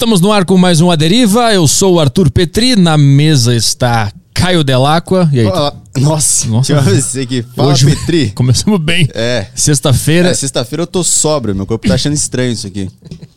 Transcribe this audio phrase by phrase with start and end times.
[0.00, 1.52] Estamos no ar com mais um A Deriva.
[1.52, 2.74] Eu sou o Arthur Petri.
[2.74, 5.28] Na mesa está Caio Delacqua.
[5.30, 5.44] E aí?
[5.44, 6.78] Fala- Nossa, Nossa.
[7.20, 7.44] Aqui.
[7.54, 8.30] Fala, Hoje- Petri.
[8.34, 9.06] Começamos bem.
[9.12, 9.48] É.
[9.54, 10.30] Sexta-feira.
[10.30, 12.88] É, Sexta-feira eu tô sóbrio, meu corpo tá achando estranho isso aqui.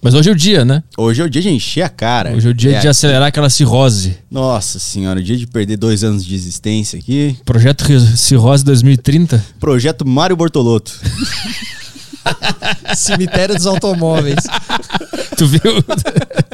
[0.02, 0.82] Mas hoje é o dia, né?
[0.98, 2.32] Hoje é o dia de encher a cara.
[2.34, 4.16] Hoje é o dia de acelerar aquela cirrose.
[4.32, 7.36] Nossa senhora, o dia de perder dois anos de existência aqui.
[7.44, 7.84] Projeto
[8.16, 9.44] Cirrose 2030.
[9.60, 10.94] Projeto Mário Bortolotto.
[12.96, 14.38] Cemitério dos automóveis.
[15.38, 15.62] Tu viu?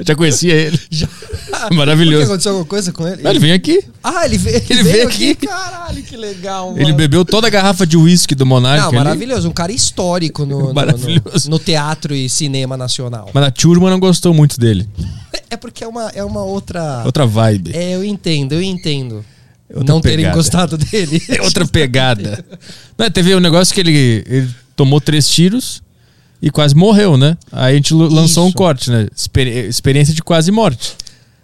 [0.06, 0.80] Já conhecia ele.
[1.68, 2.24] Que Maravilhoso.
[2.26, 3.28] aconteceu alguma coisa com ele?
[3.28, 3.84] Ele vem aqui.
[4.02, 5.36] Ah, ele veio, Ele veio aqui.
[5.36, 6.80] Caralho, que legal, mano.
[6.82, 8.80] Ele bebeu toda a garrafa de uísque do Monark.
[8.82, 8.98] Não, ali.
[8.98, 9.50] maravilhoso.
[9.50, 11.50] Um cara histórico no, no- Maravilhoso.
[11.50, 13.30] no- no teatro e cinema nacional.
[13.34, 14.88] Mas a turma não gostou muito dele.
[15.50, 17.02] É porque é uma, é uma outra...
[17.04, 17.72] Outra vibe.
[17.76, 19.26] É, eu entendo, eu entendo.
[19.70, 20.36] Outra não terem pegada.
[20.38, 21.22] gostado dele.
[21.28, 22.44] É outra pegada.
[22.98, 25.84] Não, teve um negócio que ele, ele tomou três tiros
[26.42, 27.36] e quase morreu, né?
[27.52, 28.56] Aí a gente lançou um Isso.
[28.56, 29.08] corte, né?
[29.14, 30.94] Experi- experiência de quase morte.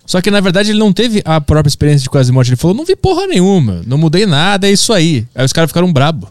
[0.05, 2.47] Só que na verdade ele não teve a própria experiência de quase morte.
[2.49, 5.25] Ele falou: não vi porra nenhuma, não mudei nada, é isso aí.
[5.35, 6.29] Aí os caras ficaram brabo.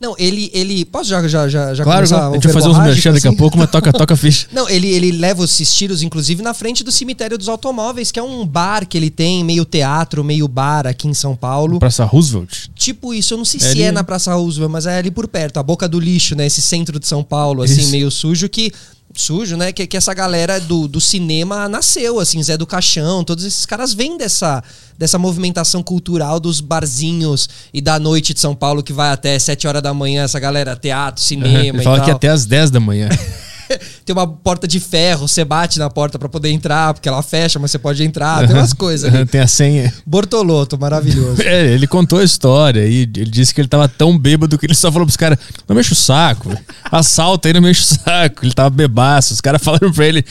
[0.00, 0.84] Não, ele, ele...
[0.86, 3.30] Posso já, já, já, já Claro, começar a gente vai fazer uns merchan daqui a
[3.30, 3.36] assim?
[3.36, 4.46] pouco, mas toca, toca a ficha.
[4.52, 8.22] Não, ele, ele leva esses tiros, inclusive, na frente do cemitério dos automóveis, que é
[8.22, 11.78] um bar que ele tem, meio teatro, meio bar aqui em São Paulo.
[11.78, 12.68] Praça Roosevelt.
[12.74, 13.92] Tipo isso, eu não sei É se ali, é né?
[13.92, 16.46] na Praça Roosevelt, mas é ali por perto, a boca do lixo, né?
[16.46, 17.90] Esse centro de São Paulo, assim, Isso.
[17.90, 18.72] meio sujo, que.
[19.20, 19.72] Sujo, né?
[19.72, 23.92] Que, que essa galera do, do cinema nasceu, assim, Zé do Caixão, todos esses caras
[23.92, 24.62] vêm dessa,
[24.98, 29.66] dessa movimentação cultural dos barzinhos e da noite de São Paulo que vai até 7
[29.66, 32.06] horas da manhã, essa galera, teatro, cinema Ele e fala tal.
[32.06, 33.08] que até às 10 da manhã.
[34.04, 37.58] Tem uma porta de ferro, você bate na porta pra poder entrar, porque ela fecha,
[37.58, 39.24] mas você pode entrar, tem umas coisas ali.
[39.26, 39.92] Tem a senha.
[40.06, 41.40] Bortoloto, maravilhoso.
[41.50, 44.74] É, ele contou a história e ele disse que ele tava tão bêbado que ele
[44.74, 46.54] só falou pros caras: não mexe o saco,
[46.84, 48.44] assalta aí, não mexe o saco.
[48.44, 49.32] Ele tava bebaço.
[49.32, 50.24] Os caras falaram pra ele: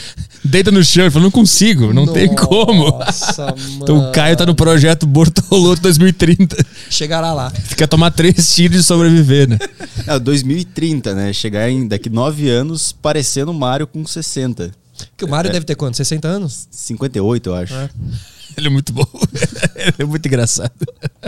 [0.44, 1.04] deita no chão.
[1.04, 2.90] Ele falou: não consigo, não tem como.
[2.90, 3.78] Nossa, mano.
[3.82, 6.56] Então o Caio tá no projeto Bortoloto 2030.
[6.88, 7.52] Chegará lá.
[7.76, 9.58] Quer tomar três tiros e sobreviver, né?
[10.06, 11.32] É, 2030, né?
[11.32, 14.72] Chegar em daqui nove anos parecendo o Mário com 60.
[15.16, 15.96] Que o Mário deve ter quanto?
[15.96, 16.68] 60 anos?
[16.70, 17.74] 58, eu acho.
[18.56, 19.06] Ele é muito bom.
[19.76, 20.72] Ele é muito engraçado.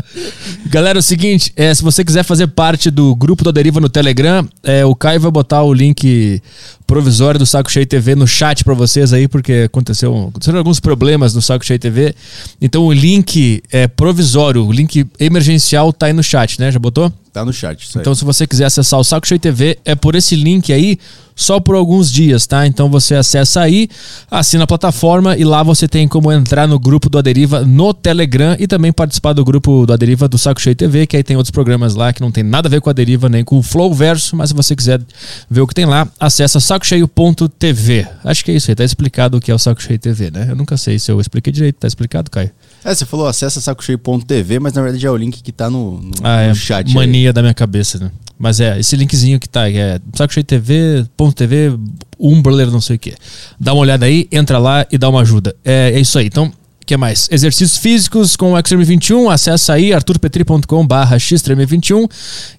[0.66, 3.88] Galera, é o seguinte, é, se você quiser fazer parte do grupo da Deriva no
[3.88, 6.42] Telegram, é, o Caio vai botar o link
[6.86, 11.34] provisório do Saco Cheio TV no chat pra vocês aí, porque aconteceu, aconteceram alguns problemas
[11.34, 12.14] no Saco Cheio TV.
[12.60, 16.70] Então o link é provisório, o link emergencial tá aí no chat, né?
[16.70, 17.12] Já botou?
[17.32, 17.88] Tá no chat.
[17.96, 20.98] Então, se você quiser acessar o Saco Cheio TV, é por esse link aí,
[21.34, 22.66] só por alguns dias, tá?
[22.66, 23.88] Então você acessa aí,
[24.30, 28.54] assina a plataforma e lá você tem como entrar no grupo do Aderiva no Telegram
[28.58, 31.50] e também participar do grupo do Aderiva do Saco Cheio TV, que aí tem outros
[31.50, 33.94] programas lá que não tem nada a ver com a Deriva nem com o Flow
[33.94, 35.00] Verso, mas se você quiser
[35.50, 38.06] ver o que tem lá, acessa sacocheio.tv.
[38.24, 40.48] Acho que é isso aí, tá explicado o que é o Saco Cheio TV, né?
[40.50, 42.50] Eu nunca sei se eu expliquei direito, tá explicado, Caio?
[42.84, 46.10] É, você falou acessa sacocheio.tv, mas na verdade é o link que tá no, no,
[46.22, 46.86] Ah, no é chat.
[46.88, 46.94] aí.
[46.94, 48.10] mania da minha cabeça, né?
[48.38, 51.78] Mas é, esse linkzinho que tá, que é sacocheio.tv,
[52.18, 53.14] Umbrler, não sei o que.
[53.58, 55.54] Dá uma olhada aí, entra lá e dá uma ajuda.
[55.64, 56.26] É, é isso aí.
[56.26, 57.28] Então, o que mais?
[57.30, 62.10] Exercícios físicos com o Extreme 21, acessa aí arturpetri.com barra xtreme21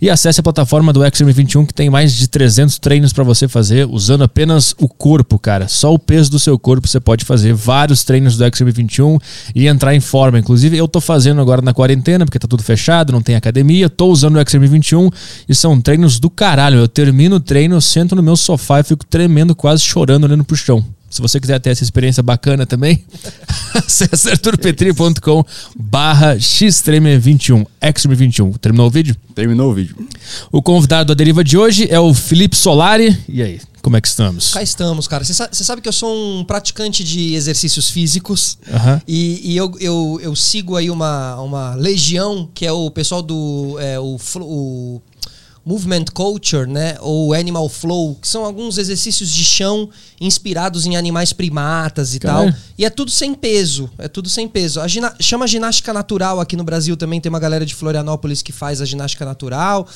[0.02, 3.48] e acesse a plataforma do Extreme 21 que tem mais de 300 treinos para você
[3.48, 5.68] fazer usando apenas o corpo, cara.
[5.68, 9.20] Só o peso do seu corpo você pode fazer vários treinos do Extreme 21
[9.54, 10.40] e entrar em forma.
[10.40, 14.08] Inclusive, eu tô fazendo agora na quarentena, porque tá tudo fechado, não tem academia, tô
[14.08, 15.10] usando o Extreme 21
[15.50, 16.80] e são treinos do caralho.
[16.80, 20.46] Eu termino o treino, eu sento no meu sofá e fico tremendo, quase chorando, olhando
[20.46, 20.84] pro chão.
[21.13, 23.06] Se você quiser ter essa experiência bacana também,
[23.75, 28.57] acesse arturpetri.com barra xtreme21, xtreme21.
[28.57, 29.16] Terminou o vídeo?
[29.35, 29.96] Terminou o vídeo.
[30.51, 33.16] O convidado da deriva de hoje é o Felipe Solari.
[33.29, 34.53] E aí, como é que estamos?
[34.53, 35.24] Cá estamos, cara.
[35.24, 38.57] Você sa- você sabe que eu sou um praticante de exercícios físicos.
[38.74, 39.00] Aham.
[39.07, 43.78] E, e eu, eu, eu sigo aí uma, uma legião, que é o pessoal do
[43.80, 45.00] é, o, o
[45.66, 46.97] Movement Culture, né?
[47.00, 52.46] Ou Animal Flow, que são alguns exercícios de chão inspirados em animais primatas e tal.
[52.78, 53.89] E é tudo sem peso.
[53.98, 54.81] É tudo sem peso.
[54.81, 57.21] A gina- chama ginástica natural aqui no Brasil também.
[57.21, 59.88] Tem uma galera de Florianópolis que faz a ginástica natural.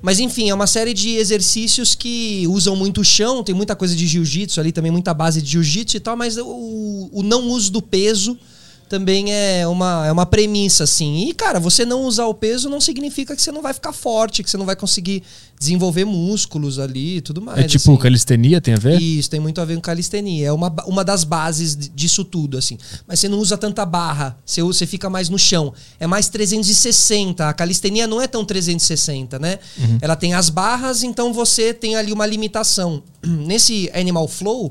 [0.00, 3.94] Mas enfim, é uma série de exercícios que usam muito o chão, tem muita coisa
[3.94, 7.70] de jiu-jitsu ali, também muita base de jiu-jitsu e tal, mas o, o não uso
[7.70, 8.36] do peso
[8.92, 11.26] também é uma, é uma premissa, assim.
[11.26, 14.42] E, cara, você não usar o peso não significa que você não vai ficar forte,
[14.42, 15.22] que você não vai conseguir
[15.58, 17.58] desenvolver músculos ali e tudo mais.
[17.58, 17.96] É tipo assim.
[17.96, 19.00] calistenia, tem a ver?
[19.00, 20.48] Isso, tem muito a ver com calistenia.
[20.48, 22.76] É uma, uma das bases disso tudo, assim.
[23.08, 25.72] Mas você não usa tanta barra, você, você fica mais no chão.
[25.98, 27.48] É mais 360.
[27.48, 29.58] A calistenia não é tão 360, né?
[30.02, 33.02] Ela tem as barras, então você tem ali uma limitação.
[33.24, 34.70] Nesse Animal Flow,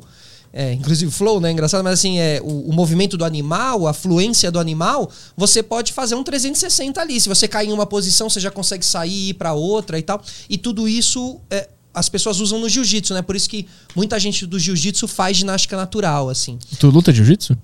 [0.53, 1.51] É, inclusive flow, né?
[1.51, 5.94] Engraçado, mas assim, é, o, o movimento do animal, a fluência do animal, você pode
[5.94, 7.21] fazer um 360 ali.
[7.21, 10.21] Se você cair em uma posição, você já consegue sair ir pra outra e tal.
[10.50, 13.21] E tudo isso é, as pessoas usam no jiu-jitsu, né?
[13.21, 13.65] Por isso que
[13.95, 16.59] muita gente do jiu-jitsu faz ginástica natural, assim.
[16.80, 17.57] Tu luta jiu-jitsu?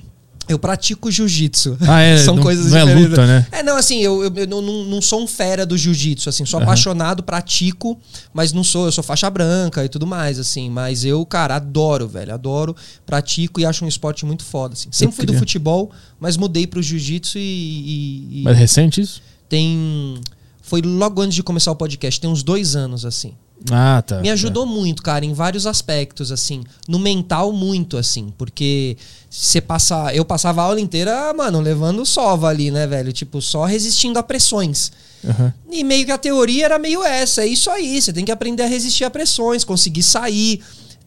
[0.48, 1.78] Eu pratico jiu-jitsu.
[1.82, 3.48] Ah, é, São não- coisas não é luta, né?
[3.52, 6.60] É, não, assim, eu, eu, eu não, não- sou um fera do jiu-jitsu, assim, sou
[6.62, 8.00] apaixonado, pratico,
[8.34, 10.70] mas não sou, eu sou faixa branca e tudo mais, assim.
[10.70, 14.90] Mas eu, cara, adoro, velho, adoro, pratico e acho um esporte muito foda, assim.
[14.92, 19.22] Sempre fui do futebol, mas mudei pro jiu-jitsu e, e- e Mas recente isso?
[19.50, 20.16] tem...
[20.62, 23.34] Foi logo antes de começar o podcast, tem uns dois anos, assim.
[23.72, 24.22] Ah, tá.
[24.22, 26.64] Me ajudou muito, cara, em vários aspectos, assim.
[26.88, 28.32] No mental, muito, assim.
[28.38, 28.98] Porque
[29.30, 30.14] você passa.
[30.14, 33.12] Eu passava a aula inteira, mano, levando sova ali, né, velho?
[33.12, 34.92] Tipo, só resistindo a pressões.
[35.26, 35.54] Aham.
[35.72, 38.02] E meio que a teoria era meio essa, é isso aí.
[38.02, 40.62] Você tem que aprender a resistir a pressões, conseguir sair,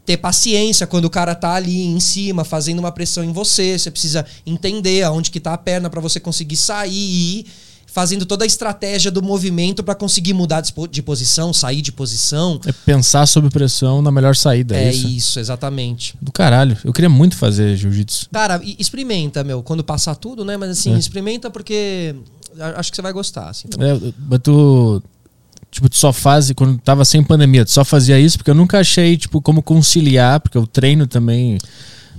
[0.04, 3.78] ter paciência quando o cara tá ali em cima, fazendo uma pressão em você.
[3.78, 7.46] Você precisa entender aonde que tá a perna pra você conseguir sair e ir
[7.92, 12.60] fazendo toda a estratégia do movimento pra conseguir mudar de posição, sair de posição.
[12.66, 14.76] É pensar sob pressão na melhor saída.
[14.76, 15.08] É, É isso?
[15.08, 16.14] isso, exatamente.
[16.20, 16.76] Do caralho.
[16.84, 18.28] Eu queria muito fazer jiu-jitsu.
[18.32, 20.56] Cara, experimenta, meu, quando passar tudo, né?
[20.56, 20.98] Mas assim, É.
[20.98, 22.14] experimenta porque
[22.76, 23.68] acho que você vai gostar, assim.
[23.78, 25.02] É, mas tu.
[25.70, 26.50] Tipo, tu só faz.
[26.52, 30.40] Quando tava sem pandemia, tu só fazia isso porque eu nunca achei, tipo, como conciliar,
[30.40, 31.58] porque eu treino também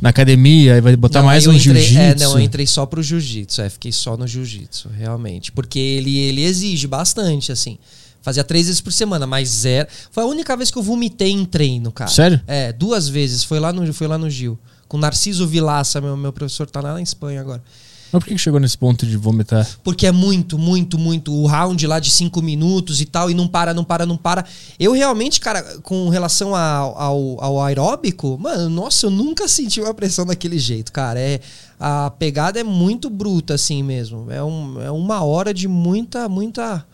[0.01, 1.99] na academia, aí vai botar Não, mais um entrei- jiu-jitsu.
[1.99, 5.51] É, não, eu entrei só pro jiu-jitsu, é, fiquei só no jiu-jitsu, realmente.
[5.51, 7.77] Porque ele, ele exige bastante, assim.
[8.23, 9.87] Fazia três vezes por semana, mas zero.
[10.11, 12.09] Foi a única vez que eu vomitei em treino, cara.
[12.09, 12.41] Sério?
[12.47, 13.43] É, duas vezes.
[13.43, 14.59] Foi lá no, foi lá no Gil.
[14.87, 17.63] Com Narciso Vilaça, meu, meu professor tá lá na Espanha agora.
[18.11, 19.67] Mas por que chegou nesse ponto de vomitar?
[19.83, 21.33] Porque é muito, muito, muito.
[21.33, 24.45] O round lá de cinco minutos e tal, e não para, não para, não para.
[24.77, 29.93] Eu realmente, cara, com relação ao, ao, ao aeróbico, mano, nossa, eu nunca senti uma
[29.93, 31.19] pressão daquele jeito, cara.
[31.19, 31.39] É,
[31.79, 34.29] a pegada é muito bruta, assim mesmo.
[34.29, 36.85] É, um, é uma hora de muita, muita.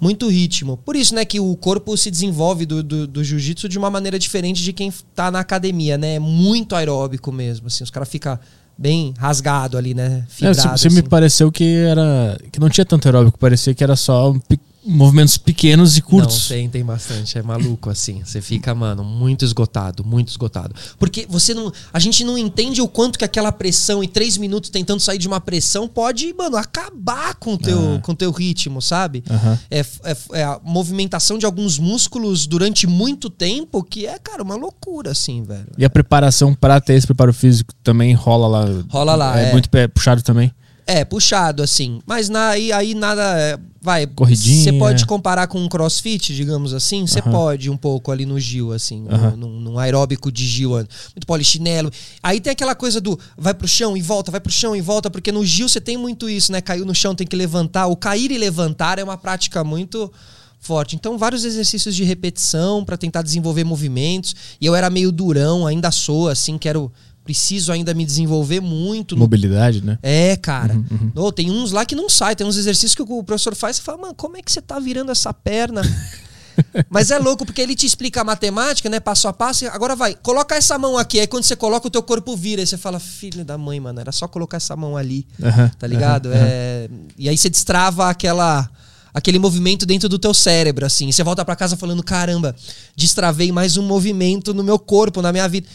[0.00, 0.76] Muito ritmo.
[0.76, 4.18] Por isso, né, que o corpo se desenvolve do, do, do jiu-jitsu de uma maneira
[4.18, 6.16] diferente de quem tá na academia, né?
[6.16, 7.84] É muito aeróbico mesmo, assim.
[7.84, 8.38] Os caras ficam
[8.76, 10.24] bem rasgado ali, né?
[10.26, 11.08] É, Fibrado, você você me assim.
[11.08, 12.38] pareceu que era.
[12.50, 14.40] que não tinha tanto aeróbico, parecia que era só um
[14.86, 16.42] movimentos pequenos e curtos.
[16.42, 17.38] Não, tem, tem bastante.
[17.38, 18.22] É maluco, assim.
[18.24, 20.74] Você fica, mano, muito esgotado, muito esgotado.
[20.98, 21.72] Porque você não.
[21.92, 25.26] A gente não entende o quanto que aquela pressão e três minutos tentando sair de
[25.26, 28.00] uma pressão pode, mano, acabar com o teu, Ah.
[28.00, 29.24] com teu ritmo, sabe?
[29.30, 29.58] Aham.
[29.70, 34.56] É, é, é a movimentação de alguns músculos durante muito tempo que é, cara, uma
[34.56, 35.66] loucura, assim, velho.
[35.78, 38.64] E a preparação pra ter esse preparo físico também rola lá.
[38.88, 39.52] Rola lá, É, é.
[39.52, 40.52] muito puxado também.
[40.86, 42.00] É, puxado, assim.
[42.06, 43.22] Mas na, aí, aí nada.
[43.38, 44.06] é, vai.
[44.06, 44.64] Corridinha.
[44.64, 47.06] Você pode comparar com um crossfit, digamos assim?
[47.06, 47.30] Você Aham.
[47.30, 49.06] pode um pouco ali no Gil, assim.
[49.08, 49.30] Aham.
[49.30, 50.70] no- Num, num aeróbico de Gil.
[50.72, 51.90] Muito polichinelo.
[52.22, 55.10] Aí tem aquela coisa do vai pro chão e volta, vai pro chão e volta.
[55.10, 56.60] Porque no Gil você tem muito isso, né?
[56.60, 57.86] Caiu no chão, tem que levantar.
[57.86, 60.12] O cair e levantar é uma prática muito
[60.60, 60.96] forte.
[60.96, 64.34] Então, vários exercícios de repetição pra tentar desenvolver movimentos.
[64.60, 66.92] E eu era meio durão, ainda sou, assim, quero.
[67.24, 69.98] Preciso ainda me desenvolver muito no Mobilidade, né?
[70.02, 70.74] é, cara.
[70.74, 73.78] Uhum, Ô, tem uns lá que não sai, tem uns exercícios que o professor faz
[73.78, 75.80] e fala, mano, como é que você tá virando essa perna?
[76.88, 79.00] Mas é louco, porque ele te explica a matemática, né?
[79.00, 79.66] Passo a passo.
[79.68, 81.18] Agora vai, coloca essa mão aqui.
[81.18, 82.62] Aí quando você coloca, o teu corpo vira.
[82.62, 85.26] Aí você fala, filho da mãe, mano, era só colocar essa mão ali.
[85.42, 86.26] Aham, Tá ligado?
[86.28, 86.36] aham.
[86.40, 86.88] É...
[87.18, 88.68] E aí você destrava aquela.
[89.12, 91.08] Aquele movimento dentro do teu cérebro, assim.
[91.08, 92.54] E você volta pra casa falando: caramba,
[92.96, 95.68] destravei mais um movimento no meu corpo, na minha vida.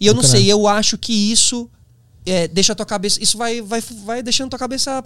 [0.00, 1.68] E eu não sei, eu acho que isso
[2.26, 3.22] é, deixa a tua cabeça.
[3.22, 5.02] Isso vai, vai, vai deixando a tua cabeça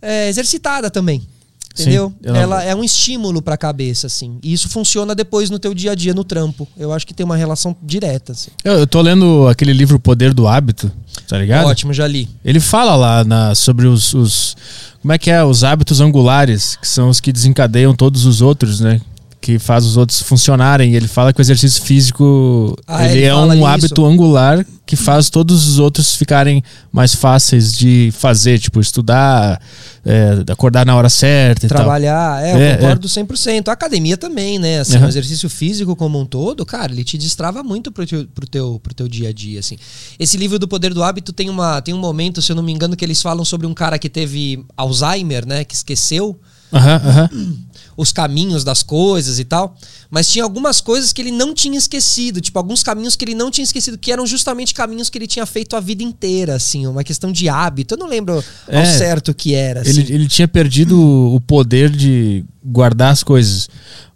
[0.00, 1.26] é, exercitada também.
[1.74, 2.14] Sim, Entendeu?
[2.22, 4.38] eu- Ela é um estímulo pra cabeça, assim.
[4.42, 6.66] E isso funciona depois no teu dia a dia, no trampo.
[6.74, 8.50] Eu acho que tem uma relação direta, assim.
[8.64, 10.90] Eu, eu tô lendo aquele livro O Poder do Hábito,
[11.28, 11.66] tá ligado?
[11.66, 12.30] Ótimo, já li.
[12.42, 14.56] Ele fala lá na- sobre os, os-
[15.02, 15.44] Como é que é?
[15.44, 18.98] Os hábitos angulares, que são os que desencadeiam todos os outros, né?
[19.46, 20.96] Que faz os outros funcionarem.
[20.96, 23.64] Ele fala que o exercício físico Ah, ele, ele é um isso.
[23.64, 29.60] hábito angular que faz todos os outros ficarem mais fáceis de fazer, tipo, estudar,
[30.04, 31.78] é, acordar na hora certa e tal.
[31.78, 33.68] Trabalhar, é, eu É, concordo 100%.
[33.68, 34.80] A academia também, né?
[34.80, 35.06] Assim, Aham.
[35.06, 38.80] O exercício físico como um todo, cara, ele te destrava muito pro teu, pro, teu,
[38.82, 39.76] pro teu dia a dia, assim.
[40.18, 42.72] Esse livro do Poder do Hábito tem, uma, tem um momento, se eu não me
[42.72, 45.62] engano, que eles falam sobre um cara que teve Alzheimer, né?
[45.64, 46.36] Que esqueceu
[46.76, 47.30] Aham, aham.
[47.96, 49.74] os caminhos das coisas e tal.
[50.10, 53.50] Mas tinha algumas coisas que ele não tinha esquecido, tipo, alguns caminhos que ele não
[53.50, 57.02] tinha esquecido, que eram justamente caminhos que ele tinha feito a vida inteira, assim, uma
[57.02, 57.94] questão de hábito.
[57.94, 58.84] Eu não lembro ao É.
[58.84, 60.00] certo o que era, assim.
[60.00, 63.68] Ele, ele tinha perdido o poder de guardar as coisas.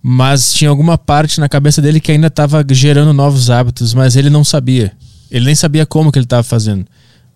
[0.02, 4.30] Mas tinha alguma parte na cabeça dele que ainda estava gerando novos hábitos, mas ele
[4.30, 4.92] não sabia.
[5.30, 6.84] Ele nem sabia como que ele tava fazendo.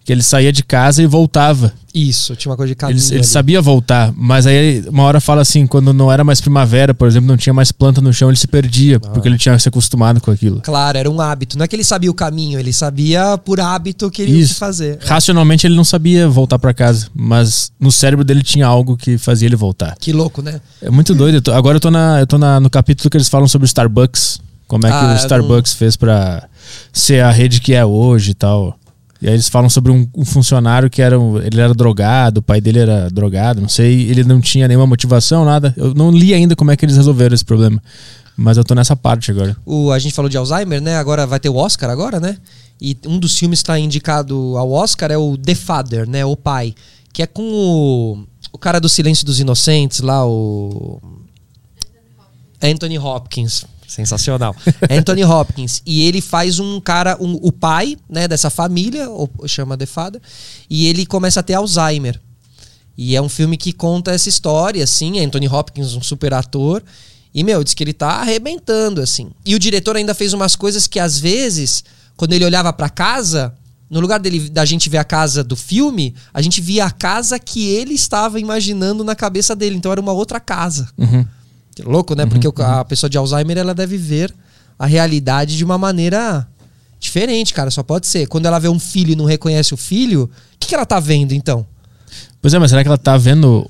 [0.05, 1.73] Que ele saía de casa e voltava.
[1.95, 3.25] Isso, tinha uma coisa de Ele, caminho ele ali.
[3.25, 7.27] sabia voltar, mas aí uma hora fala assim, quando não era mais primavera, por exemplo,
[7.29, 9.09] não tinha mais planta no chão, ele se perdia, Ah.
[9.11, 10.61] porque ele tinha se acostumado com aquilo.
[10.61, 11.57] Claro, era um hábito.
[11.57, 14.57] Não é que ele sabia o caminho, ele sabia por hábito que ele ia Isso.
[14.57, 14.99] fazer.
[15.05, 19.47] Racionalmente ele não sabia voltar pra casa, mas no cérebro dele tinha algo que fazia
[19.47, 19.97] ele voltar.
[19.99, 20.61] Que louco, né?
[20.83, 21.37] É muito doido.
[21.37, 23.65] eu tô- agora eu tô, na, eu tô na- no capítulo que eles falam sobre
[23.65, 24.39] o Starbucks.
[24.67, 26.49] Como é que Ah, o eu Starbucks fez pra
[26.93, 28.77] ser a rede que é hoje e tal.
[29.25, 32.43] E aí eles falam sobre um, um funcionário que era um- ele era drogado, o
[32.43, 35.73] pai dele era drogado, não sei, ele não tinha nenhuma motivação, nada.
[35.78, 37.83] Eu não li ainda como é que eles resolveram esse problema.
[38.37, 39.57] Mas eu tô nessa parte agora.
[39.64, 40.97] O, a gente falou de Alzheimer, né?
[40.97, 42.37] Agora vai ter o Oscar agora, né?
[42.78, 46.23] E um dos filmes que está indicado ao Oscar é o The Father, né?
[46.26, 46.75] O Pai.
[47.11, 48.19] Que é com o,
[48.52, 51.00] o cara do Silêncio dos Inocentes lá, o.
[52.62, 53.64] Anthony Hopkins.
[53.87, 54.55] Sensacional.
[54.91, 55.83] Anthony Hopkins.
[55.87, 60.21] E ele faz um cara, um- o pai, né, dessa família, ou chama The Father,
[60.69, 62.21] e ele começa a ter Alzheimer.
[62.97, 66.83] E é um filme que conta essa história, assim, Anthony Hopkins, um super ator.
[67.35, 69.31] E, meu, diz que ele tá arrebentando, assim.
[69.45, 71.83] E o diretor ainda fez umas coisas que, às vezes,
[72.17, 73.53] quando ele olhava pra casa,
[73.91, 77.37] no lugar dele, da gente ver a casa do filme, a gente via a casa
[77.38, 79.75] que ele estava imaginando na cabeça dele.
[79.76, 80.88] Então era uma outra casa.
[80.97, 81.26] Uhum.
[81.83, 82.25] Louco, né?
[82.26, 84.33] Porque o- a pessoa de Alzheimer, ela deve ver
[84.78, 86.47] a realidade de uma maneira
[87.00, 87.71] diferente, cara.
[87.71, 88.26] Só pode ser.
[88.26, 91.00] Quando ela vê um filho e não reconhece o filho, o que, que ela tá
[91.00, 91.66] vendo, então?
[92.40, 93.69] Pois é, mas será que ela tá vendo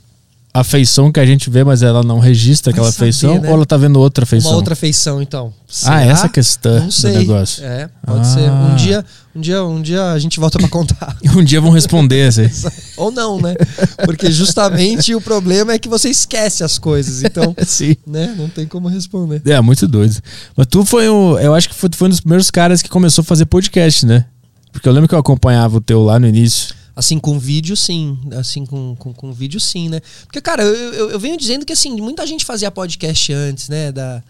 [0.56, 3.40] a feição que a gente vê, mas ela não registra aquela saber, feição?
[3.40, 3.48] né?
[3.48, 4.52] Ou ela tá vendo outra feição?
[4.52, 5.52] Uma outra feição, então.
[5.68, 6.02] Ah, Será?
[6.04, 7.64] essa questão Não do negócio.
[7.64, 8.24] É, pode Ah.
[8.24, 8.50] ser.
[8.50, 11.16] Um dia, um dia, um dia a gente volta pra contar.
[11.36, 12.48] Um dia vão responder assim.
[12.96, 13.56] Ou não, né?
[14.04, 17.24] Porque justamente o problema é que você esquece as coisas.
[17.24, 17.96] Então, Sim.
[18.06, 18.32] né?
[18.38, 19.42] Não tem como responder.
[19.44, 20.16] É, muito doido.
[20.56, 21.36] Mas tu foi um.
[21.36, 24.06] Eu acho que foi, tu foi um dos primeiros caras que começou a fazer podcast,
[24.06, 24.24] né?
[24.72, 26.72] Porque eu lembro que eu acompanhava o teu lá no início.
[26.96, 28.18] Assim, com vídeo, sim.
[28.38, 30.00] Assim, com, com, com vídeo, sim, né?
[30.24, 33.90] Porque, cara, eu, eu, eu venho dizendo que, assim, muita gente fazia podcast antes, né?
[33.90, 34.22] Da,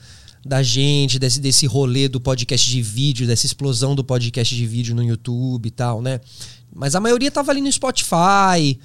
[0.45, 4.95] da gente, desse, desse rolê do podcast de vídeo, dessa explosão do podcast de vídeo
[4.95, 6.21] no YouTube e tal, né?
[6.75, 8.79] Mas a maioria tava ali no Spotify.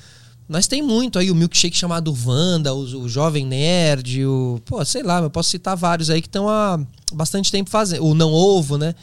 [0.47, 4.61] Nós tem muito aí, o milkshake chamado Wanda, o, o Jovem Nerd, o.
[4.65, 6.79] Pô, sei lá, eu posso citar vários aí que estão há
[7.13, 8.03] bastante tempo fazendo.
[8.03, 8.93] O Não Ovo, né?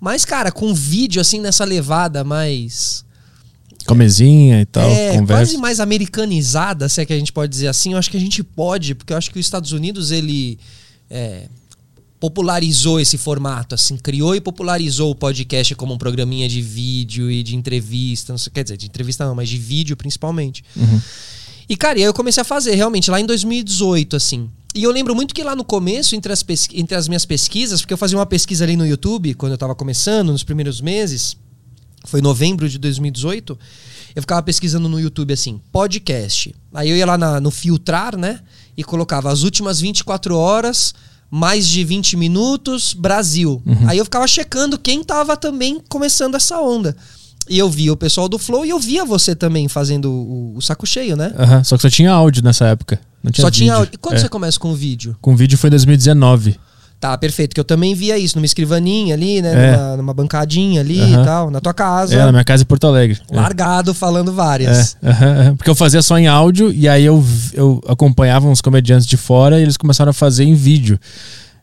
[0.00, 3.04] Mas, cara, com vídeo, assim, nessa levada mais
[3.86, 5.26] Comezinha e tal, é, conversa.
[5.26, 7.92] quase mais americanizada, se é que a gente pode dizer assim.
[7.92, 10.58] Eu acho que a gente pode, porque eu acho que os Estados Unidos, ele
[11.10, 11.48] é,
[12.22, 17.42] popularizou esse formato, assim, criou e popularizou o podcast como um programinha de vídeo e
[17.42, 20.64] de entrevista, não sei, quer dizer, de entrevista não, mas de vídeo principalmente.
[20.76, 21.00] Uhum.
[21.68, 24.48] E, cara, e aí eu comecei a fazer, realmente, lá em 2018, assim.
[24.74, 27.92] E eu lembro muito que lá no começo, entre as, entre as minhas pesquisas, porque
[27.92, 31.36] eu fazia uma pesquisa ali no YouTube, quando eu tava começando, nos primeiros meses,
[32.04, 33.58] foi em novembro de 2018,
[34.14, 36.54] eu ficava pesquisando no YouTube assim, podcast.
[36.74, 38.40] Aí eu ia lá na- no filtrar, né?
[38.76, 40.94] E colocava as últimas 24 horas,
[41.30, 43.62] mais de 20 minutos, Brasil.
[43.86, 46.96] Aí eu ficava checando quem tava também começando essa onda.
[47.48, 50.62] E eu via o pessoal do Flow e eu via você também fazendo o, o
[50.62, 51.32] saco cheio, né?
[51.36, 53.00] Aham, Só que só tinha áudio nessa época.
[53.22, 53.78] Não tinha Só tinha vídeo.
[53.78, 53.94] áudio.
[53.94, 54.18] E quando É.
[54.20, 55.16] você começa com o vídeo?
[55.20, 56.58] Com vídeo foi em 2019.
[57.02, 57.52] Tá, perfeito.
[57.52, 59.50] Que eu também via isso numa escrivaninha ali, né?
[59.50, 59.76] É.
[59.76, 62.14] Numa, numa bancadinha ali e tal, na tua casa.
[62.14, 63.18] É, na minha casa em Porto Alegre.
[63.28, 63.34] É.
[63.34, 64.96] Largado falando várias.
[65.02, 69.16] É, porque eu fazia só em áudio e aí eu, eu acompanhava uns comediantes de
[69.16, 70.96] fora e eles começaram a fazer em vídeo.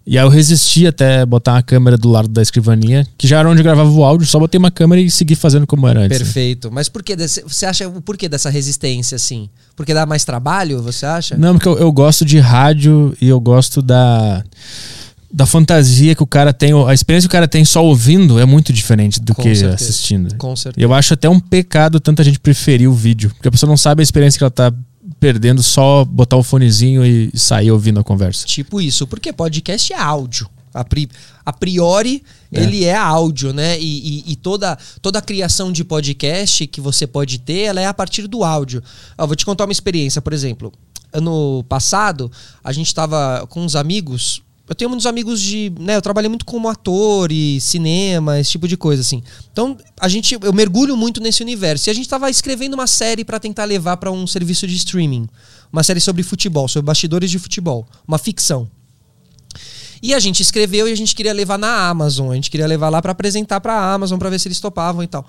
[0.05, 3.49] E aí eu resisti até botar uma câmera do lado da escrivaninha, que já era
[3.49, 6.19] onde eu gravava o áudio, só botei uma câmera e segui fazendo como era antes.
[6.19, 6.25] né?
[6.25, 6.69] Perfeito.
[6.69, 9.49] Mas por que desse, você acha o porquê dessa resistência assim?
[9.73, 11.37] Porque dá mais trabalho, você acha?
[11.37, 14.43] Não, porque eu, eu gosto de rádio e eu gosto da
[15.31, 18.45] da fantasia que o cara tem, a experiência que o cara tem só ouvindo é
[18.45, 19.75] muito diferente do Com que certeza.
[19.75, 20.35] assistindo.
[20.37, 20.83] Com certeza.
[20.83, 24.01] eu acho até um pecado tanta gente preferir o vídeo, porque a pessoa não sabe
[24.01, 24.73] a experiência que ela tá
[25.19, 28.45] perdendo só botar o fonezinho e sair ouvindo a conversa.
[28.45, 29.05] Tipo isso.
[29.05, 30.49] Porque podcast é áudio.
[30.73, 31.09] A, pri-
[31.45, 32.61] a priori, É.
[32.61, 33.77] ele é áudio, né?
[33.79, 37.85] E, e- e toda, toda a criação de podcast que você pode ter, ela é
[37.87, 38.81] a partir do áudio.
[39.17, 40.71] Ó, vou te contar uma experiência, por exemplo.
[41.11, 42.31] Ano passado,
[42.63, 44.41] a gente tava com uns amigos.
[44.69, 45.73] Eu tenho muitos amigos de.
[45.79, 49.23] Né, eu trabalhei muito como ator e cinema, esse tipo de coisa, assim.
[49.51, 51.89] Então, a gente, eu mergulho muito nesse universo.
[51.89, 55.27] E a gente tava escrevendo uma série para tentar levar para um serviço de streaming.
[55.73, 57.87] Uma série sobre futebol, sobre bastidores de futebol.
[58.07, 58.69] Uma ficção.
[60.03, 62.31] E a gente escreveu e a gente queria levar na Amazon.
[62.31, 65.07] A gente queria levar lá pra apresentar pra Amazon pra ver se eles topavam e
[65.07, 65.25] tal.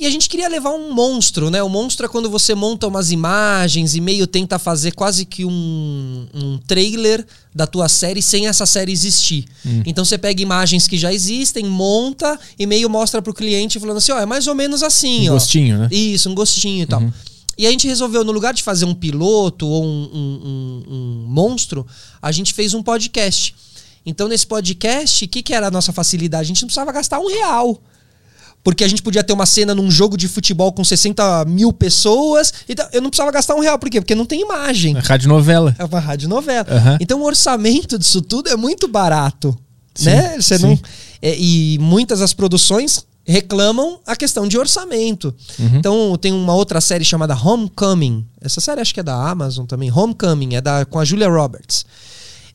[0.00, 1.62] E a gente queria levar um monstro, né?
[1.62, 6.26] O monstro é quando você monta umas imagens e meio tenta fazer quase que um,
[6.32, 9.44] um trailer da tua série sem essa série existir.
[9.84, 14.10] Então você pega imagens que já existem, monta e meio mostra pro cliente falando assim,
[14.12, 15.34] ó, é mais ou menos assim, Um ó.
[15.34, 15.88] gostinho, né?
[15.92, 17.02] Isso, um gostinho e tal.
[17.58, 20.40] E a gente resolveu, no lugar de fazer um piloto ou um, um-
[20.88, 21.86] um- um monstro,
[22.22, 23.54] a gente fez um podcast.
[24.06, 26.44] Então, nesse podcast, o que, que era a nossa facilidade?
[26.44, 27.78] A gente não precisava gastar um real.
[28.62, 32.52] Porque a gente podia ter uma cena num jogo de futebol com 60 mil pessoas.
[32.68, 33.78] Então, eu não precisava gastar um real.
[33.78, 34.00] Por quê?
[34.00, 34.94] Porque não tem imagem.
[34.98, 35.74] Rádio novela.
[35.78, 36.66] É uma rádio novela.
[36.70, 36.98] Aham.
[37.00, 39.56] Então o orçamento disso tudo é muito barato.
[39.94, 40.36] Sim, né?
[40.40, 40.66] Você sim.
[40.66, 40.78] não.
[41.22, 45.34] é, e muitas das produções reclamam a questão de orçamento.
[45.58, 45.76] Uhum.
[45.76, 48.26] Então tem uma outra série chamada Homecoming.
[48.40, 49.90] Essa série acho que é da Amazon também.
[49.90, 51.84] Homecoming é da com a Julia Roberts.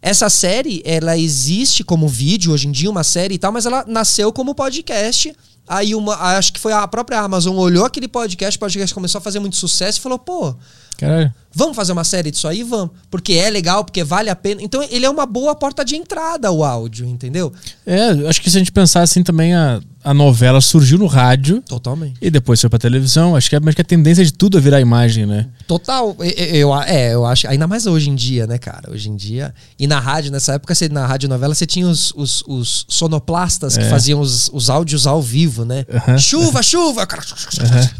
[0.02, 3.84] Essa série, ela existe como vídeo hoje em dia, uma série e tal, mas ela
[3.88, 5.34] nasceu como podcast.
[5.68, 9.22] Aí uma, acho que foi a própria Amazon olhou aquele podcast, o podcast começou a
[9.22, 10.56] fazer muito sucesso e falou: "Pô,
[10.98, 11.34] Caralho.
[11.58, 12.64] Vamos fazer uma série disso aí?
[12.64, 12.90] Vamos.
[13.10, 14.62] Porque é legal, porque vale a pena.
[14.62, 17.54] Então ele é uma boa porta de entrada, o áudio, entendeu?
[17.86, 21.62] É, acho que se a gente pensar assim também, a, a novela surgiu no rádio
[21.66, 22.18] Totalmente.
[22.22, 23.38] e depois foi pra televisão.
[23.38, 25.48] Acho que, é, acho que a tendência de tudo é virar imagem, né?
[25.66, 26.14] Total.
[26.20, 26.26] Eu,
[26.72, 27.48] eu, é, eu acho.
[27.48, 28.92] Ainda mais hoje em dia, né, cara?
[28.92, 29.56] Hoje em dia.
[29.80, 33.78] E na rádio, nessa época, você, na rádio novela, você tinha os, os, os sonoplastas
[33.78, 33.90] que É.
[33.90, 35.86] faziam os, os áudios ao vivo, né?
[36.20, 37.08] Chuva, chuva!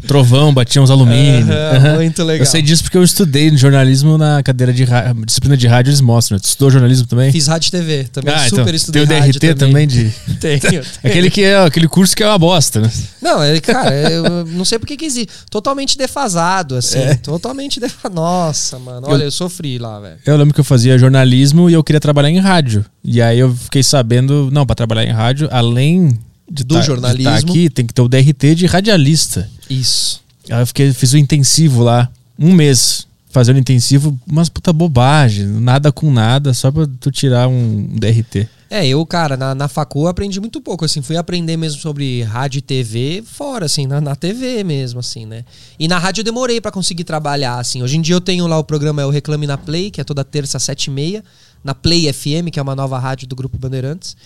[0.06, 1.48] Trovão, batia uns alumínios.
[1.96, 2.44] Muito legal.
[2.44, 4.86] Eu sei disso porque eu estudei jornalismo na cadeira de
[5.24, 6.38] disciplina de rádio, eles mostram.
[6.38, 7.32] Tu estudou jornalismo também?
[7.32, 8.04] Fiz rádio e TV.
[8.04, 10.12] Também ah, super então, estudei tem o DRT também, de.
[10.40, 10.82] Tenho, tenho.
[11.02, 12.90] Aquele que é aquele curso que é uma bosta, né?
[13.20, 15.32] Não, é, cara, eu não sei por que existe.
[15.50, 16.98] Totalmente defasado, assim.
[16.98, 17.14] É.
[17.14, 18.14] Totalmente defasado.
[18.14, 19.06] Nossa, mano.
[19.08, 20.18] Olha, eu sofri lá, velho.
[20.24, 22.84] Eu lembro que eu fazia jornalismo e eu queria trabalhar em rádio.
[23.02, 26.18] E aí eu fiquei sabendo, não, pra trabalhar em rádio, além
[26.50, 27.30] de Do tá- de jornalismo.
[27.32, 29.48] tá aqui, tem que ter o DRT de radialista.
[29.68, 30.20] Isso.
[30.50, 35.92] Aí eu fiquei, fiz o intensivo lá, um mês, fazendo intensivo, umas puta bobagem, nada
[35.92, 38.48] com nada, só pra tu tirar um DRT.
[38.68, 42.58] É, eu, cara, na, na facu aprendi muito pouco, assim, fui aprender mesmo sobre rádio
[42.58, 45.44] e TV fora, assim, na, na TV mesmo, assim, né?
[45.78, 47.82] E na rádio eu demorei pra conseguir trabalhar, assim.
[47.82, 50.04] Hoje em dia eu tenho lá o programa é o Reclame na Play, que é
[50.04, 51.22] toda terça, sete e meia,
[51.62, 54.16] na Play FM, que é uma nova rádio do Grupo Bandeirantes.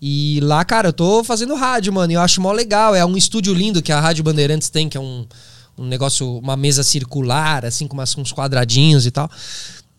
[0.00, 2.94] E lá, cara, eu tô fazendo rádio, mano, e eu acho mó legal.
[2.94, 5.26] É um estúdio lindo que a Rádio Bandeirantes tem, que é um,
[5.80, 9.30] um negócio, uma mesa circular, assim, com umas- uns quadradinhos e tal.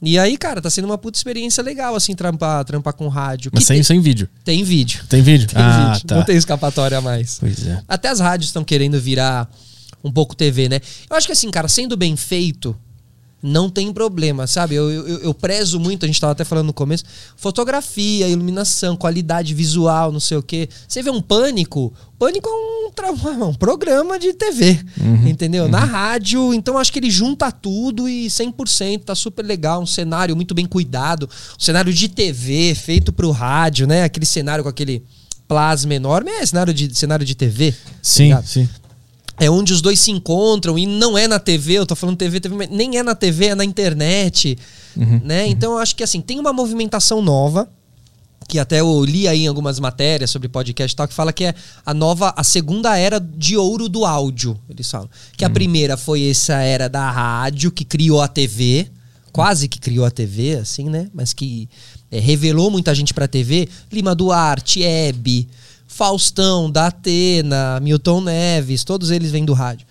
[0.03, 3.51] E aí, cara, tá sendo uma puta experiência legal, assim, trampar, trampar com rádio.
[3.53, 4.27] Mas Que sem, tem- sem vídeo.
[4.43, 5.03] tem vídeo.
[5.09, 5.47] Tem vídeo?
[5.47, 6.07] Tem ah, vídeo.
[6.07, 6.15] tá.
[6.15, 7.37] Não tem escapatória a mais.
[7.39, 7.81] Pois é.
[7.87, 9.49] Até as rádios estão querendo virar
[10.03, 10.79] um pouco TV, né?
[11.09, 12.75] Eu acho que assim, cara, sendo bem feito,
[13.43, 14.75] não tem problema, sabe?
[14.75, 17.03] Eu, eu, eu prezo muito, a gente tava até falando no começo,
[17.35, 20.69] fotografia, iluminação, qualidade visual, não sei o quê.
[20.87, 22.51] Você vê um pânico, pânico é
[22.87, 23.11] um, tra-
[23.45, 24.79] um programa de TV,
[25.27, 25.67] entendeu?
[25.67, 30.35] Na rádio, então acho que ele junta tudo e 100%, tá super legal, um cenário
[30.35, 34.03] muito bem cuidado, um cenário de TV feito pro rádio, né?
[34.03, 35.03] Aquele cenário com aquele
[35.47, 37.71] plasma enorme, é cenário de, cenário de TV.
[37.73, 38.45] tá Sim, ligado?
[38.47, 38.69] sim.
[39.41, 42.39] É onde os dois se encontram e não é na TV, eu tô falando TV,
[42.39, 44.55] TV, mas nem é na TV, é na internet,
[45.23, 45.47] né?
[45.47, 47.67] Então eu acho que assim, tem uma movimentação nova,
[48.47, 51.45] que até eu li aí em algumas matérias sobre podcast e tal, que fala que
[51.45, 55.09] é a nova, a segunda era de ouro do áudio, eles falam.
[55.35, 58.91] Que a primeira foi essa era da rádio, que criou a TV,
[59.31, 61.09] quase que criou a TV, assim, né?
[61.15, 61.67] Mas que
[62.11, 63.67] é, revelou muita gente pra TV.
[63.91, 65.47] Lima Duarte, Hebe,
[65.93, 69.85] Faustão, da Atena, Milton Neves, todos eles vêm do rádio.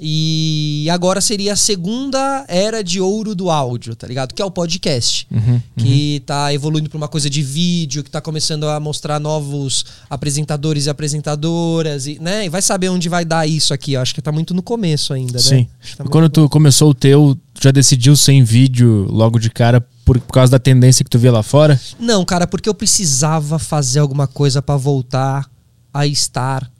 [0.00, 4.34] E agora seria a segunda era de ouro do áudio, tá ligado?
[4.34, 5.28] Que é o podcast.
[5.76, 10.86] que tá evoluindo pra uma coisa de vídeo, que tá começando a mostrar novos apresentadores
[10.86, 12.46] e apresentadoras, e, né?
[12.46, 13.92] E vai saber onde vai dar isso aqui.
[13.92, 15.38] Eu acho que tá muito no começo ainda, né?
[15.38, 15.68] Sim.
[15.80, 19.86] Acho que tá Quando tu começou o teu, já decidiu sem vídeo logo de cara
[20.04, 21.80] por, por causa da tendência que tu via lá fora?
[21.98, 25.48] Não, cara, porque eu precisava fazer alguma coisa pra voltar
[25.92, 26.70] a estar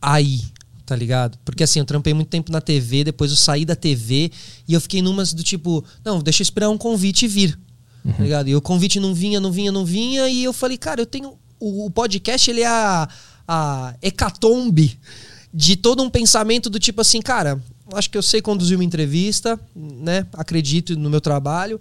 [0.00, 0.42] aí,
[0.86, 1.38] tá ligado?
[1.44, 4.30] Porque assim, eu trampei muito tempo na TV, depois eu saí da TV
[4.66, 7.58] e eu fiquei numas do tipo, não, deixa eu esperar um convite vir.
[8.16, 8.48] Tá ligado?
[8.48, 11.34] E o convite não vinha, não vinha, não vinha, e eu falei, cara, eu tenho.
[11.58, 13.06] O, o podcast, ele é a,
[13.46, 14.98] a hecatombe
[15.52, 17.60] de todo um pensamento do tipo assim, cara,
[17.92, 20.26] acho que eu sei conduzir uma entrevista, né?
[20.32, 21.78] Acredito no meu trabalho.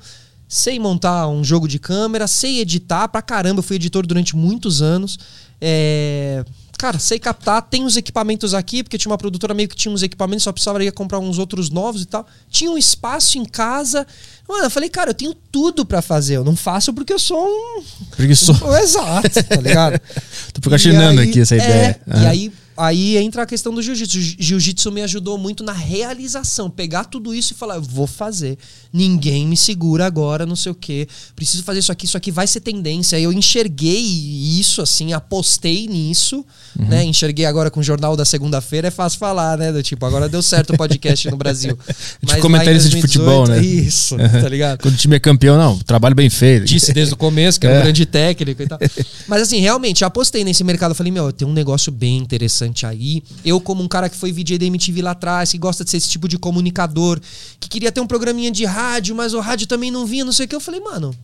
[0.49, 3.59] Sei montar um jogo de câmera, sei editar pra caramba.
[3.59, 5.17] Eu fui editor durante muitos anos.
[5.61, 6.43] É,
[6.79, 10.01] Cara, sei captar, tem os equipamentos aqui, porque tinha uma produtora meio que tinha uns
[10.01, 12.25] equipamentos, só precisaria comprar uns outros novos e tal.
[12.49, 14.07] Tinha um espaço em casa.
[14.47, 16.37] Mano, eu falei, cara, eu tenho tudo pra fazer.
[16.37, 17.83] Eu não faço porque eu sou um.
[18.15, 18.63] Preguiçoso.
[18.65, 19.99] um exato, tá ligado?
[20.53, 22.01] Tô procrastinando aí- aqui essa é, ideia.
[22.07, 22.27] E Aham.
[22.29, 24.19] aí aí entra a questão do jiu-jitsu.
[24.39, 26.69] Jiu-jitsu me ajudou muito na realização.
[26.69, 28.57] Pegar tudo isso e falar, vou fazer.
[28.91, 31.07] Ninguém me segura agora, não sei o quê.
[31.35, 33.19] Preciso fazer isso aqui, isso aqui vai ser tendência.
[33.19, 36.45] Eu enxerguei isso, assim, apostei nisso,
[36.77, 36.85] Uhum.
[36.87, 37.03] né?
[37.03, 39.71] Enxerguei agora com o Jornal da Segunda-feira, é fácil falar, né?
[39.71, 41.77] Do tipo, agora deu certo o podcast no Brasil.
[42.21, 43.61] Mas em comentarista de 2018, futebol, né?
[43.65, 44.81] Isso, tá ligado?
[44.81, 46.65] Quando o time é campeão, não, trabalho bem feito.
[46.65, 47.79] disse desde o começo, que era É.
[47.79, 48.79] um grande técnico e tal.
[49.27, 50.93] Mas assim, realmente, apostei nesse mercado.
[50.95, 53.23] Falei, meu, tem um negócio bem interessante aí.
[53.43, 55.97] Eu, como um cara que foi VJ da MTV lá atrás, que gosta de ser
[55.97, 57.19] esse tipo de comunicador,
[57.59, 60.45] que queria ter um programinha de rádio, mas o rádio também não vinha, não sei
[60.45, 60.55] o que.
[60.55, 61.15] Eu falei, mano,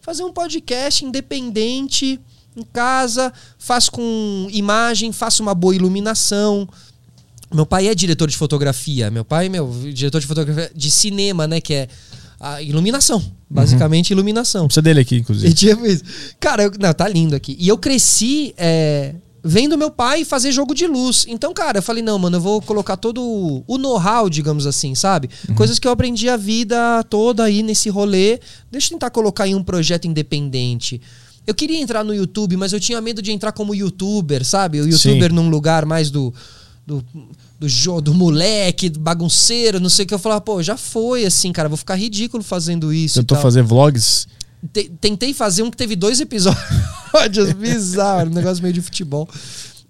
[0.00, 2.20] fazer um podcast independente,
[2.56, 6.68] em casa, faço com imagem, faço uma boa iluminação.
[7.52, 9.10] Meu pai é diretor de fotografia.
[9.10, 11.60] Meu pai, meu, diretor de fotografia de cinema, né?
[11.60, 11.88] Que é
[12.40, 13.22] a iluminação.
[13.48, 14.66] Basicamente, iluminação.
[14.66, 15.48] Precisa dele aqui, inclusive.
[15.52, 16.02] E tipo isso.
[16.40, 17.56] Cara, eu, não, tá lindo aqui.
[17.58, 21.24] E eu cresci é, vendo meu pai fazer jogo de luz.
[21.28, 23.20] Então, cara, eu falei, não, mano, eu vou colocar todo
[23.66, 25.28] o- know-how, digamos assim, sabe?
[25.56, 28.38] Coisas que eu aprendi a vida toda aí nesse rolê.
[28.70, 31.00] Deixa eu tentar colocar em um projeto independente.
[31.44, 34.80] Eu queria entrar no YouTube, mas eu tinha medo de entrar como youtuber, sabe?
[34.80, 35.34] O youtuber Sim.
[35.34, 36.32] num lugar mais do.
[36.84, 37.04] Do,
[37.60, 40.14] do, jo- do moleque, do bagunceiro, não sei o que.
[40.14, 43.20] Eu falava, pô, já foi assim, cara, vou ficar ridículo fazendo isso.
[43.20, 44.26] Tentou fazer vlogs.
[44.72, 49.28] Te- tentei fazer um que teve dois episódios bizarros, um negócio meio de futebol.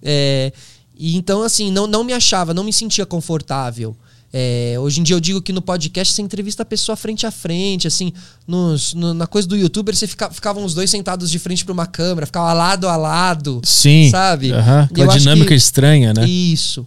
[0.03, 0.53] É,
[0.97, 3.97] e então, assim, não, não me achava, não me sentia confortável.
[4.35, 7.31] É, hoje em dia eu digo que no podcast você entrevista a pessoa frente a
[7.31, 8.15] frente, assim,
[8.47, 11.73] nos, no- na coisa do youtuber você fica, ficavam os dois sentados de frente pra
[11.75, 13.61] uma câmera, ficava lado a lado.
[13.63, 14.09] Sim.
[14.11, 14.47] Sabe?
[14.47, 16.27] E eu Aquela dinâmica que- estranha, né?
[16.27, 16.87] Isso.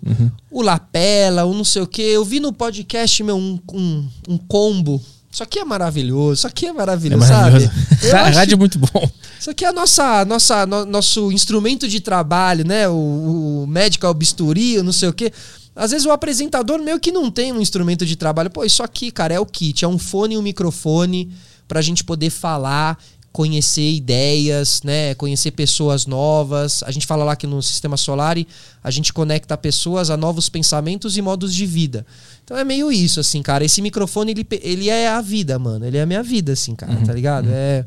[0.50, 2.02] O lapela, o não sei o quê.
[2.02, 5.00] Eu vi no podcast, meu, um, um, um combo.
[5.36, 7.72] Isso aqui é maravilhoso, isso aqui é É maravilhoso, maravilhoso.
[8.10, 8.16] sabe?
[8.16, 9.10] A rádio é muito bom.
[9.38, 12.88] isso aqui é a nossa, nossa, no- nosso instrumento de trabalho, né?
[12.88, 15.34] O, o médico, o bisturi, não sei o quê.
[15.76, 18.50] Às vezes o apresentador meio que não tem um instrumento de trabalho.
[18.50, 19.84] Pô, isso aqui, cara, é o kit.
[19.84, 21.30] É um fone e um microfone
[21.68, 22.98] pra gente poder falar,
[23.36, 25.14] conhecer ideias, né?
[25.14, 26.82] Conhecer pessoas novas.
[26.84, 28.38] A gente fala lá que no Sistema Solar
[28.82, 32.06] a gente conecta pessoas a novos pensamentos e modos de vida.
[32.46, 33.66] Então é meio isso, assim, cara.
[33.66, 35.86] Esse microfone, ele, ele é a vida, mano.
[35.86, 37.50] Ele é a minha vida, assim, cara, tá ligado?
[37.52, 37.86] É...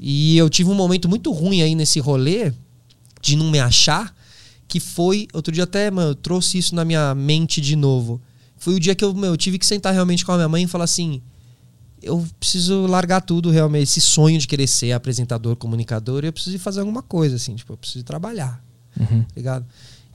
[0.00, 2.50] E eu tive um momento muito ruim aí nesse rolê
[3.20, 4.16] de não me achar,
[4.66, 5.28] que foi.
[5.34, 8.18] Outro dia até, mano, eu trouxe isso na minha mente de novo.
[8.56, 10.62] Foi o dia que eu, meu, eu tive que sentar realmente com a minha mãe
[10.62, 11.20] e falar assim:
[12.04, 16.58] eu preciso largar tudo realmente, esse sonho de querer ser apresentador, comunicador, e eu preciso
[16.58, 18.62] fazer alguma coisa, assim, tipo, eu preciso trabalhar,
[18.98, 19.22] Uhum.
[19.22, 19.66] tá ligado?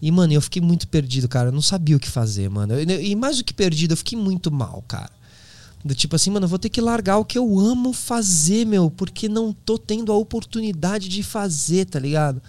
[0.02, 1.50] E, mano, eu fiquei muito perdido, cara.
[1.50, 2.74] Eu não sabia o que fazer, mano.
[2.74, 5.12] Eu- E mais do que perdido, eu fiquei muito mal, cara.
[5.84, 8.90] Do tipo assim, mano, eu vou ter que largar o que eu amo fazer, meu,
[8.90, 12.42] porque não tô tendo a oportunidade de fazer, tá ligado?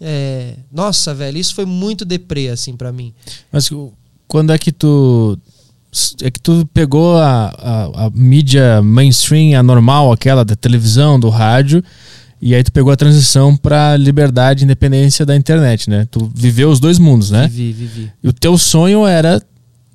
[0.00, 3.12] É, nossa, velho, isso foi muito deprê, assim, pra mim.
[3.50, 3.68] Mas
[4.28, 5.38] quando é que tu.
[6.22, 11.28] É que tu pegou a, a, a mídia mainstream, a normal, aquela da televisão, do
[11.28, 11.82] rádio,
[12.40, 16.06] e aí tu pegou a transição pra liberdade e independência da internet, né?
[16.10, 17.48] Tu viveu os dois mundos, né?
[17.48, 18.12] Vivi, vivi.
[18.22, 19.40] E o teu sonho era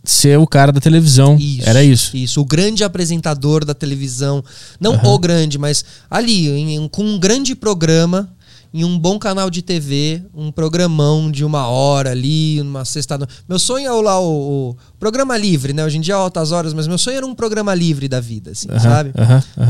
[0.04, 1.38] ser o cara da televisão.
[1.64, 2.18] Era isso.
[2.18, 4.44] Isso, o grande apresentador da televisão.
[4.80, 5.10] Não Aham.
[5.14, 8.28] o grande, mas ali, em- com um grande programa,
[8.73, 13.34] em um bom canal de TV, um programão de uma hora ali, uma sexta noite.
[13.47, 15.84] Meu sonho é o lá o, o programa livre, né?
[15.84, 18.51] Hoje em dia é altas horas, mas meu sonho era um programa livre da vida,
[18.51, 19.12] assim, sabe?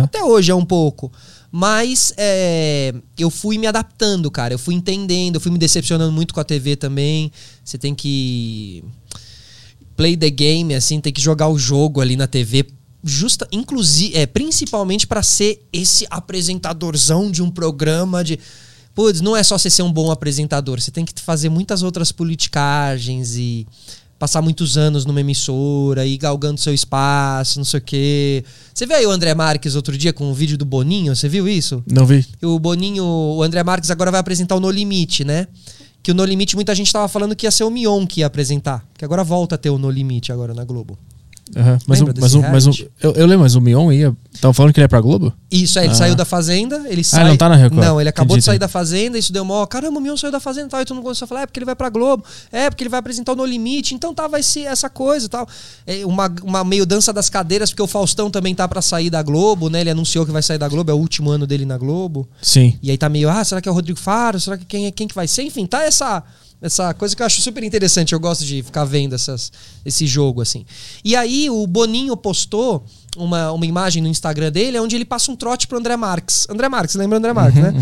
[0.03, 1.11] Até hoje é um pouco.
[1.51, 4.53] Mas é, eu fui me adaptando, cara.
[4.53, 7.31] Eu fui entendendo, eu fui me decepcionando muito com a TV também.
[7.63, 8.83] Você tem que
[9.97, 12.65] play the game, assim, tem que jogar o jogo ali na TV.
[13.03, 18.39] Justa, inclusive, é, principalmente pra ser esse apresentadorzão de um programa de.
[18.93, 22.11] Putz, não é só você ser um bom apresentador, você tem que fazer muitas outras
[22.11, 23.65] politicagens e
[24.21, 28.45] passar muitos anos numa emissora e galgando seu espaço, não sei o quê.
[28.71, 31.15] Você viu aí o André Marques outro dia com o vídeo do Boninho?
[31.15, 31.83] Você viu isso?
[31.91, 32.23] Não vi.
[32.43, 35.47] O Boninho, o André Marques agora vai apresentar o No Limite, né?
[36.03, 38.27] Que o No Limite muita gente tava falando que ia ser o Mion que ia
[38.27, 38.85] apresentar.
[38.95, 40.99] Que agora volta a ter o No Limite agora na Globo.
[41.55, 41.77] Aham.
[41.85, 42.89] Mas, mas, o, mas reality?
[43.01, 44.15] eu, eu lembro, mas o Mion ia.
[44.39, 45.33] Tava falando que ele é pra Globo?
[45.51, 45.97] Isso, aí ele Ah.
[45.97, 47.25] saiu da Fazenda, ele sai...
[47.25, 47.83] não tá na Record.
[47.83, 49.65] Não, ele acabou Entendi, de sair da Fazenda, isso deu mó...
[49.65, 51.45] Caramba, o Mion saiu da Fazenda e tal, e todo mundo começou a falar, é
[51.45, 54.27] porque ele vai pra Globo, é porque ele vai apresentar o No Limite, então tá,
[54.27, 55.47] vai ser essa coisa e tal.
[55.85, 59.21] É uma, uma meio dança das cadeiras, porque o Faustão também tá pra sair da
[59.21, 59.81] Globo, né?
[59.81, 62.27] Ele anunciou que vai sair da Globo, é o último ano dele na Globo.
[62.41, 62.77] Sim.
[62.81, 64.39] E aí tá meio, ah, será que é o Rodrigo Faro?
[64.39, 65.43] Será que quem, é, quem que vai ser?
[65.43, 66.23] Enfim, tá essa,
[66.61, 68.13] essa coisa que eu acho super interessante.
[68.13, 69.51] Eu gosto de ficar vendo essas,
[69.83, 70.65] esse jogo, assim.
[71.03, 72.85] E aí o Boninho postou
[73.17, 76.47] uma, uma imagem no Instagram dele onde ele passa um trote pro André Marques.
[76.49, 77.73] André Marques, lembra o André Marques, né?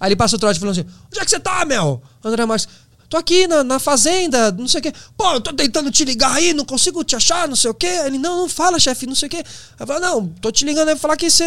[0.00, 2.00] Aí ele passa o trote falando assim: onde é que você tá, Mel?
[2.24, 2.68] André Marques.
[3.08, 4.92] Tô aqui na, na fazenda, não sei o quê.
[5.16, 7.86] Pô, eu tô tentando te ligar aí, não consigo te achar, não sei o quê.
[8.04, 9.44] Ele, não, não fala, chefe, não sei o quê.
[9.78, 11.44] Eu falo, não, tô te ligando aí pra falar que você.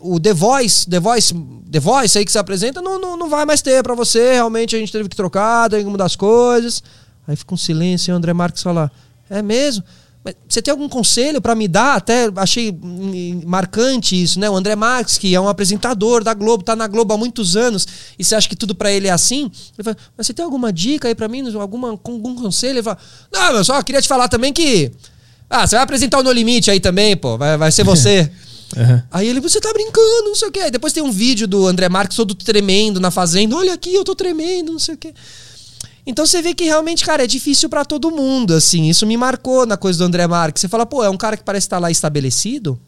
[0.00, 1.34] O The Voice, The Voice,
[1.70, 4.32] The Voice aí que você apresenta, não, não, não vai mais ter pra você.
[4.32, 6.82] Realmente a gente teve que trocar, tem que mudar as coisas.
[7.26, 8.90] Aí fica um silêncio e o André Marques fala,
[9.28, 9.84] é mesmo?
[10.48, 11.96] Você tem algum conselho para me dar?
[11.96, 12.76] Até achei
[13.44, 14.48] marcante isso, né?
[14.48, 17.86] O André Marques, que é um apresentador da Globo, tá na Globo há muitos anos,
[18.18, 19.50] e você acha que tudo para ele é assim?
[19.76, 22.76] Ele fala, mas você tem alguma dica aí para mim, alguma, algum conselho?
[22.76, 22.98] Ele fala,
[23.32, 24.90] não, eu só queria te falar também que.
[25.50, 28.30] Ah, você vai apresentar o No Limite aí também, pô, vai, vai ser você.
[28.76, 29.02] Uhum.
[29.10, 30.60] Aí ele, você tá brincando, não sei o quê.
[30.60, 33.56] Aí depois tem um vídeo do André Marques todo tremendo na fazenda.
[33.56, 35.14] Olha aqui, eu tô tremendo, não sei o quê.
[36.08, 38.88] Então você vê que realmente, cara, é difícil para todo mundo, assim.
[38.88, 40.62] Isso me marcou na coisa do André Marques.
[40.62, 42.80] Você fala, pô, é um cara que parece estar lá estabelecido,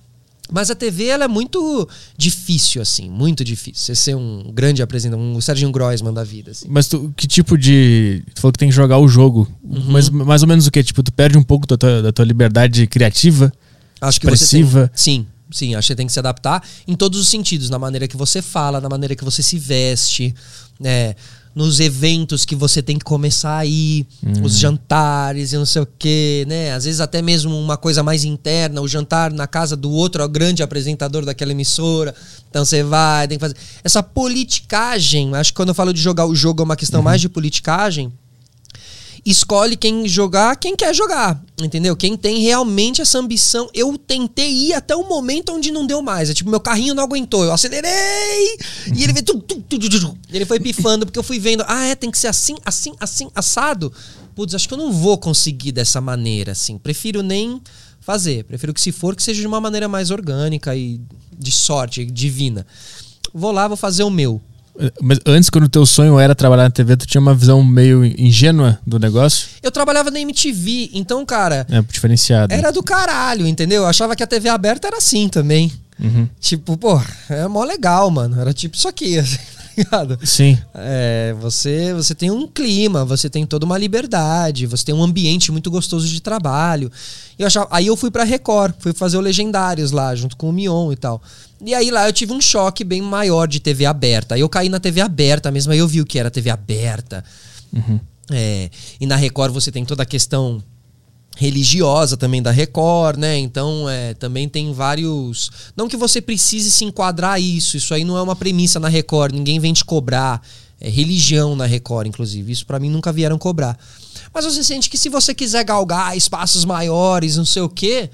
[0.50, 3.84] mas a TV ela é muito difícil, assim, muito difícil.
[3.84, 6.52] Você ser um grande apresentador, um Serginho Groisman da vida.
[6.52, 6.66] Assim.
[6.70, 8.22] Mas tu, que tipo de.
[8.34, 9.46] Tu falou que tem que jogar o jogo.
[9.62, 9.84] Uhum.
[9.88, 10.82] Mas mais ou menos o que?
[10.82, 13.52] Tipo, tu perde um pouco da tua, da tua liberdade criativa?
[14.00, 14.88] Acho expressiva?
[14.88, 15.26] Que você tem, sim.
[15.52, 18.16] Sim, acho que você tem que se adaptar em todos os sentidos, na maneira que
[18.16, 20.32] você fala, na maneira que você se veste,
[20.78, 21.16] né?
[21.54, 24.44] Nos eventos que você tem que começar a ir, hum.
[24.44, 26.72] os jantares e não sei o quê, né?
[26.72, 30.24] Às vezes até mesmo uma coisa mais interna, o jantar na casa do outro, é
[30.24, 32.14] o grande apresentador daquela emissora.
[32.48, 33.56] Então você vai, tem que fazer.
[33.82, 37.04] Essa politicagem, acho que quando eu falo de jogar o jogo é uma questão uhum.
[37.04, 38.12] mais de politicagem
[39.24, 41.96] escolhe quem jogar, quem quer jogar, entendeu?
[41.96, 43.68] Quem tem realmente essa ambição.
[43.74, 46.30] Eu tentei ir até o momento onde não deu mais.
[46.30, 47.44] É tipo, meu carrinho não aguentou.
[47.44, 48.56] Eu acelerei
[48.94, 49.24] e ele veio.
[49.24, 51.64] Tum, tum, tum, ele foi pifando, porque eu fui vendo.
[51.66, 53.92] Ah, é, tem que ser assim, assim, assim, assado.
[54.34, 56.78] Putz, acho que eu não vou conseguir dessa maneira, assim.
[56.78, 57.60] Prefiro nem
[58.00, 58.44] fazer.
[58.44, 61.00] Prefiro que se for, que seja de uma maneira mais orgânica e
[61.36, 62.66] de sorte, divina.
[63.32, 64.40] Vou lá, vou fazer o meu.
[65.00, 68.04] Mas antes, quando o teu sonho era trabalhar na TV, tu tinha uma visão meio
[68.04, 69.48] ingênua do negócio?
[69.62, 71.66] Eu trabalhava na MTV, então, cara.
[71.70, 72.52] É, diferenciado.
[72.52, 73.82] Era do caralho, entendeu?
[73.82, 75.72] Eu achava que a TV aberta era assim também.
[76.02, 76.28] Uhum.
[76.40, 78.40] Tipo, pô, é mó legal, mano.
[78.40, 80.18] Era tipo isso aqui, assim, tá ligado?
[80.24, 80.58] Sim.
[80.74, 85.52] É, você, você tem um clima, você tem toda uma liberdade, você tem um ambiente
[85.52, 86.90] muito gostoso de trabalho.
[87.38, 90.52] Eu achava, aí eu fui pra Record, fui fazer o Legendários lá, junto com o
[90.52, 91.20] Mion e tal.
[91.64, 94.34] E aí lá eu tive um choque bem maior de TV aberta.
[94.34, 97.24] Aí eu caí na TV aberta mesmo, aí eu vi o que era TV aberta.
[97.72, 98.00] Uhum.
[98.30, 98.70] É,
[99.00, 100.62] e na Record você tem toda a questão
[101.36, 103.38] religiosa também da Record, né?
[103.38, 105.50] Então é, também tem vários.
[105.76, 109.34] Não que você precise se enquadrar isso, isso aí não é uma premissa na Record,
[109.34, 110.42] ninguém vem te cobrar.
[110.82, 112.50] É religião na Record, inclusive.
[112.50, 113.78] Isso para mim nunca vieram cobrar.
[114.32, 118.08] Mas você sente que se você quiser galgar espaços maiores, não sei o quê,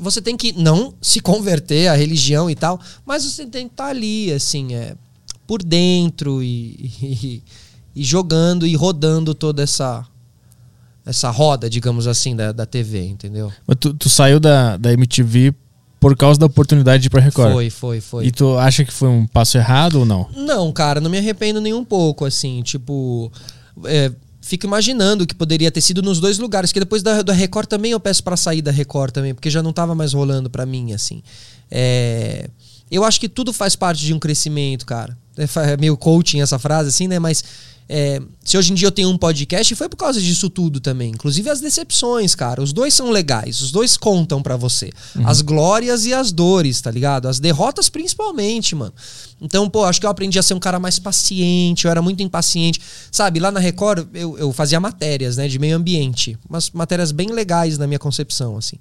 [0.00, 3.84] você tem que não se converter à religião e tal, mas você tem que estar
[3.84, 4.94] tá ali, assim, é,
[5.46, 7.42] por dentro e, e,
[7.94, 10.06] e, jogando e rodando toda essa
[11.04, 13.50] essa roda, digamos assim, da, da TV, entendeu?
[13.66, 15.54] Mas tu, tu saiu da, da MTV
[15.98, 17.52] por causa da oportunidade de ir pra Record.
[17.52, 18.26] Foi, foi, foi.
[18.26, 20.28] E tu acha que foi um passo errado ou não?
[20.34, 23.30] Não, cara, não me arrependo nem um pouco, assim, tipo.
[23.84, 27.68] É, fico imaginando que poderia ter sido nos dois lugares, que depois da, da Record
[27.68, 30.64] também eu peço para sair da Record também, porque já não tava mais rolando para
[30.64, 31.22] mim, assim.
[31.70, 32.48] É,
[32.90, 35.16] eu acho que tudo faz parte de um crescimento, cara.
[35.36, 37.18] É, é meio coaching essa frase, assim, né?
[37.18, 37.44] Mas
[37.92, 41.10] é, se hoje em dia eu tenho um podcast, foi por causa disso tudo também.
[41.10, 42.62] Inclusive as decepções, cara.
[42.62, 44.92] Os dois são legais, os dois contam para você.
[45.16, 45.26] Uhum.
[45.26, 47.26] As glórias e as dores, tá ligado?
[47.26, 48.94] As derrotas principalmente, mano.
[49.40, 52.22] Então, pô, acho que eu aprendi a ser um cara mais paciente, eu era muito
[52.22, 52.80] impaciente.
[53.10, 56.38] Sabe, lá na Record eu, eu fazia matérias, né, de meio ambiente.
[56.48, 58.76] Umas matérias bem legais na minha concepção, assim.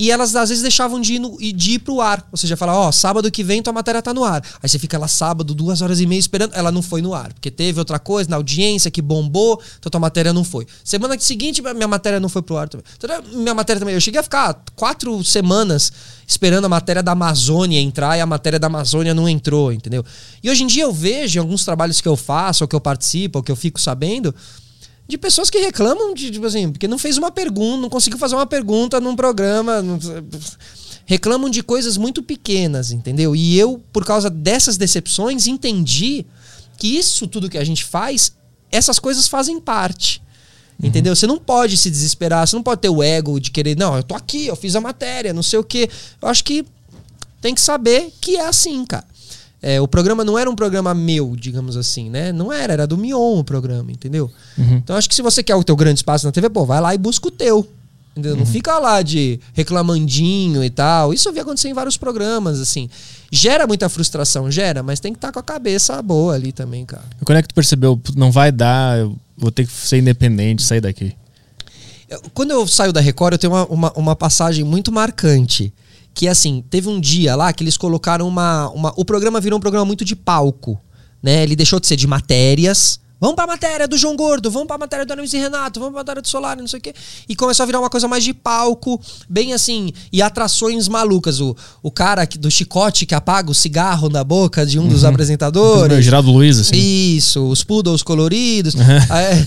[0.00, 2.26] E elas às vezes deixavam de ir, no, de ir pro ar.
[2.32, 4.42] Ou seja, falar, ó, oh, sábado que vem tua matéria tá no ar.
[4.62, 6.54] Aí você fica lá sábado, duas horas e meia esperando.
[6.54, 7.30] Ela não foi no ar.
[7.34, 10.66] Porque teve outra coisa na audiência que bombou, então tua matéria não foi.
[10.82, 12.86] Semana seguinte, minha matéria não foi pro ar também.
[12.96, 13.94] Então, minha matéria também.
[13.94, 15.92] Eu cheguei a ficar quatro semanas
[16.26, 20.02] esperando a matéria da Amazônia entrar e a matéria da Amazônia não entrou, entendeu?
[20.42, 22.80] E hoje em dia eu vejo em alguns trabalhos que eu faço, ou que eu
[22.80, 24.34] participo, ou que eu fico sabendo,
[25.10, 28.36] de pessoas que reclamam de, tipo assim, porque não fez uma pergunta, não conseguiu fazer
[28.36, 29.82] uma pergunta num programa.
[29.82, 29.98] Não,
[31.04, 33.34] reclamam de coisas muito pequenas, entendeu?
[33.34, 36.24] E eu, por causa dessas decepções, entendi
[36.78, 38.32] que isso tudo que a gente faz,
[38.70, 40.22] essas coisas fazem parte.
[40.80, 40.88] Uhum.
[40.88, 41.14] Entendeu?
[41.16, 44.04] Você não pode se desesperar, você não pode ter o ego de querer, não, eu
[44.04, 45.90] tô aqui, eu fiz a matéria, não sei o quê.
[46.22, 46.64] Eu acho que
[47.40, 49.09] tem que saber que é assim, cara.
[49.62, 52.32] É, o programa não era um programa meu, digamos assim, né?
[52.32, 54.30] Não era, era do Mion o programa, entendeu?
[54.56, 54.76] Uhum.
[54.76, 56.94] Então acho que se você quer o teu grande espaço na TV, pô, vai lá
[56.94, 57.68] e busca o teu.
[58.12, 58.32] Entendeu?
[58.32, 58.40] Uhum.
[58.40, 61.14] Não fica lá de reclamandinho e tal.
[61.14, 62.88] Isso eu vi acontecer em vários programas, assim.
[63.30, 66.84] Gera muita frustração, gera, mas tem que estar tá com a cabeça boa ali também,
[66.84, 67.04] cara.
[67.20, 70.62] E quando é que tu percebeu, não vai dar, eu, vou ter que ser independente,
[70.62, 71.14] sair daqui.
[72.34, 75.72] Quando eu saio da Record, eu tenho uma, uma, uma passagem muito marcante.
[76.14, 78.92] Que assim, teve um dia lá que eles colocaram uma, uma.
[78.96, 80.80] O programa virou um programa muito de palco.
[81.22, 81.42] Né?
[81.42, 83.00] Ele deixou de ser de matérias.
[83.20, 86.00] Vamos pra matéria do João Gordo, vamos pra matéria do Aramis e Renato, vamos pra
[86.00, 86.94] matéria do Solar, não sei o quê.
[87.28, 91.38] E começou a virar uma coisa mais de palco, bem assim, e atrações malucas.
[91.38, 95.92] O, o cara do chicote que apaga o cigarro na boca de um dos apresentadores.
[95.92, 96.76] Meu, Geraldo Luiz, assim.
[96.76, 98.74] Isso, os poodles coloridos.
[99.10, 99.46] Aí,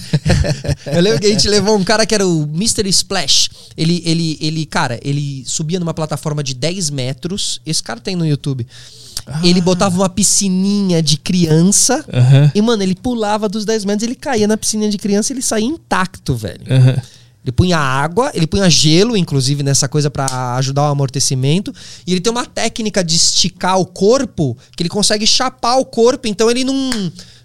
[0.95, 2.87] eu lembro que a gente levou um cara que era o Mr.
[2.89, 3.49] Splash.
[3.75, 7.59] Ele, ele, ele, cara, ele subia numa plataforma de 10 metros.
[7.65, 8.67] Esse cara tem no YouTube.
[9.43, 12.03] Ele botava uma piscininha de criança.
[12.11, 12.51] Aham.
[12.53, 15.41] E, mano, ele pulava dos 10 metros, ele caía na piscininha de criança e ele
[15.41, 16.65] saía intacto, velho.
[16.69, 17.01] Aham.
[17.43, 21.73] Ele punha água, ele punha gelo, inclusive, nessa coisa pra ajudar o amortecimento.
[22.07, 26.25] E ele tem uma técnica de esticar o corpo que ele consegue chapar o corpo,
[26.25, 26.73] então ele não,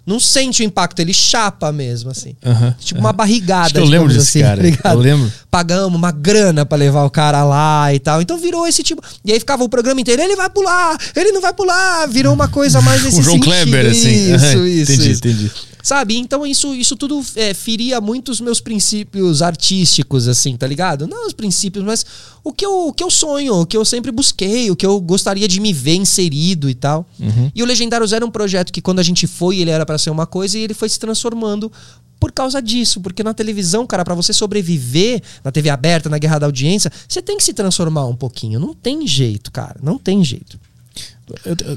[0.09, 2.35] não sente o impacto, ele chapa mesmo, assim.
[2.79, 3.65] Tipo uma barrigada.
[3.65, 4.93] Acho que eu lembro desse assim, cara, tá ligado?
[4.95, 5.31] eu lembro.
[5.51, 8.21] Pagamos uma grana pra levar o cara lá e tal.
[8.21, 9.01] Então virou esse tipo.
[9.23, 12.07] E aí ficava o programa inteiro, ele vai pular, ele não vai pular.
[12.07, 13.51] Virou uma coisa mais nesse O João sentido.
[13.51, 14.33] Kleber, assim.
[14.35, 15.19] Isso, isso, Entendi, isso.
[15.27, 15.51] entendi.
[15.81, 16.17] Sabe?
[16.17, 21.07] Então isso, isso tudo é, feria muito os meus princípios artísticos, assim, tá ligado?
[21.07, 22.05] Não os princípios, mas
[22.43, 24.99] o que, eu, o que eu sonho, o que eu sempre busquei, o que eu
[24.99, 27.07] gostaria de me ver inserido e tal.
[27.55, 30.09] E o Legendários era um projeto que quando a gente foi, ele era pra ser
[30.09, 31.71] uma coisa e ele foi se transformando
[32.19, 36.39] por causa disso, porque na televisão, cara, pra você sobreviver na TV aberta, na guerra
[36.39, 38.59] da audiência, você tem que se transformar um pouquinho.
[38.59, 40.59] Não tem jeito, cara, não tem jeito.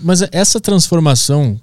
[0.02, 1.60] Mas essa transformação,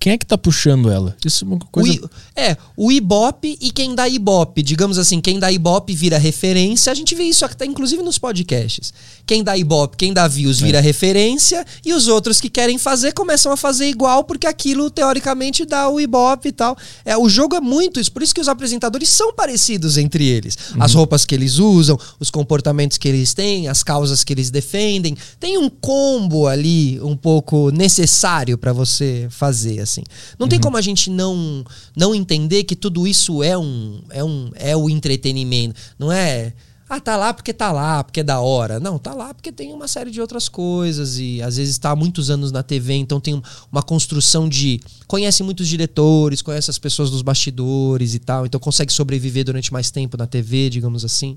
[0.00, 1.16] quem é que tá puxando ela?
[1.24, 1.90] Isso é uma coisa.
[1.90, 4.62] O I- é, o Ibope e quem dá Ibope.
[4.62, 6.92] Digamos assim, quem dá Ibope vira referência.
[6.92, 8.92] A gente vê isso até inclusive nos podcasts.
[9.26, 11.64] Quem dá Ibope, quem dá views vira referência.
[11.84, 16.00] E os outros que querem fazer começam a fazer igual, porque aquilo teoricamente dá o
[16.00, 16.76] Ibope e tal.
[17.04, 18.12] É, o jogo é muito isso.
[18.12, 20.56] Por isso que os apresentadores são parecidos entre eles.
[20.78, 25.16] As roupas que eles usam, os comportamentos que eles têm, as causas que eles defendem.
[25.40, 30.02] Tem um combo ali um pouco necessário pra você fazer, assim.
[30.38, 31.64] Não tem como a gente não
[31.96, 36.52] não entender que tudo isso é um é um é o entretenimento, não é
[36.90, 38.80] ah, tá lá porque tá lá, porque é da hora.
[38.80, 41.94] Não, tá lá porque tem uma série de outras coisas e às vezes tá há
[41.96, 46.78] muitos anos na TV, então tem um- uma construção de conhece muitos diretores, conhece as
[46.78, 51.36] pessoas dos bastidores e tal, então consegue sobreviver durante mais tempo na TV, digamos assim.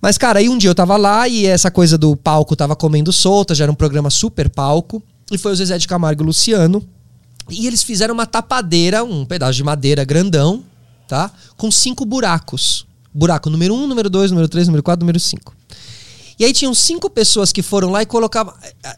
[0.00, 3.12] Mas, cara, aí um dia eu tava lá e essa coisa do palco tava comendo
[3.12, 5.02] solta, já era um programa super palco.
[5.30, 6.82] E foi o Zezé de Camargo e o Luciano.
[7.50, 10.64] E eles fizeram uma tapadeira, um pedaço de madeira grandão,
[11.08, 11.30] tá?
[11.56, 12.86] Com cinco buracos.
[13.12, 15.54] Buraco número um, número dois, número três, número quatro, número cinco.
[16.42, 18.52] E aí tinham cinco pessoas que foram lá e colocavam.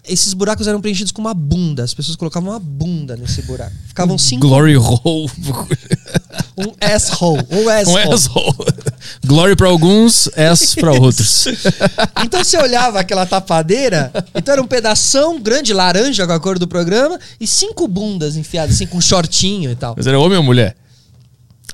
[0.08, 1.84] Esses buracos eram preenchidos com uma bunda.
[1.84, 3.70] As pessoas colocavam uma bunda nesse buraco.
[3.86, 4.48] Ficavam cinco.
[4.48, 5.30] Glory hole.
[6.56, 7.44] Um asshole.
[7.50, 8.08] Um asshole.
[8.08, 8.56] Um asshole.
[9.26, 11.46] Glory pra alguns, ass pra outros.
[12.24, 16.68] Então você olhava aquela tapadeira, então era um pedação grande, laranja com a cor do
[16.68, 19.94] programa, e cinco bundas enfiadas, assim, com shortinho e tal.
[19.96, 20.76] Mas era homem ou mulher?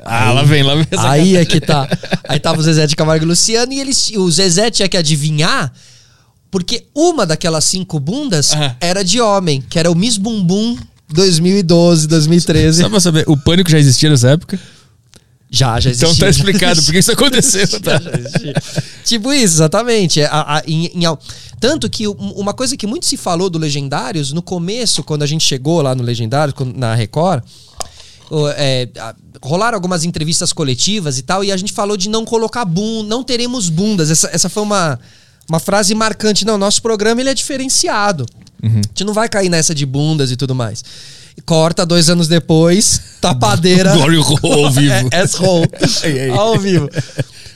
[0.05, 1.89] Ah, lá vem, lá vem essa Aí é que tá.
[2.29, 5.73] Aí tava o Zezé de Camargo e Luciano, e eles, o Zezé tinha que adivinhar,
[6.51, 10.77] porque uma daquelas cinco bundas era de homem, que era o Miss Bumbum
[11.09, 12.83] 2012, 2013.
[12.83, 14.59] Só pra saber, o pânico já existia nessa época?
[15.53, 16.07] Já, já existia.
[16.09, 18.01] Então tá já explicado por que isso aconteceu, tá?
[19.05, 20.21] tipo isso, exatamente.
[20.21, 21.03] É, a- a- em- em
[21.59, 25.27] tanto que um- uma coisa que muito se falou do Legendários, no começo, quando a
[25.27, 27.43] gente chegou lá no Legendários, na Record,
[28.57, 28.89] é,
[29.43, 33.23] rolaram algumas entrevistas coletivas e tal, e a gente falou de não colocar bunda, não
[33.23, 34.11] teremos bundas.
[34.11, 34.99] Essa, essa foi uma,
[35.49, 36.45] uma frase marcante.
[36.45, 38.27] Não, nosso programa ele é diferenciado.
[38.63, 40.85] A gente não vai cair nessa de bundas e tudo mais.
[41.47, 43.93] Corta dois anos depois, tapadeira.
[43.97, 44.93] Glory hole ao vivo.
[44.93, 45.05] É.
[46.05, 46.31] Ai, ai.
[46.31, 46.89] Ao vivo.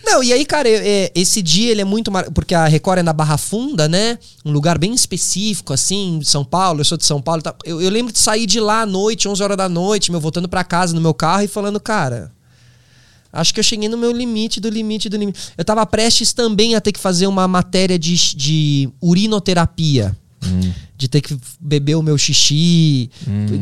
[0.05, 2.11] Não, e aí, cara, é- esse dia ele é muito.
[2.11, 4.19] mar- Porque a Record é na Barra Funda, né?
[4.45, 6.81] Um lugar bem específico, assim, São Paulo.
[6.81, 7.43] Eu sou de São Paulo.
[7.43, 7.57] tal.
[7.65, 10.49] Eu, eu lembro de sair de lá à noite, 11 horas da noite, meu, voltando
[10.49, 12.31] pra casa no meu carro e falando, cara.
[13.33, 15.41] Acho que eu cheguei no meu limite do limite do limite.
[15.59, 20.17] Eu tava prestes também a ter que fazer uma matéria de, de urinoterapia.
[20.97, 23.11] De ter que beber o meu xixi.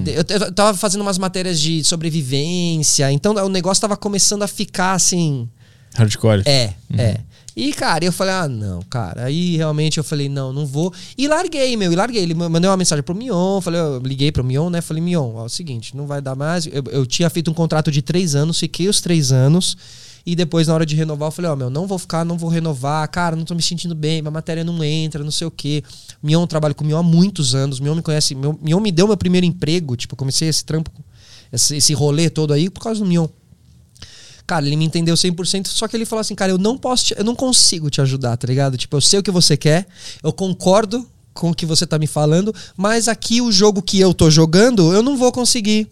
[0.07, 3.11] Eu, eu tava fazendo umas matérias de sobrevivência.
[3.13, 5.49] Então o negócio tava começando a ficar assim.
[5.95, 6.43] Hardcore.
[6.47, 7.21] É, é.
[7.55, 9.25] E, cara, eu falei, ah, não, cara.
[9.25, 10.93] Aí realmente eu falei, não, não vou.
[11.19, 12.23] E larguei, meu, e larguei.
[12.23, 14.81] Ele mandou uma mensagem pro Mion, falei, eu liguei pro Mion, né?
[14.81, 16.67] Falei, Mion, ó, é o seguinte, não vai dar mais.
[16.67, 19.77] Eu, eu tinha feito um contrato de três anos, fiquei os três anos.
[20.25, 22.49] E depois, na hora de renovar, eu falei, ó, meu, não vou ficar, não vou
[22.49, 23.07] renovar.
[23.09, 25.83] Cara, não tô me sentindo bem, minha matéria não entra, não sei o quê.
[26.23, 27.81] Mion, trabalho com o Mion há muitos anos.
[27.81, 28.35] Mion me conhece.
[28.35, 29.97] Mion, Mion me deu meu primeiro emprego.
[29.97, 30.91] Tipo, comecei esse trampo,
[31.53, 33.27] esse, esse rolê todo aí por causa do Mion.
[34.53, 37.15] Cara, ele me entendeu 100%, só que ele falou assim, cara, eu não posso, te,
[37.17, 38.77] eu não consigo te ajudar, tá ligado?
[38.77, 39.87] Tipo, eu sei o que você quer,
[40.23, 44.13] eu concordo com o que você tá me falando, mas aqui o jogo que eu
[44.13, 45.89] tô jogando, eu não vou conseguir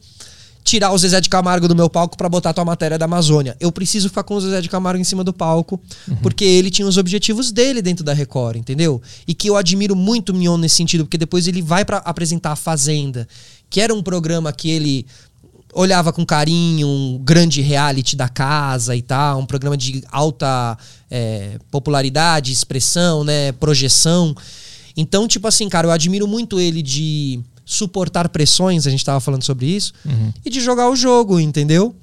[0.62, 3.56] tirar o Zezé de Camargo do meu palco para botar tua matéria da Amazônia.
[3.58, 6.16] Eu preciso ficar com o Zezé de Camargo em cima do palco, uhum.
[6.16, 9.00] porque ele tinha os objetivos dele dentro da Record, entendeu?
[9.26, 12.52] E que eu admiro muito o Mion nesse sentido, porque depois ele vai para apresentar
[12.52, 13.26] a Fazenda,
[13.70, 15.06] que era um programa que ele
[15.72, 20.76] olhava com carinho, um grande reality da casa e tal, um programa de alta
[21.10, 24.34] é, popularidade, expressão, né, projeção.
[24.96, 29.44] Então, tipo assim, cara, eu admiro muito ele de suportar pressões, a gente tava falando
[29.44, 30.32] sobre isso, uhum.
[30.44, 31.94] e de jogar o jogo, entendeu?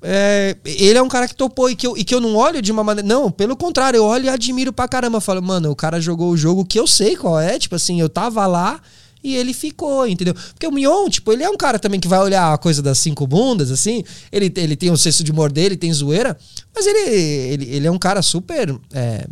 [0.00, 2.62] É, ele é um cara que topou e que, eu, e que eu não olho
[2.62, 3.06] de uma maneira.
[3.06, 5.16] Não, pelo contrário, eu olho e admiro pra caramba.
[5.16, 7.58] Eu falo, mano, o cara jogou o jogo que eu sei qual é.
[7.58, 8.80] Tipo assim, eu tava lá
[9.22, 10.34] e ele ficou, entendeu?
[10.34, 12.98] Porque o Mion, tipo, ele é um cara também que vai olhar a coisa das
[12.98, 14.04] cinco bundas, assim.
[14.30, 16.36] Ele, ele tem o senso de humor dele, tem zoeira.
[16.74, 18.78] Mas ele, ele, ele é um cara super.
[18.92, 19.26] É,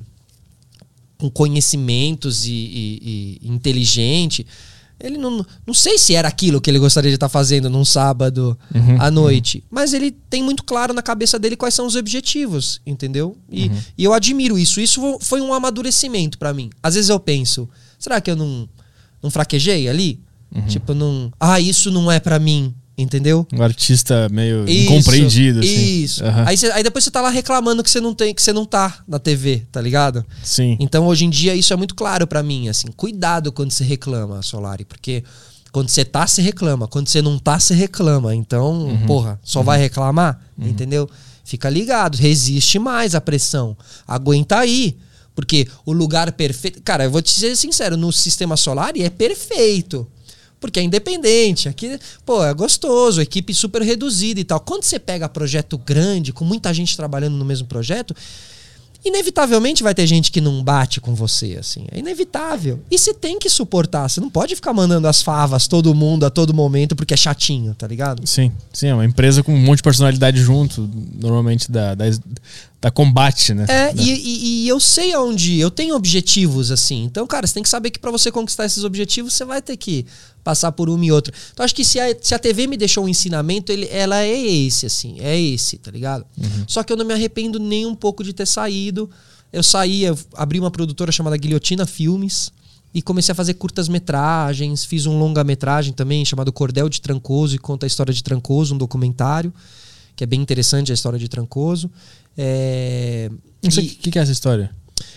[1.19, 4.47] com conhecimentos e, e, e inteligente.
[4.99, 8.59] Ele não, não sei se era aquilo que ele gostaria de estar fazendo num sábado
[8.75, 9.65] uhum, à noite, uhum.
[9.71, 13.37] mas ele tem muito claro na cabeça dele quais são os objetivos, entendeu?
[13.51, 13.79] E, uhum.
[13.99, 14.81] e eu admiro isso.
[14.81, 16.71] Isso foi um amadurecimento para mim.
[16.83, 17.69] Às vezes eu penso,
[17.99, 18.67] será que eu não,
[19.23, 20.21] não fraquejei ali?
[20.55, 20.67] Uhum.
[20.67, 21.33] Tipo, não.
[21.39, 22.75] Ah, isso não é para mim.
[22.99, 23.47] Entendeu?
[23.53, 25.61] Um artista meio isso, incompreendido.
[25.61, 26.03] Assim.
[26.03, 26.25] Isso.
[26.25, 26.47] Uhum.
[26.47, 28.65] Aí, cê, aí depois você tá lá reclamando que você não tem, que você não
[28.65, 30.25] tá na TV, tá ligado?
[30.43, 30.79] Sim.
[30.81, 32.89] Então hoje em dia isso é muito claro para mim, assim.
[32.97, 35.23] Cuidado quando você reclama, Solari, porque
[35.71, 36.89] quando você tá, você reclama.
[36.89, 38.35] Quando você não tá, você reclama.
[38.35, 39.07] Então, uhum.
[39.07, 39.67] porra, só uhum.
[39.67, 40.67] vai reclamar, uhum.
[40.67, 41.07] entendeu?
[41.45, 43.77] Fica ligado, resiste mais à pressão.
[44.09, 44.97] Aguenta aí.
[45.37, 46.83] Porque o lugar perfeito.
[46.83, 50.09] Cara, eu vou te ser sincero, no sistema solar é perfeito
[50.59, 51.69] porque é independente.
[51.69, 54.59] Aqui, pô, é gostoso, equipe super reduzida e tal.
[54.59, 58.17] Quando você pega projeto grande, com muita gente trabalhando no mesmo projeto,
[59.09, 61.87] inevitavelmente vai ter gente que não bate com você, assim.
[61.91, 62.81] É inevitável.
[62.91, 64.09] E você tem que suportar.
[64.09, 67.75] Você não pode ficar mandando as favas todo mundo a todo momento porque é chatinho,
[67.75, 68.27] tá ligado?
[68.27, 68.89] Sim, sim.
[68.89, 70.89] É uma empresa com um monte de personalidade junto,
[71.21, 72.05] normalmente da, da,
[72.81, 73.67] da combate, né?
[73.69, 74.03] É, da...
[74.03, 75.59] e, e, e, eu sei aonde.
[75.59, 77.05] Eu tenho objetivos, assim.
[77.05, 79.77] Então, cara, você tem que saber que para você conquistar esses objetivos, você vai ter
[79.77, 80.07] que
[80.47, 81.35] passar por uma e outra.
[81.53, 84.31] Então acho que se a, se a TV me deixou um ensinamento, ele, ela é
[84.31, 86.25] esse, assim, é esse, tá ligado?
[86.39, 86.65] Uhum.
[86.69, 89.11] Só que eu não me arrependo nem um pouco de ter saído.
[89.53, 92.53] Eu saí, eu abri uma produtora chamada Guilhotina Filmes
[92.95, 97.57] e comecei a fazer curtas metragens, fiz um longa metragem também chamado Cordel de Trancoso
[97.57, 99.53] e conta a história de Trancoso, um documentário
[100.15, 101.91] que é bem interessante a história de Trancoso.
[102.39, 103.31] É...
[103.65, 104.71] O que, que é essa história?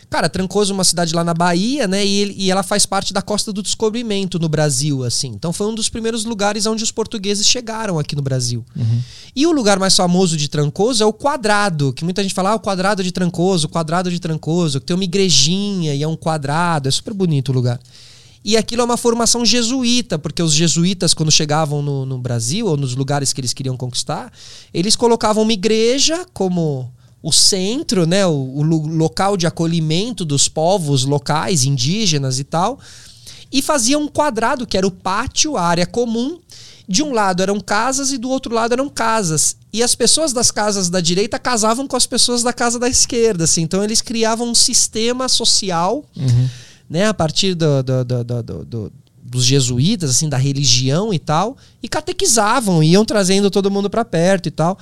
[0.10, 2.03] Cara, Trancoso é uma cidade lá na Bahia, né?
[2.03, 5.28] E, ele, e, ela faz parte da Costa do Descobrimento no Brasil, assim.
[5.28, 8.66] Então foi um dos primeiros lugares onde os portugueses chegaram aqui no Brasil.
[8.76, 9.01] Uhum.
[9.36, 12.55] E o lugar mais famoso de Trancoso é o Quadrado, que muita gente fala, ah,
[12.55, 16.16] o Quadrado de Trancoso, o Quadrado de Trancoso, que tem uma igrejinha e é um
[16.16, 17.80] quadrado, é super bonito o lugar.
[18.43, 22.78] E aquilo é uma formação jesuíta, porque os jesuítas, quando chegavam no, no Brasil, ou
[22.78, 24.32] nos lugares que eles queriam conquistar,
[24.74, 26.91] eles colocavam uma igreja como
[27.22, 32.80] o centro, né, o, o local de acolhimento dos povos locais, indígenas e tal,
[33.52, 36.40] e fazia um quadrado que era o pátio, a área comum.
[36.88, 39.56] De um lado eram casas e do outro lado eram casas.
[39.72, 43.44] E as pessoas das casas da direita casavam com as pessoas da casa da esquerda.
[43.44, 43.62] Assim.
[43.62, 46.50] Então eles criavam um sistema social, uhum.
[46.90, 48.92] né, a partir do, do, do, do
[49.30, 54.48] dos jesuítas, assim, da religião e tal, e catequizavam, iam trazendo todo mundo para perto
[54.48, 54.78] e tal.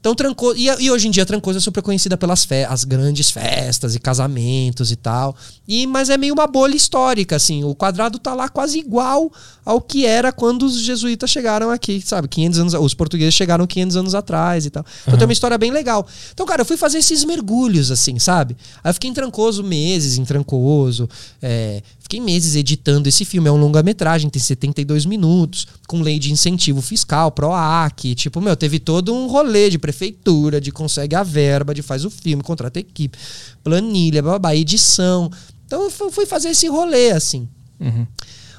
[0.00, 0.56] Então, Trancoso.
[0.56, 3.98] E, e, hoje em dia, Trancoso é super conhecida pelas fe as grandes festas e
[3.98, 5.34] casamentos e tal.
[5.66, 7.64] E, mas é meio uma bolha histórica, assim.
[7.64, 9.30] O quadrado tá lá quase igual
[9.64, 12.28] ao que era quando os jesuítas chegaram aqui, sabe?
[12.28, 12.74] 500 anos.
[12.74, 14.84] Os portugueses chegaram 500 anos atrás e tal.
[15.02, 15.18] Então uhum.
[15.18, 16.06] tem uma história bem legal.
[16.32, 18.56] Então, cara, eu fui fazer esses mergulhos, assim, sabe?
[18.82, 21.08] Aí eu fiquei em Trancoso meses, em Trancoso.
[21.42, 23.50] É, Fiquei meses editando esse filme.
[23.50, 28.14] É um longa-metragem, tem 72 minutos, com lei de incentivo fiscal, PROAC.
[28.14, 32.10] Tipo, meu, teve todo um rolê de prefeitura, de consegue a verba, de faz o
[32.10, 33.18] filme, contrata equipe,
[33.62, 35.30] planilha, babá, edição.
[35.66, 37.46] Então eu fui fazer esse rolê, assim.
[37.78, 38.06] Uhum.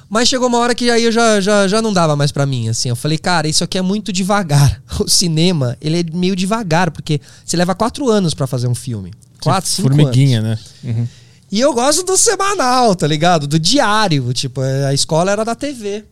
[0.08, 2.68] Mas chegou uma hora que aí eu já, já, já não dava mais para mim,
[2.68, 2.88] assim.
[2.88, 4.80] Eu falei, cara, isso aqui é muito devagar.
[5.00, 9.12] O cinema, ele é meio devagar, porque você leva quatro anos para fazer um filme.
[9.40, 10.60] Quatro, cinco Formiguinha, anos.
[10.84, 10.92] né?
[10.92, 11.08] Uhum.
[11.50, 13.46] E eu gosto do semanal, tá ligado?
[13.46, 14.32] Do diário.
[14.32, 16.04] Tipo, a escola era da TV.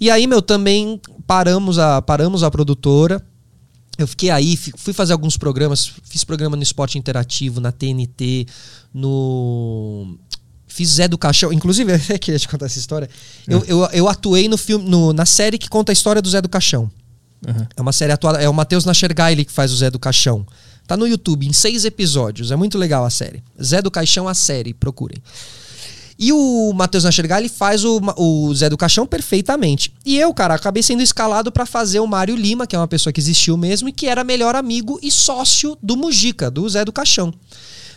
[0.00, 3.22] E aí, meu, também paramos a, paramos a produtora.
[3.98, 5.92] Eu fiquei aí, fui fazer alguns programas.
[6.02, 8.46] Fiz programa no Esporte Interativo, na TNT,
[8.92, 10.18] no.
[10.66, 11.52] Fiz Zé do Caixão.
[11.52, 13.08] Inclusive, eu queria te contar essa história.
[13.46, 13.54] É.
[13.54, 16.40] Eu, eu, eu, atuei no filme, no, na série que conta a história do Zé
[16.40, 16.90] do Caixão.
[17.46, 17.66] Uhum.
[17.76, 18.42] É uma série atuada.
[18.42, 20.44] É o Matheus Nachergaile que faz o Zé do Caixão
[20.86, 22.50] Tá no YouTube, em seis episódios.
[22.50, 23.42] É muito legal a série.
[23.62, 25.18] Zé do Caixão, a série, procurem.
[26.18, 29.92] E o Matheus Nachergal, ele faz o, o Zé do Caixão perfeitamente.
[30.04, 33.12] E eu, cara, acabei sendo escalado para fazer o Mário Lima, que é uma pessoa
[33.12, 36.92] que existiu mesmo e que era melhor amigo e sócio do Mujica, do Zé do
[36.92, 37.34] Caixão.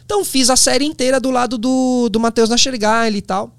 [0.03, 3.53] Então fiz a série inteira do lado do, do Matheus Nachergal e tal.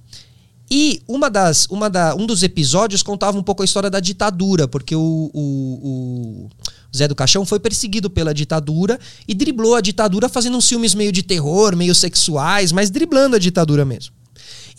[0.71, 4.67] E uma das, uma da, um dos episódios contava um pouco a história da ditadura,
[4.67, 5.41] porque o, o,
[5.83, 6.51] o
[6.97, 11.13] Zé do Caixão foi perseguido pela ditadura e driblou a ditadura fazendo uns filmes meio
[11.13, 14.13] de terror, meio sexuais, mas driblando a ditadura mesmo.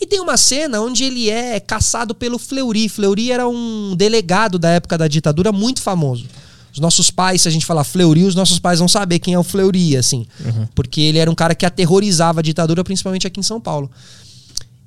[0.00, 2.88] E tem uma cena onde ele é caçado pelo Fleury.
[2.88, 6.24] Fleury era um delegado da época da ditadura muito famoso.
[6.72, 9.38] Os nossos pais, se a gente falar Fleury, os nossos pais vão saber quem é
[9.38, 10.26] o Fleury, assim.
[10.44, 10.66] Uhum.
[10.74, 13.90] Porque ele era um cara que aterrorizava a ditadura, principalmente aqui em São Paulo.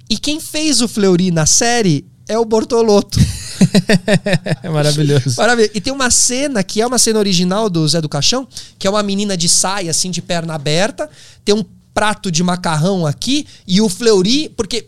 [0.09, 3.19] E quem fez o Fleury na série é o Bortoloto.
[4.63, 5.35] é maravilhoso.
[5.37, 5.71] Maravilha.
[5.73, 8.47] E tem uma cena que é uma cena original do Zé do Caixão,
[8.77, 11.09] que é uma menina de saia, assim, de perna aberta,
[11.43, 14.87] tem um prato de macarrão aqui e o Fleury, porque.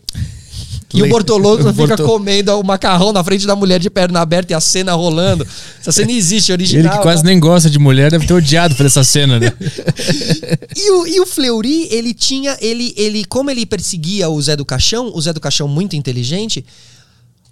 [0.94, 4.56] E o Bortoloso fica comendo o macarrão na frente da mulher de perna aberta e
[4.56, 5.46] a cena rolando.
[5.82, 6.86] Essa cena existe, original.
[6.86, 9.52] Ele que quase nem gosta de mulher deve ter odiado por essa cena, né?
[10.74, 12.58] e, o, e o Fleury, ele tinha.
[12.62, 16.64] Ele, ele, como ele perseguia o Zé do Caixão, o Zé do Caixão muito inteligente,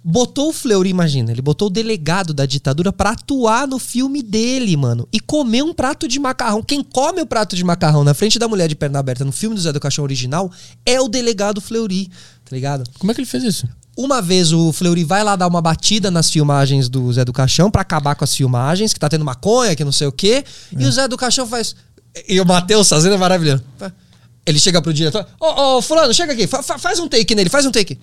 [0.04, 4.76] botou o Fleury, imagina, ele botou o delegado da ditadura para atuar no filme dele,
[4.76, 5.08] mano.
[5.10, 6.62] E comer um prato de macarrão.
[6.62, 9.56] Quem come o prato de macarrão na frente da mulher de perna aberta no filme
[9.56, 10.52] do Zé do Caixão original
[10.84, 12.10] é o delegado Fleury,
[12.44, 12.84] tá ligado?
[12.98, 13.66] Como é que ele fez isso?
[13.96, 17.70] Uma vez o Fleury vai lá dar uma batida nas filmagens do Zé do Caixão
[17.70, 20.44] para acabar com as filmagens, que tá tendo maconha, que não sei o quê.
[20.76, 20.82] É.
[20.82, 21.74] E o Zé do Caixão faz.
[22.28, 23.62] E o Matheus fazendo é maravilhoso.
[24.44, 27.48] Ele chega pro diretor: Ô, oh, oh, Fulano, chega aqui, fa faz um take nele,
[27.48, 27.98] faz um take.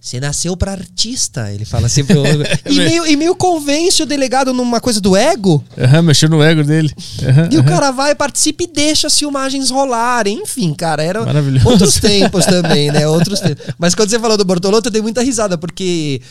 [0.00, 2.22] Você nasceu para artista, ele fala assim pro...
[2.70, 5.62] e, meio, e meio convence o delegado numa coisa do ego.
[5.76, 6.90] Uhum, mexeu no ego dele.
[7.20, 10.40] Uhum, e o cara vai, participa e deixa as filmagens rolarem.
[10.42, 11.26] Enfim, cara, eram
[11.64, 13.08] outros tempos também, né?
[13.08, 13.66] Outros tempos.
[13.76, 16.22] Mas quando você falou do Bortolotto, eu dei muita risada, porque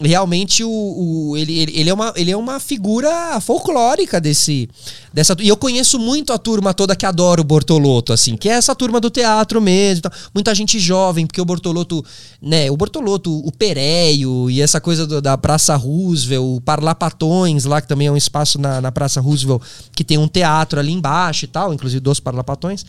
[0.00, 4.68] realmente o, o ele, ele, ele, é uma, ele é uma figura folclórica desse
[5.12, 8.52] dessa e eu conheço muito a turma toda que adora o Bortolotto assim que é
[8.52, 12.04] essa turma do teatro mesmo então, muita gente jovem porque o Bortolotto
[12.42, 17.80] né o Bortolotto o Pereio e essa coisa do, da Praça Roosevelt o Parlapatões lá
[17.80, 21.46] que também é um espaço na, na Praça Roosevelt que tem um teatro ali embaixo
[21.46, 22.84] e tal inclusive dos Parlapatões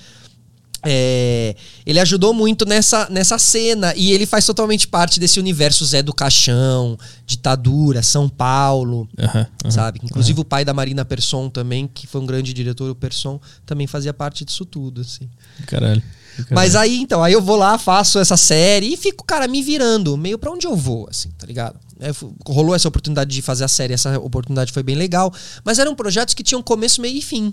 [0.85, 1.55] é,
[1.85, 6.13] ele ajudou muito nessa, nessa cena e ele faz totalmente parte desse universo Zé do
[6.13, 9.99] Caixão, ditadura, São Paulo, uhum, uhum, sabe?
[10.03, 10.43] Inclusive uhum.
[10.43, 14.13] o pai da Marina Persson também, que foi um grande diretor, o Persson, também fazia
[14.13, 15.29] parte disso tudo, assim.
[15.65, 16.01] Caralho.
[16.37, 16.53] Caralho.
[16.53, 20.15] Mas aí, então, aí eu vou lá, faço essa série e fico, cara, me virando,
[20.15, 21.79] meio para onde eu vou, assim, tá ligado?
[21.99, 22.11] É,
[22.45, 25.33] rolou essa oportunidade de fazer a série, essa oportunidade foi bem legal,
[25.65, 27.51] mas eram projetos que tinham começo, meio e fim.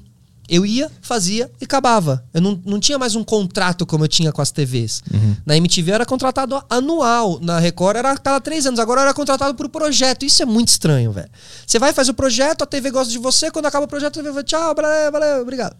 [0.48, 2.24] Eu ia, fazia e acabava.
[2.32, 5.02] Eu não, não tinha mais um contrato como eu tinha com as TVs.
[5.12, 5.36] Uhum.
[5.46, 7.38] Na MTV eu era contratado anual.
[7.40, 8.78] Na Record era cada três anos.
[8.78, 10.24] Agora eu era contratado por projeto.
[10.24, 11.28] Isso é muito estranho, velho.
[11.66, 13.50] Você vai, faz o projeto, a TV gosta de você.
[13.50, 15.76] Quando acaba o projeto, a TV fala tchau, valeu, valeu, obrigado.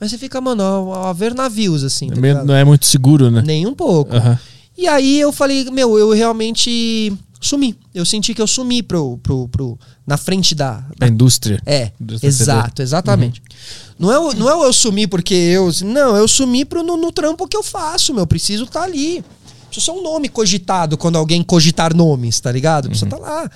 [0.00, 2.08] Mas você fica, mano, a, a ver navios, assim.
[2.08, 3.42] Tá não é muito seguro, né?
[3.44, 4.14] Nem um pouco.
[4.14, 4.36] Uhum.
[4.76, 7.76] E aí eu falei, meu, eu realmente sumi.
[7.94, 11.60] Eu senti que eu sumi pro, pro, pro, na frente da, da, indústria.
[11.64, 12.82] É, indústria exato, CD.
[12.82, 13.40] exatamente.
[13.40, 14.06] Uhum.
[14.06, 15.70] Não, é, não é eu sumir porque eu.
[15.84, 18.26] Não, eu sumi pro, no, no trampo que eu faço, meu.
[18.26, 19.24] Preciso estar tá ali.
[19.66, 22.88] Preciso ser um nome cogitado quando alguém cogitar nomes, tá ligado?
[22.88, 23.24] Precisa estar uhum.
[23.24, 23.50] tá lá.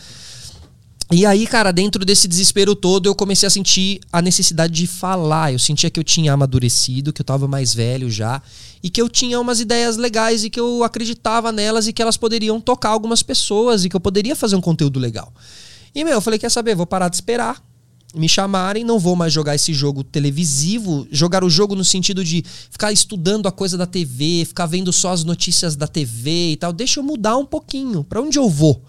[1.12, 5.52] E aí, cara, dentro desse desespero todo, eu comecei a sentir a necessidade de falar.
[5.52, 8.40] Eu sentia que eu tinha amadurecido, que eu tava mais velho já,
[8.82, 12.16] e que eu tinha umas ideias legais e que eu acreditava nelas e que elas
[12.16, 15.30] poderiam tocar algumas pessoas e que eu poderia fazer um conteúdo legal.
[15.94, 16.74] E, meu, eu falei, quer saber?
[16.74, 17.62] Vou parar de esperar
[18.14, 22.44] me chamarem, não vou mais jogar esse jogo televisivo, jogar o jogo no sentido de
[22.70, 26.74] ficar estudando a coisa da TV, ficar vendo só as notícias da TV e tal.
[26.74, 28.04] Deixa eu mudar um pouquinho.
[28.04, 28.82] Para onde eu vou?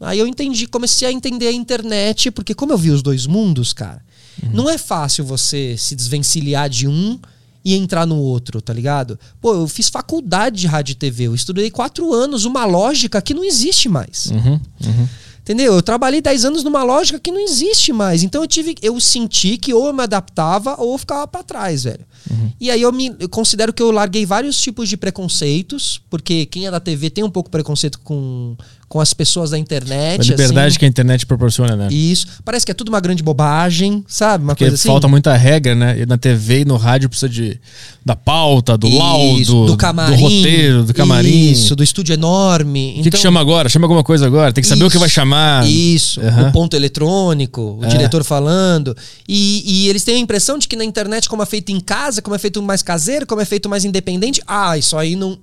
[0.00, 3.72] Aí eu entendi, comecei a entender a internet, porque como eu vi os dois mundos,
[3.72, 4.02] cara,
[4.42, 4.50] uhum.
[4.52, 7.18] não é fácil você se desvencilhar de um
[7.64, 9.18] e entrar no outro, tá ligado?
[9.40, 13.34] Pô, eu fiz faculdade de rádio e TV, eu estudei quatro anos, uma lógica que
[13.34, 14.26] não existe mais.
[14.26, 15.08] Uhum, uhum.
[15.46, 15.74] Entendeu?
[15.74, 18.24] Eu trabalhei 10 anos numa lógica que não existe mais.
[18.24, 21.84] Então eu tive, eu senti que ou eu me adaptava ou eu ficava para trás,
[21.84, 22.04] velho.
[22.28, 22.52] Uhum.
[22.60, 26.66] E aí eu me eu considero que eu larguei vários tipos de preconceitos, porque quem
[26.66, 28.56] é da TV tem um pouco preconceito com,
[28.88, 30.20] com as pessoas da internet.
[30.20, 30.78] A liberdade assim.
[30.78, 31.88] que a internet proporciona, né?
[31.90, 32.26] Isso.
[32.44, 34.44] Parece que é tudo uma grande bobagem, sabe?
[34.44, 34.88] Uma Porque coisa assim.
[34.88, 36.00] falta muita regra, né?
[36.00, 37.58] E na TV e no rádio precisa de,
[38.04, 40.16] da pauta, do Isso, laudo, do camarim.
[40.16, 41.50] do roteiro, do camarim.
[41.50, 42.96] Isso, do estúdio enorme.
[43.00, 43.68] O que, que chama agora?
[43.68, 44.52] Chama alguma coisa agora.
[44.52, 45.66] Tem que saber o que vai chamar.
[45.68, 46.48] Isso, Aham.
[46.48, 47.88] o ponto eletrônico, o É.
[47.88, 48.96] diretor falando.
[49.28, 52.22] E, e eles têm a impressão de que na internet, como é feito em casa,
[52.22, 55.36] como é feito mais caseiro, como é feito mais independente, ah, isso aí não.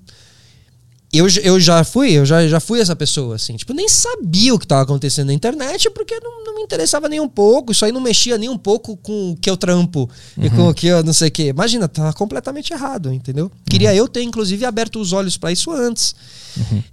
[1.14, 3.56] Eu, eu já fui, eu já, já fui essa pessoa, assim.
[3.56, 7.20] Tipo, nem sabia o que estava acontecendo na internet, porque não, não me interessava nem
[7.20, 7.72] um pouco.
[7.72, 10.74] Isso aí não mexia nem um pouco com o que eu trampo e com o
[10.74, 11.50] que eu não sei o quê.
[11.50, 13.52] Imagina, tá completamente errado, entendeu?
[13.70, 16.16] Queria eu ter, inclusive, aberto os olhos para isso antes.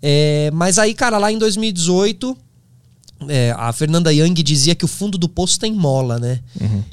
[0.03, 2.37] É, mas aí, cara, lá em 2018,
[3.29, 6.41] é, a Fernanda Young dizia que o fundo do poço tem mola, né?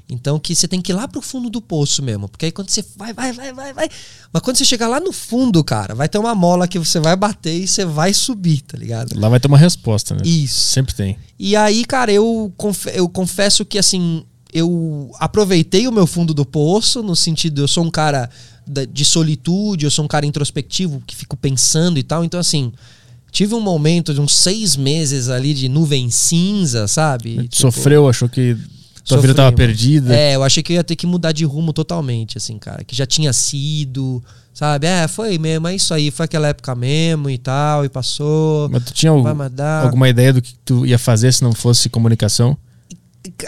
[0.10, 2.28] Então que você tem que ir lá pro fundo do poço mesmo.
[2.28, 3.90] Porque aí quando você vai, vai, vai, vai, vai.
[4.34, 7.16] Mas quando você chegar lá no fundo, cara, vai ter uma mola que você vai
[7.16, 9.18] bater e você vai subir, tá ligado?
[9.20, 10.22] Lá vai ter uma resposta, né?
[10.26, 10.60] Isso.
[10.74, 11.18] Sempre tem.
[11.40, 14.24] E aí, cara, eu, confe- eu confesso que assim,
[14.54, 18.30] eu aproveitei o meu fundo do poço, no sentido, eu sou um cara
[18.92, 22.26] de solitude, eu sou um cara introspectivo, que fico pensando e tal.
[22.26, 22.74] Então, assim,
[23.38, 27.44] tive um momento de uns seis meses ali de nuvem cinza, sabe?
[27.44, 28.58] Tipo, Sofreu, achou que
[29.06, 30.16] tua vida tava perdida.
[30.16, 32.84] É, eu achei que eu ia ter que mudar de rumo totalmente, assim, cara.
[32.84, 34.88] Que já tinha sido, sabe?
[34.88, 38.70] É, foi mesmo, é isso aí, foi aquela época mesmo e tal, e passou.
[38.70, 39.84] Mas tu tinha al- Vai mudar.
[39.84, 42.58] alguma ideia do que tu ia fazer se não fosse comunicação?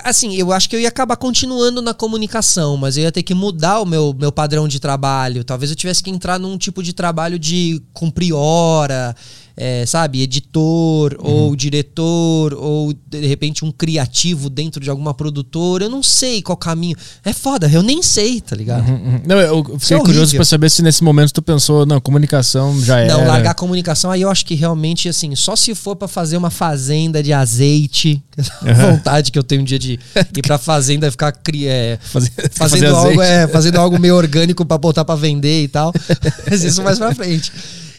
[0.03, 3.33] Assim, eu acho que eu ia acabar continuando na comunicação, mas eu ia ter que
[3.33, 5.43] mudar o meu, meu padrão de trabalho.
[5.43, 9.15] Talvez eu tivesse que entrar num tipo de trabalho de cumprir hora,
[9.61, 10.21] é, sabe?
[10.21, 15.83] Editor, ou diretor, ou de repente um criativo dentro de alguma produtora.
[15.83, 16.95] Eu não sei qual caminho.
[17.25, 18.89] É foda, eu nem sei, tá ligado?
[18.89, 19.19] Uhum.
[19.27, 22.99] Não, eu fiquei é curioso pra saber se nesse momento tu pensou, não, comunicação já
[22.99, 23.17] era.
[23.17, 26.37] Não, largar a comunicação, aí eu acho que realmente, assim, só se for pra fazer
[26.37, 28.23] uma fazenda de azeite,
[28.65, 29.99] a vontade que eu tenho um dia de
[30.37, 31.33] ir pra fazenda e ficar
[31.65, 35.67] é, Fazer, fazendo, fazer algo, é, fazendo algo meio orgânico pra botar pra vender e
[35.67, 35.91] tal.
[36.49, 37.51] Mas isso mais pra frente.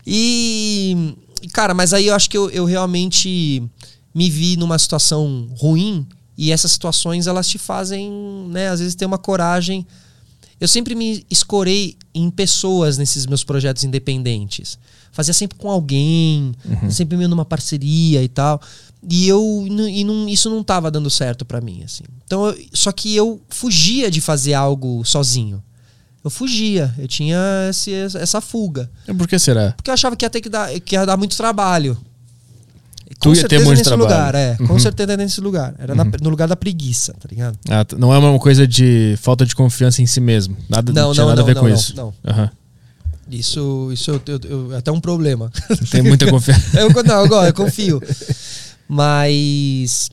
[0.06, 3.62] E, e, cara, mas aí eu acho que eu, eu realmente
[4.14, 8.10] me vi numa situação ruim e essas situações elas te fazem,
[8.48, 9.86] né, às vezes ter uma coragem.
[10.60, 14.78] Eu sempre me escorei em pessoas nesses meus projetos independentes.
[15.12, 16.52] Fazia sempre com alguém,
[16.90, 18.60] sempre meio numa parceria e tal.
[19.08, 22.04] E eu e não, isso não tava dando certo pra mim, assim.
[22.26, 25.62] Então, eu- só que eu fugia de fazer algo sozinho.
[26.22, 27.38] Eu fugia, eu tinha
[27.70, 28.90] esse- essa fuga.
[29.16, 29.72] Por que será?
[29.72, 31.96] Porque eu achava que ia ter que dar, que ia dar muito trabalho.
[33.18, 34.08] Tu ia ter muito nesse trabalho.
[34.08, 34.56] lugar, é.
[34.56, 34.78] Com Uhum.
[34.78, 35.74] certeza nesse lugar.
[35.78, 37.58] Era na- no lugar da preguiça, tá ligado?
[37.68, 40.56] Ah, não é uma coisa de falta de confiança em si mesmo.
[40.68, 41.94] Nada, Não, tinha não, nada não, a ver não, com não, isso.
[41.96, 42.14] não.
[42.26, 42.50] Aham.
[43.30, 45.50] Isso, isso eu, eu- eu- é até um problema.
[45.90, 46.80] Tem muita confiança.
[46.80, 48.00] eu, não, eu, eu confio.
[48.88, 50.10] Mas.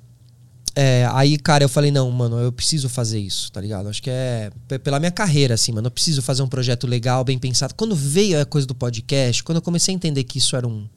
[0.79, 3.89] É, aí, cara, eu falei, não, mano, eu preciso fazer isso, tá ligado?
[3.89, 4.51] Acho que é
[4.83, 5.87] pela minha carreira, assim, mano.
[5.87, 7.73] Eu preciso fazer um projeto legal, bem pensado.
[7.73, 10.87] Quando veio a coisa do podcast, quando eu comecei a entender que isso era um,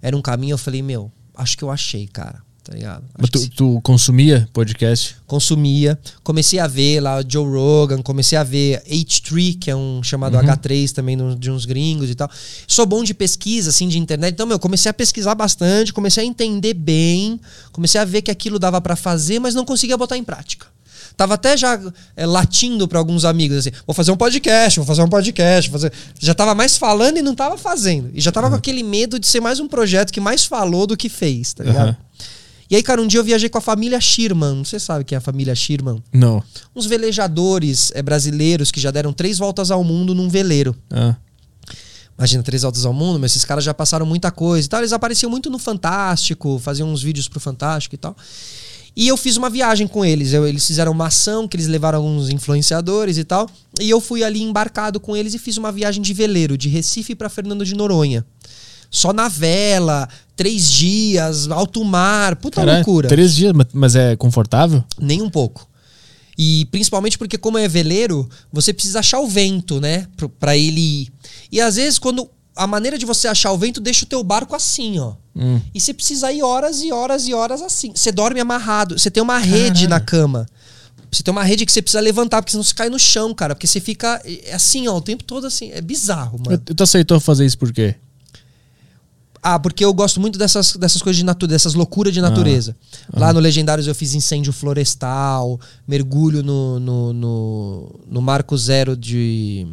[0.00, 2.40] era um caminho, eu falei, meu, acho que eu achei, cara.
[2.66, 3.04] Tá ligado?
[3.14, 5.14] Acho Mas tu, tu consumia podcast?
[5.24, 5.96] consumia.
[6.24, 10.36] Comecei a ver lá o Joe Rogan, comecei a ver H3, que é um chamado
[10.36, 10.42] Uhum.
[10.42, 12.28] H3 também de uns gringos e tal.
[12.66, 14.32] Sou bom de pesquisa, assim, de internet.
[14.34, 17.40] Então, meu, comecei a pesquisar bastante, comecei a entender bem,
[17.70, 20.66] comecei a ver que aquilo dava pra fazer, mas não conseguia botar em prática.
[21.16, 21.80] Tava até já
[22.14, 25.80] é, latindo pra alguns amigos, assim, vou fazer um podcast, vou fazer um podcast, vou
[25.80, 25.92] fazer...
[26.18, 28.10] Já tava mais falando e não tava fazendo.
[28.12, 30.94] E já tava com aquele medo de ser mais um projeto que mais falou do
[30.96, 31.88] que fez, tá ligado?
[31.88, 31.96] Aham.
[32.68, 34.64] E aí, cara, um dia eu viajei com a família Schirman.
[34.64, 36.02] Se sabe quem é a família Schirman.
[36.12, 36.42] Não.
[36.74, 40.74] Uns velejadores é, brasileiros que já deram três voltas ao mundo num veleiro.
[40.90, 41.14] Ah.
[42.18, 44.80] Imagina, três voltas ao mundo, mas esses caras já passaram muita coisa e tal.
[44.80, 48.16] Eles apareciam muito no Fantástico, faziam uns vídeos pro Fantástico e tal.
[48.96, 50.32] E eu fiz uma viagem com eles.
[50.32, 53.46] Eu- eles fizeram uma ação que eles levaram alguns influenciadores e tal.
[53.78, 57.14] E eu fui ali embarcado com eles e fiz uma viagem de veleiro, de Recife
[57.14, 58.24] para Fernando de Noronha.
[58.90, 63.08] Só na vela, três dias, alto mar, puta Caralho, loucura.
[63.08, 64.84] Três dias, mas- é confortável?
[65.00, 65.68] Nem um pouco.
[66.38, 70.06] E principalmente porque, como é veleiro, você precisa achar o vento, né?
[70.38, 71.12] Pra ele ir.
[71.50, 72.28] E às vezes, quando.
[72.54, 75.12] A maneira de você achar o vento deixa o teu barco assim, ó.
[75.36, 75.60] Hum.
[75.74, 77.92] E você precisa ir horas e horas e horas assim.
[77.94, 78.98] Você dorme amarrado.
[78.98, 80.46] Você tem uma rede na cama.
[81.12, 83.54] Você tem uma rede que você precisa levantar, porque senão você cai no chão, cara.
[83.54, 85.70] Porque você fica é assim, ó, o tempo todo assim.
[85.70, 86.56] É bizarro, mano.
[86.58, 87.94] Tu aceitou fazer isso por quê?
[89.48, 92.74] Ah, porque eu gosto muito dessas, dessas coisas de natureza, dessas loucuras de natureza.
[93.14, 99.64] Lá no Legendários eu fiz incêndio florestal, mergulho no, no, no, no Marco Zero de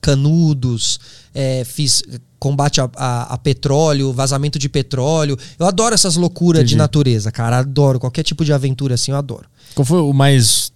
[0.00, 0.98] canudos,
[1.34, 2.02] é, fiz
[2.38, 5.36] combate a, a- a petróleo, vazamento de petróleo.
[5.58, 6.76] Eu adoro essas loucuras de Entendi.
[6.76, 7.58] natureza, cara.
[7.58, 7.98] Adoro.
[7.98, 9.46] Qualquer tipo de aventura assim, eu adoro.
[9.74, 10.72] Qual foi o mais,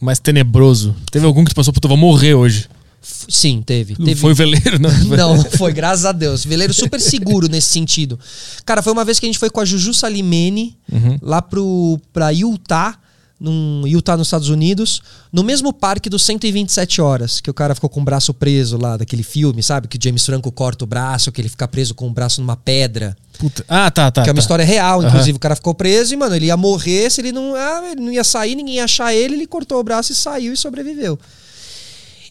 [0.00, 0.94] mais tenebroso?
[1.10, 2.68] Teve algum que tu pensou, puta, vou morrer hoje?
[3.00, 3.94] Sim, teve.
[3.98, 4.90] Não teve Foi o veleiro, não?
[5.16, 6.44] Não, foi, graças a Deus.
[6.44, 8.18] Veleiro super seguro nesse sentido.
[8.64, 11.18] Cara, foi uma vez que a gente foi com a Juju Salimene Uhum.
[11.20, 12.98] lá pro, pra Utah,
[13.40, 15.00] num Utah, nos Estados Unidos,
[15.32, 18.96] no mesmo parque dos 127 horas, que o cara ficou com o braço preso lá,
[18.96, 19.86] daquele filme, sabe?
[19.86, 22.56] Que o James Franco corta o braço, que ele fica preso com o braço numa
[22.56, 23.16] pedra.
[23.38, 23.64] Puta.
[23.68, 24.22] Ah, tá, tá.
[24.22, 24.40] que é uma tá.
[24.40, 25.36] história real, inclusive.
[25.36, 27.54] O cara ficou preso e, mano, ele ia morrer se ele não.
[27.54, 30.52] Ah, ele não ia sair, ninguém ia achar ele, ele cortou o braço e saiu
[30.52, 31.16] e sobreviveu.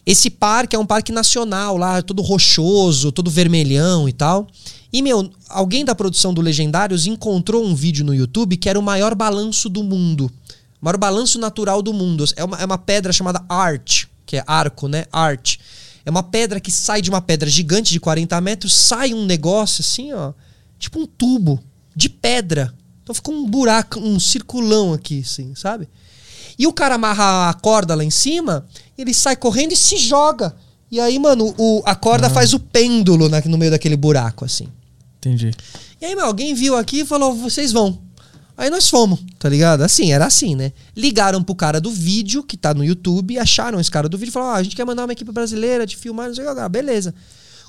[0.08, 4.48] Esse parque é um parque nacional lá, todo rochoso, todo vermelhão e tal.
[4.90, 8.82] E, meu, alguém da produção do Legendários encontrou um vídeo no YouTube que era o
[8.82, 10.32] maior balanço do mundo.
[10.80, 12.24] O maior balanço natural do mundo.
[12.36, 15.04] É uma, é uma pedra chamada Arch, que é arco, né?
[15.12, 15.58] Arch.
[16.06, 19.82] É uma pedra que sai de uma pedra gigante de 40 metros, sai um negócio
[19.82, 20.32] assim, ó.
[20.78, 21.62] Tipo um tubo
[21.94, 22.72] de pedra.
[23.02, 25.86] Então fica um buraco, um circulão aqui, assim, sabe?
[26.58, 30.54] E o cara amarra a corda lá em cima, ele sai correndo e se joga.
[30.90, 34.66] E aí, mano, o, a corda faz o pêndulo na- no meio daquele buraco, assim.
[35.18, 35.50] Entendi.
[36.00, 38.00] E aí, meu, alguém viu aqui e falou: vocês vão.
[38.56, 39.82] Aí nós fomos, tá ligado?
[39.82, 40.72] Assim, era assim, né?
[40.96, 44.32] Ligaram pro cara do vídeo, que tá no YouTube, acharam esse cara do vídeo e
[44.32, 46.60] falaram: ah, a gente quer mandar uma equipe brasileira de filmar, não sei o que.
[46.60, 47.14] Ah, beleza.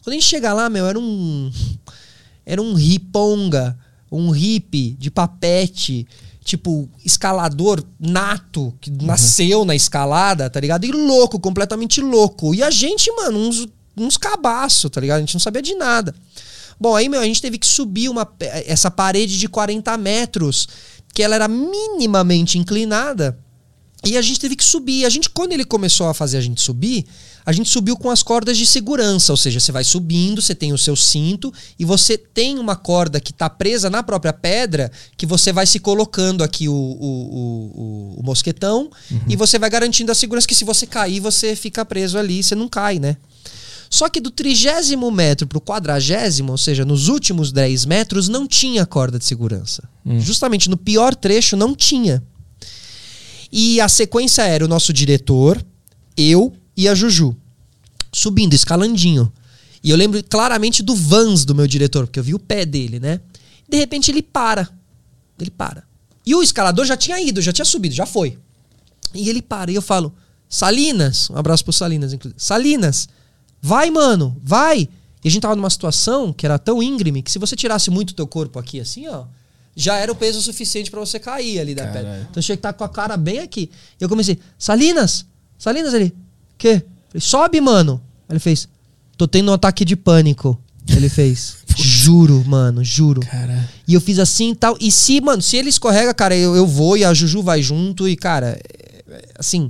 [0.04, 1.52] Quando a gente chega lá, meu, era um.
[2.46, 3.78] Era um riponga,
[4.12, 6.08] um hippie de papete,
[6.50, 10.84] tipo, escalador nato, que nasceu na escalada, tá ligado?
[10.84, 12.56] E louco, completamente louco.
[12.56, 15.18] E a gente, mano, uns, uns cabaço, tá ligado?
[15.18, 16.16] A gente não sabia de nada.
[16.80, 18.28] Bom, aí, meu, a gente teve que subir uma,
[18.66, 20.68] essa parede de 40 metros,
[21.14, 23.38] que ela era minimamente inclinada.
[24.04, 25.06] E a gente teve que subir.
[25.06, 27.06] A gente, quando ele começou a fazer a gente subir,
[27.50, 29.34] a gente subiu com as cordas de segurança.
[29.34, 33.20] Ou seja, você vai subindo, você tem o seu cinto e você tem uma corda
[33.20, 37.82] que está presa na própria pedra que você vai se colocando aqui o, o, o,
[38.16, 38.92] o- o mosquetão
[39.28, 42.54] e você vai garantindo a segurança que se você cair, você fica preso ali, você
[42.54, 43.18] não cai, né?
[43.90, 48.86] Só que do trigésimo metro pro quadragésimo, ou seja, nos últimos 10 metros, não tinha
[48.86, 49.82] corda de segurança.
[50.20, 52.22] Justamente no pior trecho não tinha.
[53.52, 55.60] E a sequência era o nosso diretor,
[56.16, 57.36] eu e a Juju.
[58.14, 59.30] Subindo, escalandinho.
[59.84, 63.02] E eu lembro claramente do Vans do meu diretor, porque eu vi o pé dele,
[63.02, 63.20] né?
[63.68, 64.70] De repente ele para.
[65.38, 65.84] Ele para.
[66.26, 68.38] E o escalador já tinha ido, já tinha subido, já foi.
[69.14, 69.70] E ele para.
[69.70, 70.16] E eu falo,
[70.48, 72.42] Salinas, um abraço pro Salinas, inclusive.
[72.42, 73.10] Salinas,
[73.62, 74.88] vai, mano, vai.
[75.22, 78.12] E a gente tava numa situação que era tão íngreme que se você tirasse muito
[78.12, 79.26] o teu corpo aqui, assim, ó,
[79.76, 82.06] já era o peso suficiente pra você cair ali da Caralho.
[82.06, 82.22] pedra.
[82.22, 83.70] Então eu tinha que estar com a cara bem aqui.
[84.00, 85.26] E eu comecei, Salinas,
[85.58, 86.16] Salinas ele,
[86.60, 86.84] quê?
[87.10, 88.00] Falei, sobe, mano.
[88.28, 88.68] Aí Ele fez,
[89.18, 90.60] tô tendo um ataque de pânico.
[90.88, 93.22] Ele fez, juro, mano, juro.
[93.22, 93.68] Cara.
[93.88, 94.78] E eu fiz assim e tal.
[94.80, 98.08] E se, mano, se ele escorrega, cara, eu, eu vou e a Juju vai junto.
[98.08, 98.60] E, cara,
[99.08, 99.70] é- assim.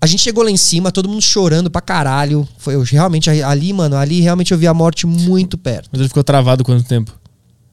[0.00, 2.46] A gente chegou lá em cima, todo mundo chorando pra caralho.
[2.58, 5.88] Foi eu, realmente ali, mano, ali realmente eu vi a morte muito perto.
[5.90, 7.18] Mas ele ficou travado quanto tempo?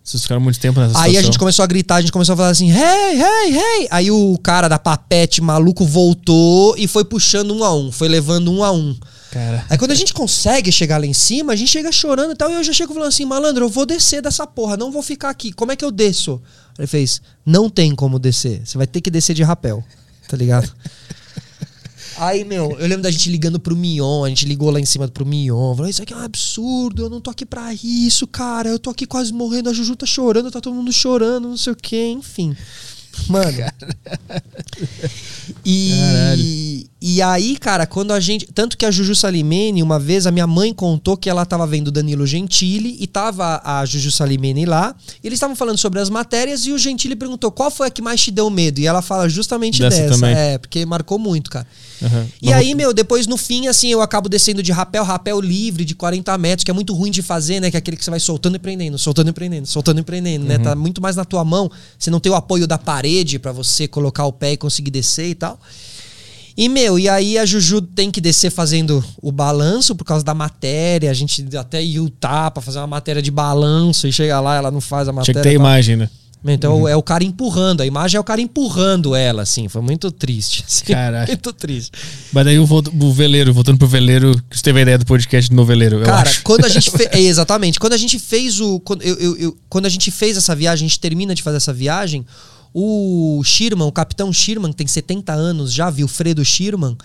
[0.03, 1.23] Vocês ficaram muito tempo nessa Aí a situação?
[1.23, 3.87] gente começou a gritar, a gente começou a falar assim, hey, hey, hey.
[3.91, 8.51] Aí o cara da papete maluco voltou e foi puxando um a um, foi levando
[8.51, 8.95] um a um.
[9.31, 9.65] Cara.
[9.69, 12.49] Aí quando a gente consegue chegar lá em cima, a gente chega chorando e tal,
[12.49, 15.29] e eu já chego falando assim, malandro, eu vou descer dessa porra, não vou ficar
[15.29, 15.53] aqui.
[15.53, 16.41] Como é que eu desço?
[16.77, 19.83] Ele fez, não tem como descer, você vai ter que descer de rapel,
[20.27, 20.69] tá ligado?
[22.21, 25.07] Aí, meu, eu lembro da gente ligando pro Mion, a gente ligou lá em cima
[25.07, 28.69] pro Mion, falou, isso aqui é um absurdo, eu não tô aqui pra isso, cara,
[28.69, 31.73] eu tô aqui quase morrendo, a Juju tá chorando, tá todo mundo chorando, não sei
[31.73, 32.55] o que, enfim.
[33.27, 33.57] Mano.
[35.65, 38.45] E, e aí, cara, quando a gente.
[38.53, 41.91] Tanto que a Juju Salimene, uma vez, a minha mãe contou que ela tava vendo
[41.91, 44.95] Danilo Gentili e tava a Juju Salimene lá.
[45.23, 48.03] E eles estavam falando sobre as matérias e o Gentili perguntou qual foi a que
[48.03, 48.79] mais te deu medo.
[48.79, 50.27] E ela fala justamente Dessa dessa.
[50.27, 51.65] É, porque marcou muito, cara.
[52.03, 52.27] Aham.
[52.39, 55.83] E Mas aí, meu, depois no fim, assim, eu acabo descendo de rapel, rapel livre,
[55.83, 57.71] de 40 metros, que é muito ruim de fazer, né?
[57.71, 60.45] Que é aquele que você vai soltando e prendendo, soltando e prendendo, soltando e prendendo,
[60.45, 60.59] né?
[60.59, 61.71] Tá muito mais na tua mão.
[61.97, 65.29] Você não tem o apoio da parede pra você colocar o pé e conseguir descer
[65.29, 65.59] e tal.
[66.57, 70.33] E, meu, e aí a Juju tem que descer fazendo o balanço por causa da
[70.33, 71.09] matéria.
[71.09, 74.81] A gente até Utah pra fazer uma matéria de balanço e chega lá, ela não
[74.81, 75.41] faz a Tinha matéria.
[75.41, 75.61] que ter tal.
[75.65, 76.09] imagem, né?
[76.43, 79.67] Então é o cara empurrando, a imagem é o cara empurrando ela, assim.
[79.67, 80.63] Foi muito triste.
[80.67, 81.27] Assim, Caralho.
[81.27, 81.91] muito triste.
[82.33, 85.53] Mas daí o, o veleiro, voltando pro veleiro, que você teve a ideia do podcast
[85.53, 86.41] no veleiro, eu Cara, acho.
[86.41, 87.09] quando a gente fez.
[87.13, 87.79] exatamente.
[87.79, 88.79] Quando a gente fez o.
[88.79, 91.57] Quando, eu, eu- eu- quando a gente fez essa viagem, a gente termina de fazer
[91.57, 92.25] essa viagem.
[92.73, 96.97] O Schirman, o capitão Schirman, que tem 70 anos já, Wilfredo Schirman,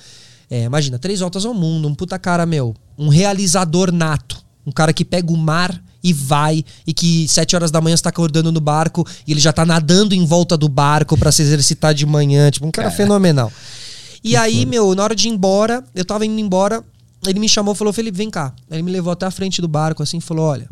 [0.48, 4.44] É, imagina, três voltas ao mundo, um puta cara, meu, um realizador nato.
[4.64, 8.10] Um cara que pega o mar e vai, e que sete horas da manhã está
[8.10, 11.92] acordando no barco e ele já tá nadando em volta do barco para se exercitar
[11.92, 12.48] de manhã.
[12.48, 13.52] Tipo, um cara fenomenal.
[14.22, 16.82] E aí, meu, na hora de ir embora, eu tava indo embora,
[17.26, 18.52] ele me chamou e falou: Felipe, vem cá.
[18.70, 20.68] Ele me levou até a frente do barco assim e falou: Olha,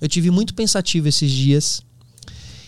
[0.00, 1.82] eu tive muito pensativo esses dias.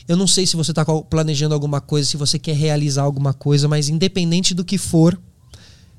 [0.08, 3.68] Eu não sei se você está planejando alguma coisa, se você quer realizar alguma coisa,
[3.68, 5.18] mas independente do que for,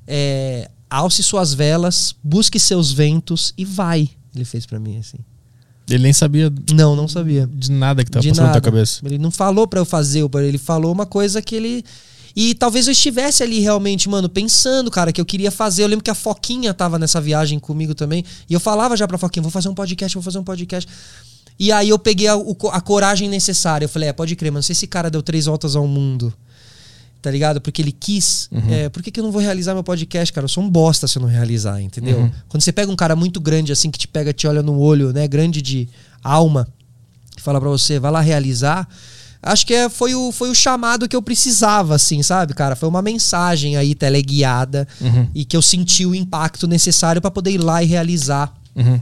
[0.06, 4.08] é, alce suas velas, busque seus ventos e vai.
[4.34, 5.18] Ele fez para mim assim.
[5.88, 6.52] Ele nem sabia.
[6.72, 7.48] Não, não sabia.
[7.52, 8.56] De nada que tava De passando nada.
[8.56, 9.00] na tua cabeça.
[9.04, 11.84] Ele não falou para eu fazer, ele falou uma coisa que ele
[12.36, 15.84] e talvez eu estivesse ali realmente, mano, pensando, cara, que eu queria fazer.
[15.84, 18.24] Eu lembro que a Foquinha tava nessa viagem comigo também.
[18.50, 20.90] E eu falava já pra Foquinha, vou fazer um podcast, vou fazer um podcast.
[21.58, 22.34] E aí eu peguei a,
[22.72, 23.84] a coragem necessária.
[23.84, 26.32] Eu falei, é, pode crer, mano, se esse cara deu três voltas ao mundo,
[27.22, 27.60] tá ligado?
[27.60, 30.44] Porque ele quis, é, por que, que eu não vou realizar meu podcast, cara?
[30.44, 32.18] Eu sou um bosta se eu não realizar, entendeu?
[32.18, 32.30] Uhum.
[32.48, 35.12] Quando você pega um cara muito grande, assim, que te pega, te olha no olho,
[35.12, 35.26] né?
[35.28, 35.88] Grande de
[36.22, 36.66] alma,
[37.36, 38.88] e fala pra você, vai lá realizar.
[39.42, 42.74] Acho que é, foi, o, foi o chamado que eu precisava, assim, sabe, cara?
[42.74, 45.28] Foi uma mensagem aí teleguiada Uhum.
[45.34, 49.00] e que eu senti o impacto necessário pra poder ir lá e realizar Uhum.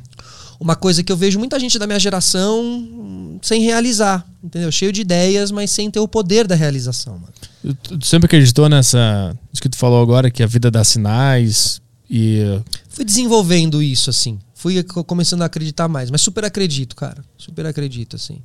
[0.63, 4.71] Uma coisa que eu vejo muita gente da minha geração sem realizar, entendeu?
[4.71, 7.75] Cheio de ideias, mas sem ter o poder da realização, mano.
[7.83, 9.37] Tu, sempre acreditou nessa.
[9.53, 12.39] Isso que tu falou agora, que a vida dá sinais e.
[12.89, 14.39] Fui desenvolvendo isso, assim.
[14.55, 17.25] Fui co- começando a acreditar mais, mas super acredito, cara.
[17.37, 18.39] Super acredito, assim.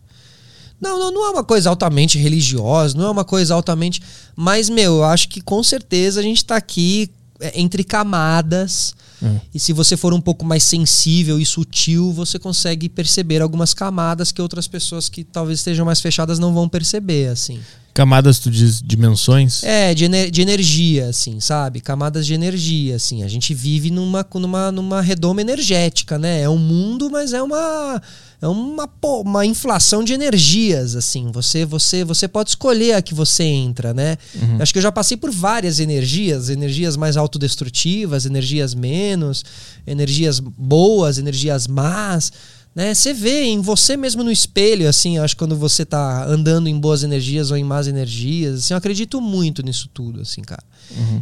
[0.82, 4.02] Não, não, não é uma coisa altamente religiosa, não é uma coisa altamente.
[4.36, 7.10] Mas, meu, eu acho que com certeza a gente tá aqui
[7.40, 8.96] é, entre camadas.
[9.22, 9.40] Uhum.
[9.54, 14.32] E se você for um pouco mais sensível e sutil, você consegue perceber algumas camadas
[14.32, 17.60] que outras pessoas que talvez estejam mais fechadas não vão perceber, assim.
[17.94, 19.64] Camadas, tu diz, dimensões?
[19.64, 21.82] É, de, ener- de energia, assim, sabe?
[21.82, 23.24] Camadas de energia, assim.
[23.24, 26.42] A gente vive numa, numa, numa redoma energética, né?
[26.42, 28.00] É um mundo, mas é uma
[28.42, 31.32] é uma, pô, uma inflação de energias, assim.
[31.32, 34.18] Você você você pode escolher a que você entra, né?
[34.62, 39.44] Acho que eu já passei por várias energias, energias mais autodestrutivas, energias menos,
[39.86, 42.32] energias boas, energias más
[42.78, 42.94] né?
[42.94, 46.80] Você vê em você mesmo no espelho, assim, acho que quando você tá andando em
[46.80, 50.62] boas energias ou em más energias, assim, eu acredito muito nisso tudo, assim, cara.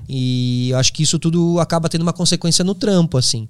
[0.09, 3.47] E eu acho que isso tudo acaba tendo uma consequência no trampo, assim.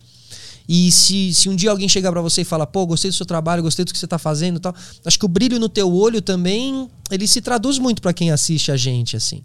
[0.68, 3.26] E se, se um dia alguém chegar pra você e falar, pô, gostei do seu
[3.26, 4.74] trabalho, gostei do que você tá fazendo e tal,
[5.06, 8.72] acho que o brilho no teu olho também, ele se traduz muito pra quem assiste
[8.72, 9.42] a gente, assim.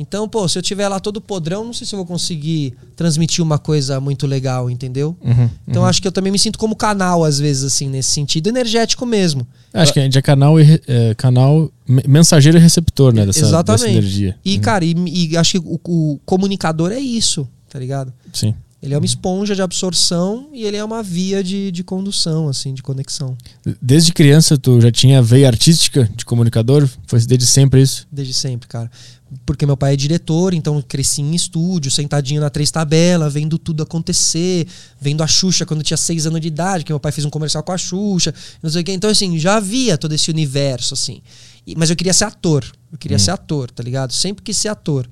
[0.00, 3.42] Então, pô, se eu tiver lá todo podrão, não sei se eu vou conseguir transmitir
[3.42, 5.16] uma coisa muito legal, entendeu?
[5.20, 8.48] Uhum, Então acho que eu também me sinto como canal, às vezes, assim, nesse sentido
[8.48, 9.44] energético mesmo.
[9.74, 13.26] Acho que a gente é canal, e, é, canal me- mensageiro e receptor, né?
[13.26, 13.80] Dessa, Exatamente.
[13.82, 14.38] dessa energia.
[14.44, 14.60] E, Uhum.
[14.60, 14.94] cara, e,
[15.32, 18.12] e acho que o, o comunicador é isso, tá ligado?
[18.32, 18.54] Sim.
[18.80, 22.72] Ele é uma esponja de absorção e ele é uma via de, de condução, assim,
[22.72, 23.36] de conexão.
[23.82, 26.88] Desde criança, tu já tinha veia artística de comunicador?
[27.06, 28.06] Foi desde sempre isso?
[28.10, 28.88] Desde sempre, cara.
[29.44, 33.82] Porque meu pai é diretor, então cresci em estúdio, sentadinho na três tabela, vendo tudo
[33.82, 34.66] acontecer,
[35.00, 37.62] vendo a Xuxa quando tinha seis anos de idade, que meu pai fez um comercial
[37.64, 38.92] com a Xuxa, não sei o quê.
[38.92, 41.20] Então, assim, já havia todo esse universo, assim.
[41.66, 42.64] E- mas eu queria ser ator.
[42.92, 44.12] Eu queria ser ator, tá ligado?
[44.14, 45.06] Sempre quis ser ator.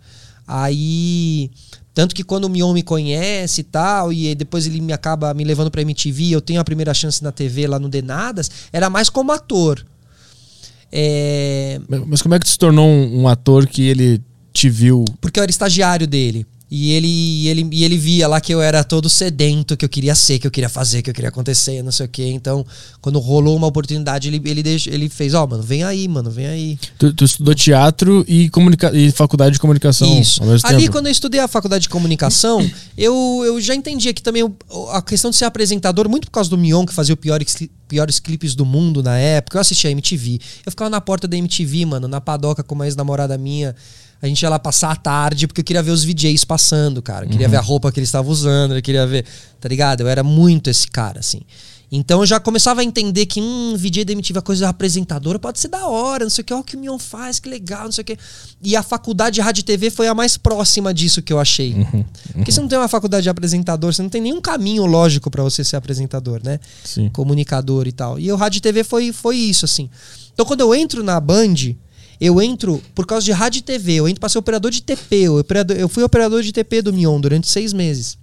[0.47, 1.51] Aí.
[1.97, 5.43] Tanto que quando o Mion me conhece e tal, e depois ele me acaba me
[5.45, 9.09] levando pra MTV, eu tenho a primeira chance na TV lá no Denadas, era mais
[9.09, 9.83] como ator.
[10.93, 14.21] É, Mas como é que tu se tornou um, um ator que ele
[14.53, 15.07] te viu?
[15.23, 16.47] porque eu era estagiário dele.
[16.69, 20.17] E ele, ele, e ele via lá que eu era todo sedento, que eu queria
[20.17, 22.27] ser, que eu queria fazer, que eu queria acontecer, não sei o quê.
[22.27, 22.67] Então,
[23.01, 26.47] quando rolou uma oportunidade, ele, ele, deixou, ele fez, ó, mano, vem aí, mano, vem
[26.47, 26.79] aí.
[26.99, 30.43] Tu, tu estudou teatro e, comunica e faculdade de comunicação Isso.
[30.65, 30.93] Ali, tempo?
[30.93, 34.57] quando eu estudei a faculdade de comunicação, eu, eu já entendia que também o-
[34.91, 37.57] a questão de ser apresentador, muito por causa do Mion, que fazia os piores,
[37.87, 40.41] piores clipes do mundo na época, eu assistia a MTV.
[40.65, 43.77] Eu ficava na porta da MTV, mano, na padoca com uma ex-namorada minha.
[44.21, 47.27] A gente ia lá passar a tarde porque eu queria ver os VJs passando, cara.
[47.27, 49.25] Eu queria ver a roupa que eles estavam usando, eu queria ver.
[49.61, 50.01] Tá ligado?
[50.01, 51.41] Eu era muito esse cara, assim.
[51.91, 55.61] Então eu já começava a entender que, hum, VJ da MTV, a coisa apresentadora pode
[55.61, 57.85] ser da hora, não sei o que, ó, o que o Mion faz, que legal,
[57.85, 58.19] não sei o que.
[58.63, 61.87] E a faculdade de rádio e TV foi a mais próxima disso que eu achei.
[62.33, 65.43] Porque você não tem uma faculdade de apresentador, você não tem nenhum caminho lógico pra
[65.43, 66.59] você ser apresentador, né?
[66.85, 67.09] Sim.
[67.11, 68.19] Comunicador e tal.
[68.19, 69.89] E o rádio e TV foi, foi isso, assim.
[70.35, 71.55] Então quando eu entro na Band,
[72.21, 75.17] eu entro por causa de rádio e TV, eu entro pra ser operador de TP.
[75.17, 75.45] Eu,
[75.77, 78.19] eu fui operador de TP do Mion durante seis meses.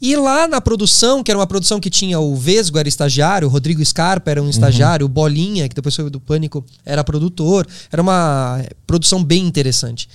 [0.00, 3.50] E lá na produção, que era uma produção que tinha o Vesgo, era estagiário, o
[3.50, 7.66] Rodrigo Scarpa era um estagiário, o Bolinha, que depois foi do Pânico, era produtor.
[7.92, 10.08] Era uma eh, produção bem interessante.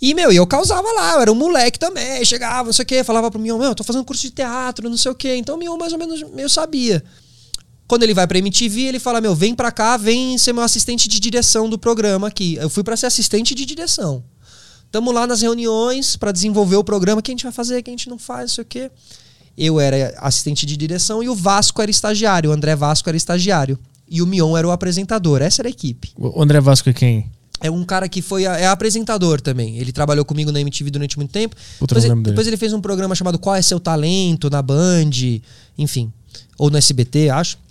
[0.00, 3.04] E, meu, eu causava lá, eu era um moleque também, chegava, não sei o quê,
[3.04, 5.34] falava pro Mion, meu, eu tô fazendo curso de teatro, não sei o quê.
[5.36, 7.04] Então o Mion mais ou menos meio sabia.
[7.86, 11.08] Quando ele vai pra MTV, ele fala, meu, vem pra cá, vem ser meu assistente
[11.08, 12.56] de direção do programa aqui.
[12.56, 14.24] Eu fui pra ser assistente de direção.
[14.90, 17.82] Tamo lá nas reuniões pra desenvolver o programa, o que a gente vai fazer, o
[17.82, 18.90] que a gente não faz, não sei o quê.
[19.56, 23.78] Eu era assistente de direção e o Vasco era estagiário, o André Vasco era estagiário.
[24.08, 26.12] E o Mion era o apresentador, essa era a equipe.
[26.16, 27.30] O André Vasco é quem?
[27.60, 29.78] É um cara que foi é apresentador também.
[29.78, 31.56] Ele trabalhou comigo na MTV durante muito tempo.
[31.78, 35.10] Puta, depois, ele, depois ele fez um programa chamado Qual é Seu Talento na Band,
[35.78, 36.12] enfim.
[36.58, 37.63] Ou no SBT, acho.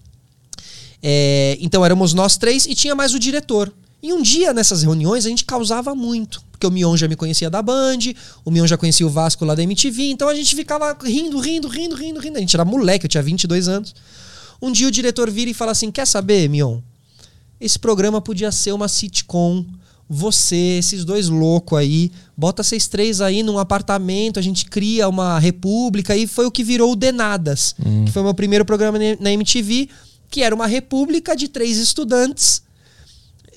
[1.05, 3.71] É, então éramos nós três e tinha mais o diretor.
[4.01, 6.41] E um dia nessas reuniões a gente causava muito.
[6.51, 7.99] Porque o Mion já me conhecia da Band,
[8.45, 10.03] o Mion já conhecia o Vasco lá da MTV.
[10.03, 12.37] Então a gente ficava rindo, rindo, rindo, rindo, rindo.
[12.37, 13.93] A gente era moleque, eu tinha 22 anos.
[14.61, 16.79] Um dia o diretor vira e fala assim: Quer saber, Mion?
[17.59, 19.65] Esse programa podia ser uma sitcom.
[20.09, 25.39] Você, esses dois loucos aí, bota vocês três aí num apartamento, a gente cria uma
[25.39, 27.73] república e foi o que virou o Denadas,
[28.05, 29.89] que foi o meu primeiro programa na MTV,
[30.33, 32.63] que era uma república de três estudantes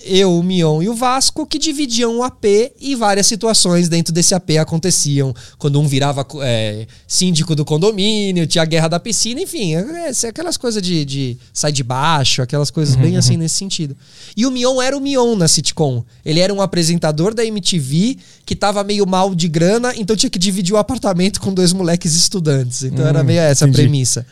[0.07, 2.45] eu, o Mion e o Vasco, que dividiam o AP
[2.81, 5.35] e várias situações dentro desse AP aconteciam.
[5.59, 10.29] Quando um virava é, síndico do condomínio, tinha a guerra da piscina, enfim, é, é,
[10.29, 13.97] aquelas coisas de, de sai de baixo, aquelas coisas bem assim nesse sentido.
[14.37, 16.05] E o Mion era o Mion na sitcom.
[16.25, 20.39] Ele era um apresentador da MTV que tava meio mal de grana, então tinha que
[20.39, 22.83] dividir o apartamento com dois moleques estudantes.
[22.85, 24.27] Então era Hum, meio essa a premissa.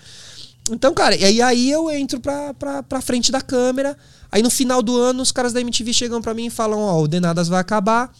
[0.70, 3.96] Então, cara, e aí, eu entro pra, pra, pra frente da câmera.
[4.32, 7.02] Aí no final do ano, os caras da MTV chegam pra mim e falam: Ó,
[7.02, 8.10] o Denadas vai acabar,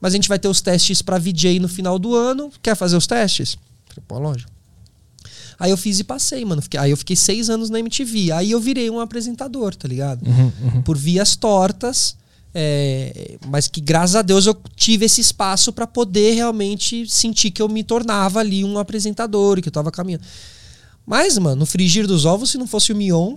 [0.00, 2.50] mas a gente vai ter os testes pra VJ no final do ano.
[2.62, 3.56] Quer fazer os testes?
[3.88, 4.52] Falei, Pô, lógico.
[5.58, 6.62] Aí eu fiz e passei, mano.
[6.78, 8.32] Aí eu fiquei seis anos na MTV.
[8.32, 10.20] Aí eu virei um apresentador, tá ligado?
[10.84, 12.16] Por vias tortas.
[12.54, 17.62] é, mas que graças a Deus eu tive esse espaço pra poder realmente sentir que
[17.62, 20.24] eu me tornava ali um apresentador, que eu tava caminhando.
[21.06, 23.36] Mas, mano, no frigir dos ovos, se não fosse o Mion.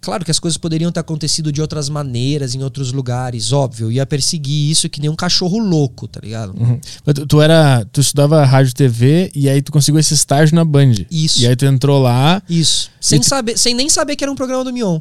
[0.00, 3.86] Claro que as coisas poderiam ter acontecido de outras maneiras, em outros lugares, óbvio.
[3.86, 6.54] Eu ia perseguir isso que nem um cachorro louco, tá ligado?
[6.60, 6.78] Uhum.
[7.06, 7.86] Mas Tu, tu era.
[7.90, 10.92] Tu estudava rádio e TV e aí tu conseguiu esse estágio na Band.
[11.10, 11.40] Isso.
[11.40, 12.42] E aí tu entrou lá.
[12.50, 12.90] Isso.
[13.00, 15.00] Sem, tu- saber, sem nem saber que era um programa do Mion.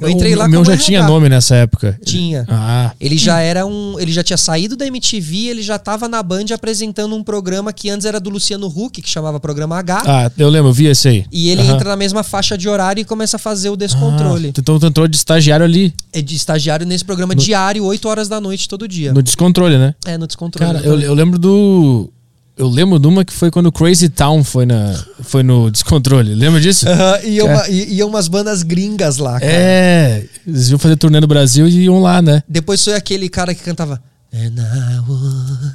[0.00, 0.84] Eu entrei lá O meu já RH.
[0.84, 1.98] tinha nome nessa época.
[2.04, 2.44] Tinha.
[2.48, 2.92] Ah.
[3.00, 3.98] Ele já era um.
[3.98, 7.88] Ele já tinha saído da MTV, ele já tava na Band apresentando um programa que
[7.90, 10.02] antes era do Luciano Huck, que chamava Programa H.
[10.06, 11.24] Ah, eu lembro, eu vi esse aí.
[11.30, 14.48] E ele entra na mesma faixa de horário e começa a fazer o descontrole.
[14.48, 18.28] Ah, então tu entrou de estagiário ali, É de estagiário nesse programa diário, 8 horas
[18.28, 19.12] da noite, todo dia.
[19.12, 19.94] no descontrole, né?
[20.06, 20.72] É, no descontrole.
[20.72, 22.10] Cara, eu, eu lembro do.
[22.56, 24.94] Eu lembro de uma que foi quando o Crazy Town foi, na,
[25.24, 26.34] foi no descontrole.
[26.34, 26.86] Lembra disso?
[27.24, 29.52] E, uma, e, e umas bandas gringas lá, cara.
[29.52, 32.42] É, eles iam fazer turnê no Brasil e iam lá, né?
[32.48, 34.00] Depois foi aquele cara que cantava.
[34.32, 35.74] And I would,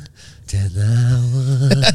[0.54, 1.86] and I would.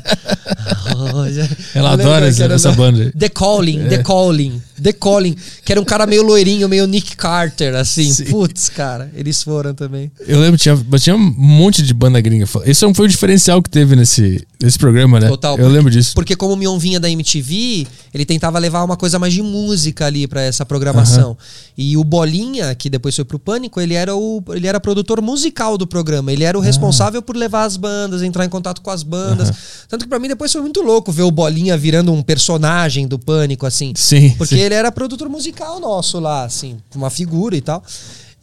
[1.74, 3.12] Ela adora essa- essa banda.
[3.18, 5.36] The Calling, The Calling, The Calling.
[5.64, 8.12] Que era um cara meio loirinho, meio Nick Carter, assim.
[8.12, 8.24] Sim.
[8.26, 10.10] Putz, cara, eles foram também.
[10.26, 12.46] Eu lembro, tinha, tinha um monte de banda gringa.
[12.64, 15.28] Esse foi o diferencial que teve nesse, nesse programa, né?
[15.28, 15.58] Total.
[15.58, 16.14] Eu lembro disso.
[16.14, 20.06] Porque como o Mion vinha da MTV, ele tentava levar uma coisa mais de música
[20.06, 21.36] ali pra essa programação.
[21.76, 25.76] E o Bolinha, que depois foi pro Pânico, ele era o ele era produtor musical
[25.76, 26.32] do programa.
[26.32, 26.48] Ele Ah.
[26.48, 29.50] era o responsável por levar as bandas, entrar em contato com as bandas.
[29.88, 33.18] Tanto que pra mim depois foi muito louco ver o Bolinha virando um personagem do
[33.18, 33.92] Pânico assim.
[33.96, 34.30] Sim.
[34.38, 34.60] Porque sim.
[34.60, 37.82] ele era produtor musical nosso lá, assim, uma figura e tal.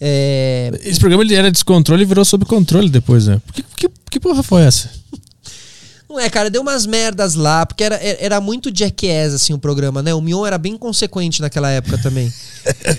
[0.03, 3.39] É, Esse programa ele era descontrole e virou sob controle depois, né?
[3.53, 4.89] Que, que, que porra foi essa?
[6.11, 10.03] Não é, cara, deu umas merdas lá, porque era, era muito jackass, assim, o programa,
[10.03, 10.13] né?
[10.13, 12.31] O Mion era bem consequente naquela época também.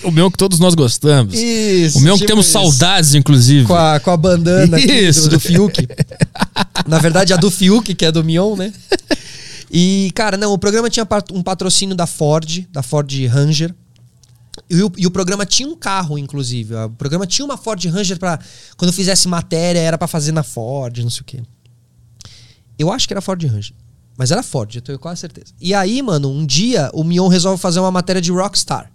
[0.03, 1.35] O meu que todos nós gostamos.
[1.35, 1.99] Isso.
[1.99, 2.53] o que tipo temos isso.
[2.53, 3.65] saudades, inclusive.
[3.65, 5.87] Com a, com a bandana do, do Fiuk.
[6.85, 8.73] Na verdade, a do Fiuk, que é do Mion, né?
[9.71, 13.73] E, cara, não, o programa tinha um patrocínio da Ford, da Ford Ranger.
[14.69, 16.75] E o, e o programa tinha um carro, inclusive.
[16.75, 18.41] O programa tinha uma Ford Ranger pra.
[18.77, 21.43] Quando fizesse matéria, era pra fazer na Ford, não sei o quê.
[22.83, 23.75] Eu acho que era Ford Ranger.
[24.17, 25.53] Mas era Ford, eu tenho quase certeza.
[25.61, 28.91] E aí, mano, um dia o Mion resolve fazer uma matéria de Rockstar.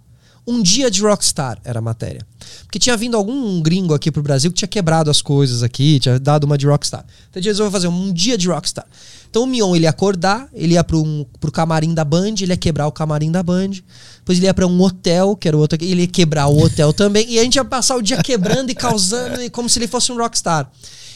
[0.46, 2.26] Um dia de Rockstar era a matéria.
[2.62, 6.18] Porque tinha vindo algum gringo aqui pro Brasil que tinha quebrado as coisas aqui, tinha
[6.18, 7.04] dado uma de Rockstar.
[7.28, 8.86] Então ele resolveu fazer um dia de Rockstar.
[9.28, 12.52] Então o Mion ele ia acordar, ele ia pro, um, pro camarim da Band, ele
[12.52, 13.72] ia quebrar o camarim da Band.
[14.18, 16.94] Depois ele ia pra um hotel, que era o outro, ele ia quebrar o hotel
[16.94, 17.26] também.
[17.28, 20.10] E a gente ia passar o dia quebrando e causando, e como se ele fosse
[20.12, 20.70] um Rockstar.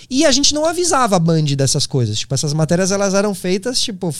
[0.09, 2.19] E a gente não avisava a Band dessas coisas.
[2.19, 4.15] Tipo, essas matérias elas eram feitas, tipo,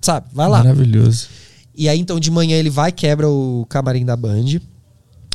[0.00, 0.58] sabe, vai lá.
[0.58, 1.28] Maravilhoso.
[1.74, 4.60] E aí, então, de manhã ele vai, quebra o camarim da Band.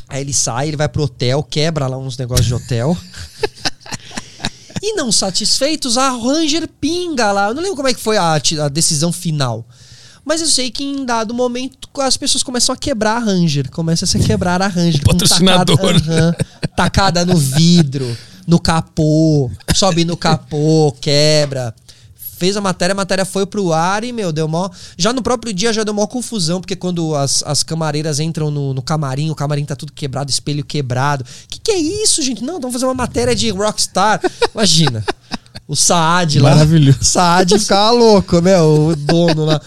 [0.08, 2.96] Aí ele sai, ele vai pro hotel, quebra lá uns negócios de hotel.
[4.86, 7.48] E não satisfeitos, a Ranger pinga lá.
[7.48, 9.66] Eu não lembro como é que foi a, a decisão final.
[10.22, 13.70] Mas eu sei que em dado momento as pessoas começam a quebrar a Ranger.
[13.70, 15.02] Começa a se quebrar a Ranger.
[15.02, 15.78] com Patrocinador.
[15.78, 16.36] Tacada,
[16.76, 18.14] tacada no vidro,
[18.46, 21.74] no capô, sobe no capô, quebra.
[22.36, 24.68] Fez a matéria, a matéria foi pro ar e, meu, deu mó.
[24.98, 28.74] Já no próprio dia já deu mó confusão, porque quando as, as camareiras entram no,
[28.74, 31.24] no camarim, o camarim tá tudo quebrado, espelho quebrado.
[31.48, 32.42] Que que é isso, gente?
[32.42, 34.20] Não, vamos fazer uma matéria de Rockstar.
[34.52, 35.04] Imagina.
[35.66, 36.50] O Saad lá.
[36.50, 36.98] Maravilhoso.
[37.00, 38.60] O Saad ficava louco, né?
[38.60, 39.60] O dono lá.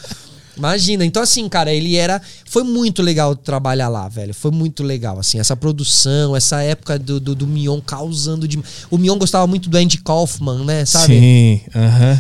[0.58, 1.06] Imagina.
[1.06, 2.22] Então, assim, cara, ele era.
[2.46, 4.34] Foi muito legal trabalhar lá, velho.
[4.34, 5.40] Foi muito legal, assim.
[5.40, 8.60] Essa produção, essa época do, do, do Mion causando de.
[8.90, 10.86] O Mion gostava muito do Andy Kaufman, né?
[10.86, 11.20] Sabe?
[11.20, 11.62] Sim.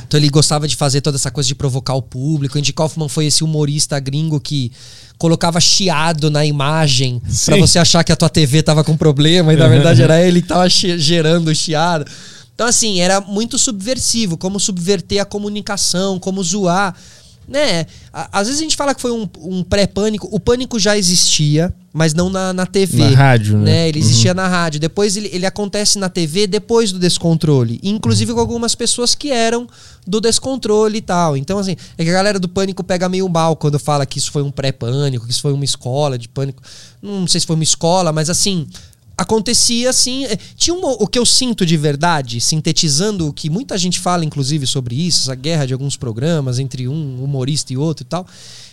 [0.07, 2.57] Então ele gostava de fazer toda essa coisa de provocar o público.
[2.57, 4.71] Andy Kaufman foi esse humorista gringo que
[5.17, 7.59] colocava chiado na imagem pra Sim.
[7.59, 10.47] você achar que a tua TV tava com problema e na verdade era ele que
[10.47, 12.05] tava gerando o chiado.
[12.53, 16.95] Então assim, era muito subversivo, como subverter a comunicação, como zoar,
[17.47, 17.85] né?
[18.11, 22.13] Às vezes a gente fala que foi um, um pré-pânico, o pânico já existia, mas
[22.13, 22.97] não na, na TV.
[22.97, 23.87] Na rádio, né?
[23.87, 24.79] Ele existia na rádio.
[24.79, 27.79] Depois ele, ele acontece na TV depois do descontrole.
[27.81, 29.67] Inclusive com algumas pessoas que eram
[30.05, 31.37] do descontrole e tal.
[31.37, 34.31] Então, assim, é que a galera do pânico pega meio mal quando fala que isso
[34.31, 36.61] foi um pré-pânico, que isso foi uma escola de pânico.
[37.01, 38.67] Não sei se foi uma escola, mas assim.
[39.17, 40.25] Acontecia assim.
[40.25, 44.23] é, Tinha um, o que eu sinto de verdade, sintetizando o que muita gente fala,
[44.23, 48.27] inclusive, sobre isso, essa guerra de alguns programas entre um humorista e outro e tal.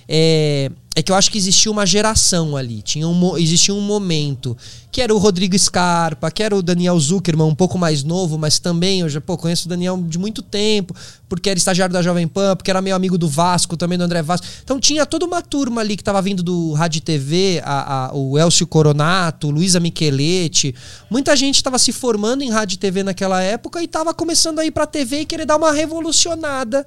[0.08, 2.80] É, é que eu acho que existia uma geração ali.
[2.82, 4.56] Tinha um, existia um momento
[4.92, 8.60] que era o Rodrigo Scarpa, que era o Daniel Zuckerman, um pouco mais novo, mas
[8.60, 10.94] também eu já pô, conheço o Daniel de muito tempo,
[11.28, 14.22] porque era estagiário da Jovem Pan, porque era meu amigo do Vasco, também do André
[14.22, 14.46] Vasco.
[14.62, 18.38] Então tinha toda uma turma ali que tava vindo do Rádio TV, a, a- o
[18.38, 20.74] Elcio Coronato, Luísa Micheletti.
[21.10, 24.70] Muita gente estava se formando em Rádio TV naquela época e tava começando a ir
[24.70, 26.86] pra TV e querer dar uma revolucionada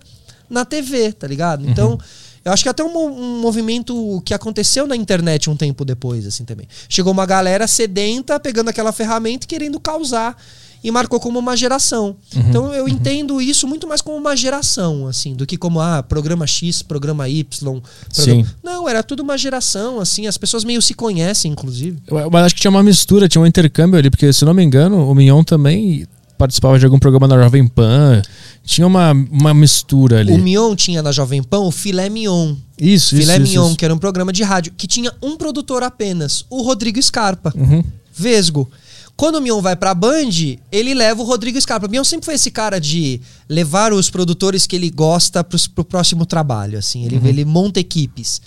[0.50, 1.68] na TV, tá ligado?
[1.70, 2.00] Então.
[2.48, 6.46] Eu acho que até um, um movimento que aconteceu na internet um tempo depois, assim,
[6.46, 6.66] também.
[6.88, 10.38] Chegou uma galera sedenta, pegando aquela ferramenta e querendo causar.
[10.82, 12.16] E marcou como uma geração.
[12.34, 16.46] Então eu entendo isso muito mais como uma geração, assim, do que como, ah, programa
[16.48, 17.44] X, programa Y.
[17.60, 17.82] Programa...
[18.10, 18.46] Sim.
[18.64, 21.98] Não, era tudo uma geração, assim, as pessoas meio se conhecem, inclusive.
[22.32, 25.10] Mas acho que tinha uma mistura, tinha um intercâmbio ali, porque se não me engano,
[25.10, 26.08] o Mignon também
[26.38, 28.22] participava de algum programa na Jovem Pan.
[28.64, 30.34] Tinha uma, uma mistura ali.
[30.34, 32.56] O Mion tinha na Jovem Pan o Filé Mignon.
[32.80, 33.76] Isso, Filé isso, Mignon, isso.
[33.78, 37.54] que era um programa de rádio, que tinha um produtor apenas, o Rodrigo Scarpa.
[37.56, 37.84] Uhum.
[38.14, 38.70] Vesgo.
[39.16, 40.30] Quando o Mion vai pra Band,
[40.72, 41.88] ele leva o Rodrigo Scarpa.
[41.88, 43.20] O Mion sempre foi esse cara de
[43.50, 47.04] levar os produtores que ele gosta pros, pro próximo trabalho, assim.
[47.04, 48.40] Ele, ele monta equipes.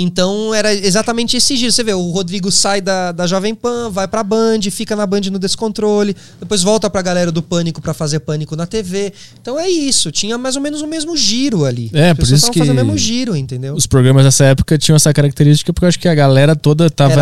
[0.00, 1.72] Então era exatamente esse giro.
[1.72, 5.22] Você vê, o Rodrigo sai da, da Jovem Pan, vai pra Band, fica na Band
[5.32, 9.12] no Descontrole, depois volta pra galera do Pânico pra fazer Pânico na TV.
[9.42, 11.90] Então é isso, tinha mais ou menos o mesmo giro ali.
[11.92, 13.74] É, As por isso que fazendo o mesmo giro, entendeu?
[13.74, 17.14] Os programas dessa época tinham essa característica porque eu acho que a galera toda tava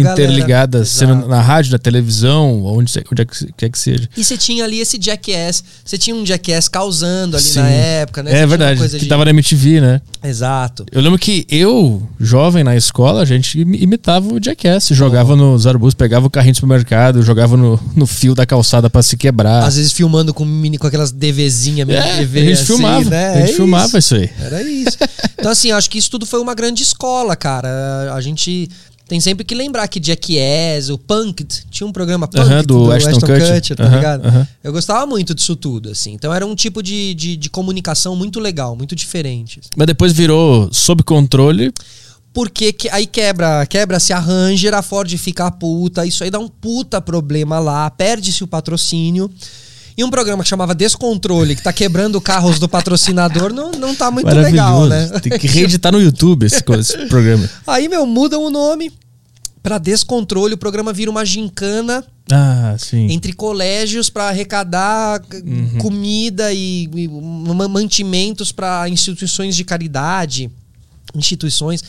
[0.00, 1.28] interligada, galera, sendo exato.
[1.28, 4.08] na rádio, na televisão, onde, onde é que quer que seja.
[4.16, 5.62] E você tinha ali esse Jackass.
[5.84, 7.60] Você tinha um Jackass causando ali Sim.
[7.60, 8.30] na época, né?
[8.30, 10.00] Você É verdade, que de- tava na MTV, né?
[10.24, 10.86] Exato.
[10.90, 14.88] Eu lembro que eu, jovem na escola, a gente imi- imitava o Jackass.
[14.92, 19.02] Jogava nos arbustos, pegava o carrinho do supermercado, jogava no, no fio da calçada pra
[19.02, 19.64] se quebrar.
[19.64, 23.28] Às vezes filmando com, mini, com aquelas DVzinha, mini É, a gente assim, filmava, né?
[23.34, 23.98] a gente É filmava isso.
[23.98, 24.30] isso aí.
[24.40, 24.96] Era isso.
[25.38, 28.14] Então, assim, acho que isso tudo foi uma grande escola, cara.
[28.14, 28.68] A gente
[29.08, 33.20] tem sempre que lembrar que Jackass, o Punked, tinha um programa Punked Aham, do Ashton
[33.20, 33.76] Kutcher.
[33.76, 34.26] tá Aham, ligado?
[34.26, 34.48] aham.
[34.64, 36.12] Eu gostava muito disso tudo, assim.
[36.12, 39.58] Então era um tipo de, de, de comunicação muito legal, muito diferente.
[39.60, 39.68] assim.
[39.76, 41.72] Mas depois virou sob controle.
[42.32, 46.48] Porque que- aí quebra, quebra-se a Ranger, a Ford fica puta, isso aí dá um
[46.48, 49.30] puta problema lá, perde-se o patrocínio.
[49.94, 54.10] E um programa que chamava Descontrole, que tá quebrando carros do patrocinador, não, não tá
[54.10, 55.06] muito legal, né?
[55.20, 57.48] Tem que reeditar no YouTube esse, esse programa.
[57.66, 58.90] Aí, meu, mudam o nome
[59.62, 62.02] pra Descontrole, o programa vira uma gincana
[62.32, 65.76] Ah, entre colégios pra arrecadar Uhum.
[65.78, 70.50] comida e, e ma- mantimentos pra instituições de caridade,
[71.14, 71.84] instituições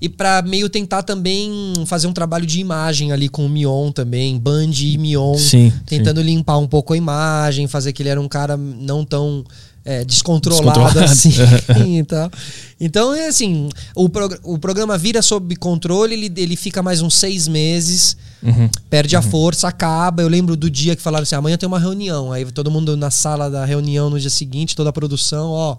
[0.00, 1.50] e pra meio tentar também
[1.86, 6.22] fazer um trabalho de imagem ali com o Mion também, Band e Mion, Sim, tentando
[6.22, 9.44] limpar um pouco a imagem, fazer que ele era um cara não tão
[9.84, 11.00] é, descontrolado, Descontrolado.
[11.10, 12.30] assim e tal.
[12.78, 17.14] Então, é assim, o, prog- o programa vira sob controle, ele, ele fica mais uns
[17.14, 18.68] seis meses, Uhum.
[18.88, 20.22] perde a força, acaba.
[20.22, 22.30] Eu lembro do dia que falaram assim: amanhã tem uma reunião.
[22.30, 25.76] Aí todo mundo na sala da reunião no dia seguinte, toda a produção, ó,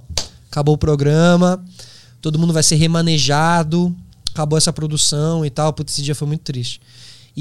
[0.52, 1.64] acabou o programa,
[2.22, 3.96] todo mundo vai ser remanejado,
[4.40, 5.74] acabou essa produção e tal.
[5.74, 6.82] Putz, esse dia foi muito triste.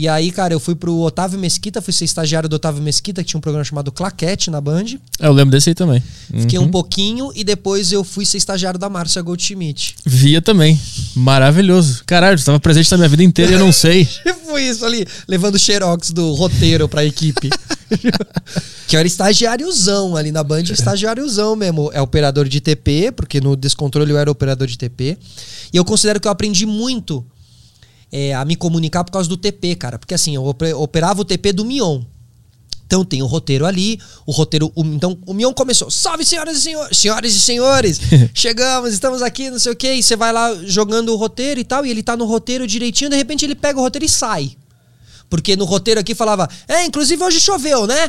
[0.01, 3.31] E aí, cara, eu fui pro Otávio Mesquita, fui ser estagiário do Otávio Mesquita, que
[3.31, 4.85] tinha um programa chamado Claquete na Band.
[5.19, 6.01] É, Eu lembro desse aí também.
[6.39, 6.67] Fiquei Uhum.
[6.67, 9.97] um pouquinho e depois eu fui ser estagiário da Márcia Goldschmidt.
[10.07, 10.81] Via também.
[11.17, 12.05] Maravilhoso.
[12.07, 14.09] Caralho, tu tava presente na minha vida inteira e eu não sei.
[14.47, 17.51] Foi isso ali, levando xerox do roteiro pra equipe.
[18.87, 21.91] que eu era estagiáriozão ali na Band, estagiáriozão mesmo.
[21.93, 25.19] É operador de TP, porque no descontrole eu era operador de TP.
[25.73, 27.27] E eu considero que eu aprendi muito
[28.13, 29.99] é, a me comunicar por causa do TP, cara.
[29.99, 32.03] Porque assim, eu ope- operava o TP do Mion.
[32.87, 34.73] Então tem o roteiro ali, o roteiro.
[34.75, 35.91] o- então o Mion começou.
[35.91, 36.97] Salve, senhoras e senhores!
[36.97, 38.01] Senhoras e senhores!
[38.33, 39.93] Chegamos, estamos aqui, não sei o quê.
[39.95, 43.11] E você vai lá jogando o roteiro e tal, e ele tá no roteiro direitinho,
[43.11, 44.53] de repente ele pega o roteiro e sai.
[45.29, 48.09] Porque no roteiro aqui falava, é, inclusive hoje choveu, né?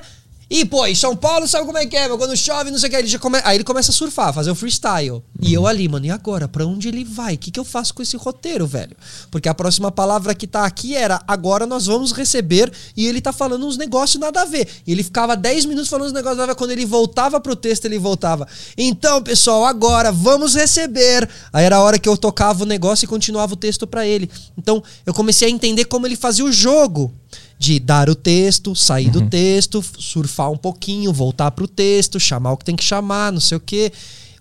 [0.49, 2.17] E, pô, em São Paulo sabe como é que é, meu?
[2.17, 3.39] Quando chove, não sei o que, ele já come...
[3.43, 5.21] aí ele começa a surfar, fazer o freestyle.
[5.39, 6.47] E eu ali, mano, e agora?
[6.47, 7.35] Pra onde ele vai?
[7.35, 8.97] O que, que eu faço com esse roteiro, velho?
[9.29, 13.31] Porque a próxima palavra que tá aqui era, agora nós vamos receber, e ele tá
[13.31, 14.67] falando uns negócios nada a ver.
[14.87, 17.55] E ele ficava 10 minutos falando uns negócios nada a ver, quando ele voltava pro
[17.55, 18.47] texto, ele voltava.
[18.75, 21.29] Então, pessoal, agora vamos receber.
[21.53, 24.27] Aí era a hora que eu tocava o negócio e continuava o texto pra ele.
[24.57, 27.13] Então, eu comecei a entender como ele fazia o jogo
[27.59, 32.57] de dar o texto, sair do texto, surfar um pouquinho, voltar pro texto, chamar o
[32.57, 33.91] que tem que chamar, não sei o quê.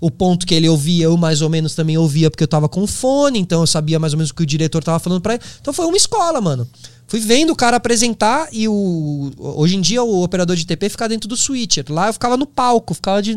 [0.01, 2.87] O ponto que ele ouvia, eu mais ou menos também ouvia porque eu tava com
[2.87, 5.43] fone, então eu sabia mais ou menos o que o diretor tava falando pra ele.
[5.61, 6.69] Então foi uma escola, mano.
[7.09, 9.33] Fui vendo o cara apresentar e o.
[9.37, 11.87] Hoje em dia o operador de TP fica dentro do switcher.
[11.89, 13.35] Lá eu ficava no palco, ficava de,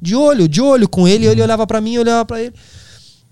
[0.00, 2.54] de olho, de olho com ele, ele olhava pra mim, eu olhava pra ele.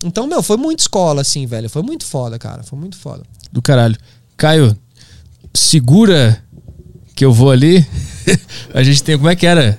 [0.05, 1.71] Então, meu, foi muito escola, assim, velho.
[1.71, 2.65] Foi muito foda, cara.
[2.65, 3.23] Foi muito foda.
[3.53, 3.97] Do caralho.
[4.37, 4.77] Caio,
[5.55, 6.43] segura
[7.15, 7.87] que eu vou ali.
[8.75, 9.17] A gente tem.
[9.17, 9.79] Como é que era?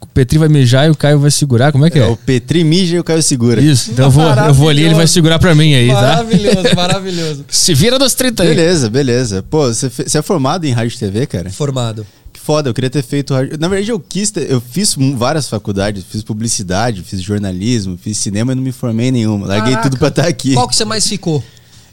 [0.00, 1.70] O Petri vai mijar e o Caio vai segurar.
[1.72, 2.06] Como é que É, é?
[2.06, 3.60] o Petri mija e o Caio segura.
[3.60, 3.90] Isso.
[3.90, 5.12] Então eu vou, eu vou ali e ele vai Maravilhoso.
[5.12, 5.94] segurar pra mim aí, tá?
[5.94, 7.44] Maravilhoso, maravilhoso.
[7.48, 8.48] Se vira dos 30 aí.
[8.48, 9.42] Beleza, beleza.
[9.48, 11.50] Pô, você, você é formado em rádio e TV, cara?
[11.50, 12.06] Formado.
[12.32, 13.58] Que foda, eu queria ter feito rádio.
[13.60, 18.52] Na verdade, eu quis ter, eu fiz várias faculdades, fiz publicidade, fiz jornalismo, fiz cinema
[18.52, 19.46] e não me formei em nenhuma.
[19.46, 19.90] Larguei Caraca.
[19.90, 20.54] tudo pra estar aqui.
[20.54, 21.44] Qual que você mais ficou?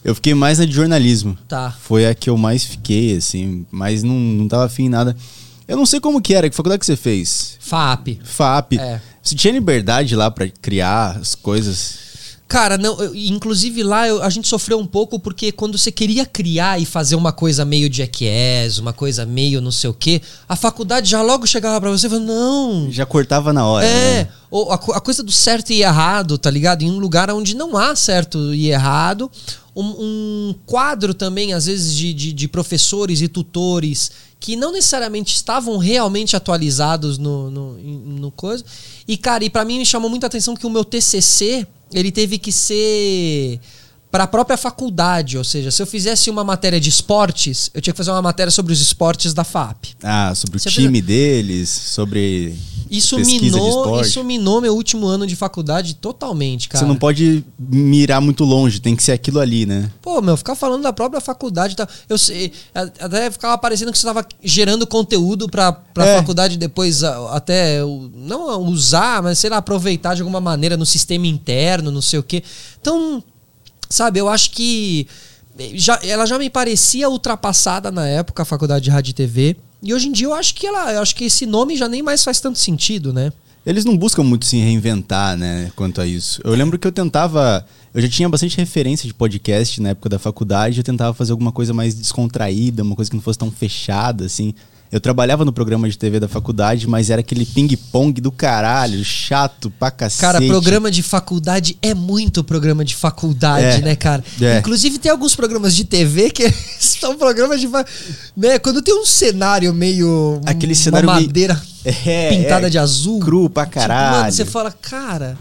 [0.05, 1.35] Eu fiquei mais na de jornalismo.
[1.47, 1.75] Tá.
[1.81, 5.17] Foi a que eu mais fiquei, assim, mas não, não tava afim em nada.
[5.67, 7.57] Eu não sei como que era, que faculdade que você fez?
[7.59, 8.19] FAP.
[8.23, 8.73] FAP.
[8.77, 9.01] É.
[9.19, 12.04] Você tinha liberdade lá pra criar as coisas?
[12.47, 16.25] Cara, não, eu- inclusive lá eu- a gente sofreu um pouco porque quando você queria
[16.27, 20.55] criar e fazer uma coisa meio jackass, uma coisa meio não sei o quê, a
[20.55, 23.85] faculdade já logo chegava pra você e falava, não, Já cortava na hora.
[23.85, 24.29] É, né?
[24.51, 26.83] ou a, a coisa do certo e errado, tá ligado?
[26.83, 29.29] Em um lugar onde não há certo e errado.
[29.75, 35.33] Um, um quadro também, às vezes, de, de, de professores e tutores que não necessariamente
[35.35, 38.63] estavam realmente atualizados no, no, no coisa.
[39.07, 42.37] E, cara, e pra mim me chamou muita atenção que o meu TCC, ele teve
[42.37, 43.59] que ser
[44.15, 47.93] para a própria faculdade, ou seja, se eu fizesse uma matéria de esportes, eu tinha
[47.93, 49.87] que fazer uma matéria sobre os esportes da FAP.
[50.01, 52.55] Ah, sobre o Você time deles, sobre
[52.89, 56.85] Isso minou, isso minou meu último ano de faculdade totalmente, cara.
[56.85, 59.91] Você não pode mirar muito longe, tem que ser aquilo ali, né?
[60.01, 61.85] Pô, meu, ficar falando da própria faculdade, tá?
[62.07, 66.17] Eu sei, até ficava parecendo que você estava gerando conteúdo pra, pra É.
[66.19, 67.81] faculdade depois até
[68.15, 72.23] não usar, mas sei lá, aproveitar de alguma maneira no sistema interno, não sei o
[72.23, 72.41] quê.
[72.79, 73.21] Então,
[73.89, 75.07] sabe, eu acho que
[75.73, 79.55] já, ela já me parecia ultrapassada na época, a faculdade de rádio e TV.
[79.81, 82.01] E hoje em dia eu acho que ela, eu acho que esse nome já nem
[82.01, 83.31] mais faz tanto sentido, né?
[83.65, 86.39] Eles não buscam muito se reinventar, né, quanto a isso.
[86.43, 87.65] Eu lembro que eu tentava.
[87.93, 91.51] Eu já tinha bastante referência de podcast na época da faculdade, eu tentava fazer alguma
[91.51, 94.53] coisa mais descontraída, uma coisa que não fosse tão fechada, assim.
[94.91, 99.69] Eu trabalhava no programa de TV da faculdade, mas era aquele ping-pong do caralho, chato
[99.71, 100.21] pra cacete.
[100.21, 103.81] Cara, programa de faculdade é muito programa de faculdade, É.
[103.81, 104.23] né, cara?
[104.39, 104.59] É.
[104.59, 106.49] Inclusive tem alguns programas de TV que
[106.79, 107.67] são programas de.
[108.37, 108.57] Né?
[108.59, 110.39] Quando tem um cenário meio.
[110.45, 113.19] Aquele uma cenário meio- madeira É, pintada é, de azul.
[113.19, 114.31] Cru pra Tipo, mano, caralho.
[114.33, 115.37] você fala, cara.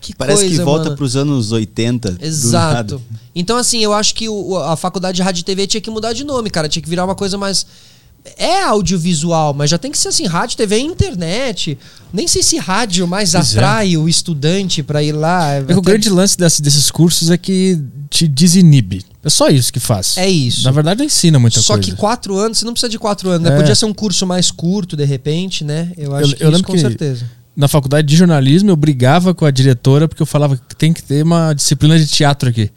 [0.00, 0.96] Que Parece coisa, que volta mano.
[0.96, 2.12] pros anos 80.
[2.12, 3.02] do Exato.
[3.34, 6.12] Então, assim, eu acho que o- a faculdade de rádio e TV tinha que mudar
[6.12, 6.68] de nome, cara.
[6.68, 7.66] Tinha que virar uma coisa mais.
[8.36, 11.78] É audiovisual, mas já tem que ser assim, rádio, TV e internet.
[12.12, 13.58] Nem sei se rádio mais Pois é.
[13.58, 15.54] atrai o estudante pra ir lá.
[15.54, 17.78] É o grande lance desse- desses cursos é que
[18.08, 19.04] te desinibe.
[19.24, 20.16] É só isso que faz.
[20.16, 20.64] É isso.
[20.64, 21.90] Na verdade, ensina muita Só coisa.
[21.90, 23.54] que quatro anos, você não precisa de quatro anos, né?
[23.54, 23.58] É.
[23.58, 25.90] Podia ser um curso mais curto, de repente, né?
[25.98, 27.24] Eu acho Eu- que eu isso com que- certeza.
[27.56, 31.02] Na faculdade de jornalismo, eu brigava com a diretora porque eu falava que tem que
[31.02, 32.70] ter uma disciplina de teatro aqui.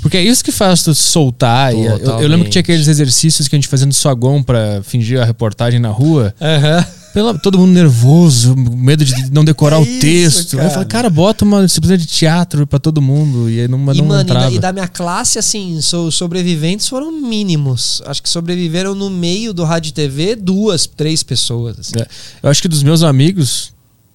[0.00, 1.74] Porque é isso que faz tu soltar.
[1.74, 4.80] E eu, eu lembro que tinha aqueles exercícios que a gente fazia no saguão pra
[4.82, 6.34] fingir a reportagem na rua.
[6.40, 6.84] Aham.
[7.12, 10.54] Pela, todo mundo nervoso, medo de não decorar É o isso, texto.
[10.54, 10.70] Aí eu cara.
[10.70, 13.50] falei, cara, bota uma disciplina de teatro pra todo mundo.
[13.50, 14.54] E aí não, e, não mano, e da, entrava.
[14.54, 18.00] e da minha classe, assim, so- sobreviventes foram mínimos.
[18.06, 21.80] Acho que sobreviveram no meio do rádio e TV duas, três pessoas.
[21.80, 21.98] assim.
[21.98, 22.06] É.
[22.44, 23.72] Eu acho que dos meus amigos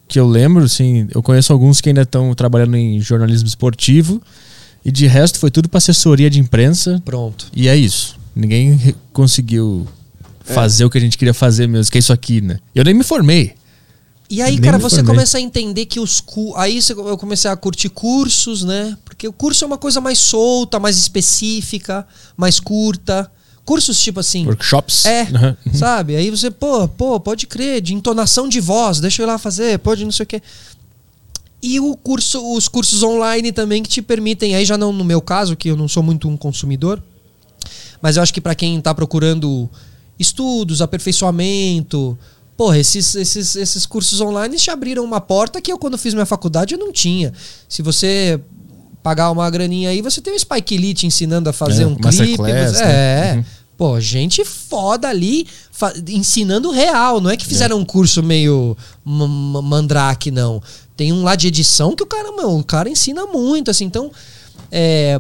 [0.08, 4.22] que eu lembro, assim, eu conheço alguns que ainda estão trabalhando em jornalismo esportivo.
[4.86, 7.02] E de resto foi tudo pra assessoria de imprensa.
[7.04, 7.48] Pronto.
[7.56, 8.16] E é isso.
[8.36, 9.88] Ninguém conseguiu
[10.44, 12.60] fazer o que a gente queria fazer mesmo, que é isso aqui, né?
[12.76, 13.54] Eu nem me formei.
[14.30, 15.14] E aí, Nem cara, você formei.
[15.16, 16.54] começa a entender que os cu...
[16.56, 18.96] aí eu comecei a curtir cursos, né?
[19.06, 22.06] Porque o curso é uma coisa mais solta, mais específica,
[22.38, 23.30] mais curta.
[23.64, 25.06] Cursos tipo assim, Workshops.
[25.06, 25.74] é, Uhum.
[25.74, 26.16] sabe?
[26.16, 29.80] Aí você, pô, pô, pode crer, de entonação de voz, deixa eu ir lá fazer,
[29.80, 30.42] pode não sei o quê.
[31.68, 35.20] E o curso, os cursos online também que te permitem, aí já não no meu
[35.20, 37.02] caso, que eu não sou muito um consumidor,
[38.00, 39.68] mas eu acho que para quem tá procurando
[40.20, 42.16] estudos, aperfeiçoamento,
[42.56, 46.26] porra, esses, esses, esses cursos online te abriram uma porta que eu, quando fiz minha
[46.28, 47.34] faculdade, eu não tinha.
[47.68, 48.40] Se você
[49.02, 51.96] pagar uma graninha aí, você tem o Spike Lee te ensinando a fazer É, um
[51.96, 52.38] clipe.
[52.38, 53.32] Você- né?
[53.32, 53.34] É.
[53.38, 53.46] Uhum.
[53.78, 55.46] Pô, gente foda ali
[56.08, 57.20] ensinando real.
[57.20, 60.62] Não é que fizeram um curso meio ma- ma- mandrake, não.
[60.96, 63.84] Tem um lá de edição que o cara, meu, o cara ensina muito, assim.
[63.86, 64.10] Então,
[64.72, 65.20] é,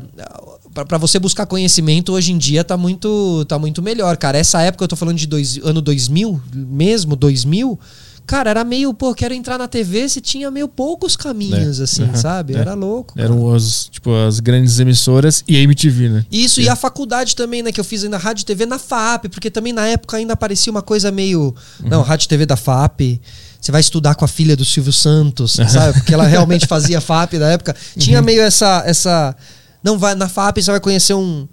[0.87, 4.37] pra você buscar conhecimento hoje em dia tá muito, tá muito melhor, cara.
[4.37, 7.77] Essa época eu tô falando de dois, ano 2000, mesmo 2000,
[8.27, 12.03] cara, era meio, pô, quero entrar na TV, você tinha meio poucos caminhos, É, assim,
[12.03, 12.55] uhum, sabe?
[12.55, 12.59] é.
[12.59, 13.13] Era louco.
[13.15, 13.27] cara.
[13.27, 16.25] Eram os, tipo, as grandes emissoras e a MTV, né?
[16.31, 16.63] Isso, É.
[16.63, 17.71] e a faculdade também, né?
[17.71, 20.71] Que eu fiz na Rádio e TV na FAP, porque também na época ainda parecia
[20.71, 21.55] uma coisa meio.
[21.81, 21.89] Uhum.
[21.89, 23.19] Não, Rádio e TV da FAP.
[23.61, 25.93] Você vai estudar com a filha do Silvio Santos, sabe?
[25.99, 27.75] Porque ela realmente fazia FAP na época.
[27.97, 28.25] Tinha Uhum.
[28.25, 28.83] meio essa.
[28.85, 29.35] essa
[29.83, 31.47] não, vai na FAP você vai conhecer um.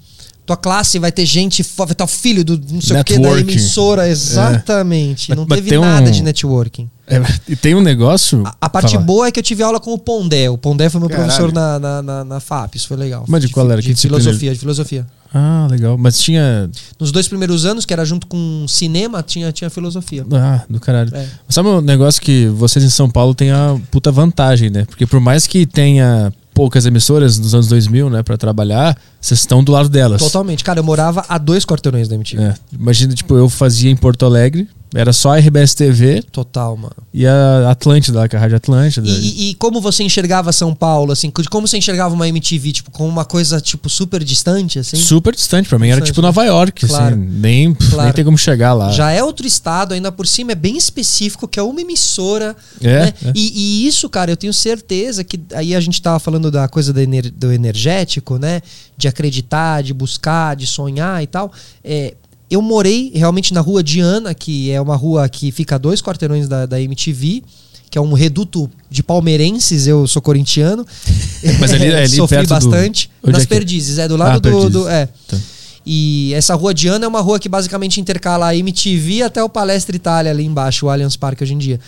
[0.44, 3.38] Tua classe vai ter gente, vai estar o filho do não sei o que da
[3.38, 4.08] emissora.
[4.08, 5.30] Exatamente.
[5.30, 6.90] Mas- Não mas teve tem um- nada de networking.
[7.06, 8.42] É, e tem um negócio.
[8.46, 9.04] A, a parte Fala.
[9.04, 10.48] boa é que eu tive aula com o Pondé.
[10.48, 11.26] O Pondé foi meu Caralho.
[11.28, 12.74] professor na, na, na, na FAP.
[12.76, 13.24] Isso foi legal.
[13.28, 13.80] Mas de qual era?
[13.82, 14.20] De, Que disciplina?
[14.22, 15.06] filosofia, de filosofia.
[15.34, 15.96] Ah, legal.
[15.98, 16.70] Mas tinha.
[16.98, 20.24] Nos dois primeiros anos, que era junto com cinema, tinha, tinha filosofia.
[20.32, 21.14] Ah, do caralho.
[21.14, 21.26] É.
[21.48, 24.84] Sabe um negócio que vocês em São Paulo têm a puta vantagem, né?
[24.86, 26.32] Porque por mais que tenha
[26.62, 30.22] poucas emissoras nos anos 2000, né, pra trabalhar, vocês estão do lado delas.
[30.22, 30.62] Totalmente.
[30.62, 32.40] Cara, eu morava a dois quarteirões da MTV.
[32.40, 32.54] É.
[32.72, 36.94] Imagina, tipo, eu fazia em Porto Alegre, era só a RBS TV Total, mano.
[37.14, 39.08] e a Atlântida, que é a Rádio Atlântida.
[39.08, 41.30] E, e- como você enxergava São Paulo, assim?
[41.50, 44.96] Como você enxergava uma MTV, tipo, como uma coisa, tipo, super distante, assim?
[44.96, 46.26] Super distante, pra mim era Distante, tipo né?
[46.28, 47.14] Nova York, Claro.
[47.14, 48.02] assim, nem, Claro.
[48.04, 48.90] nem tem como chegar lá.
[48.92, 52.54] Já é outro estado, ainda por cima, é bem específico, que é uma emissora.
[52.80, 53.14] É, né?
[53.26, 53.32] é.
[53.34, 53.52] E,
[53.84, 57.00] e isso, cara, eu tenho certeza que aí a gente tava falando da coisa do,
[57.00, 58.60] ener- do energético, né?
[58.96, 61.52] De acreditar, de buscar, de sonhar e tal.
[61.82, 62.14] É,
[62.52, 66.46] eu morei realmente na rua Diana, que é uma rua que fica a dois quarteirões
[66.48, 67.42] da, da MTV.
[67.90, 70.86] Que é um reduto de palmeirenses, eu sou corintiano.
[71.60, 73.10] Mas ali- ali Sofri perto do- bastante.
[73.22, 73.46] Onde Nas é é?
[73.48, 75.06] Perdizes, é do lado Ah, do, do- É.
[75.28, 75.36] Tá.
[75.84, 79.94] E essa rua Diana é uma rua que basicamente intercala a MTV até o Palestra
[79.94, 81.78] Itália ali embaixo, o Allianz Parque hoje em dia.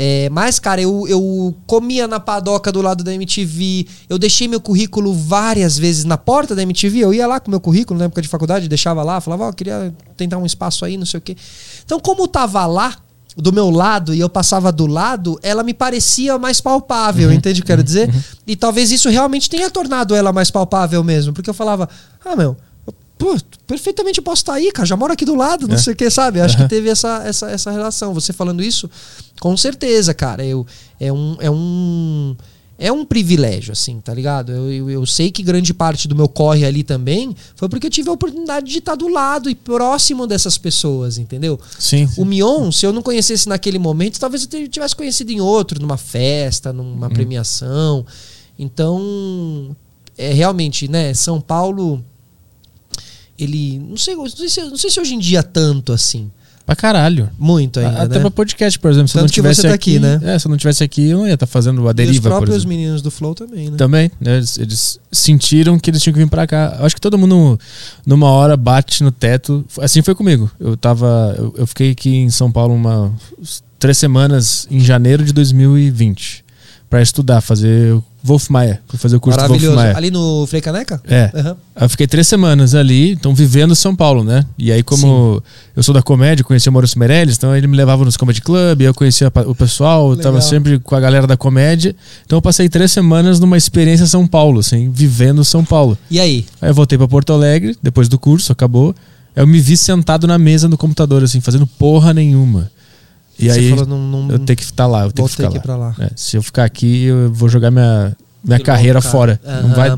[0.00, 4.60] É, mas, cara, eu, eu comia na padoca do lado da MTV, eu deixei meu
[4.60, 8.22] currículo várias vezes na porta da MTV, eu ia lá com meu currículo na época
[8.22, 11.36] de faculdade, deixava lá, falava, ó, queria tentar um espaço aí, não sei o quê.
[11.84, 12.96] Então, como tava lá,
[13.36, 17.64] do meu lado, e eu passava do lado, ela me parecia mais palpável, entende o
[17.64, 18.08] que eu quero dizer?
[18.46, 21.88] E talvez isso realmente tenha tornado ela mais palpável mesmo, porque eu falava,
[22.24, 22.56] ah, meu, eu,
[23.18, 23.36] pô,
[23.66, 25.78] perfeitamente posso estar aí, cara, já moro aqui do lado, não É.
[25.78, 26.40] sei o que, sabe?
[26.40, 26.64] Acho Aham.
[26.64, 28.14] que teve essa, essa, essa relação.
[28.14, 28.88] Você falando isso,
[29.40, 30.66] com certeza, cara, eu,
[30.98, 31.36] é um.
[31.40, 32.36] É um
[32.80, 34.52] é um privilégio, assim, tá ligado?
[34.52, 37.90] Eu, eu, eu sei que grande parte do meu corre ali também foi porque eu
[37.90, 41.58] tive a oportunidade de estar do lado e próximo dessas pessoas, entendeu?
[41.76, 42.08] Sim.
[42.16, 45.96] O Mion, se eu não conhecesse naquele momento, talvez eu tivesse conhecido em outro, numa
[45.96, 48.06] festa, numa premiação.
[48.56, 49.74] Então,
[50.16, 52.04] é realmente, né, São Paulo
[53.38, 56.30] ele, não sei, não sei, se, não sei se hoje em dia tanto assim,
[56.68, 57.30] Pra caralho.
[57.38, 58.20] muito ainda, Até né?
[58.20, 59.08] pra podcast, por exemplo.
[59.08, 60.20] Se Tanto não que tivesse tá aqui, aqui, né?
[60.22, 62.28] É, se eu não tivesse aqui, eu não ia estar fazendo a E os deriva,
[62.28, 63.76] por próprios meninos do Flow também, né?
[63.78, 64.36] Também, né?
[64.36, 66.76] Eles, eles sentiram que eles tinham que vir pra cá.
[66.80, 67.58] Acho que todo mundo,
[68.04, 69.64] numa hora, bate no teto.
[69.80, 70.50] Assim foi comigo.
[70.60, 71.34] Eu tava.
[71.38, 73.14] Eu, eu fiquei aqui em São Paulo uma
[73.78, 76.44] três semanas em janeiro de 2020
[76.88, 79.78] pra estudar, fazer o Wolf Maia, fui fazer o curso Maravilhoso.
[79.78, 81.00] Ali no Frei Caneca?
[81.06, 81.30] É.
[81.76, 84.44] Aí Eu fiquei três semanas ali, então vivendo São Paulo, né?
[84.58, 85.42] E aí, como
[85.76, 88.80] eu sou da comédia, conhecia o Maurício Meirelles, então ele me levava nos comedy club,
[88.80, 91.94] eu conhecia o pessoal, eu tava sempre com a galera da comédia.
[92.24, 95.96] Então eu passei três semanas numa experiência São Paulo, assim, vivendo São Paulo.
[96.10, 96.46] E aí?
[96.60, 98.94] Aí eu voltei pra Porto Alegre, depois do curso, acabou.
[99.36, 102.70] Eu me vi sentado na mesa no computador, assim, fazendo porra nenhuma.
[103.38, 105.36] E Você aí falou, não, não, eu tenho que estar lá, eu tenho vou que
[105.42, 105.60] ficar lá.
[105.60, 105.94] pra lá.
[106.00, 109.40] É, se eu ficar aqui, eu vou jogar minha, minha carreira fora.
[109.42, 109.62] cara.
[109.62, 109.90] Não vai.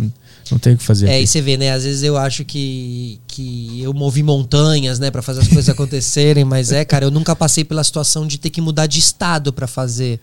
[0.50, 1.06] Não tem o que fazer.
[1.06, 1.22] É, aqui.
[1.22, 1.70] e você vê, né?
[1.72, 6.44] Às vezes eu acho que, que eu movi montanhas, né, Pra fazer as coisas acontecerem,
[6.44, 9.66] mas é, cara, eu nunca passei pela situação de ter que mudar de estado pra
[9.68, 10.20] fazer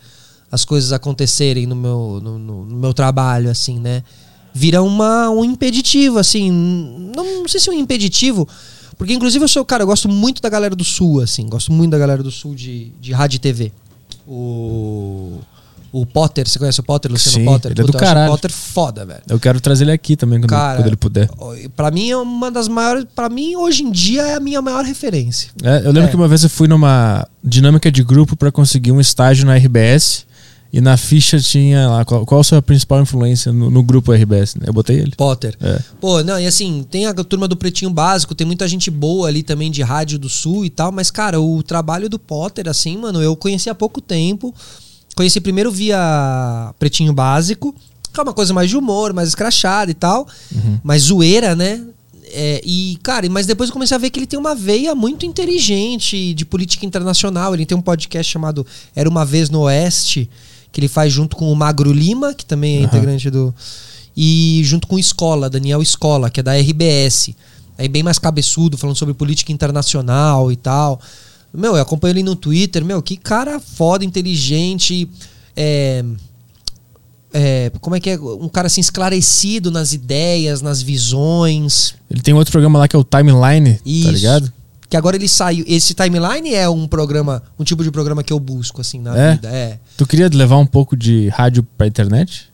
[0.52, 4.04] as coisas acontecerem no meu, no, no- no meu trabalho, assim, né?
[4.54, 6.52] Vira uma, um impeditivo, assim.
[7.16, 8.48] Não, não sei se é um impeditivo,
[8.98, 11.92] porque inclusive eu sou, cara, eu gosto muito da galera do Sul, assim, gosto muito
[11.92, 13.72] da galera do Sul de, de rádio e TV.
[14.28, 15.40] O.
[15.90, 17.72] O Potter, você conhece o Potter, Luciano Sim, Potter?
[17.72, 18.28] ele é do Puta, caralho.
[18.28, 19.22] o Potter foda, velho.
[19.30, 21.30] Eu quero trazer ele aqui também quando, Cara, quando ele puder.
[21.78, 23.06] Pra mim é uma das maiores.
[23.16, 25.50] Pra mim, hoje em dia, é a minha maior referência.
[25.64, 26.08] É, eu lembro É.
[26.10, 30.28] que uma vez eu fui numa dinâmica de grupo pra conseguir um estágio na RBS
[30.72, 34.56] e na ficha tinha lá qual, qual a sua principal influência no, no grupo RBS.
[34.56, 34.64] né?
[34.68, 35.14] Eu botei ele.
[35.16, 35.56] Potter.
[35.62, 35.80] É.
[36.00, 39.44] Pô, não, e assim, tem a turma do Pretinho Básico, tem muita gente boa ali
[39.44, 43.22] também de rádio do Sul e tal, mas, cara, o trabalho do Potter, assim, mano,
[43.22, 44.54] eu conheci há pouco tempo.
[45.16, 47.74] Conheci primeiro via Pretinho Básico,
[48.14, 50.28] que é uma coisa mais de humor, mais escrachada e tal,
[50.84, 51.82] mais zoeira, né?
[52.30, 55.26] É, e, cara, mas depois eu comecei a ver que ele tem uma veia muito
[55.26, 57.54] inteligente de política internacional.
[57.54, 58.66] Ele tem um podcast chamado
[58.96, 60.30] Era Uma Vez no Oeste,
[60.78, 62.86] que ele faz junto com o Magro Lima, que também é Aham.
[62.86, 63.52] integrante do.
[64.16, 67.32] E junto com o Escola, Daniel Escola, que é da RBS.
[67.80, 71.02] Aí bem mais cabeçudo, falando sobre política internacional e tal.
[71.52, 75.10] Meu, eu acompanho ele no Twitter, meu, que cara foda, inteligente.
[75.56, 76.06] É,
[77.34, 78.20] é, como é que é?
[78.20, 81.96] Um cara assim esclarecido nas ideias, nas visões.
[82.08, 84.06] Ele tem outro programa lá que é o Timeline, Isso.
[84.06, 84.54] tá ligado?
[84.90, 85.66] Que agora ele saiu.
[85.68, 89.32] Esse timeline é um programa, um tipo de programa que eu busco, assim, na É?
[89.36, 89.50] vida.
[89.50, 89.80] É.
[89.98, 92.48] Tu queria levar um pouco de rádio pra internet?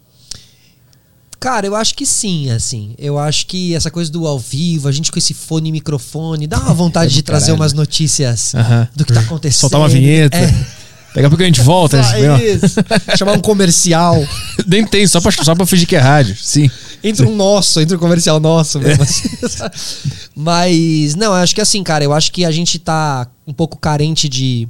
[1.40, 2.96] Cara, eu acho que sim, assim.
[2.98, 6.48] Eu acho que essa coisa do ao vivo, a gente com esse fone e microfone,
[6.48, 8.88] dá uma vontade É de trazer umas notícias Aham.
[8.96, 9.60] do que tá acontecendo.
[9.60, 10.38] Soltar uma vinheta.
[10.38, 10.83] É.
[11.14, 12.02] Daqui a pouco a gente volta.
[12.02, 12.76] Ah, isso.
[13.18, 14.16] Chamar um comercial.
[14.66, 16.36] Nem tem, só pra, só pra fingir que é rádio.
[16.42, 16.70] Sim.
[17.04, 19.04] Entre um nosso, entre um comercial nosso mesmo.
[19.04, 19.30] assim.
[20.36, 23.78] Mas, não, eu acho que assim, cara, eu acho que a gente tá um pouco
[23.78, 24.68] carente de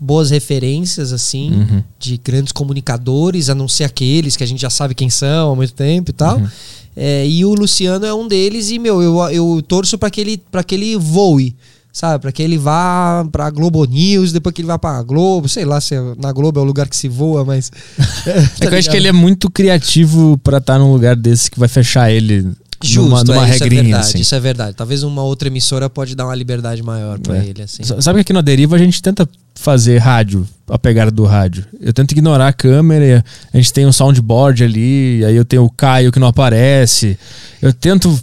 [0.00, 1.82] boas referências, assim, Uhum.
[1.98, 5.56] de grandes comunicadores, a não ser aqueles que a gente já sabe quem são há
[5.56, 6.38] muito tempo e tal.
[6.38, 6.48] Uhum.
[6.96, 10.42] É, e o Luciano é um deles, e, meu, eu, eu torço pra que ele,
[10.66, 11.54] que ele voe.
[11.96, 15.64] Sabe, pra que ele vá pra Globo News, depois que ele vá pra Globo, sei
[15.64, 17.70] lá se é- na Globo é o lugar que se voa, mas.
[18.26, 21.56] É que eu acho que ele é muito criativo pra estar num lugar desse que
[21.58, 22.48] vai fechar ele
[22.82, 24.18] Justo, numa, numa é, isso é regrinha, verdade, assim.
[24.18, 24.76] isso é verdade.
[24.76, 27.44] Talvez uma outra emissora pode dar uma liberdade maior pra É.
[27.46, 27.82] ele, assim.
[27.84, 31.64] Sabe que aqui na Deriva a gente tenta fazer rádio, a pegada do rádio.
[31.80, 35.70] Eu tento ignorar a câmera, a gente tem um soundboard ali, aí eu tenho o
[35.70, 37.16] Caio que não aparece.
[37.62, 38.18] Eu tento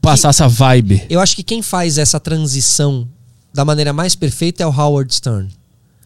[0.00, 1.02] passar essa vibe.
[1.08, 3.06] Eu acho que quem faz essa transição
[3.52, 5.48] da maneira mais perfeita é o Howard Stern.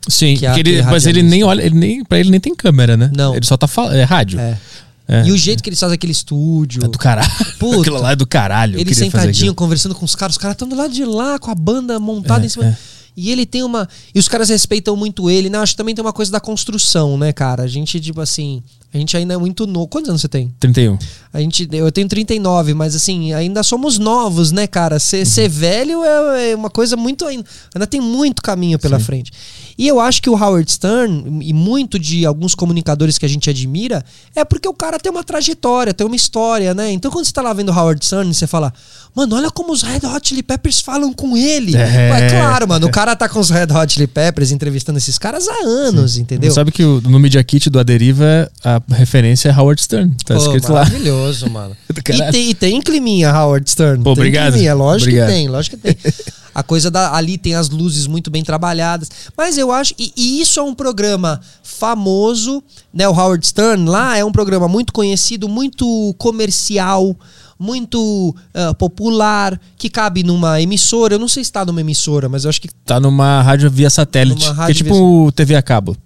[0.08, 2.96] Sim, Que é ele- mas ele nem olha, ele nem, pra ele nem tem câmera,
[2.96, 3.10] né?
[3.14, 3.34] Não.
[3.34, 3.94] Ele só tá falando.
[3.96, 4.38] É rádio.
[4.38, 4.58] É.
[5.06, 5.26] É.
[5.26, 6.82] E o jeito que eles fazem aquele estúdio.
[6.84, 7.30] É do caralho.
[7.58, 7.80] Puta.
[7.80, 8.78] Aquilo lá é do caralho.
[8.80, 11.54] ele sentadinho, conversando com os caras, os caras estão do lado de lá, com a
[11.54, 12.66] banda montada É, em cima.
[12.66, 12.76] é.
[13.16, 13.88] E ele tem uma.
[14.14, 15.58] E os caras respeitam muito ele, né?
[15.58, 17.62] Acho que também tem uma coisa da construção, né, cara?
[17.62, 18.62] A gente, tipo assim.
[18.92, 19.88] A gente ainda é muito novo.
[19.88, 20.54] Quantos anos você tem?
[20.60, 20.96] 31.
[21.32, 25.00] A gente, eu tenho 39, mas assim, ainda somos novos, né, cara?
[25.00, 25.24] Ser, Uhum.
[25.24, 27.26] ser velho é, é uma coisa muito.
[27.26, 29.04] Ainda, ainda tem muito caminho pela Sim.
[29.04, 29.32] frente.
[29.76, 33.50] E eu acho que o Howard Stern, e muito de alguns comunicadores que a gente
[33.50, 36.92] admira, é porque o cara tem uma trajetória, tem uma história, né?
[36.92, 38.72] Então quando você tá lá vendo o Howard Stern, você fala,
[39.14, 41.76] mano, olha como os Red Hot Chili Peppers falam com ele.
[41.76, 42.10] É.
[42.12, 45.46] Ué, claro, mano, o cara tá com os Red Hot Chili Peppers entrevistando esses caras
[45.48, 46.50] há anos, entendeu?
[46.50, 50.14] Sabe que o- no Media Kit do Aderiva a referência é Howard Stern.
[50.24, 50.84] Tá Pô, escrito lá.
[50.84, 51.76] maravilhoso, mano.
[52.06, 53.98] E tem, e tem climinha, Howard Stern.
[54.02, 54.52] Pô, tem obrigado.
[54.52, 55.28] climinha, lógico Obrigado.
[55.28, 56.12] que tem, lógico que tem.
[56.54, 59.10] A coisa da, ali tem as luzes muito bem trabalhadas.
[59.36, 59.94] Mas eu acho.
[59.98, 62.62] E, e isso é um programa famoso,
[62.92, 63.08] né?
[63.08, 67.16] O Howard Stern lá é um programa muito conhecido, muito comercial,
[67.58, 71.14] muito ah, popular, que cabe numa emissora.
[71.14, 73.90] Eu não sei se está numa emissora, mas eu acho que Tá numa rádio via
[73.90, 74.40] satélite.
[74.44, 75.96] Numa que é rádio tipo TV a cabo.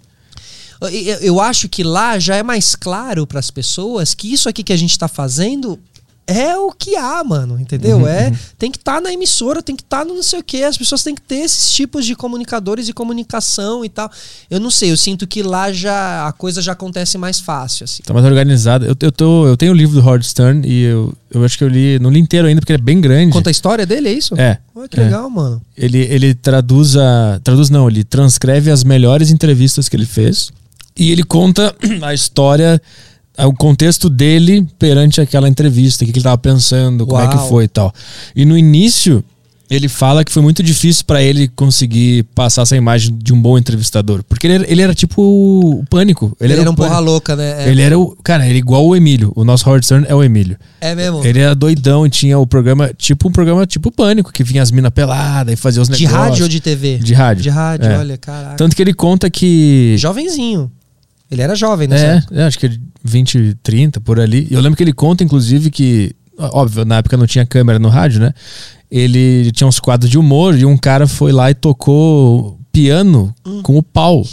[0.80, 0.88] Eu-
[1.20, 4.72] Eu, acho que lá já é mais claro para as pessoas que isso aqui que
[4.72, 5.78] a gente tá fazendo
[6.28, 7.96] é o que há, mano, entendeu?
[7.96, 10.62] Uhum, é tem que estar na emissora, tem que estar no não sei o que.
[10.62, 14.10] As pessoas têm que ter esses tipos de comunicadores e comunicação e tal.
[14.50, 18.02] Eu não sei, eu sinto que lá já a coisa já acontece mais fácil, assim.
[18.02, 18.84] Tá mais organizado.
[18.84, 21.64] Eu, eu, tô, eu tenho o livro do Howard Stern e eu, eu acho que
[21.64, 21.98] eu li.
[21.98, 23.32] Não li inteiro ainda porque ele é bem grande.
[23.32, 24.38] Conta a história dele, é isso?
[24.38, 24.58] É.
[24.74, 25.04] Olha que é.
[25.04, 25.62] legal, mano.
[25.76, 27.40] Ele, ele traduz a.
[27.42, 30.50] Traduz não, ele transcreve as melhores entrevistas que ele fez.
[30.94, 32.82] E ele conta a história,
[33.46, 37.38] o contexto dele perante aquela entrevista, o que ele tava pensando, como é Uau.
[37.42, 37.92] que foi e tal.
[38.34, 39.22] E no início,
[39.70, 43.58] ele fala que foi muito difícil pra ele conseguir passar essa imagem de um bom
[43.58, 44.22] entrevistador.
[44.26, 46.34] Porque ele era, ele era tipo o pânico.
[46.40, 46.82] Ele, era um Pânico.
[46.88, 47.66] porra louca, né?
[47.66, 48.16] É, Ele era o.
[48.24, 49.30] Cara, ele é igual o Emílio.
[49.36, 50.56] O nosso Howard Stern é o Emílio.
[50.80, 51.22] é mesmo.
[51.22, 54.70] Ele era doidão e tinha o programa, tipo um programa tipo Pânico, que vinha as
[54.70, 56.28] minas peladas e fazia os de negócios.
[56.30, 56.96] rádio ou de TV?
[56.96, 57.42] De rádio.
[57.42, 57.98] De rádio, É.
[57.98, 58.56] olha, caraca.
[58.56, 59.96] Tanto que ele conta que.
[59.98, 60.72] Jovenzinho.
[61.30, 62.22] Ele era jovem, né?
[62.32, 64.46] É, é, acho que 20, 30, por ali.
[64.50, 66.12] E eu lembro que ele conta, inclusive, que.
[66.38, 68.32] Óbvio, na época não tinha câmera no rádio, né?
[68.90, 73.60] Ele tinha uns quadros de humor e um cara foi lá e tocou piano Hum.
[73.62, 74.24] com o pau.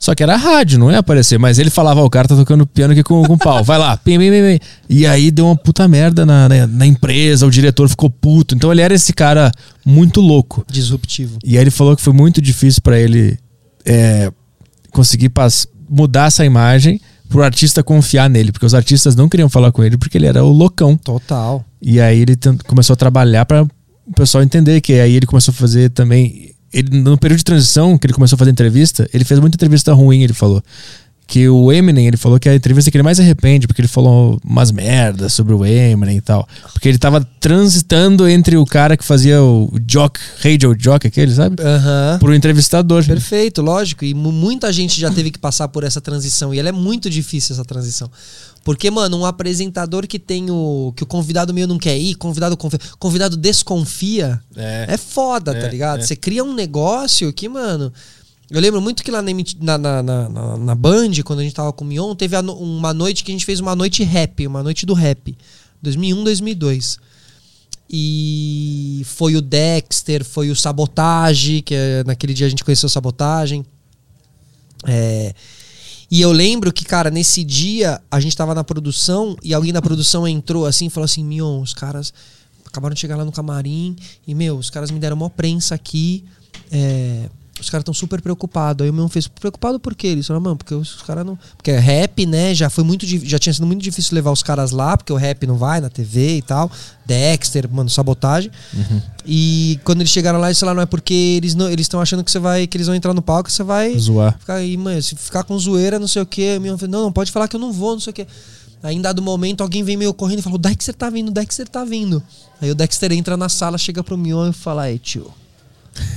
[0.00, 1.38] Só que era rádio, não ia aparecer.
[1.38, 3.64] Mas ele falava, ó, o cara tá tocando piano aqui com, com pau.
[3.64, 4.66] Vai lá, pim, pim, pim, pim.
[4.88, 8.54] E aí deu uma puta merda na, na, na empresa, o diretor ficou puto.
[8.54, 9.50] Então ele era esse cara
[9.84, 10.64] muito louco.
[10.70, 11.38] Disruptivo.
[11.44, 13.36] E aí ele falou que foi muito difícil pra ele
[13.84, 14.30] é,
[14.92, 19.70] conseguir pas- mudar essa imagem pro artista confiar nele, porque os artistas não queriam falar
[19.70, 20.96] com ele porque ele era o loucão.
[20.96, 21.64] Total.
[21.80, 22.36] E aí ele
[22.66, 27.00] começou a trabalhar para o pessoal entender que aí ele começou a fazer também ele
[27.00, 30.22] no período de transição que ele começou a fazer entrevista, ele fez muita entrevista ruim,
[30.22, 30.62] ele falou.
[31.30, 34.40] Que o Eminem, ele falou que a entrevista que ele mais arrepende, porque ele falou
[34.42, 36.48] umas merdas sobre o Eminem e tal.
[36.72, 41.62] Porque ele tava transitando entre o cara que fazia o jock, radio jock, aquele, sabe?
[41.62, 42.16] Aham.
[42.18, 43.04] Pro entrevistador.
[43.04, 44.06] Perfeito, lógico.
[44.06, 46.54] E mu- muita gente já teve que passar por essa transição.
[46.54, 48.10] E ela é muito difícil, essa transição.
[48.64, 50.92] Porque, mano, um apresentador que tem o.
[50.96, 54.86] que o convidado meio não quer ir, convidado, confi- convidado desconfia, É.
[54.90, 56.00] é foda, tá É, ligado?
[56.00, 56.02] é.
[56.06, 57.92] Você cria um negócio que, mano.
[58.50, 61.84] Eu lembro muito que lá na, na, na, na, Band, quando a gente tava com
[61.84, 64.94] o Mion, teve uma noite que a gente fez uma noite rap, uma noite do
[64.94, 65.36] rap.
[65.82, 66.98] 2001, 2002.
[67.90, 73.64] E foi o Dexter, foi o Sabotage, que é, naquele dia a gente conheceu Sabotagem.
[74.86, 75.34] É,
[76.10, 79.82] e eu lembro que, cara, nesse dia a gente tava na produção e alguém da
[79.82, 82.14] produção entrou assim e falou assim: Mion, os caras
[82.64, 83.94] acabaram de chegar lá no camarim
[84.26, 86.24] e, meu, os caras me deram uma prensa aqui.
[86.70, 87.28] é,
[87.60, 88.84] os caras estão super preocupados.
[88.84, 90.08] Aí o meu fez, preocupado por quê?
[90.08, 91.38] Eles falaram, mano, porque os caras não.
[91.56, 92.54] Porque é rap, né?
[92.54, 95.46] Já foi muito já tinha sido muito difícil levar os caras lá, porque o rap
[95.46, 96.70] não vai na TV e tal.
[97.06, 98.50] Dexter, mano, sabotagem.
[99.24, 102.22] E quando eles chegaram lá, eles falaram, não é porque eles não, eles estão achando
[102.24, 104.38] que você vai, que eles vão entrar no palco, você vai Zoar.
[104.38, 106.58] ficar aí, mano, se ficar com zoeira, não sei o quê.
[106.58, 108.26] Meu, não, não, pode falar que eu não vou, não sei o quê.
[108.82, 111.32] Aí, em dado momento, alguém vem meio correndo e fala: O Dexter tá vindo, o
[111.32, 112.22] Dexter tá vindo.
[112.60, 115.32] Aí o Dexter entra na sala, chega pro Mion e fala: Aí, tio,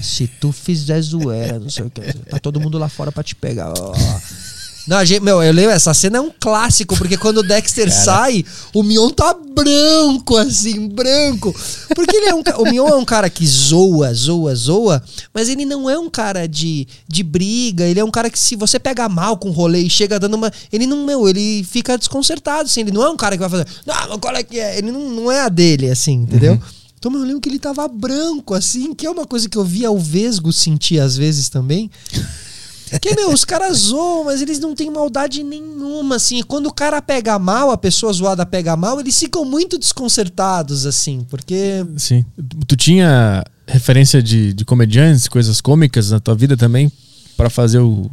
[0.02, 3.36] se tu fizer zoeira, não sei o que, tá todo mundo lá fora pra te
[3.36, 3.74] pegar.
[3.78, 3.94] ó."
[4.88, 7.92] Não, a gente, meu, eu lembro, essa cena é um clássico, porque quando o Dexter
[7.92, 8.44] sai,
[8.74, 11.56] o Mion tá branco, assim, branco.
[11.96, 15.04] Porque ele é um O Mion é um cara que zoa, zoa, zoa,
[15.34, 18.56] mas ele não é um cara de, de briga, ele é um cara que se
[18.56, 20.52] você pega mal com o rolê e chega dando uma.
[20.72, 23.68] Ele não, meu, ele fica desconcertado, assim, ele não é um cara que vai fazer.
[23.86, 24.80] Não, mas qual é que é?
[24.80, 26.60] Ele não, não é a dele, assim, entendeu?
[27.02, 29.90] Então, eu lembro que ele tava branco, assim, que é uma coisa que eu via
[29.90, 31.90] o Vesgo sentir às vezes também.
[33.02, 36.44] Que, meu, os caras zoam, mas eles não têm maldade nenhuma, assim.
[36.44, 41.26] Quando o cara pega mal, a pessoa zoada pega mal, eles ficam muito desconcertados, assim,
[41.28, 41.84] porque.
[41.98, 42.24] Sim.
[42.68, 46.92] Tu tinha referência de, de comediantes, coisas cômicas na tua vida também,
[47.36, 48.12] pra fazer o-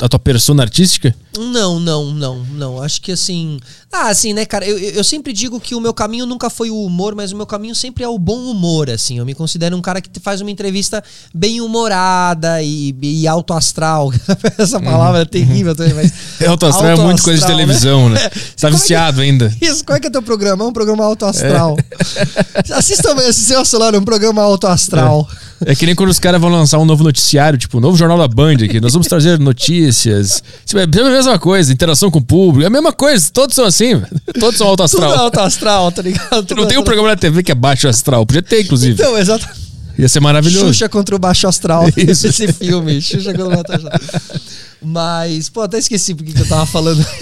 [0.00, 1.14] a tua persona artística?
[1.36, 2.82] Não, não, não, não.
[2.82, 3.60] Acho que assim.
[3.92, 4.66] Ah, assim, né, cara?
[4.66, 7.46] Eu, eu sempre digo que o meu caminho nunca foi o humor, mas o meu
[7.46, 9.18] caminho sempre é o bom humor, assim.
[9.18, 11.02] Eu me considero um cara que faz uma entrevista
[11.32, 14.12] bem humorada e, e alto astral.
[14.58, 16.12] Essa palavra é terrível também, mas.
[16.40, 17.54] É alto astral, é muito coisa de né?
[17.54, 18.18] televisão, né?
[18.58, 19.56] Tá Como é que- viciado ainda.
[19.60, 20.64] Isso, qual é que é teu programa?
[20.64, 21.76] É um programa alto astral.
[22.72, 25.28] Assistam esse seu celular, um programa alto astral.
[25.44, 28.18] É que nem quando os caras vão lançar um novo noticiário, tipo, um novo jornal
[28.18, 28.80] da Band aqui.
[28.80, 30.42] Nós vamos trazer notícias.
[30.64, 32.64] Tipo, É a mesma coisa, interação com o público.
[32.64, 34.00] É a mesma coisa, todos são assim.
[34.38, 35.24] Todos são alto Tudo astral.
[35.24, 36.44] alto astral, tá ligado?
[36.44, 38.24] Tu não tem um programa na TV que é baixo astral.
[38.24, 38.94] Podia ter, inclusive.
[38.94, 39.67] Então, exatamente.
[39.98, 40.66] Ia ser maravilhoso.
[40.68, 41.84] Xuxa contra o Baixo Astral.
[41.96, 42.28] Isso.
[42.28, 43.02] Esse filme.
[43.02, 44.40] Xuxa contra o Baixo Astral.
[44.80, 47.04] Mas, pô, até esqueci porque que eu tava falando.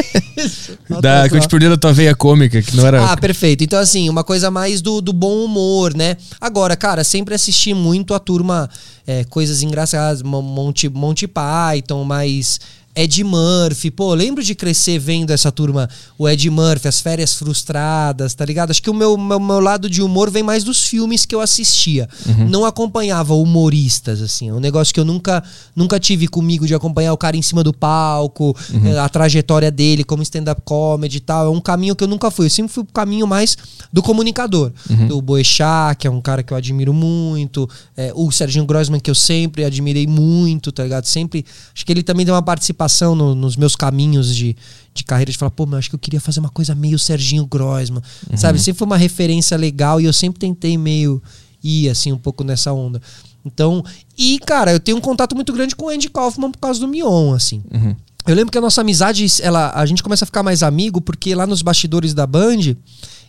[1.01, 3.11] Da, que eu te perdi da tua veia cômica, que não era.
[3.11, 3.65] Ah, perfeito.
[3.65, 6.19] Então, assim, uma coisa mais do, do bom humor, né?
[6.39, 8.69] Agora, cara, sempre assisti muito a turma,
[9.07, 12.61] é, coisas engraçadas, Mon- Monty, Monty Python, mas
[12.97, 13.91] Ed Murphy.
[13.91, 18.71] Pô, lembro de crescer vendo essa turma, o Ed Murphy, as férias frustradas, tá ligado?
[18.71, 21.41] Acho que o meu, meu, meu lado de humor vem mais dos filmes que eu
[21.41, 22.09] assistia.
[22.49, 24.49] Não acompanhava humoristas, assim.
[24.49, 25.45] É um negócio que eu nunca,
[25.75, 30.03] nunca tive comigo de acompanhar o cara em cima do palco, eh, a trajetória dele
[30.03, 31.47] como stand-up comedy e tal.
[31.47, 32.47] É um caminho que eu nunca fui.
[32.47, 33.57] Eu sempre fui pro caminho mais
[33.93, 34.73] do comunicador.
[35.07, 37.69] Do Boechat, que é um cara que eu admiro muito.
[37.97, 41.05] eh, o Serginho Grossman, que eu sempre admirei muito, tá ligado?
[41.05, 41.45] Sempre.
[41.75, 44.57] Acho que ele também tem uma participação no- nos meus caminhos de,
[44.95, 47.47] de carreira de falar, pô, mas acho que eu queria fazer uma coisa meio Serginho
[47.47, 48.03] Grossman.
[48.37, 48.59] Sabe?
[48.59, 51.23] Sempre foi uma referência legal e eu sempre tentei meio
[51.63, 53.01] ir, assim, um pouco nessa onda.
[53.45, 53.85] Então,
[54.19, 56.89] e, cara, eu tenho um contato muito grande com o Andy Kaufman por causa do
[56.89, 57.63] Mion, assim.
[57.73, 57.95] Uhum.
[58.27, 61.33] Eu lembro que a nossa amizade, ela, a gente começa a ficar mais amigo, porque
[61.33, 62.75] lá nos bastidores da Band,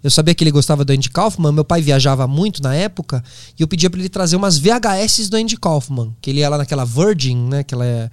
[0.04, 3.24] eu sabia que ele gostava do Andy Kaufman, meu pai viajava muito na época,
[3.60, 6.58] e eu pedia para ele trazer umas VHS do Andy Kaufman, que ele ia lá
[6.58, 8.10] naquela Virgin, né, aquela é,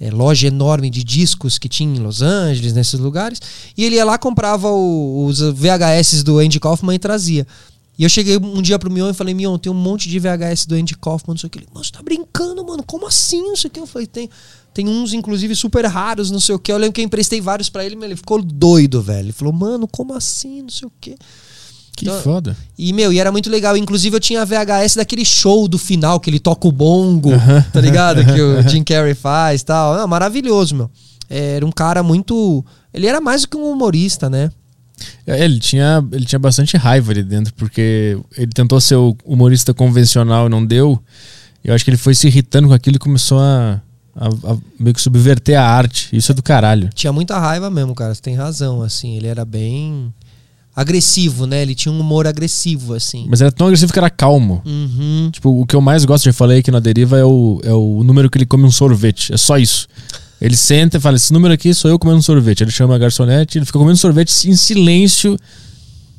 [0.00, 3.40] é, loja enorme de discos que tinha em Los Angeles, nesses lugares,
[3.76, 7.46] e ele ia lá, comprava o, os VHS do Andy Kaufman e trazia.
[7.98, 10.64] E eu cheguei um dia pro Mion e falei, Mion, tem um monte de VHS
[10.64, 11.58] do Andy Kaufman, não sei o que.
[11.58, 13.78] Ele, mano, você tá brincando, mano, como assim, não sei o que.
[13.78, 14.30] Eu falei, tem...
[14.72, 16.70] Tem uns, inclusive, super raros, não sei o que.
[16.70, 19.26] Eu lembro que eu emprestei vários para ele, mas ele ficou doido, velho.
[19.26, 20.62] Ele falou, mano, como assim?
[20.62, 21.16] Não sei o que.
[22.00, 22.56] Que então, foda.
[22.78, 23.76] E, meu, e era muito legal.
[23.76, 27.30] Inclusive, eu tinha a VHS daquele show do final, que ele toca o bongo,
[27.72, 28.24] tá ligado?
[28.24, 29.96] que o Jim Carrey faz e tal.
[29.96, 30.90] Não, maravilhoso, meu.
[31.28, 32.64] Era um cara muito.
[32.92, 34.50] Ele era mais do que um humorista, né?
[35.26, 39.74] É, ele tinha, ele tinha bastante raiva ali dentro, porque ele tentou ser o humorista
[39.74, 40.98] convencional e não deu.
[41.62, 43.80] Eu acho que ele foi se irritando com aquilo e começou a
[44.14, 46.08] a, a, meio que subverter a arte.
[46.12, 46.90] Isso é do caralho.
[46.94, 48.14] Tinha muita raiva mesmo, cara.
[48.14, 49.16] Você tem razão, assim.
[49.16, 50.12] Ele era bem
[50.74, 51.62] agressivo, né?
[51.62, 53.26] Ele tinha um humor agressivo, assim.
[53.28, 54.62] Mas era tão agressivo que era calmo.
[54.64, 55.30] Uhum.
[55.32, 58.02] Tipo, o que eu mais gosto, já falei aqui na deriva, é o, é o
[58.02, 59.32] número que ele come um sorvete.
[59.32, 59.86] É só isso.
[60.40, 62.62] Ele senta e fala: esse número aqui sou eu comendo um sorvete.
[62.62, 65.36] Ele chama a garçonete, ele fica comendo sorvete em silêncio,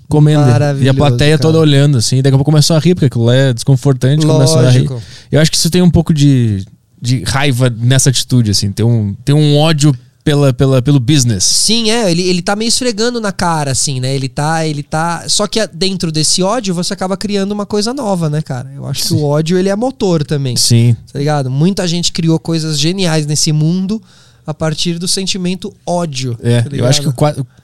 [0.07, 0.43] comendo.
[0.79, 1.41] E a plateia cara.
[1.41, 2.17] toda olhando, assim.
[2.17, 4.25] Daqui a pouco começou a rir, porque aquilo é desconfortante.
[4.25, 4.87] Começou a rir.
[5.31, 6.65] Eu acho que isso tem um pouco de
[7.01, 8.71] de raiva nessa atitude, assim.
[8.71, 11.43] Tem um, tem um ódio pela, pela, pelo business.
[11.43, 14.13] Sim, é, ele, ele tá meio esfregando na cara, assim, né?
[14.13, 15.25] Ele tá, ele tá.
[15.27, 18.71] Só que dentro desse ódio você acaba criando uma coisa nova, né, cara?
[18.75, 19.07] Eu acho Sim.
[19.07, 20.55] que o ódio ele é motor também.
[20.55, 20.95] Sim.
[21.11, 21.49] Tá ligado?
[21.49, 24.01] Muita gente criou coisas geniais nesse mundo
[24.45, 26.37] a partir do sentimento ódio.
[26.41, 27.13] É, tá eu acho que o,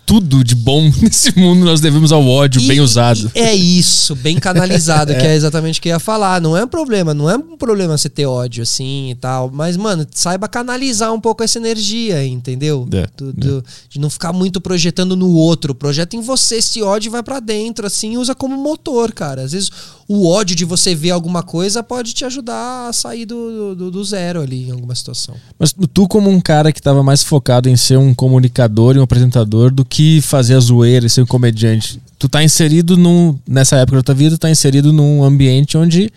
[0.07, 3.29] tudo de bom nesse mundo nós devemos ao ódio e, bem usado.
[3.35, 5.15] é isso, bem canalizado, é.
[5.15, 6.39] que é exatamente o que eu ia falar.
[6.39, 9.51] Não é um problema, não é um problema você ter ódio assim e tal.
[9.53, 12.88] Mas, mano, saiba canalizar um pouco essa energia, entendeu?
[12.93, 15.75] É, do, do, de não ficar muito projetando no outro.
[15.75, 19.41] Projeta em você esse ódio vai para dentro, assim, usa como motor, cara.
[19.41, 19.69] Às vezes
[20.07, 24.03] o ódio de você ver alguma coisa pode te ajudar a sair do, do, do
[24.05, 25.35] zero ali em alguma situação.
[25.59, 29.03] Mas tu, como um cara que estava mais focado em ser um comunicador e um
[29.03, 33.78] apresentador do que fazer a zoeira e ser um comediante, tu tá inserido num, nessa
[33.78, 36.11] época da tua vida, tu tá inserido num ambiente onde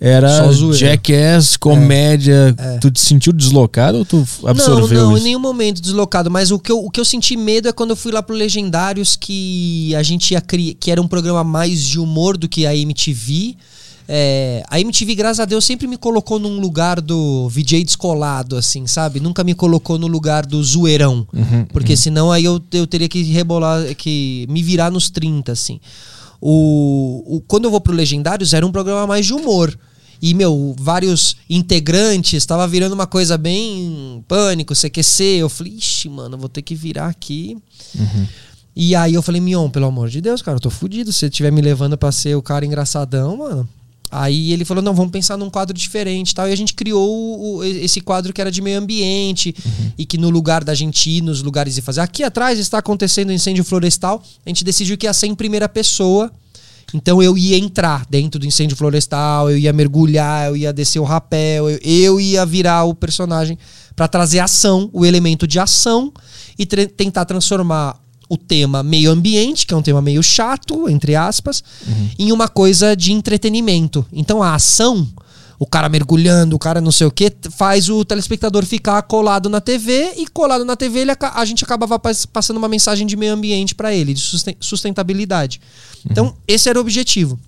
[0.00, 2.54] era jackass, comédia.
[2.58, 2.74] É.
[2.74, 2.78] É.
[2.78, 5.20] Tu te sentiu deslocado ou tu absorveu não, não, isso?
[5.20, 6.30] em nenhum momento deslocado.
[6.30, 8.34] Mas o que, eu, o que eu senti medo é quando eu fui lá pro
[8.34, 12.66] Legendários, que a gente ia criar, que era um programa mais de humor do que
[12.66, 13.56] a MTV.
[14.06, 18.86] É, a MTV, graças a Deus, sempre me colocou num lugar do VJ descolado, assim,
[18.86, 19.18] sabe?
[19.18, 21.26] Nunca me colocou no lugar do zoeirão.
[21.32, 21.98] Uhum, porque uhum.
[21.98, 25.80] senão aí eu, eu teria que rebolar, que me virar nos 30, assim.
[26.40, 29.76] O, o, quando eu vou pro Legendários, era um programa mais de humor.
[30.20, 35.22] E, meu, vários integrantes, estava virando uma coisa bem pânico, CQC.
[35.38, 37.56] Eu falei, ixi, mano, vou ter que virar aqui.
[37.98, 38.26] Uhum.
[38.76, 41.12] E aí eu falei, Mion, pelo amor de Deus, cara, eu tô fudido.
[41.12, 43.68] Se você estiver me levando pra ser o cara engraçadão, mano.
[44.14, 46.48] Aí ele falou, não, vamos pensar num quadro diferente tal.
[46.48, 49.54] E a gente criou o, esse quadro que era de meio ambiente.
[49.64, 49.92] Uhum.
[49.98, 52.00] E que no lugar da gente ir nos lugares e fazer.
[52.00, 54.22] Aqui atrás está acontecendo um incêndio florestal.
[54.44, 56.30] A gente decidiu que ia ser em primeira pessoa
[56.94, 61.04] então eu ia entrar dentro do incêndio florestal, eu ia mergulhar, eu ia descer o
[61.04, 63.58] rapel, eu, eu ia virar o personagem
[63.96, 66.12] para trazer ação, o elemento de ação
[66.56, 67.96] e tentar transformar
[68.28, 72.10] o tema meio ambiente, que é um tema meio chato, entre aspas, uhum.
[72.18, 74.04] em uma coisa de entretenimento.
[74.12, 75.08] Então a ação
[75.58, 79.60] o cara mergulhando, o cara não sei o que, faz o telespectador ficar colado na
[79.60, 83.74] TV e colado na TV ele, a gente acabava passando uma mensagem de meio ambiente
[83.74, 84.22] para ele, de
[84.60, 85.60] sustentabilidade.
[86.04, 86.10] Uhum.
[86.10, 87.38] Então, esse era o objetivo.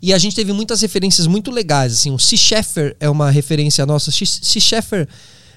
[0.00, 1.94] E a gente teve muitas referências muito legais.
[1.94, 4.10] Assim, o Sea Sheffer é uma referência nossa.
[4.12, 5.08] Sea Sheffer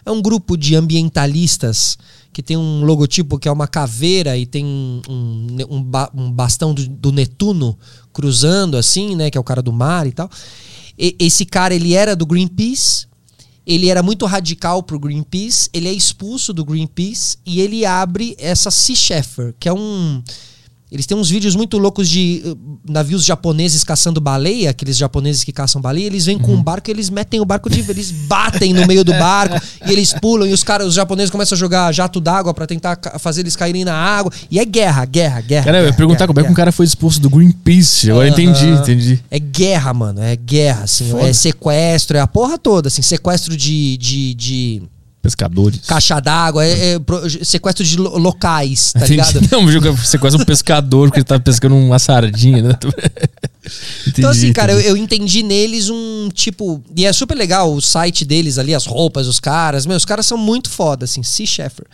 [0.05, 1.97] é um grupo de ambientalistas
[2.31, 6.87] que tem um logotipo que é uma caveira e tem um, um, um bastão do,
[6.87, 7.77] do Netuno
[8.13, 9.29] cruzando, assim, né?
[9.29, 10.29] Que é o cara do mar e tal
[10.99, 13.07] esse cara ele era do Greenpeace,
[13.65, 18.69] ele era muito radical pro Greenpeace, ele é expulso do Greenpeace e ele abre essa
[18.69, 20.21] Sea Shepherd, que é um
[20.91, 22.57] eles têm uns vídeos muito loucos de uh,
[22.89, 26.41] navios japoneses caçando baleia, aqueles japoneses que caçam baleia, eles vêm uhum.
[26.41, 27.79] com um barco e eles metem o barco de.
[27.89, 29.55] Eles batem no meio do barco
[29.85, 32.99] e eles pulam e os caras, os japoneses começam a jogar jato d'água para tentar
[33.19, 34.31] fazer eles caírem na água.
[34.49, 35.65] E é guerra, guerra, guerra.
[35.65, 38.09] Cara, eu ia perguntar guerra, como é que um cara foi expulso do Greenpeace.
[38.09, 38.33] Agora uhum.
[38.33, 39.23] entendi, entendi.
[39.29, 40.21] É guerra, mano.
[40.21, 41.11] É guerra, assim.
[41.11, 41.29] Foda.
[41.29, 43.03] É sequestro, é a porra toda, assim.
[43.03, 44.83] Sequestro de, de, de
[45.29, 45.81] Pescadores.
[45.87, 46.99] Caixa d'água, é, é,
[47.43, 49.39] sequestro de locais, tá ligado?
[49.51, 52.79] Não, sequestra um pescador porque ele tá pescando uma sardinha, né?
[54.07, 54.89] Então, assim, Entendi, cara, eu, entendi.
[54.89, 56.81] eu entendi neles um tipo.
[56.95, 59.85] E é super legal o site deles ali, as roupas, os caras.
[59.85, 61.85] Meu, os caras são muito foda, assim, Sea Sheffer.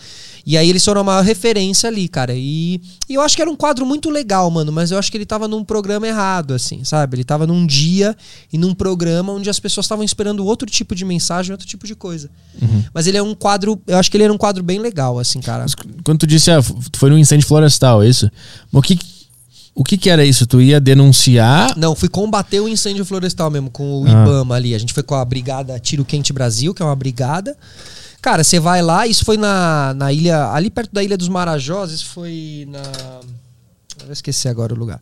[0.46, 2.34] E aí eles foram a maior referência ali, cara.
[2.36, 4.72] E, e eu acho que era um quadro muito legal, mano.
[4.72, 7.16] Mas eu acho que ele tava num programa errado, assim, sabe?
[7.18, 8.16] Ele tava num dia
[8.54, 11.96] e num programa onde as pessoas estavam esperando outro tipo de mensagem, outro tipo de
[11.96, 12.30] coisa.
[12.94, 13.82] Mas ele é um quadro.
[13.88, 15.66] Eu acho que ele era um quadro bem legal, assim, cara.
[16.04, 16.60] Quando tu disse, ah,
[16.96, 18.30] foi num incêndio florestal, é isso?
[18.72, 19.00] Mas o que,
[19.74, 20.46] o que que era isso?
[20.46, 21.76] Tu ia denunciar?
[21.76, 24.12] Não, fui combater o incêndio florestal mesmo, com o Ah.
[24.12, 24.76] Ibama ali.
[24.76, 27.58] A gente foi com a brigada Tiro Quente Brasil, que é uma brigada.
[28.26, 31.92] Cara, você vai lá, isso foi na, na ilha, ali perto da Ilha dos Marajós,
[31.92, 32.82] isso foi na.
[34.00, 35.00] Eu vou esquecer agora o lugar.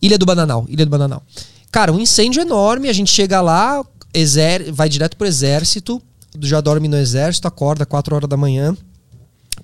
[0.00, 1.24] Ilha do Bananal, Ilha do Bananal.
[1.72, 6.00] Cara, um incêndio enorme, a gente chega lá, exer vai direto pro exército,
[6.38, 8.76] já dorme no exército, acorda 4 horas da manhã,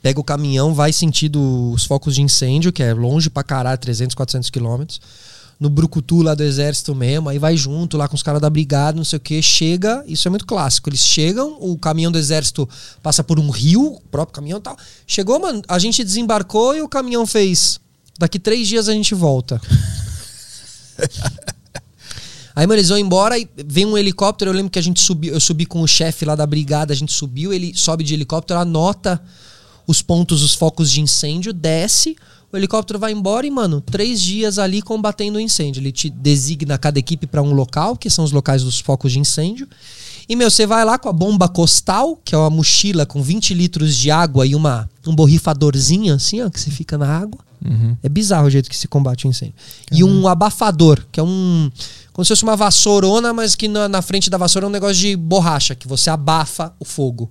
[0.03, 4.13] pega o caminhão, vai sentido os focos de incêndio, que é longe pra caralho, 300,
[4.17, 5.01] 400 quilômetros.
[5.63, 8.97] No Brucutu lá do exército mesmo, aí vai junto lá com os caras da brigada,
[8.97, 10.89] não sei o que, chega, isso é muito clássico.
[10.89, 12.69] Eles chegam, o caminhão do exército
[13.01, 14.77] passa por um rio, o próprio caminhão e tal.
[15.07, 17.79] Chegou, mano, a gente desembarcou e o caminhão fez.
[18.19, 19.61] Daqui três dias a gente volta.
[22.57, 24.51] Aí, mano, eles vão embora e vem um helicóptero.
[24.51, 26.97] Eu lembro que a gente subiu, eu subi com o chefe lá da brigada, a
[26.97, 29.23] gente subiu, ele sobe de helicóptero, anota
[29.87, 32.17] os pontos, os focos de incêndio, desce,
[32.53, 35.81] o helicóptero vai embora e, mano, três dias ali combatendo o incêndio.
[35.81, 39.19] Ele te designa cada equipe para um local, que são os locais dos focos de
[39.19, 39.67] incêndio.
[40.29, 43.55] E, meu, você vai lá com a bomba costal, que é uma mochila com 20
[43.55, 47.41] litros de água e uma, um borrifadorzinho, assim, ó, que você fica na água.
[48.03, 49.55] É bizarro o jeito que se combate o incêndio.
[49.91, 51.71] E um abafador, que é um.
[52.13, 54.97] Como se fosse uma vassourona, mas que na, na frente da vassoura é um negócio
[54.97, 57.31] de borracha, que você abafa o fogo.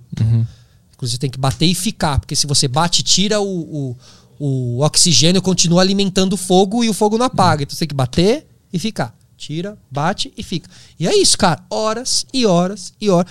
[0.94, 3.96] Inclusive tem que bater e ficar, porque se você bate, tira o, o,
[4.44, 7.62] o oxigênio, continua alimentando o fogo e o fogo não apaga.
[7.62, 9.16] Então você tem que bater e ficar.
[9.36, 10.68] Tira, bate e fica.
[10.98, 11.62] E é isso, cara.
[11.70, 13.30] Horas e horas e horas.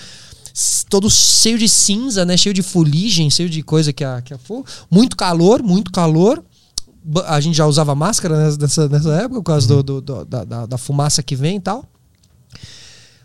[0.88, 2.36] Todo cheio de cinza, né?
[2.36, 4.66] Cheio de fuligem, cheio de coisa que é, que é fogo.
[4.90, 6.42] Muito calor, muito calor.
[7.26, 10.66] A gente já usava máscara nessa, nessa, época, por causa do, do- do- da, da,
[10.66, 11.84] da fumaça que vem e tal.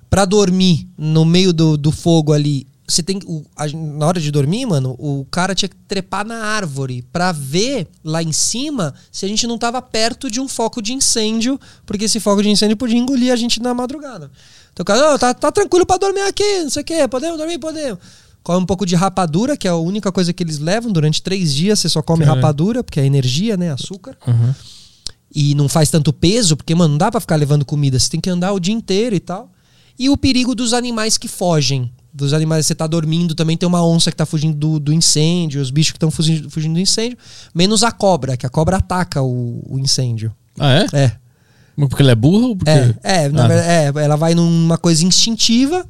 [0.10, 4.32] Pra dormir no meio do, do fogo ali, você tem o, a- na hora de
[4.32, 9.26] dormir, mano, o cara tinha que trepar na árvore pra ver lá em cima se
[9.26, 12.78] a gente não tava perto de um foco de incêndio, porque esse foco de incêndio
[12.78, 14.32] podia engolir a gente na madrugada.
[14.72, 17.38] Então o cara, "Não, tá, tá tranquilo pra dormir aqui, não sei o quê, podemos
[17.38, 18.00] dormir, podemos.
[18.42, 21.54] Come um pouco de rapadura, que é a única coisa que eles levam durante três
[21.54, 24.54] dias, você só come rapadura, porque é energia, né, açúcar Uhum.
[25.36, 28.22] e não faz tanto peso, porque, mano, não dá pra ficar levando comida, você tem
[28.22, 29.52] que andar o dia inteiro e tal.
[30.00, 31.92] E o perigo dos animais que fogem.
[32.18, 35.62] Dos animais, você tá dormindo, também tem uma onça que tá fugindo do, do incêndio,
[35.62, 37.16] os bichos que estão fugindo, fugindo do incêndio,
[37.54, 40.34] menos a cobra, que a cobra ataca o, o incêndio.
[40.60, 40.88] Ah, é?
[40.94, 41.12] É.
[41.88, 42.72] Porque ele é burro ou porque...
[42.72, 43.48] É, é, na Ah.
[43.48, 45.86] verdade, é, ela vai numa coisa instintiva,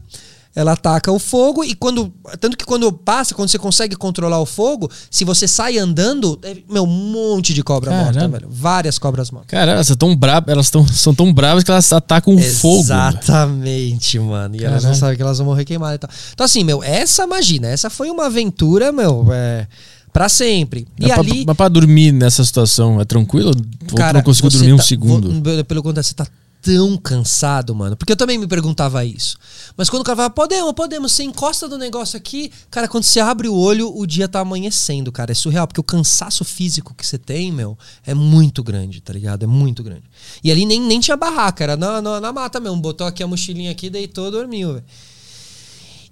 [0.60, 2.12] ela ataca o fogo e quando.
[2.40, 6.58] Tanto que quando passa, quando você consegue controlar o fogo, se você sai andando, é,
[6.68, 8.40] meu, um monte de cobra morta, Caramba.
[8.40, 8.48] velho.
[8.52, 9.52] Várias cobras mortas.
[9.52, 12.80] Cara, elas, são tão bravas, elas tão, são tão bravas que elas atacam o fogo.
[12.80, 14.56] Exatamente, mano.
[14.56, 16.10] E elas não sabem que elas vão morrer queimadas e tal.
[16.34, 19.68] Então, assim, meu, essa imagina, essa foi uma aventura, meu, é,
[20.12, 20.88] pra sempre.
[21.00, 21.44] E Mas pra- ali.
[21.46, 23.50] Mas pra dormir nessa situação é tranquilo?
[23.50, 23.64] Ou tu
[23.96, 25.30] não você dormir um tá- segundo?
[25.32, 26.26] vo- Pelo contrário, você tá
[26.62, 27.96] tão cansado, mano.
[27.96, 29.38] Porque eu também me perguntava isso.
[29.76, 33.20] Mas quando o cara fala, podemos, podemos, você encosta do negócio aqui, cara, quando você
[33.20, 35.32] abre o olho, o dia tá amanhecendo, cara.
[35.32, 39.44] É surreal, porque o cansaço físico que você tem, meu, é muito grande, tá ligado?
[39.44, 40.04] É muito grande.
[40.44, 42.78] E ali nem, nem tinha barraca, era na, na, na mata mesmo.
[42.78, 44.86] Botou aqui a mochilinha aqui, deitou, dormiu, velho.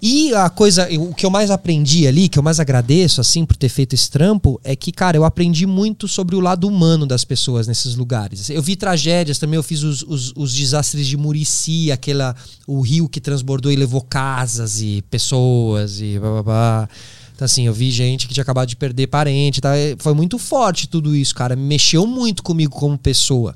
[0.02, 3.56] E a coisa, o que eu mais aprendi ali, que eu mais agradeço, assim, por
[3.56, 7.24] ter feito esse trampo, é que, cara, eu aprendi muito sobre o lado humano das
[7.24, 8.50] pessoas nesses lugares.
[8.50, 12.36] Eu vi tragédias também, eu fiz os, os, os desastres de Murici, aquela,
[12.68, 16.90] o rio que transbordou e levou casas e pessoas e blá blá blá.
[17.36, 19.72] Então, assim, eu vi gente que tinha acabado de perder parente, tá?
[20.00, 21.54] Foi muito forte tudo isso, cara.
[21.54, 23.54] Mexeu muito comigo como pessoa.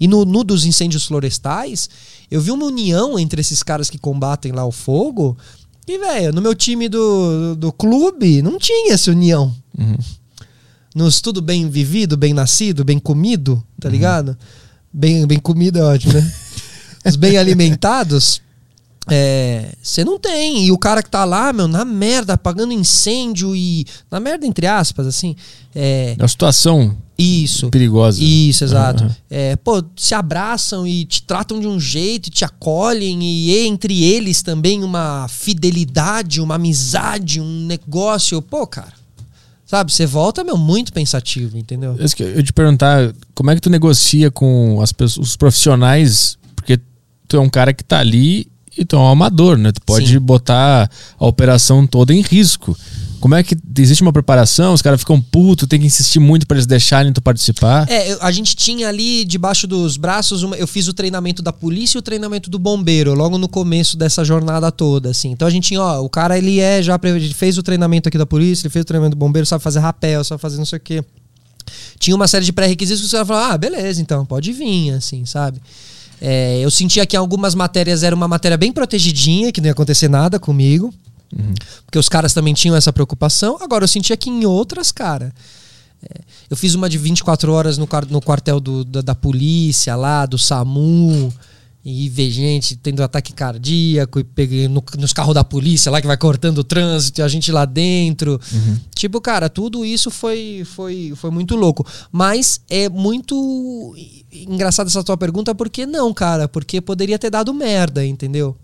[0.00, 1.88] E no, no dos incêndios florestais,
[2.28, 5.38] eu vi uma união entre esses caras que combatem lá o fogo.
[5.90, 9.52] E, velho, no meu time do, do clube não tinha essa união.
[10.94, 14.38] Nos tudo bem vivido, bem nascido, bem comido, tá ligado?
[14.92, 16.32] Bem, bem comido é ótimo, né?
[17.04, 18.40] Os bem alimentados,
[19.82, 20.66] você não tem.
[20.66, 23.86] E o cara que tá lá, meu, na merda, apagando incêndio e.
[24.10, 25.34] Na merda, entre aspas, assim.
[25.74, 27.70] É, É uma situação isso.
[27.70, 28.22] perigosa.
[28.22, 29.04] Isso, exato.
[29.04, 29.16] Aham.
[29.28, 34.42] É, pô, se abraçam e te tratam de um jeito, te acolhem, e entre eles
[34.42, 38.40] também uma fidelidade, uma amizade, um negócio.
[38.42, 39.00] Pô, cara,
[39.70, 39.92] Sabe?
[39.92, 41.94] Você volta, meu, muito pensativo, entendeu?
[42.16, 46.36] Que Eu te perguntar, como é que tu negocia com as pessoas, os profissionais?
[46.56, 46.80] Porque
[47.28, 49.72] tu é um cara que tá ali e tu é um amador, né?
[49.72, 50.18] Tu pode Sim.
[50.18, 52.76] botar a operação toda em risco.
[53.20, 54.72] Como é que existe uma preparação?
[54.72, 57.86] Os caras ficam putos, tem que insistir muito pra eles deixarem tu participar.
[57.90, 61.98] É, a gente tinha ali debaixo dos braços, uma- eu fiz o treinamento da polícia
[61.98, 65.30] e o treinamento do bombeiro, logo no começo dessa jornada toda, assim.
[65.32, 68.16] Então a gente tinha, ó, o cara ele é já ele fez o treinamento aqui
[68.16, 70.78] da polícia, ele fez o treinamento do bombeiro, sabe fazer rapel, sabe fazer não sei
[70.78, 71.04] o quê.
[71.98, 75.60] Tinha uma série de pré-requisitos que caras falaram, ah, beleza, então, pode vir, assim, sabe?
[76.20, 79.72] É, eu sentia que em algumas matérias era uma matéria bem protegidinha, que não ia
[79.72, 80.92] acontecer nada comigo.
[81.86, 83.56] Porque os caras também tinham essa preocupação.
[83.60, 85.32] Agora, eu sentia que em outras, cara.
[86.02, 86.20] é,
[86.50, 90.36] eu fiz uma de 24 horas no, no quartel do- da, da polícia lá, do
[90.38, 91.32] SAMU.
[91.82, 96.06] E ver gente tendo ataque cardíaco e peguei no- nos carros da polícia lá que
[96.06, 98.38] vai cortando o trânsito e a gente lá dentro.
[98.94, 101.86] Tipo, cara, tudo isso foi, foi, foi muito louco.
[102.12, 103.94] Mas é muito
[104.30, 106.46] engraçada essa tua pergunta, porque não, cara?
[106.46, 108.54] Porque poderia ter dado merda, entendeu?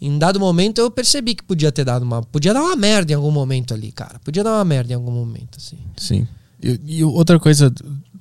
[0.00, 2.22] Em dado momento eu percebi que podia ter dado uma.
[2.22, 4.18] Podia dar uma merda em algum momento ali, cara.
[4.24, 5.76] Podia dar uma merda em algum momento, assim.
[5.96, 6.26] Sim.
[6.62, 7.70] E, e outra coisa,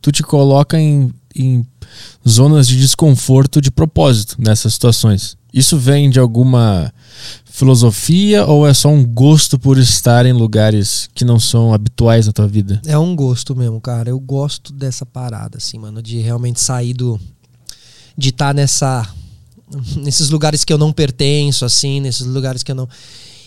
[0.01, 1.65] tu te coloca em, em
[2.27, 5.37] zonas de desconforto de propósito nessas situações.
[5.53, 6.91] Isso vem de alguma
[7.45, 12.33] filosofia ou é só um gosto por estar em lugares que não são habituais na
[12.33, 12.81] tua vida?
[12.83, 14.09] É um gosto mesmo, cara.
[14.09, 17.19] Eu gosto dessa parada, assim, mano, de realmente sair do.
[18.17, 19.07] De estar nessa.
[19.97, 22.87] Nesses lugares que eu não pertenço, assim, nesses lugares que eu não.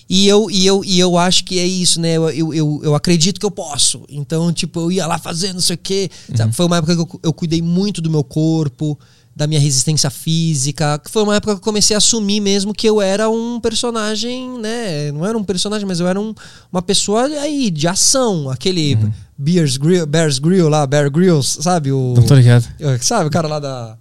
[0.09, 2.13] E eu, e eu, e eu acho que é isso, né?
[2.13, 4.05] Eu, eu, eu, eu acredito que eu posso.
[4.09, 6.11] Então, tipo, eu ia lá fazer não sei o quê.
[6.35, 6.55] Sabe?
[6.55, 8.97] Foi uma época que eu, eu cuidei muito do meu corpo,
[9.35, 11.01] da minha resistência física.
[11.11, 15.11] Foi uma época que eu comecei a assumir mesmo que eu era um personagem, né?
[15.13, 16.33] Não era um personagem, mas eu era um,
[16.73, 18.49] uma pessoa aí, de ação.
[18.49, 18.97] Aquele
[19.37, 21.93] Bears Grill, Bears Grill lá, Bear Grylls, sabe?
[21.93, 22.65] O, Não tô ligado.
[23.01, 23.99] Sabe, o cara lá da.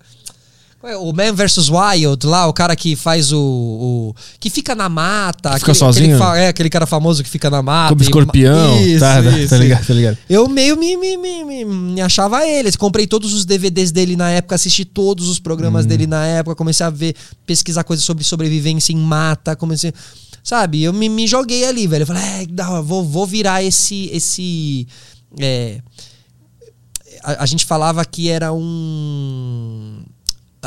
[1.02, 1.68] O Man vs.
[1.70, 3.40] Wild, lá, o cara que faz o.
[3.40, 5.50] o- que fica na mata.
[5.50, 6.24] Que fica aquele- sozinho?
[6.24, 7.90] aquele é, aquele cara famoso que fica na mata.
[7.90, 8.82] Como e- escorpião.
[8.82, 10.18] Isso, tá, tá, isso, tá ligado, tá ligado.
[10.30, 12.72] eu meio me, me, me, me- achava ele.
[12.74, 16.86] Comprei todos os DVDs dele na época, assisti todos os programas dele na época, comecei
[16.86, 19.92] a ver, pesquisar coisas sobre sobrevivência em mata, comecei.
[20.44, 22.04] Sabe, eu me, me joguei ali, velho.
[22.04, 24.10] Eu falei, é, dá, vou, vou virar esse.
[24.14, 24.88] esse
[25.40, 25.80] é,
[27.24, 30.04] a, a gente falava que era um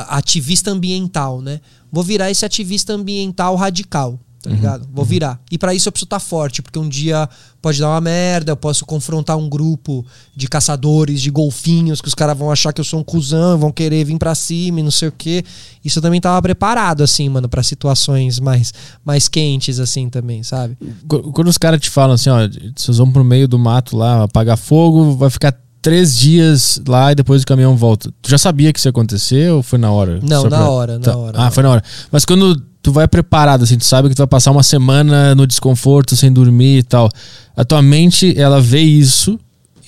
[0.03, 1.61] ativista ambiental, né?
[1.91, 4.89] Vou virar esse ativista ambiental radical, tá ligado?
[4.93, 5.41] Vou virar.
[5.51, 7.29] E pra isso eu preciso estar forte, porque um dia
[7.63, 10.05] pode dar uma merda, eu posso confrontar um grupo
[10.37, 13.73] de caçadores, de golfinhos, que os caras vão achar que eu sou um cuzão, vão
[13.73, 15.43] querer vir pra cima e não sei o quê.
[15.85, 18.73] Isso eu também tava preparado, assim, mano, pra situações mais,
[19.05, 20.77] mais quentes, assim, também, sabe?
[21.09, 22.39] Qu- Quando os caras te falam assim, ó,
[22.77, 25.59] vocês vão pro meio do mato lá, apagar fogo, vai ficar
[25.89, 28.13] três dias lá e depois o caminhão volta.
[28.21, 30.21] Tu já sabia que isso ia acontecer ou foi na hora?
[30.23, 31.17] Não, Só na pra- hora, na Tá.
[31.17, 31.83] hora, Ah, foi na hora.
[32.13, 35.47] Mas quando tu vai preparado, assim, tu sabe que tu vai passar uma semana no
[35.47, 37.09] desconforto, sem dormir e tal.
[37.57, 39.39] A tua mente, ela vê isso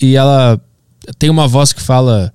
[0.01, 0.59] e ela
[1.19, 2.33] tem uma voz que fala: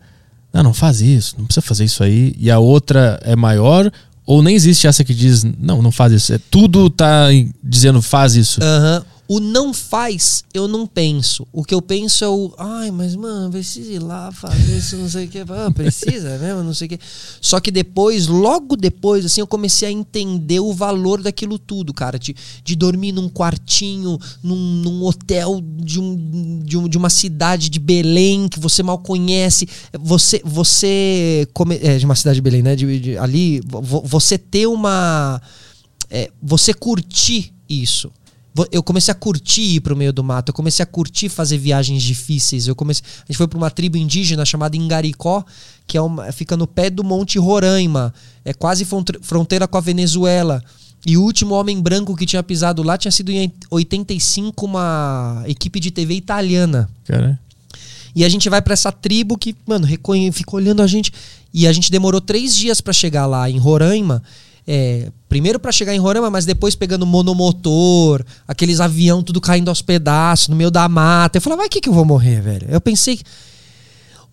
[0.54, 2.34] Não, não faz isso, não precisa fazer isso aí.
[2.40, 3.92] E a outra é maior.
[4.28, 6.34] Ou nem existe essa que diz, não, não faz isso.
[6.34, 7.28] É, tudo tá
[7.64, 8.60] dizendo, faz isso.
[8.64, 9.04] Aham.
[9.28, 11.48] O não faz, eu não penso.
[11.52, 12.54] O que eu penso é o.
[12.60, 15.40] Ai, mas, mano, precisa ir lá fazer isso, não sei o que.
[15.40, 17.00] Ah, precisa mesmo, não sei o que.
[17.42, 22.20] Só que depois, logo depois, assim, eu comecei a entender o valor daquilo tudo, cara.
[22.20, 27.70] De, de dormir num quartinho, num, num hotel de, um, de, um, de uma cidade
[27.70, 29.68] de Belém que você mal conhece.
[30.00, 30.40] Você.
[30.46, 32.76] você come, é, de uma cidade de Belém, né?
[32.76, 35.42] De, de- ali, vo- você ter uma.
[36.12, 38.12] é, você curtir isso.
[38.72, 42.02] Eu comecei a curtir ir pro meio do mato, eu comecei a curtir fazer viagens
[42.02, 42.68] difíceis.
[42.68, 45.44] Eu comecei, a gente foi para uma tribo indígena chamada Ingaricó,
[45.86, 48.14] que é uma, fica no pé do Monte Roraima,
[48.46, 50.64] é quase fronte- fronteira com a Venezuela.
[51.06, 55.80] E o último homem branco que tinha pisado lá tinha sido em 85 uma equipe
[55.80, 56.90] de TV italiana.
[57.06, 57.40] Cara.
[58.16, 60.32] E a gente vai pra essa tribo que, mano, reconhe...
[60.32, 61.12] fica olhando a gente.
[61.54, 64.24] E a gente demorou três dias pra chegar lá em Roraima.
[64.68, 69.82] É, primeiro pra chegar em Roraima, mas depois pegando monomotor, aqueles avião tudo caindo aos
[69.82, 71.38] pedaços, no meio da mata.
[71.38, 72.68] Eu falei, vai que que eu vou morrer, velho?
[72.70, 73.20] Eu pensei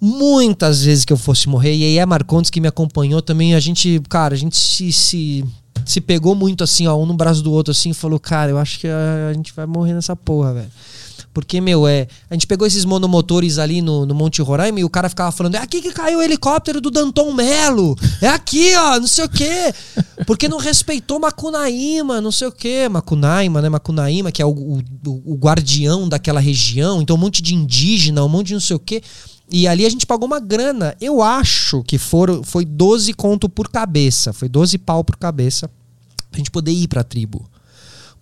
[0.01, 1.77] muitas vezes que eu fosse morrer.
[1.77, 5.45] E aí a Marcondes que me acompanhou também, a gente, cara, a gente se, se,
[5.87, 8.59] se pegou muito assim, ó, um no braço do outro assim, e falou, cara, eu
[8.59, 10.71] acho que a gente vai morrer nessa porra, velho.
[11.33, 12.07] Porque, meu, é.
[12.29, 15.55] A gente pegou esses monomotores ali no, no Monte Roraima e o cara ficava falando:
[15.55, 17.97] é aqui que caiu o helicóptero do Danton Melo.
[18.21, 19.75] É aqui, ó, não sei o quê.
[20.27, 22.89] Porque não respeitou Macunaíma, não sei o quê.
[22.89, 23.69] Macunaíma, né?
[23.69, 27.01] Macunaíma, que é o, o, o guardião daquela região.
[27.01, 29.03] Então, um monte de indígena, um monte de não sei o quê.
[29.51, 30.95] E ali a gente pagou uma grana.
[31.01, 34.33] Eu acho que foram, foi 12 conto por cabeça.
[34.33, 35.71] Foi 12 pau por cabeça
[36.31, 37.49] pra gente poder ir pra tribo.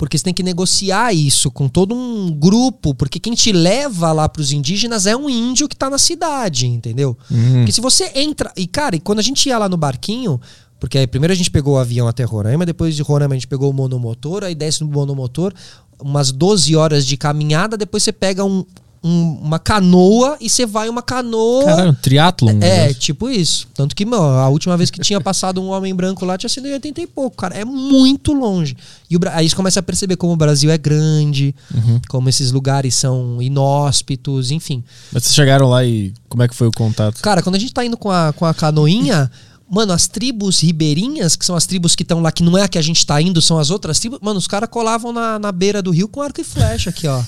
[0.00, 4.26] Porque você tem que negociar isso com todo um grupo, porque quem te leva lá
[4.30, 7.14] pros indígenas é um índio que tá na cidade, entendeu?
[7.30, 7.56] Uhum.
[7.56, 8.50] Porque se você entra.
[8.56, 10.40] E, cara, e quando a gente ia lá no barquinho,
[10.78, 13.46] porque aí primeiro a gente pegou o avião até Roraima, depois de Roraima a gente
[13.46, 15.52] pegou o monomotor, aí desce no monomotor,
[16.00, 18.64] umas 12 horas de caminhada, depois você pega um,
[19.02, 21.64] um- uma canoa e você vai uma canoa.
[21.64, 22.50] Caralho, um triatlon.
[22.50, 22.94] É, né?
[22.94, 23.66] tipo isso.
[23.74, 26.68] Tanto que, meu, a última vez que tinha passado um homem branco lá tinha sido
[26.68, 27.54] em 80 e pouco, cara.
[27.56, 28.76] É muito longe.
[29.08, 32.00] E o, aí você começa a perceber como o Brasil é grande, Uhum.
[32.08, 34.82] como esses lugares são inóspitos, enfim.
[35.12, 37.20] Mas vocês chegaram lá e como é que foi o contato?
[37.22, 39.30] Cara, quando a gente tá indo com a, com a canoinha,
[39.70, 42.68] mano, as tribos ribeirinhas, que são as tribos que estão lá, que não é a
[42.68, 45.52] que a gente tá indo, são as outras tribos, mano, os caras colavam na, na
[45.52, 47.22] beira do rio com arco e flecha aqui, ó.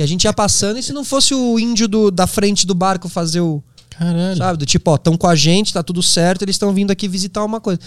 [0.00, 2.74] E a gente ia passando, e se não fosse o índio do, da frente do
[2.74, 3.62] barco fazer o.
[3.90, 4.34] Caralho.
[4.34, 4.58] Sabe?
[4.58, 7.44] Do tipo, ó, estão com a gente, tá tudo certo, eles estão vindo aqui visitar
[7.44, 7.78] uma coisa.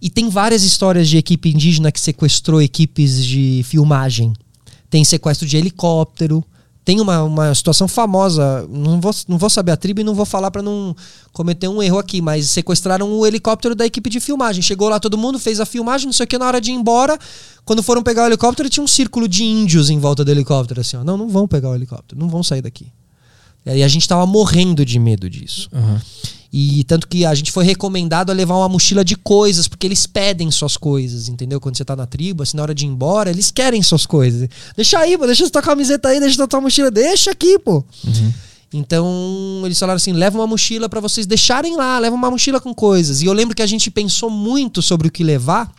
[0.00, 4.32] E tem várias histórias de equipe indígena que sequestrou equipes de filmagem.
[4.88, 6.44] Tem sequestro de helicóptero.
[6.90, 10.26] Tem uma, uma situação famosa, não vou, não vou saber a tribo e não vou
[10.26, 10.92] falar pra não
[11.32, 14.60] cometer um erro aqui, mas sequestraram o helicóptero da equipe de filmagem.
[14.60, 16.74] Chegou lá todo mundo, fez a filmagem, não sei o que, na hora de ir
[16.74, 17.16] embora,
[17.64, 20.96] quando foram pegar o helicóptero, tinha um círculo de índios em volta do helicóptero, assim,
[20.96, 21.04] ó.
[21.04, 22.88] Não, não vão pegar o helicóptero, não vão sair daqui.
[23.64, 25.68] E a gente tava morrendo de medo disso.
[25.72, 26.02] Aham.
[26.52, 30.04] E tanto que a gente foi recomendado a levar uma mochila de coisas, porque eles
[30.06, 31.60] pedem suas coisas, entendeu?
[31.60, 34.48] Quando você tá na tribo, assim, na hora de ir embora, eles querem suas coisas.
[34.74, 37.84] Deixa aí, pô, deixa tua camiseta aí, deixa tua mochila, deixa aqui, pô.
[38.72, 42.74] Então, eles falaram assim: leva uma mochila pra vocês deixarem lá, leva uma mochila com
[42.74, 43.22] coisas.
[43.22, 45.72] E eu lembro que a gente pensou muito sobre o que levar,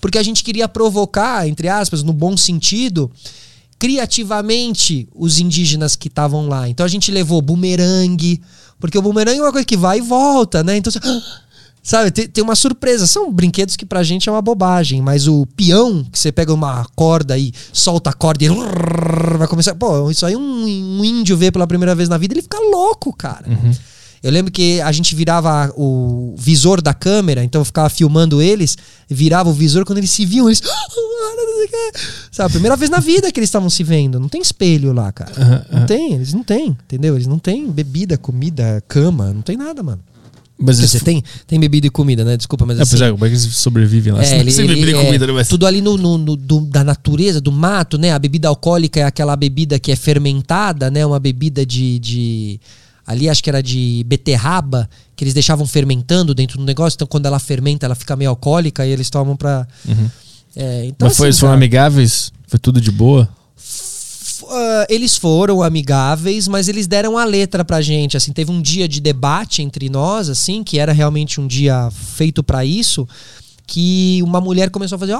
[0.00, 3.10] porque a gente queria provocar, entre aspas, no bom sentido,
[3.78, 6.68] criativamente os indígenas que estavam lá.
[6.68, 8.40] Então a gente levou bumerangue,
[8.80, 10.76] porque o bumerangue é uma coisa que vai e volta, né?
[10.76, 11.00] Então, você-
[11.82, 13.06] sabe, tem, tem uma surpresa.
[13.06, 16.84] São brinquedos que pra gente é uma bobagem, mas o peão, que você pega uma
[16.94, 18.48] corda e solta a corda e
[19.38, 19.74] vai começar.
[19.74, 20.64] Pô, isso aí um,
[21.00, 23.46] um índio vê pela primeira vez na vida, ele fica louco, cara.
[24.22, 28.76] Eu lembro que a gente virava o visor da câmera, então eu ficava filmando eles,
[29.08, 30.60] virava o visor quando eles se viam, eles.
[32.30, 34.18] Sabe, a primeira vez na vida que eles estavam se vendo.
[34.20, 35.32] Não tem espelho lá, cara.
[35.36, 35.86] Aham, Não aham.
[35.86, 37.14] tem, eles não têm, entendeu?
[37.14, 40.00] Eles não têm bebida, comida, cama, não tem nada, mano.
[40.60, 42.36] Mas dizer, tem, tem bebida e comida, né?
[42.36, 43.00] Desculpa, mas É, assim.
[43.00, 44.24] é, como é que eles sobrevivem lá?
[44.24, 45.32] É, ele, Sem ele- bebida e é, comida, né?
[45.32, 45.46] Mas...
[45.46, 48.10] tudo ali no, no- no- do- da natureza, do mato, né?
[48.12, 51.06] A bebida alcoólica é aquela bebida que é fermentada, né?
[51.06, 52.60] Uma bebida de, de-
[53.08, 56.94] ali acho que era de beterraba, que eles deixavam fermentando dentro do negócio.
[56.96, 59.66] Então quando ela fermenta, ela fica meio alcoólica e eles tomam pra.
[60.54, 62.32] É, então, Mas foi, assim, eles foram cara, amigáveis?
[62.46, 63.26] Foi tudo de boa?
[64.50, 68.14] ah, eles foram amigáveis, mas eles deram a letra pra gente.
[68.16, 72.42] Assim, teve um dia de debate entre nós, assim, que era realmente um dia feito
[72.42, 73.08] pra isso.
[73.66, 75.14] Que uma mulher começou a fazer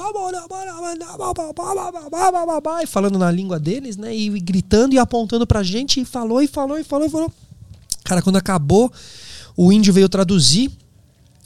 [2.82, 4.14] e falando na língua deles, né?
[4.14, 7.32] E gritando e apontando pra gente, e falou, e falou, e falou, e falou.
[8.08, 8.90] Cara, quando acabou,
[9.54, 10.70] o índio veio traduzir.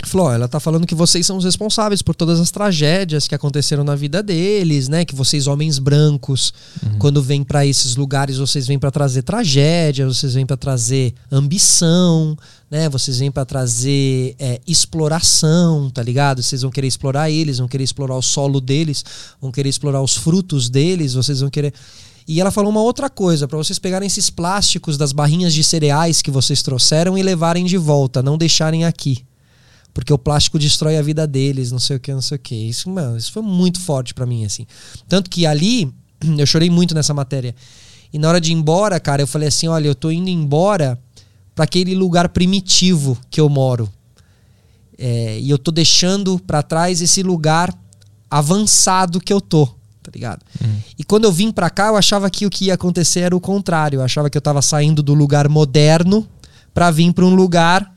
[0.05, 3.34] Falou, ó, ela tá falando que vocês são os responsáveis por todas as tragédias que
[3.34, 5.05] aconteceram na vida deles, né?
[5.05, 6.55] Que vocês homens brancos,
[7.01, 12.36] quando vêm pra esses lugares, vocês vêm pra trazer tragédia, vocês vêm pra trazer ambição,
[12.70, 12.89] né?
[12.89, 16.44] Vocês vêm pra trazer é, exploração, tá ligado?
[16.44, 19.05] Vocês vão querer explorar eles, vão querer explorar o solo deles,
[19.40, 21.74] vão querer explorar os frutos deles, vocês vão querer
[22.27, 26.23] e ela falou uma outra coisa, pra vocês pegarem esses plásticos das barrinhas de cereais
[26.23, 29.24] que vocês trouxeram e levarem de volta, não deixarem aqui.
[29.93, 32.55] Porque o plástico destrói a vida deles, não sei o que, não sei o que.
[32.55, 34.66] Isso, mano, isso foi muito forte pra mim, assim.
[35.07, 35.93] Tanto que ali,
[36.39, 37.55] eu chorei muito nessa matéria.
[38.12, 40.99] E na hora de ir embora, cara, eu falei assim: olha, eu tô indo embora
[41.55, 43.90] pra aquele lugar primitivo que eu moro.
[44.99, 47.77] É, e eu tô deixando pra trás esse lugar
[48.31, 49.69] avançado que eu tô,
[50.03, 50.41] tá ligado?
[50.99, 53.41] E quando eu vim pra cá, eu achava que o que ia acontecer era o
[53.41, 53.99] contrário.
[53.99, 56.27] Eu achava que eu tava saindo do lugar moderno
[56.74, 57.91] pra vir pra um lugar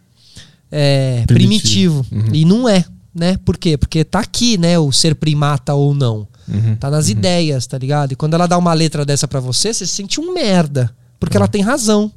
[0.71, 2.03] é, primitivo.
[2.03, 2.35] Primitivo.
[2.35, 2.83] E não é,
[3.13, 3.37] né?
[3.43, 3.77] Por quê?
[3.77, 4.77] Porque tá aqui, né?
[4.79, 6.27] O ser primata ou não.
[6.47, 6.75] Uhum.
[6.75, 8.11] Tá nas ideias, tá ligado?
[8.11, 10.95] E quando ela dá uma letra dessa pra você, você se sente um merda.
[11.19, 11.41] Porque Uhum.
[11.43, 12.11] ela tem razão.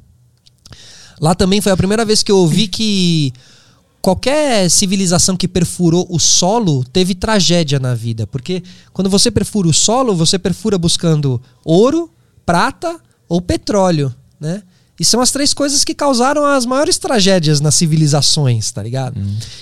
[1.20, 3.32] Lá também foi a primeira vez que eu ouvi que
[4.00, 8.26] qualquer civilização que perfurou o solo teve tragédia na vida.
[8.26, 8.62] Porque
[8.92, 12.10] quando você perfura o solo, você perfura buscando ouro,
[12.46, 14.62] prata, ou petróleo, né?
[15.00, 19.20] E são as três coisas que causaram as maiores tragédias nas civilizações, tá ligado?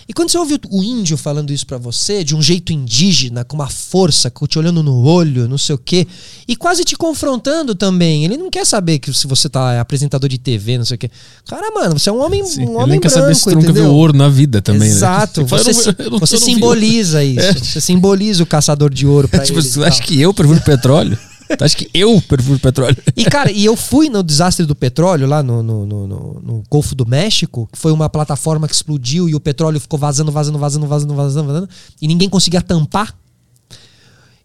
[0.08, 3.54] E quando você ouve o- índio falando isso pra você, de um jeito indígena, com
[3.56, 6.06] uma força, te olhando no olho, não sei o quê,
[6.48, 8.24] e quase te confrontando também.
[8.24, 10.98] Ele não quer saber que se você tá é apresentador de TV, não sei o
[10.98, 11.10] quê.
[11.46, 13.44] Cara, mano, você é um homem, Sim, um ele homem nem quer branco, saber se
[13.44, 15.42] tu nunca viu ouro na vida também, Exato.
[15.42, 15.46] né?
[15.46, 17.36] Você, não- você simboliza isso.
[17.46, 17.52] É.
[17.52, 19.46] Você simboliza o caçador de ouro pra ouro.
[19.46, 19.84] Tipo, eles tal.
[19.84, 21.18] acha que eu prefiro petróleo?
[21.58, 22.96] Tu acha que eu prefiro petróleo?
[23.16, 26.94] E, cara, e eu fui no desastre do petróleo lá no, no, no, no- Golfo
[26.94, 30.86] do México, que foi uma plataforma que explodiu e o petróleo ficou vazando, vazando, vazando,
[30.86, 31.68] vazando, vazando, vazando,
[32.02, 33.14] e ninguém conseguia tampar.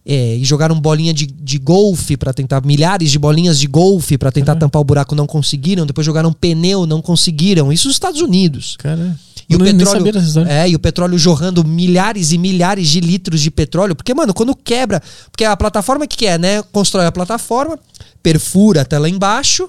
[0.04, 4.32] É, e jogaram bolinha de, de golfe pra tentar, milhares de bolinhas de golfe pra
[4.32, 5.86] tentar tampar o buraco, não conseguiram.
[5.86, 7.72] Depois jogaram pneu, não conseguiram.
[7.72, 8.76] Isso nos Estados Unidos.
[8.80, 9.16] Cara,
[9.52, 13.52] E eu o petróleo, é, e o petróleo jorrando milhares e milhares de litros de
[13.52, 17.78] petróleo, porque mano, quando quebra, porque a plataforma que que é, né, constrói a plataforma,
[18.24, 19.68] perfura até lá embaixo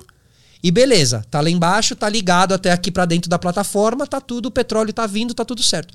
[0.63, 4.47] e beleza, tá lá embaixo, tá ligado até aqui pra dentro da plataforma, tá tudo,
[4.47, 5.93] o petróleo tá vindo, tá tudo certo.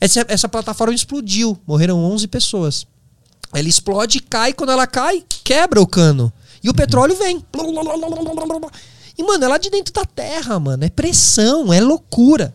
[0.00, 2.86] Essa, essa plataforma explodiu, morreram 11 pessoas.
[3.54, 6.32] Ela explode, cai, quando ela cai, quebra o cano.
[6.62, 7.44] E o petróleo vem.
[9.18, 10.84] E, mano, é lá de dentro da terra, mano.
[10.84, 12.54] É pressão, é loucura.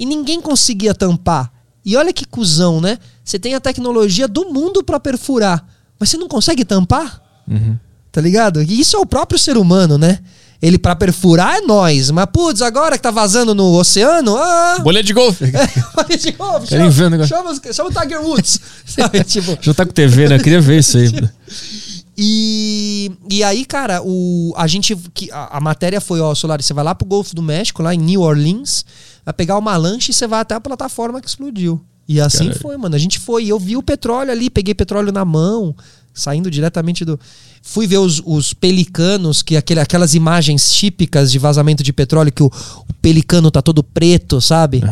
[0.00, 1.52] E ninguém conseguia tampar.
[1.84, 2.98] E olha que cuzão, né?
[3.22, 5.66] Você tem a tecnologia do mundo pra perfurar,
[6.00, 7.20] mas você não consegue tampar?
[7.46, 7.76] Uhum.
[8.10, 8.62] Tá ligado?
[8.62, 10.20] E isso é o próprio ser humano, né?
[10.62, 15.02] Ele pra perfurar é nós, mas putz, agora que tá vazando no oceano, ah, Bolha
[15.02, 15.44] de golfe.
[15.98, 17.36] Olha de novo, Querem ver o negócio?
[17.36, 18.60] chama, os- chama o Tiger Woods.
[18.86, 20.36] Sabe, tipo, Já tá com TV, né?
[20.36, 21.12] Eu queria ver isso aí.
[22.16, 24.94] e, e aí, cara, o, a gente.
[25.12, 27.94] Que, a, a matéria foi, ó, Solari, você vai lá pro Golfo do México, lá
[27.94, 28.84] em New Orleans,
[29.24, 31.80] vai pegar uma lancha e você vai até a plataforma que explodiu.
[32.06, 32.60] E assim Caralho.
[32.60, 32.94] foi, mano.
[32.94, 33.44] A gente foi.
[33.44, 35.74] E eu vi o petróleo ali, peguei petróleo na mão,
[36.12, 37.18] saindo diretamente do.
[37.62, 42.42] Fui ver os, os pelicanos, que aquele, aquelas imagens típicas de vazamento de petróleo, que
[42.42, 44.82] o, o pelicano tá todo preto, sabe?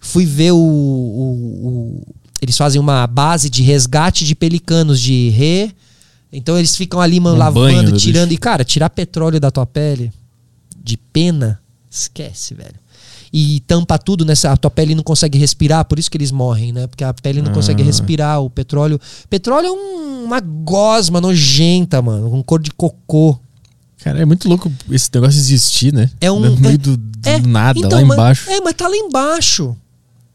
[0.00, 1.66] Fui ver o, o-
[2.00, 2.02] o-
[2.42, 5.72] Eles fazem uma base de resgate de pelicanos, de re.
[6.32, 8.28] Então eles ficam ali, mano, Um lavando, do tirando.
[8.28, 8.34] bicho.
[8.34, 10.12] E, cara, tirar petróleo da tua pele
[10.82, 12.74] de pena, esquece, velho.
[13.32, 14.50] E tampa tudo nessa.
[14.52, 16.86] A tua pele não consegue respirar, por isso que eles morrem, né?
[16.88, 17.86] Porque a pele não consegue Ah.
[17.86, 18.40] respirar.
[18.42, 19.00] O petróleo.
[19.28, 23.38] Petróleo é um- uma gosma nojenta, mano, com cor de cocô.
[24.02, 26.10] Cara, é muito louco esse negócio existir, né?
[26.20, 28.50] É um- No meio é- do, do É, nada, então, lá mas- embaixo.
[28.50, 29.76] É, mas tá lá embaixo.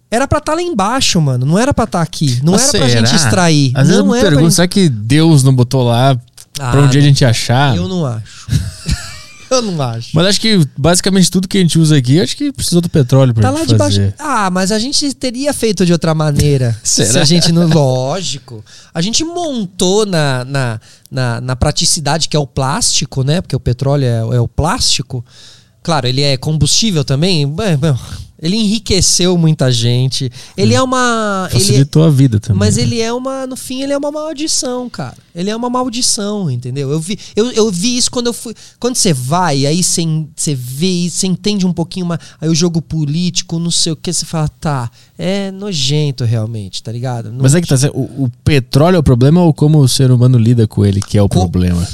[0.10, 1.45] Era pra estar lá embaixo, mano.
[1.45, 2.40] Não era pra estar aqui.
[2.44, 3.06] Não Mas era pra será?
[3.06, 3.72] gente extrair.
[3.76, 4.56] Às vezes eu não me pra pergunto, gente...
[4.56, 6.11] será que Deus não botou lá
[6.60, 7.10] Ah, pra um dia a não.
[7.10, 7.76] gente achar?
[7.76, 8.48] Eu não acho.
[9.49, 10.10] eu não acho.
[10.14, 13.34] Mas acho que basicamente tudo que a gente usa aqui, acho que precisou do petróleo
[13.34, 13.98] pra Tá lá gente debaixo.
[13.98, 14.15] fazer.
[14.19, 16.77] Ah, mas a gente teria feito de outra maneira.
[16.84, 17.10] Será?
[17.11, 17.68] Se a gente não.
[17.68, 18.64] Lógico.
[18.94, 20.80] A gente montou na, na,
[21.11, 23.41] na, na praticidade que é o plástico, né?
[23.41, 25.26] Porque o petróleo é, é o plástico.
[25.84, 27.48] Claro, ele é combustível também.
[27.48, 27.95] Bem, bem,
[28.41, 30.30] Ele enriqueceu muita gente.
[30.57, 31.48] Ele é uma.
[31.52, 32.60] Ele é- Facilitou a vida também.
[32.60, 32.84] Mas né?
[32.84, 35.16] ele é uma, no fim, ele é uma maldição, cara.
[35.34, 36.91] Ele é uma maldição, entendeu?
[36.91, 38.53] Eu vi, eu, eu vi isso quando eu fui.
[38.80, 40.02] Quando você vai, aí você,
[40.36, 42.20] você vê, você entende um pouquinho mais.
[42.40, 46.91] Aí o jogo político, não sei o que, você fala, tá, é nojento realmente, tá
[46.91, 47.32] ligado?
[47.32, 47.76] Não- Mas é que tá.
[47.94, 51.18] O, o petróleo é o problema ou como o ser humano lida com ele que
[51.18, 51.86] é o Co- problema?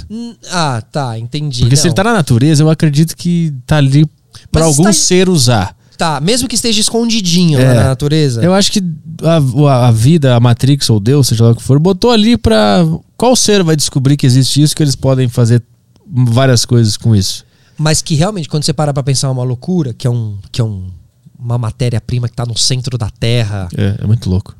[0.52, 1.62] Ah, tá, entendi.
[1.62, 1.90] Porque se Não.
[1.90, 4.06] ele tá na natureza, eu acredito que tá ali
[4.52, 5.76] pra Mas algum está- ser usar.
[6.02, 7.76] Tá, mesmo que esteja escondidinho É.
[7.76, 8.42] na natureza.
[8.44, 8.82] Eu acho que
[9.22, 12.84] a, a vida, a Matrix ou Deus, seja lá o que for, botou ali pra.
[13.16, 15.62] Qual ser vai descobrir que existe isso que eles podem fazer
[16.12, 17.46] várias coisas com isso?
[17.78, 20.64] Mas que realmente, quando você para pra pensar uma loucura, que é, um, que é
[20.64, 20.90] um,
[21.38, 24.56] uma matéria-prima que tá no centro da Terra, É, é muito louco.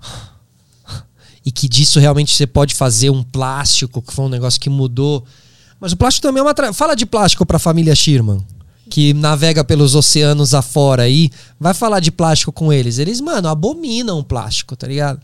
[1.44, 5.26] e que disso realmente você pode fazer um plástico, que foi um negócio que mudou.
[5.80, 6.54] Mas o plástico também é uma.
[6.54, 6.72] Tra...
[6.72, 8.46] Fala de plástico pra família Schirman,
[8.92, 11.30] que navega pelos oceanos afora aí.
[11.60, 12.98] Vai falar de plástico com eles.
[13.00, 15.20] Eles, mano, abominam o plástico, tá ligado?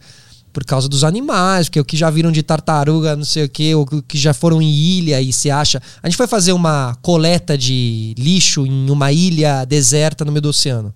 [0.54, 3.76] Por causa dos animais, porque o que já viram de tartaruga, não sei o que,
[3.76, 5.80] o que já foram em ilha e se acha.
[6.02, 10.50] A gente foi fazer uma coleta de lixo em uma ilha deserta no meio do
[10.50, 10.92] oceano.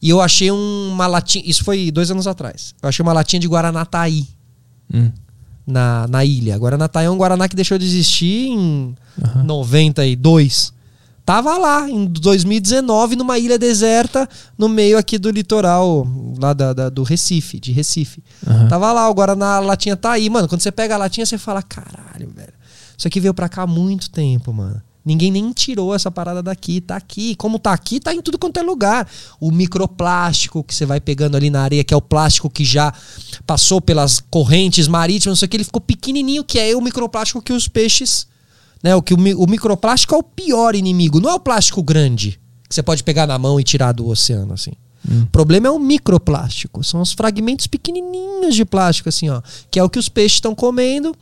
[0.00, 1.44] E eu achei um- uma latinha.
[1.44, 2.72] Isso foi dois anos atrás.
[2.80, 4.24] Eu achei uma latinha de Guaranataí
[4.94, 5.10] Hum.
[5.66, 6.56] na, na ilha.
[6.56, 9.42] Guaranataí é um Guaraná que deixou de existir em Aham.
[9.42, 10.72] 92.
[11.28, 14.26] Tava lá, em 2019, numa ilha deserta,
[14.56, 16.08] no meio aqui do litoral,
[16.40, 18.24] lá da, da- do Recife, de Recife.
[18.46, 18.66] Aham.
[18.68, 20.30] Tava lá, o Guaraná, a latinha tá aí.
[20.30, 22.54] Mano, quando você pega a latinha, você fala, caralho, velho.
[22.96, 24.80] Isso aqui veio pra cá há muito tempo, mano.
[25.04, 27.34] Ninguém nem tirou essa parada daqui, tá aqui.
[27.34, 29.06] Como tá aqui, tá em tudo quanto é lugar.
[29.38, 32.90] O microplástico que você vai pegando ali na areia, que é o plástico que já
[33.46, 37.42] passou pelas correntes marítimas, não sei o que, ele ficou pequenininho, que é o microplástico
[37.42, 38.26] que os peixes
[38.82, 38.94] Né?
[38.94, 42.74] O, que o, o microplástico é o pior inimigo, não é o plástico grande, que
[42.74, 44.72] você pode pegar na mão e tirar do oceano, assim.
[45.22, 49.40] O problema é o microplástico, são os fragmentos pequenininhos de plástico, assim, ó,
[49.70, 51.14] que é o que os peixes estão comendo,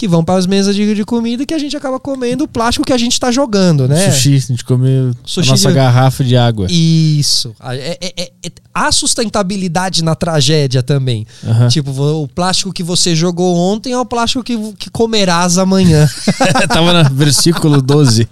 [0.00, 2.48] que vão para as mesas de, de comida e que a gente acaba comendo o
[2.48, 4.10] plástico que a gente está jogando, né?
[4.10, 6.66] Sushi, a gente come Sushi a nossa de- garrafa de água.
[6.70, 7.54] Isso.
[7.60, 11.26] A- é- é- é- é- há sustentabilidade na tragédia também.
[11.46, 11.68] Aham.
[11.68, 16.08] Tipo, o plástico que você jogou ontem é o plástico que, que comerás amanhã.
[16.72, 18.26] Tava no versículo 12.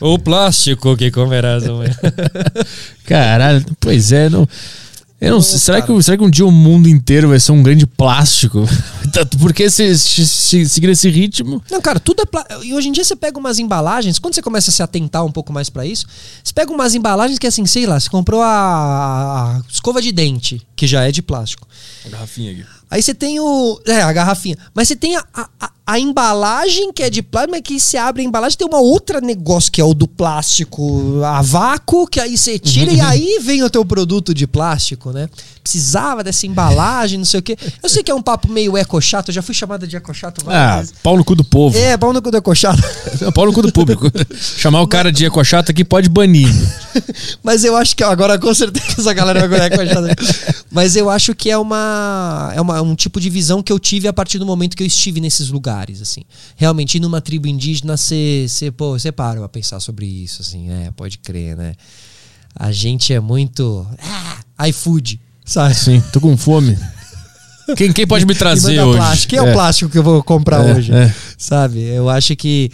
[0.00, 1.94] o plástico que comerás amanhã.
[3.04, 4.48] Caralho, pois é, não.
[5.20, 5.92] Eu não sei, será, cara.
[5.94, 8.64] que, será que um dia o mundo inteiro vai ser um grande plástico?
[9.38, 11.62] Porque se, se, se seguir esse ritmo.
[11.70, 12.64] Não, cara, tudo é plástico.
[12.64, 15.30] E hoje em dia você pega umas embalagens, quando você começa a se atentar um
[15.30, 16.06] pouco mais pra isso,
[16.42, 20.66] você pega umas embalagens que assim, sei lá, você comprou a, a escova de dente,
[20.74, 21.68] que já é de plástico.
[22.08, 22.64] Garrafinha aqui.
[22.90, 23.80] Aí você tem o.
[23.86, 24.56] É, a garrafinha.
[24.74, 28.22] Mas você tem a, a, a- embalagem que é de plástico, mas que você abre
[28.22, 32.36] a embalagem, tem uma outra negócio que é o do plástico a vácuo, que aí
[32.36, 35.28] você tira e aí vem o teu produto de plástico, né?
[35.62, 37.56] Precisava dessa embalagem, não sei o quê.
[37.82, 40.62] Eu sei que é um papo meio eco-chato, eu já fui chamada de eco-chato várias
[40.72, 40.94] Ah, vezes.
[41.02, 41.76] pau no cu do povo.
[41.76, 42.80] É, pau no cu do eco-chato.
[43.34, 44.06] Pau no cu do público.
[44.56, 46.48] Chamar o cara de ecochato aqui pode banir.
[47.42, 50.14] Mas eu acho que agora com certeza a galera vai chave.
[50.70, 54.08] Mas eu acho que é uma é uma, um tipo de visão que eu tive
[54.08, 56.22] a partir do momento que eu estive nesses lugares, assim.
[56.56, 60.70] Realmente ir numa tribo indígena, você você pô, você para pra pensar sobre isso, assim,
[60.70, 61.74] é, pode crer, né?
[62.54, 63.86] A gente é muito
[64.58, 65.74] ah, iFood, sabe?
[65.74, 66.76] Sim, tô com fome.
[67.76, 68.98] Quem, quem pode me trazer hoje?
[68.98, 69.30] Plástico.
[69.30, 70.92] Quem é, o plástico que eu vou comprar É, hoje?
[70.92, 71.14] é.
[71.38, 71.80] Sabe?
[71.80, 72.70] Eu acho que.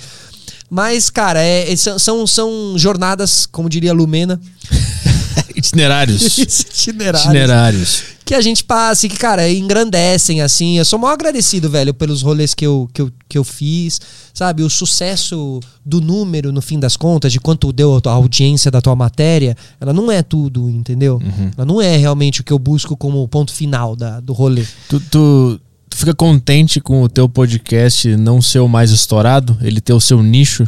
[0.71, 4.41] Mas, cara, é, é- são, são, jornadas, como diria Lumena,
[5.55, 6.39] Itinerários.
[6.39, 8.03] itinerárias, Itinerários.
[8.27, 10.77] Que a gente passa e que, cara, engrandecem, assim.
[10.77, 14.01] Eu sou mó agradecido, velho, pelos rolês que eu, que eu, que eu fiz,
[14.35, 14.65] sabe?
[14.65, 18.97] O sucesso do número, no fim das contas, de quanto deu a audiência da tua
[18.97, 21.23] matéria, ela não é tudo, entendeu?
[21.57, 24.65] Ela não é realmente o que eu busco como ponto final da, do rolê.
[24.89, 29.57] Tu, tu, tu fica contente com o teu podcast não ser o mais estourado?
[29.63, 30.67] Ele ter o seu nicho?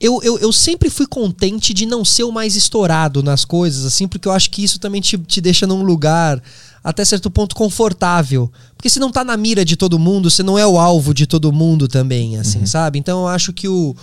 [0.00, 4.06] Eu, eu, eu sempre fui contente de não ser o mais estourado nas coisas, assim,
[4.06, 6.42] porque eu acho que isso também te, te deixa num lugar
[6.84, 8.50] até certo ponto confortável.
[8.76, 11.26] Porque se não tá na mira de todo mundo, você não é o alvo de
[11.26, 12.98] todo mundo também, assim, sabe?
[12.98, 13.96] Então eu acho que o,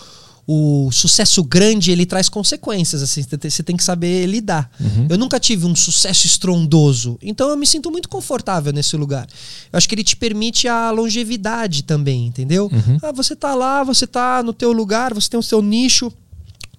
[0.45, 4.69] o sucesso grande, ele traz consequências, assim, você tem- que saber lidar.
[5.09, 9.25] Eu nunca tive um sucesso estrondoso, então eu me sinto muito confortável nesse lugar.
[9.71, 12.69] Eu acho que ele te permite a longevidade também, entendeu?
[13.01, 16.11] Ah, você tá lá, você tá no teu lugar, você tem o seu nicho,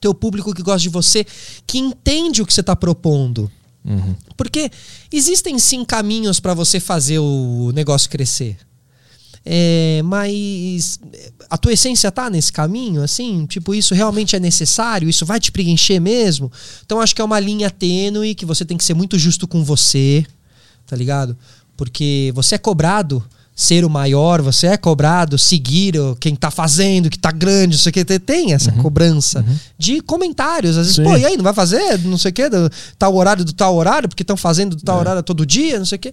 [0.01, 1.27] teu público que gosta de você,
[1.67, 3.51] que entende o que você tá propondo.
[4.37, 4.71] Porque
[5.11, 8.59] existem sim caminhos para você fazer o negócio crescer.
[9.47, 10.99] É, mas
[11.51, 13.45] a tua essência tá nesse caminho, assim?
[13.47, 15.09] Tipo, isso realmente é necessário?
[15.09, 16.51] Isso vai te preencher mesmo?
[16.85, 19.63] Então acho que é uma linha tênue que você tem que ser muito justo com
[19.63, 20.25] você,
[20.87, 21.37] tá ligado?
[21.77, 23.23] Porque você é cobrado
[23.57, 27.83] ser o maior, você é cobrado seguir o- quem tá fazendo, que tá grande, não
[27.83, 29.45] sei o que, tem essa cobrança
[29.79, 30.77] de comentários.
[30.77, 31.05] Às vezes, Sim.
[31.05, 32.69] pô, e aí, não vai fazer, não sei o que, do
[32.99, 35.97] tal horário do tal horário, porque estão fazendo do tal horário todo dia, não sei
[35.97, 36.13] o que.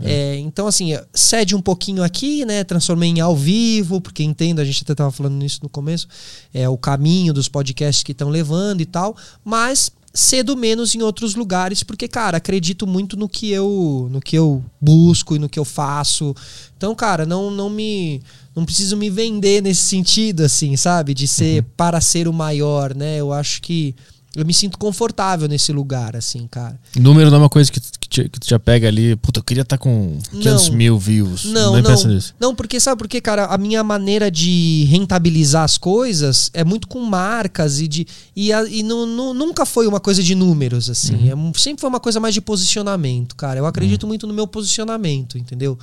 [0.00, 2.62] É, então, assim, cede um pouquinho aqui, né?
[2.62, 6.06] Transformei em ao vivo, porque entendo, a gente até tava falando nisso no começo,
[6.54, 11.34] é o caminho dos podcasts que estão levando e tal, mas cedo menos em outros
[11.34, 15.58] lugares, porque, cara, acredito muito no que eu no que eu busco e no que
[15.58, 16.34] eu faço.
[16.76, 18.22] Então, cara, não, não me.
[18.54, 21.14] Não preciso me vender nesse sentido, assim, sabe?
[21.14, 23.18] De ser para ser o maior, né?
[23.18, 23.94] Eu acho que
[24.38, 26.78] eu me sinto confortável nesse lugar, assim, cara.
[26.96, 29.16] Número não é uma coisa que, tu- que, te, que já pega ali.
[29.16, 30.76] Puta, eu queria estar com 500 Não.
[30.76, 31.44] mil views.
[31.46, 31.82] Não, não.
[31.82, 32.34] pensa nisso.
[32.38, 33.46] Não, porque sabe por quê, cara?
[33.46, 38.06] A minha maneira de rentabilizar as coisas é muito com marcas e de
[38.36, 41.28] e, a- e nu- nu- nunca foi uma coisa de números assim.
[41.28, 43.58] É mu- sempre foi uma coisa mais de posicionamento, cara.
[43.58, 45.78] Eu acredito muito no meu posicionamento, entendeu?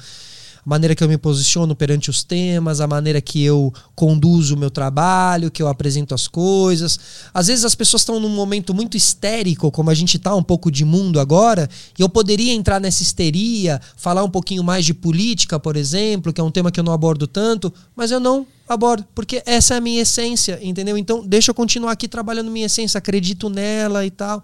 [0.65, 4.71] Maneira que eu me posiciono perante os temas, a maneira que eu conduzo o meu
[4.71, 6.99] trabalho, que eu apresento as coisas.
[7.31, 10.71] Às vezes as pessoas estão num momento muito histérico, como a gente tá um pouco
[10.71, 15.59] de mundo agora, e eu poderia entrar nessa histeria, falar um pouquinho mais de política,
[15.59, 19.05] por exemplo, que é um tema que eu não abordo tanto, mas eu não abordo,
[19.13, 20.97] porque essa é a minha essência, entendeu?
[20.97, 24.43] Então, deixa eu continuar aqui trabalhando minha essência, acredito nela e tal.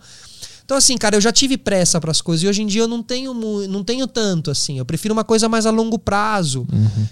[0.64, 2.88] Então, assim, cara, eu já tive pressa para as coisas e hoje em dia eu
[2.88, 4.78] não tenho, não tenho tanto, assim.
[4.78, 6.66] Eu prefiro uma coisa mais a longo prazo.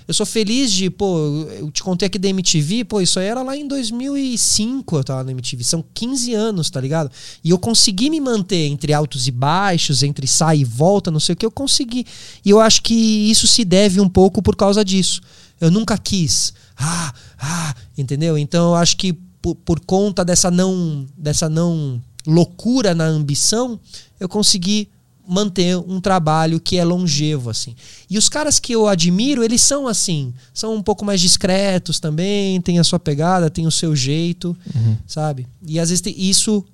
[0.08, 1.18] Eu sou feliz de, pô,
[1.60, 5.24] eu te contei aqui da MTV, pô, isso aí era lá em 2005 eu tava
[5.24, 5.64] na MTV.
[5.64, 7.12] São 15 anos, tá ligado?
[7.44, 11.34] E eu consegui me manter entre altos e baixos, entre sai e volta, não sei
[11.34, 12.06] o que, eu consegui.
[12.46, 15.22] E eu acho que isso se deve um pouco por causa disso.
[15.60, 16.54] Eu nunca quis.
[16.78, 18.38] Ah, ah, Entendeu?
[18.38, 19.12] Então eu acho que
[19.42, 23.80] por, por conta dessa não, dessa não loucura na ambição,
[24.20, 24.90] eu consegui
[25.28, 27.76] manter um trabalho que é longevo assim.
[28.10, 32.60] E os caras que eu admiro, eles são assim, são um pouco mais discretos também,
[32.62, 34.98] tem a sua pegada, tem o seu jeito, Uhum.
[35.06, 35.48] sabe?
[35.68, 36.66] E às vezes isso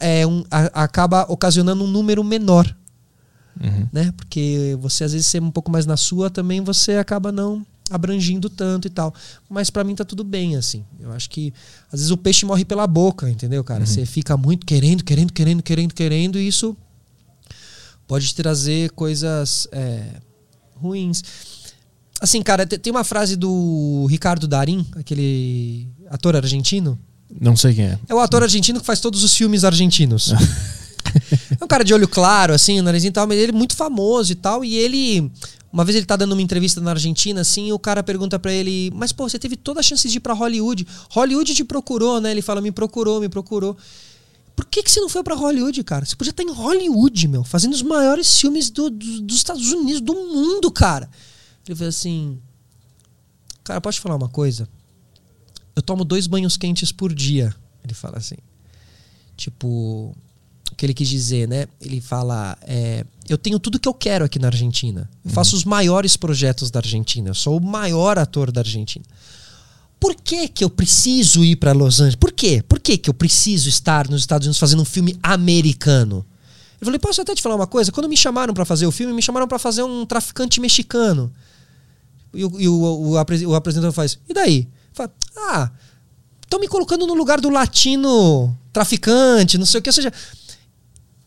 [0.00, 2.66] é um, acaba ocasionando um número menor,
[3.62, 3.86] Uhum.
[3.92, 4.12] né?
[4.16, 8.48] Porque você às vezes ser um pouco mais na sua também você acaba não abrangindo
[8.48, 9.14] tanto e tal.
[9.48, 10.84] Mas pra mim tá tudo bem assim.
[10.98, 11.52] Eu acho que
[11.92, 13.84] às vezes o peixe morre pela boca, entendeu, cara?
[13.84, 16.76] Você fica muito querendo, querendo, querendo, querendo, querendo e isso
[18.06, 20.02] pode trazer coisas é,
[20.76, 21.22] ruins.
[22.20, 26.98] Assim, cara, te- tem uma frase do Ricardo Darim, aquele ator argentino.
[27.40, 27.98] Não sei quem é.
[28.08, 30.32] É o ator argentino que faz todos os filmes argentinos.
[31.60, 34.32] é um cara de olho claro, assim, narizinho e tal, mas ele é muito famoso
[34.32, 34.64] e tal.
[34.64, 35.30] E ele.
[35.74, 38.52] Uma vez ele tá dando uma entrevista na Argentina, assim, e o cara pergunta pra
[38.52, 40.86] ele: Mas, pô, você teve toda a chance de ir pra Hollywood.
[41.10, 42.30] Hollywood te procurou, né?
[42.30, 43.76] Ele fala: Me procurou, me procurou.
[44.54, 46.04] Por que, que você não foi pra Hollywood, cara?
[46.04, 50.00] Você podia estar em Hollywood, meu, fazendo os maiores filmes do- do- dos Estados Unidos,
[50.00, 51.10] do mundo, cara.
[51.66, 52.38] Ele falou assim:
[53.64, 54.68] Cara, posso te falar uma coisa?
[55.74, 57.52] Eu tomo dois banhos quentes por dia.
[57.82, 58.36] Ele fala assim.
[59.36, 60.14] Tipo,
[60.74, 61.66] o que ele quis dizer, né?
[61.80, 65.08] Ele fala: é, Eu tenho tudo que eu quero aqui na Argentina.
[65.24, 67.30] Eu faço os maiores projetos da Argentina.
[67.30, 69.04] Eu sou o maior ator da Argentina.
[69.98, 72.16] Por que, que eu preciso ir para Los Angeles?
[72.16, 72.62] Por quê?
[72.68, 76.26] Por que, que eu preciso estar nos Estados Unidos fazendo um filme americano?
[76.80, 77.90] Eu falei, posso até te falar uma coisa?
[77.90, 81.32] Quando me chamaram para fazer o filme, me chamaram para fazer um traficante mexicano.
[82.34, 84.68] E o, e o, o, o apresentador faz, e daí?
[84.92, 85.70] Fala, ah,
[86.42, 89.88] estão me colocando no lugar do latino traficante, não sei o que.
[89.88, 90.12] Ou seja,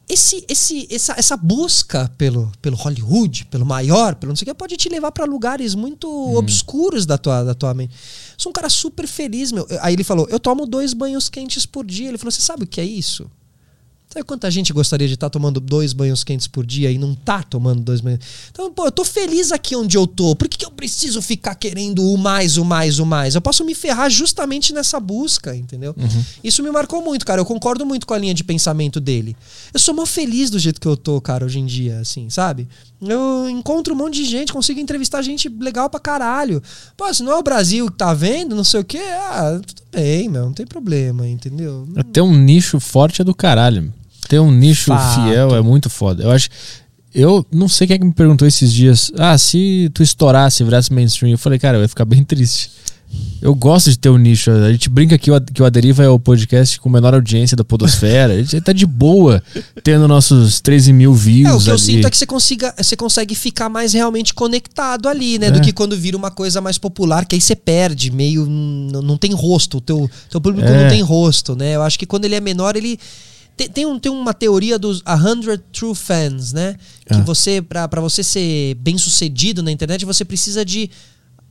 [0.10, 4.54] esse, esse, essa, essa busca pelo, pelo Hollywood, pelo maior, pelo não sei o que,
[4.54, 7.94] pode te levar para lugares muito obscuros da tua, da tua mente.
[8.38, 9.68] Sou um cara super feliz, meu.
[9.82, 12.08] Aí ele falou: Eu tomo dois banhos quentes por dia.
[12.08, 13.30] Ele falou: Você sabe o que é isso?
[14.18, 17.44] Sabe quanta gente gostaria de estar tomando dois banhos quentes por dia e não tá
[17.44, 18.20] tomando dois banhos?
[18.50, 20.36] Então, pô, eu tô feliz aqui onde eu tô.
[20.36, 23.36] Por que, que eu preciso ficar querendo o mais, o mais, o mais?
[23.36, 25.96] Eu posso me ferrar justamente nessa busca, entendeu?
[26.44, 27.42] Isso me marcou muito, cara.
[27.42, 29.38] Eu concordo muito com a linha de pensamento dele.
[29.72, 32.68] Eu sou mó feliz do jeito que eu tô, cara, hoje em dia, assim, sabe?
[33.00, 36.64] Eu encontro um monte de gente, consigo entrevistar gente legal pra caralho.
[36.96, 39.84] Pô, se não é o Brasil que tá vendo, não sei o quê, ah, tudo
[39.92, 41.88] bem, meu, não tem problema, entendeu?
[42.12, 43.94] Ter um nicho forte é do caralho.
[44.28, 45.24] Ter um nicho Fato.
[45.24, 46.24] fiel é muito foda.
[46.24, 46.50] Eu acho.
[47.16, 49.12] Eu não sei quem é que me perguntou esses dias.
[49.18, 51.32] Ah, se tu estourasse, virasse mainstream.
[51.32, 52.70] Eu falei, cara, eu ia ficar bem triste.
[53.42, 54.52] Eu gosto de ter um nicho.
[54.52, 57.64] A gente brinca que o, que o Aderiva é o podcast com menor audiência da
[57.64, 58.34] Podosfera.
[58.34, 59.42] A gente tá de boa
[59.82, 61.50] tendo nossos 13 mil views.
[61.50, 61.82] É, o que eu ali.
[61.82, 65.50] sinto é que você, consiga, você consegue ficar mais realmente conectado ali, né?
[65.50, 65.62] Do É.
[65.62, 68.46] que quando vira uma coisa mais popular, que aí você perde, meio.
[68.46, 69.78] Não, não tem rosto.
[69.78, 70.84] O teu, teu público É.
[70.84, 71.76] não tem rosto, né?
[71.78, 73.00] Eu acho que quando ele é menor, ele.
[73.58, 76.76] Tem, tem, um, tem uma teoria dos 100 True Fans, né?
[77.08, 77.22] Que Ah.
[77.22, 80.90] você, pra, pra você ser bem sucedido na internet, você precisa de.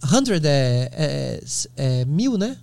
[0.02, 1.40] 100 é, é,
[1.76, 2.56] é mil, né?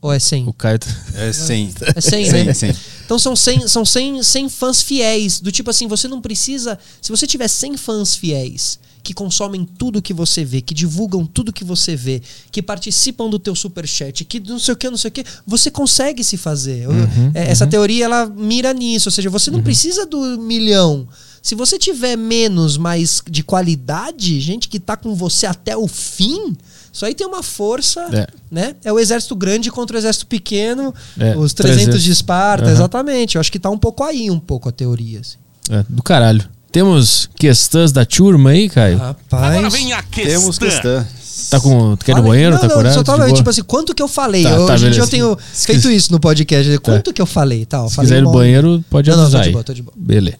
[0.00, 0.48] Ou é 100?
[0.48, 0.78] O Caio.
[0.80, 1.72] tá- É 100.
[1.94, 2.52] É 100, 100, né?
[2.52, 2.74] 100.
[3.04, 5.40] Então são 100, são 100, 100 fãs fiéis.
[5.40, 6.78] Do tipo assim, você não precisa.
[7.00, 11.52] Se você tiver 100 fãs fiéis que consomem tudo que você vê, que divulgam tudo
[11.52, 15.08] que você vê, que participam do teu superchat, que não sei o que, não sei
[15.08, 16.84] o que, você consegue se fazer.
[16.84, 16.92] Eu-
[17.34, 19.08] é, Essa teoria ela mira nisso.
[19.08, 21.06] Ou seja, você não precisa do milhão.
[21.42, 26.56] Se você tiver menos, mas de qualidade, gente que tá com você até o fim,
[26.92, 28.26] isso aí tem uma força, É.
[28.48, 28.76] né?
[28.84, 32.02] É o exército grande contra o exército pequeno, É, os 300 300.
[32.04, 32.72] de Esparta, Aham.
[32.74, 33.34] exatamente.
[33.34, 35.18] Eu acho que tá um pouco aí, um pouco a teoria.
[35.20, 35.36] Assim.
[35.68, 36.48] É, do caralho.
[36.72, 38.96] Temos questões da turma aí, Caio?
[38.98, 39.44] Rapaz.
[39.56, 40.40] Agora vem a questão.
[40.40, 41.06] Temos questão.
[41.50, 41.96] Tá com.
[41.96, 42.54] Tu quer ir no banheiro?
[42.54, 42.94] Não, tá não, curado?
[42.94, 44.42] Só tava, tipo assim, quanto que eu falei?
[44.42, 46.78] Tá, Eu- tá, hoje em dia eu tenho Se feito quiser- isso no podcast.
[46.78, 47.66] Quanto que eu falei?
[47.66, 49.74] Tal, Se falei quiser ir no banheiro, pode Não, não, avisar tô de boa, tô
[49.74, 49.94] de boa.
[49.96, 50.36] Beleza.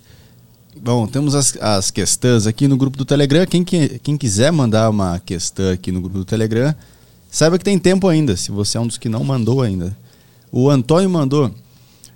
[0.82, 3.44] Bom, temos as, as questões aqui no grupo do Telegram.
[3.46, 6.74] Quem, que- quem quiser mandar uma questão aqui no grupo do Telegram,
[7.30, 9.94] saiba que tem tempo ainda, se você é um dos que não mandou ainda.
[10.50, 11.50] O Antônio mandou.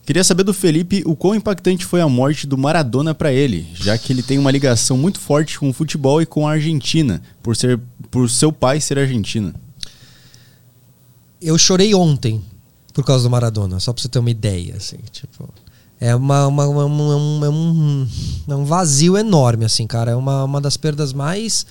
[0.07, 3.99] Queria saber do Felipe o quão impactante foi a morte do Maradona pra ele, já
[3.99, 7.57] que ele tem uma ligação muito forte com o futebol e com a Argentina, por
[7.57, 7.79] ser
[8.11, 9.53] por seu pai ser argentino.
[11.43, 12.41] Eu chorei ontem
[12.95, 15.49] por causa do Maradona, só pra você ter uma ideia, assim, tipo.
[16.01, 18.07] É, uma, uma- uma- uma- um,
[18.49, 20.13] é um vazio enorme, assim, cara.
[20.13, 21.67] É uma, uma das perdas mais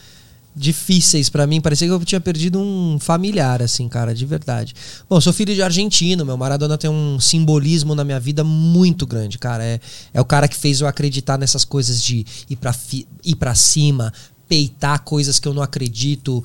[0.56, 1.60] difíceis pra mim.
[1.60, 4.74] Parecia que eu tinha perdido um familiar, assim, cara, de verdade.
[5.10, 9.38] Bom, sou filho de argentino, meu Maradona tem um simbolismo na minha vida muito grande,
[9.38, 9.64] cara.
[9.64, 9.80] É,
[10.14, 13.54] é o cara que fez eu acreditar nessas coisas de ir pra, fi, ir pra
[13.54, 14.14] cima,
[14.48, 16.44] peitar coisas que eu não acredito.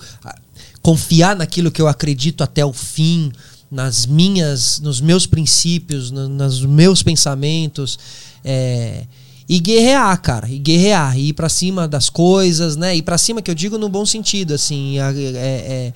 [0.83, 3.31] Confiar naquilo que eu acredito até o fim,
[3.71, 7.99] nas minhas, nos meus princípios, no, nos meus pensamentos.
[8.45, 9.05] É,
[9.51, 12.95] e guerrear, cara, e guerrear, e ir pra cima das coisas, né?
[12.95, 15.93] Ir pra cima, que eu digo no bom sentido, assim, é, é,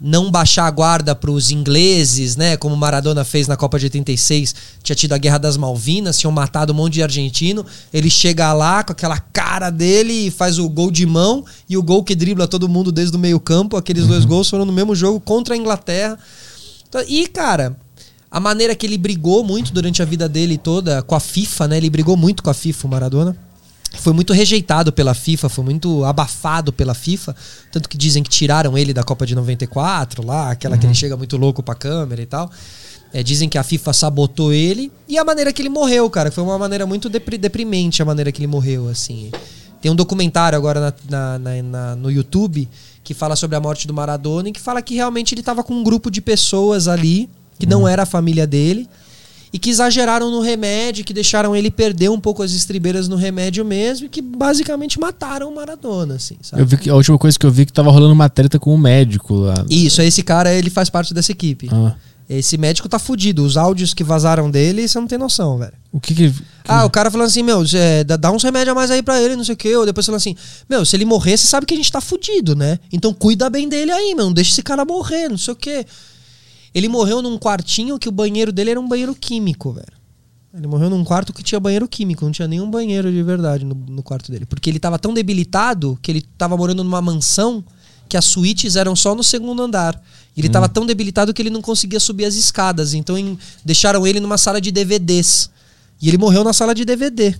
[0.00, 2.56] não baixar a guarda para os ingleses, né?
[2.56, 6.72] Como Maradona fez na Copa de 86, tinha tido a Guerra das Malvinas, tinham matado
[6.72, 7.66] um monte de argentino.
[7.92, 11.82] Ele chega lá com aquela cara dele e faz o gol de mão e o
[11.82, 13.76] gol que dribla todo mundo desde o meio-campo.
[13.76, 14.08] Aqueles uhum.
[14.08, 16.18] dois gols foram no mesmo jogo contra a Inglaterra.
[16.88, 17.76] Então, e, cara,
[18.30, 21.76] a maneira que ele brigou muito durante a vida dele toda com a FIFA, né?
[21.76, 23.36] Ele brigou muito com a FIFA, o Maradona
[23.98, 27.34] foi muito rejeitado pela FIFA, foi muito abafado pela FIFA,
[27.72, 30.80] tanto que dizem que tiraram ele da Copa de 94, lá, aquela uhum.
[30.80, 30.94] que ele uhum.
[30.94, 32.50] chega muito louco pra câmera e tal.
[33.12, 36.42] É, dizem que a FIFA sabotou ele e a maneira que ele morreu, cara, foi
[36.44, 39.30] uma maneira muito deprimente a maneira que ele morreu, assim.
[39.80, 42.68] Tem um documentário agora na, na, na, no YouTube
[43.04, 45.72] que fala sobre a morte do Maradona e que fala que realmente ele estava com
[45.72, 47.70] um grupo de pessoas ali que uhum.
[47.70, 48.88] não era a família dele
[49.52, 53.64] e que exageraram no remédio, que deixaram ele perder um pouco as estribeiras no remédio
[53.64, 56.62] mesmo e que basicamente mataram o Maradona, assim, sabe?
[56.62, 58.58] Eu vi que a última coisa que eu vi é que tava rolando uma treta
[58.58, 59.54] com o um médico lá.
[59.70, 61.68] Isso, esse cara, ele faz parte dessa equipe.
[61.72, 61.94] Ah.
[62.28, 63.44] Esse médico tá fudido.
[63.44, 65.72] Os áudios que vazaram dele, você não tem noção, velho.
[65.92, 66.34] O que que.
[66.66, 69.36] Ah, o cara falando assim, meu, é, dá uns remédios a mais aí pra ele,
[69.36, 69.76] não sei o quê.
[69.76, 70.34] Ou depois falando assim,
[70.68, 72.80] meu, se ele morrer, você sabe que a gente tá fudido, né?
[72.92, 74.26] Então cuida bem dele aí, meu.
[74.26, 75.86] Não deixa esse cara morrer, não sei o quê.
[76.76, 79.96] Ele morreu num quartinho que o banheiro dele era um banheiro químico, velho.
[80.52, 83.74] Ele morreu num quarto que tinha banheiro químico, não tinha nenhum banheiro de verdade no,
[83.74, 84.44] no quarto dele.
[84.44, 87.64] Porque ele tava tão debilitado que ele tava morando numa mansão
[88.06, 89.98] que as suítes eram só no segundo andar.
[90.36, 90.52] E ele hum.
[90.52, 92.92] tava tão debilitado que ele não conseguia subir as escadas.
[92.92, 95.48] Então em, deixaram ele numa sala de DVDs.
[96.02, 97.34] E ele morreu na sala de DVD.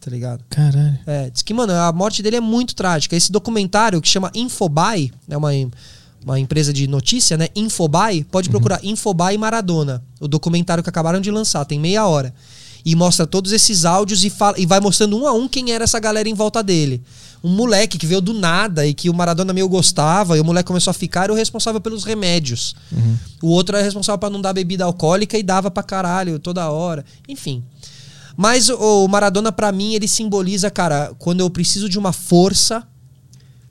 [0.00, 0.44] Tá ligado?
[0.50, 0.98] Caralho.
[1.06, 3.16] É, diz que, mano, a morte dele é muito trágica.
[3.16, 5.50] Esse documentário que chama Infobuy, é uma
[6.24, 7.48] uma empresa de notícia, né?
[7.54, 8.52] Infobuy, pode uhum.
[8.52, 12.34] procurar Infobuy Maradona, o documentário que acabaram de lançar, tem meia hora.
[12.84, 15.84] E mostra todos esses áudios e, fala, e vai mostrando um a um quem era
[15.84, 17.00] essa galera em volta dele.
[17.42, 20.66] Um moleque que veio do nada e que o Maradona meio gostava, e o moleque
[20.66, 22.74] começou a ficar, era o responsável pelos remédios.
[22.90, 23.16] Uhum.
[23.42, 27.04] O outro era responsável para não dar bebida alcoólica e dava pra caralho toda hora.
[27.28, 27.62] Enfim.
[28.36, 32.82] Mas o Maradona, para mim, ele simboliza, cara, quando eu preciso de uma força,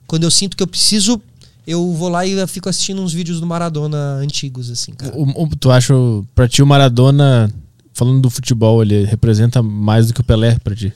[0.06, 1.20] quando eu sinto que eu preciso
[1.66, 5.16] eu vou lá e fico assistindo uns vídeos do Maradona antigos, assim, cara.
[5.16, 5.94] O, o, tu acha,
[6.34, 7.52] pra ti, o Maradona,
[7.92, 10.92] falando do futebol, ele representa mais do que o Pelé pra ti?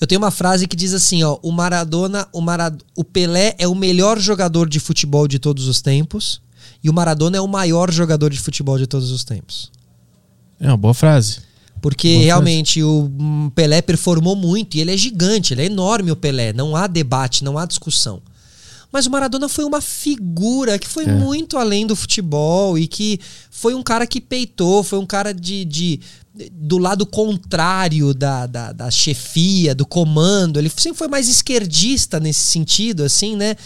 [0.00, 3.66] Eu tenho uma frase que diz assim, ó, o Maradona, o, Marad o Pelé é
[3.66, 6.40] o melhor jogador de futebol de todos os tempos
[6.82, 9.70] e o Maradona é o maior jogador de futebol de todos os tempos.
[10.60, 11.38] É uma boa frase.
[11.80, 12.84] Porque boa realmente frase.
[12.84, 16.86] o Pelé performou muito e ele é gigante, ele é enorme o Pelé, não há
[16.86, 18.20] debate, não há discussão.
[18.94, 21.12] Mas o Maradona foi uma figura que foi é.
[21.12, 23.18] muito além do futebol e que
[23.50, 26.00] foi um cara que peitou, foi um cara de, de
[26.52, 30.60] do lado contrário da, da, da, chefia, do comando.
[30.60, 33.56] Ele sempre foi mais esquerdista nesse sentido, assim, né?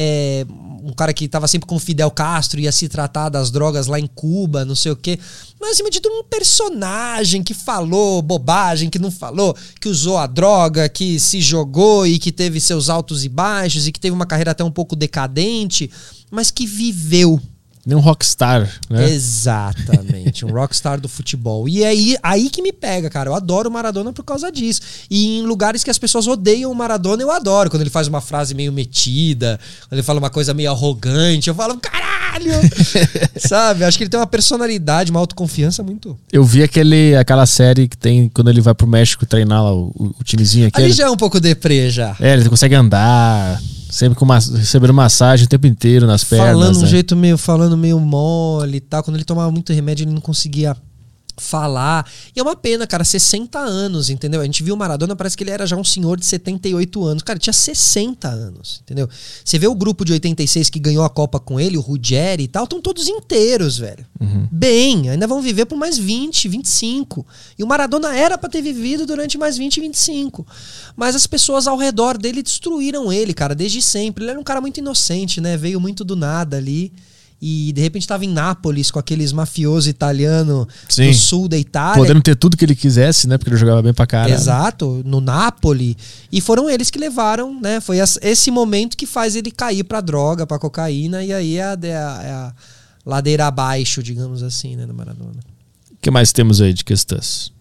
[0.00, 0.46] É,
[0.80, 4.06] um cara que estava sempre com Fidel Castro, ia se tratar das drogas lá em
[4.06, 5.18] Cuba, não sei o quê.
[5.60, 10.28] Mas acima de tudo, um personagem que falou bobagem, que não falou, que usou a
[10.28, 14.24] droga, que se jogou e que teve seus altos e baixos e que teve uma
[14.24, 15.90] carreira até um pouco decadente,
[16.30, 17.40] mas que viveu
[17.84, 19.10] nem um rockstar, né?
[19.10, 21.68] Exatamente, um rockstar do futebol.
[21.68, 23.30] E é aí, aí que me pega, cara.
[23.30, 24.80] Eu adoro o Maradona por causa disso.
[25.10, 27.70] E em lugares que as pessoas odeiam o Maradona, eu adoro.
[27.70, 31.54] Quando ele faz uma frase meio metida, quando ele fala uma coisa meio arrogante, eu
[31.54, 32.52] falo, caralho!
[33.38, 33.84] Sabe?
[33.84, 36.18] Acho que ele tem uma personalidade, uma autoconfiança muito.
[36.32, 40.14] Eu vi aquele, aquela série que tem quando ele vai pro México treinar lá, o,
[40.18, 40.80] o timezinho aqui.
[40.80, 42.16] Ali já é um pouco deprê já.
[42.20, 43.60] É, ele consegue andar.
[43.90, 46.48] Sempre com uma, recebendo massagem o tempo inteiro nas pernas.
[46.48, 46.84] Falando né?
[46.84, 49.02] um jeito meio, falando meio mole e tal.
[49.02, 50.76] Quando ele tomava muito remédio, ele não conseguia
[51.38, 52.08] falar.
[52.34, 54.40] E é uma pena, cara, 60 anos, entendeu?
[54.40, 57.22] A gente viu o Maradona, parece que ele era já um senhor de 78 anos.
[57.22, 59.08] Cara, tinha 60 anos, entendeu?
[59.44, 62.48] Você vê o grupo de 86 que ganhou a Copa com ele, o Ruggeri e
[62.48, 64.04] tal, estão todos inteiros, velho.
[64.20, 64.48] Uhum.
[64.50, 67.26] Bem, ainda vão viver por mais 20, 25.
[67.58, 70.46] E o Maradona era para ter vivido durante mais 20, 25.
[70.96, 74.24] Mas as pessoas ao redor dele destruíram ele, cara, desde sempre.
[74.24, 75.56] Ele era um cara muito inocente, né?
[75.56, 76.92] Veio muito do nada ali
[77.40, 80.66] e de repente estava em Nápoles com aqueles mafiosos italianos
[80.96, 81.96] do sul da Itália.
[81.96, 83.38] Podendo ter tudo que ele quisesse, né?
[83.38, 84.34] Porque ele jogava bem pra caralho.
[84.34, 85.96] Exato, no Nápoles.
[86.32, 87.80] E foram eles que levaram, né?
[87.80, 91.78] Foi esse momento que faz ele cair pra droga, pra cocaína, e aí é a,
[91.80, 92.54] é a, é a
[93.06, 95.40] ladeira abaixo, digamos assim, né, no Maradona.
[95.92, 97.52] O que mais temos aí de questões?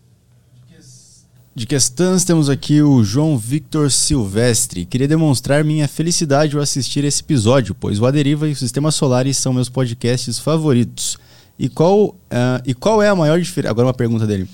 [1.58, 4.86] De questões, temos aqui o João Victor Silvestre.
[4.86, 9.38] Queria demonstrar minha felicidade ao assistir esse episódio, pois o Aderiva e o Sistema Solares
[9.38, 11.18] são meus podcasts favoritos.
[11.58, 12.16] E qual, uh,
[12.64, 13.72] e qual é a maior diferença?
[13.72, 14.48] Agora uma pergunta dele.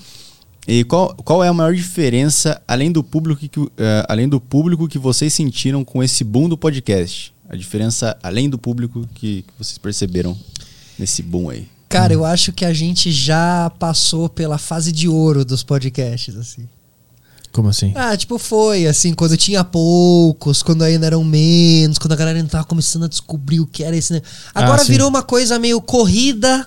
[0.66, 3.70] E qual, qual é a maior diferença, além do, público que, uh,
[4.08, 7.34] além do público que vocês sentiram com esse boom do podcast?
[7.46, 10.34] A diferença, além do público, que, que vocês perceberam
[10.98, 11.68] nesse boom aí?
[11.86, 16.66] Cara, eu acho que a gente já passou pela fase de ouro dos podcasts, assim.
[17.54, 17.92] Como assim?
[17.94, 22.50] Ah, tipo, foi assim, quando tinha poucos, quando ainda eram menos, quando a galera ainda
[22.50, 24.20] tava começando a descobrir o que era esse.
[24.52, 26.66] Agora Ah, virou uma coisa meio corrida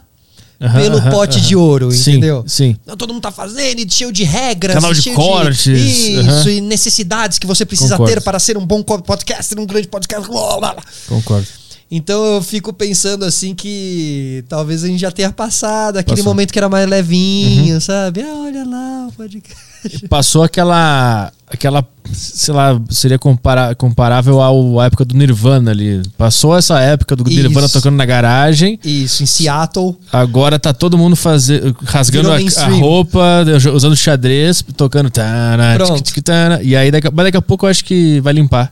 [0.57, 2.43] pelo pote de ouro, Sim, entendeu?
[2.47, 2.77] Sim.
[2.85, 4.76] Não, todo mundo tá fazendo, e cheio de regras.
[4.76, 6.49] Canal de cortes, Isso, aham.
[6.51, 8.14] e necessidades que você precisa Concordo.
[8.14, 10.26] ter para ser um bom podcaster, um grande podcast.
[10.27, 10.84] blá, blá, blá.
[11.09, 11.45] Concordo.
[11.91, 16.31] Então eu fico pensando assim que talvez a gente já tenha passado aquele Passou.
[16.34, 17.80] momento que era mais levinho, Uhum.
[17.81, 18.22] sabe?
[18.22, 19.66] Ah, olha lá o podcast.
[20.09, 21.31] Passou aquela.
[21.49, 21.85] aquela.
[22.11, 26.01] sei lá, seria compara comparável ao- à época do Nirvana ali.
[26.17, 27.73] Passou essa época do Nirvana Isso.
[27.77, 28.79] tocando na garagem.
[28.83, 29.95] Isso, em Seattle.
[30.11, 35.09] Agora tá todo mundo faze- rasgando a, a roupa, usando xadrez, tocando.
[35.09, 36.21] tana, Pronto.
[36.23, 38.71] tana, e aí daqui, mas daqui a pouco eu acho que vai limpar.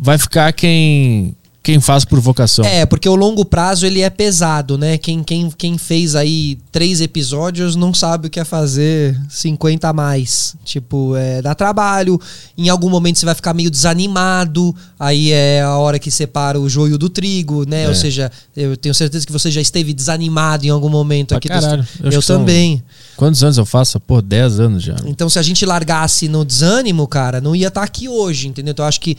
[0.00, 1.34] Vai ficar quem
[1.68, 2.64] quem faz por vocação.
[2.64, 4.96] É, porque o longo prazo ele é pesado, né?
[4.96, 9.92] Quem, quem, quem fez aí três episódios não sabe o que é fazer 50 a
[9.92, 10.56] mais.
[10.64, 12.18] Tipo, é, dá trabalho.
[12.56, 14.74] Em algum momento você vai ficar meio desanimado.
[14.98, 17.84] Aí é a hora que separa o joio do trigo, né?
[17.84, 17.88] É.
[17.88, 21.48] Ou seja, eu tenho certeza que você já esteve desanimado em algum momento Pra aqui
[21.48, 21.86] caralho.
[22.02, 22.82] Eu Eu também.
[23.14, 24.00] Quantos anos eu faço?
[24.00, 24.96] Pô, 10 anos já.
[25.04, 28.72] Então, se a gente largasse no desânimo, cara, não ia estar aqui hoje, entendeu?
[28.72, 29.18] Então, eu acho que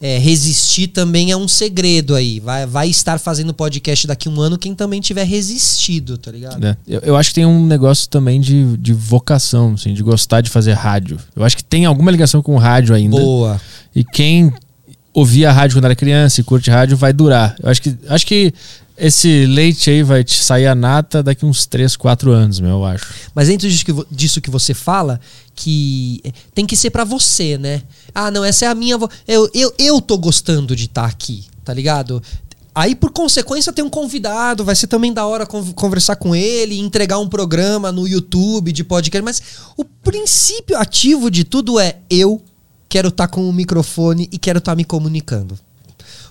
[0.00, 2.40] é, resistir também é um segredo aí.
[2.40, 6.64] Vai, vai estar fazendo podcast daqui um ano quem também tiver resistido, tá ligado?
[6.64, 10.40] É, Eu, eu acho que tem um negócio também de, de vocação, assim, de gostar
[10.40, 11.18] de fazer rádio.
[11.36, 13.16] Eu acho que tem alguma ligação com o rádio ainda.
[13.16, 13.60] Boa.
[13.94, 14.50] E quem
[15.12, 17.54] ouvia rádio quando era criança e curte rádio vai durar.
[17.62, 18.54] Eu acho que, acho que
[19.00, 22.84] esse leite aí vai te sair a nata daqui uns 3, 4 anos, meu, eu
[22.84, 23.12] acho.
[23.34, 25.20] Mas dentro disso que, disso que você fala,
[25.54, 26.22] que
[26.54, 27.82] tem que ser pra você, né?
[28.14, 28.98] Ah, não, essa é a minha.
[29.26, 32.22] Eu, eu, eu tô gostando de estar aqui, tá ligado?
[32.74, 36.78] Aí, por consequência, tem um convidado, vai ser também da hora con- conversar com ele,
[36.78, 39.24] entregar um programa no YouTube de podcast.
[39.24, 39.42] Mas
[39.76, 42.40] o princípio ativo de tudo é eu
[42.88, 45.58] quero estar com o microfone e quero estar me comunicando.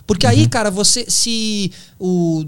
[0.10, 2.44] Porque aí, cara, você, se o,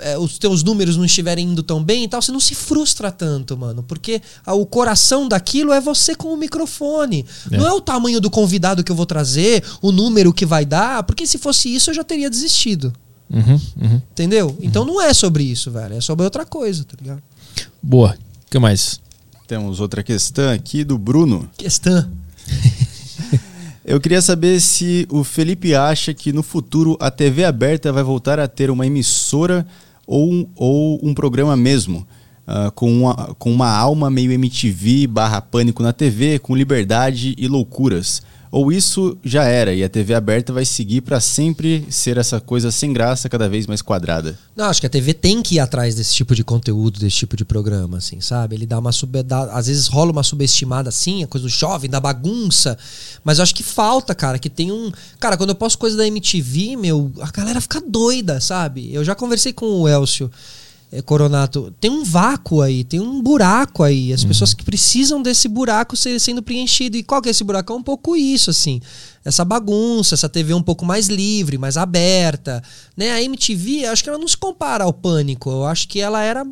[0.00, 3.10] é, os teus números não estiverem indo tão bem e tal, você não se frustra
[3.10, 3.82] tanto, mano.
[3.82, 7.24] Porque a- o coração daquilo é você com o microfone.
[7.50, 7.56] É.
[7.56, 11.02] Não é o tamanho do convidado que eu vou trazer, o número que vai dar,
[11.04, 12.92] porque se fosse isso eu já teria desistido.
[13.32, 14.02] Uhum, uhum.
[14.12, 14.56] Entendeu?
[14.60, 15.94] Então não é sobre isso, velho.
[15.94, 17.22] É sobre outra coisa, tá ligado?
[17.82, 18.10] Boa.
[18.46, 19.00] O que mais?
[19.48, 21.48] Temos outra questão aqui do Bruno.
[21.56, 22.06] Questão.
[23.84, 28.38] Eu queria saber se o Felipe acha que no futuro a TV aberta vai voltar
[28.38, 29.66] a ter uma emissora
[30.06, 32.06] ou um, ou um programa mesmo,
[32.46, 37.48] ah, com, uma, com uma alma meio MTV barra pânico na TV, com liberdade e
[37.48, 38.22] loucuras.
[38.52, 42.72] Ou isso já era e a TV aberta vai seguir para sempre ser essa coisa
[42.72, 44.36] sem graça, cada vez mais quadrada.
[44.56, 47.36] Não, acho que a TV tem que ir atrás desse tipo de conteúdo, desse tipo
[47.36, 48.56] de programa, assim, sabe?
[48.56, 49.22] Ele dá uma sub...
[49.22, 52.76] dá- às vezes rola uma subestimada assim, a coisa do jovem, da bagunça.
[53.22, 54.90] Mas eu acho que falta, cara, que tem um.
[55.20, 58.92] Cara, quando eu posto coisa da MTV, meu, a galera fica doida, sabe?
[58.92, 60.28] Eu já conversei com o Elcio.
[60.92, 64.12] Eh, Coronato, tem um vácuo aí, tem um buraco aí.
[64.12, 66.96] As pessoas que precisam desse buraco ser, sendo preenchido.
[66.96, 67.72] E qual que é esse buraco?
[67.72, 68.80] É um pouco isso, assim.
[69.24, 72.62] Essa bagunça, essa TV um pouco mais livre, mais aberta.
[72.96, 73.12] Né?
[73.12, 75.50] A MTV, acho que ela não se compara ao Pânico.
[75.50, 76.44] Eu acho que ela era.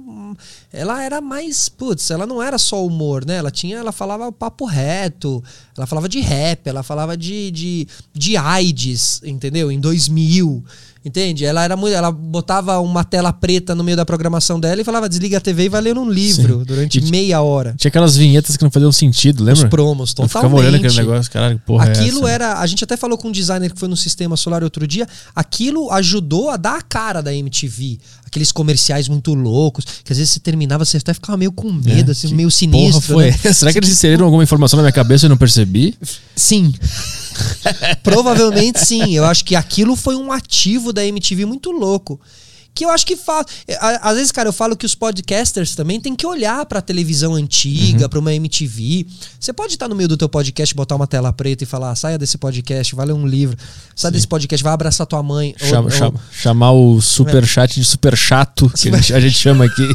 [0.73, 1.69] Ela era mais.
[1.69, 3.37] Putz, ela não era só humor, né?
[3.37, 3.79] Ela tinha.
[3.79, 5.43] Ela falava papo reto,
[5.77, 9.73] ela falava de rap, ela falava de, de, de AIDS, entendeu?
[9.73, 10.63] Em 2000.
[11.05, 11.45] Entende?
[11.45, 15.09] Ela era muito, ela botava uma tela preta no meio da programação dela e falava
[15.09, 16.65] desliga a TV e vai ler um livro Sim.
[16.65, 17.75] durante E meia hora.
[17.79, 19.69] Tinha aquelas vinhetas que não faziam sentido, Os lembra?
[19.69, 20.33] promos, Eu totalmente.
[20.33, 22.31] ficava olhando aquele negócio, caralho, porra é Aquilo essa?
[22.31, 22.59] era.
[22.59, 25.07] A gente até falou com um designer que foi no Sistema Solar outro dia.
[25.35, 27.99] Aquilo ajudou a dar a cara da MTV.
[28.27, 32.11] Aqueles comerciais muito loucos, que às vezes você terminava, você até ficava meio com medo,
[32.11, 33.15] É, assim, meio Porra, sinistro.
[33.15, 33.31] foi.
[33.31, 33.53] né?
[33.55, 35.95] Será que eles inseriram alguma informação na minha cabeça e eu não percebi?
[36.37, 36.75] Sim.
[38.03, 39.15] Provavelmente sim.
[39.15, 42.21] Eu acho que aquilo foi um ativo da MTV muito louco.
[42.79, 43.45] Que eu acho que faz.
[44.01, 48.05] Às vezes, cara, eu falo que os podcasters também têm que olhar pra televisão antiga,
[48.05, 48.09] Uhum.
[48.09, 49.05] pra uma MTV.
[49.41, 52.17] Você pode estar no meio do teu podcast, botar uma tela preta e falar: saia
[52.17, 53.57] desse podcast, vai ler um livro,
[53.97, 55.57] sai desse podcast, vai abraçar tua mãe.
[55.61, 59.21] Ou- Chama- ou- chama- chamar o super chat de super chato, que a gente, a
[59.21, 59.89] gente chama aqui.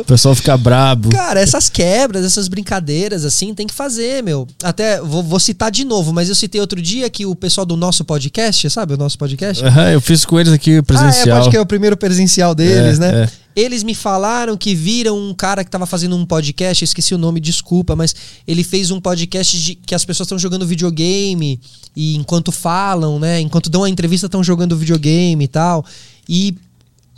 [0.00, 1.10] O pessoal fica brabo.
[1.10, 4.48] Cara, essas quebras, essas brincadeiras, assim, tem que fazer, meu.
[4.60, 7.76] Até vou, vou citar de novo, mas eu citei outro dia que o pessoal do
[7.76, 9.64] nosso podcast, sabe o nosso podcast?
[9.64, 11.38] Aham, eu fiz com eles aqui Ah, é, presencial.
[11.38, 12.23] pode que é o primeiro presencial
[12.54, 13.22] deles, É, né?
[13.24, 13.44] é.
[13.56, 17.38] Eles me falaram que viram um cara que tava fazendo um podcast, esqueci o nome,
[17.38, 18.12] desculpa, mas
[18.48, 21.60] ele fez um podcast de que as pessoas estão jogando videogame
[21.94, 23.40] e enquanto falam, né?
[23.40, 25.84] Enquanto dão a entrevista estão jogando videogame e tal.
[26.28, 26.56] E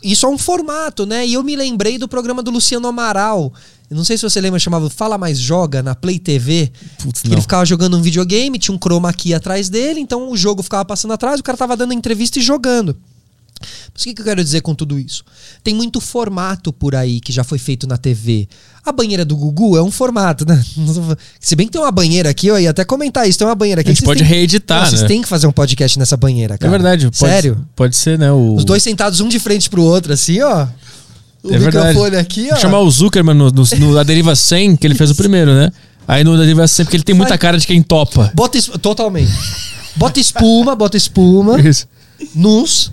[0.05, 1.27] isso é um formato, né?
[1.27, 3.51] E eu me lembrei do programa do Luciano Amaral.
[3.91, 6.71] Eu não sei se você lembra, chamava Fala Mais Joga na Play TV.
[6.99, 7.37] Putz, que não.
[7.37, 10.85] ele ficava jogando um videogame, tinha um chroma key atrás dele, então o jogo ficava
[10.85, 12.95] passando atrás, o cara tava dando entrevista e jogando.
[13.93, 15.25] Mas o que, que eu quero dizer com tudo isso?
[15.63, 18.49] Tem muito formato por aí que já foi feito na TV.
[18.85, 20.63] A banheira do Gugu é um formato, né?
[21.41, 23.39] Se bem que tem uma banheira aqui, eu ia até comentar isso.
[23.39, 23.91] Tem uma banheira aqui.
[23.91, 25.09] A gente vocês pode têm- reeditar, Não, Vocês né?
[25.09, 26.71] têm que fazer um podcast nessa banheira, É cara.
[26.71, 27.05] verdade.
[27.07, 27.67] Pode, Sério?
[27.75, 28.31] Pode ser, né?
[28.33, 28.55] O...
[28.55, 30.67] Os dois sentados um de frente pro outro, assim, ó.
[31.43, 31.89] O É verdade.
[31.89, 32.57] microfone aqui, ó.
[32.57, 35.71] Chamar o Zuckerman no, no, no Deriva 100, que ele fez o primeiro, né?
[36.09, 37.39] Aí no Deriva 100, porque ele tem muita Vai.
[37.39, 38.31] cara de quem topa.
[38.35, 39.33] Bota totalmente.
[39.97, 41.59] Bota espuma, bota espuma.
[41.63, 41.89] Isso.
[42.35, 42.93] Nus.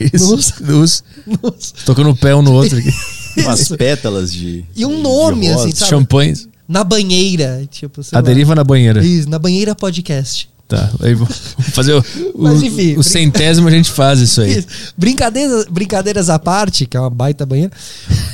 [0.00, 0.26] Isso.
[0.34, 0.52] Luz.
[0.60, 1.04] Luz.
[1.26, 1.72] Nus.
[1.84, 2.90] Tocando o pé um no outro aqui.
[3.40, 4.64] Umas pétalas de.
[4.76, 5.90] E um nome, assim, sabe?
[5.90, 6.48] Champanhes.
[6.68, 7.66] Na banheira.
[7.70, 8.26] Tipo, sei A lá.
[8.26, 9.04] deriva na banheira.
[9.04, 10.48] Isso, na banheira podcast.
[10.66, 10.90] Tá.
[11.02, 11.36] Aí vamos
[11.72, 11.98] fazer o,
[12.34, 14.58] o, Mas, enfim, o centésimo a gente faz isso aí.
[14.58, 14.66] Isso.
[14.96, 17.70] Brincadeiras, brincadeiras à parte, que é uma baita banheira.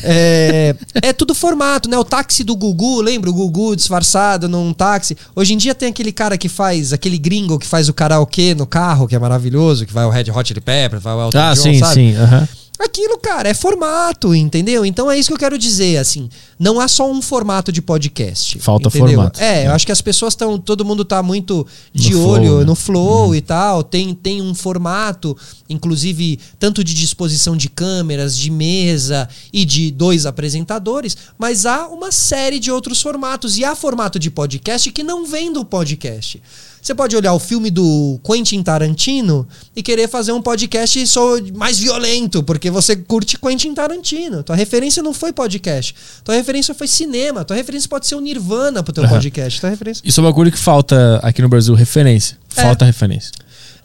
[0.05, 1.99] É, é tudo formato, né?
[1.99, 3.29] O táxi do Gugu, lembra?
[3.31, 5.17] O Gugu disfarçado num táxi.
[5.35, 8.67] Hoje em dia tem aquele cara que faz, aquele gringo que faz o karaokê no
[8.67, 11.53] carro, que é maravilhoso, que vai o Red Hot Chili Pepper, vai o Elton Ah,
[11.55, 11.95] John, sim, sabe?
[11.95, 12.15] sim.
[12.17, 12.49] aham.
[12.83, 14.87] Aquilo, cara, é formato, entendeu?
[14.87, 16.31] Então é isso que eu quero dizer, assim.
[16.59, 18.59] Não há só um formato de podcast.
[18.59, 19.17] Falta entendeu?
[19.17, 19.39] formato.
[19.41, 19.75] É, eu É.
[19.75, 20.59] acho que as pessoas estão.
[20.59, 22.65] Todo mundo tá muito de No olho flow, né?
[22.65, 23.83] no flow e tal.
[23.83, 25.37] Tem, tem um formato,
[25.69, 32.11] inclusive, tanto de disposição de câmeras, de mesa e de dois apresentadores, mas há uma
[32.11, 33.59] série de outros formatos.
[33.59, 36.43] E há formato de podcast que não vem do podcast.
[36.81, 39.47] Você pode olhar o filme do Quentin Tarantino
[39.77, 44.43] e querer fazer um podcast só mais violento, porque você curte Quentin Tarantino.
[44.43, 45.95] Tua referência não foi podcast.
[46.25, 47.45] Tua referência foi cinema.
[47.45, 49.13] Tua referência pode ser o Nirvana pro teu Aham.
[49.15, 49.61] podcast.
[49.61, 50.03] Tua referência.
[50.05, 52.39] Isso é um bagulho que falta aqui no Brasil, referência.
[52.57, 52.63] É.
[52.63, 53.31] Falta referência.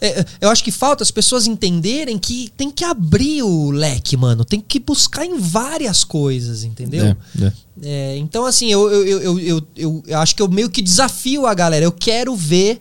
[0.00, 4.44] É, eu acho que falta as pessoas entenderem que tem que abrir o leque, mano.
[4.44, 7.04] Tem que buscar em várias coisas, entendeu?
[7.40, 7.52] É, é.
[7.82, 10.80] É, então, assim, eu, eu, eu, eu, eu, eu- eu acho que eu meio que
[10.82, 11.84] desafio a galera.
[11.84, 12.80] Eu quero ver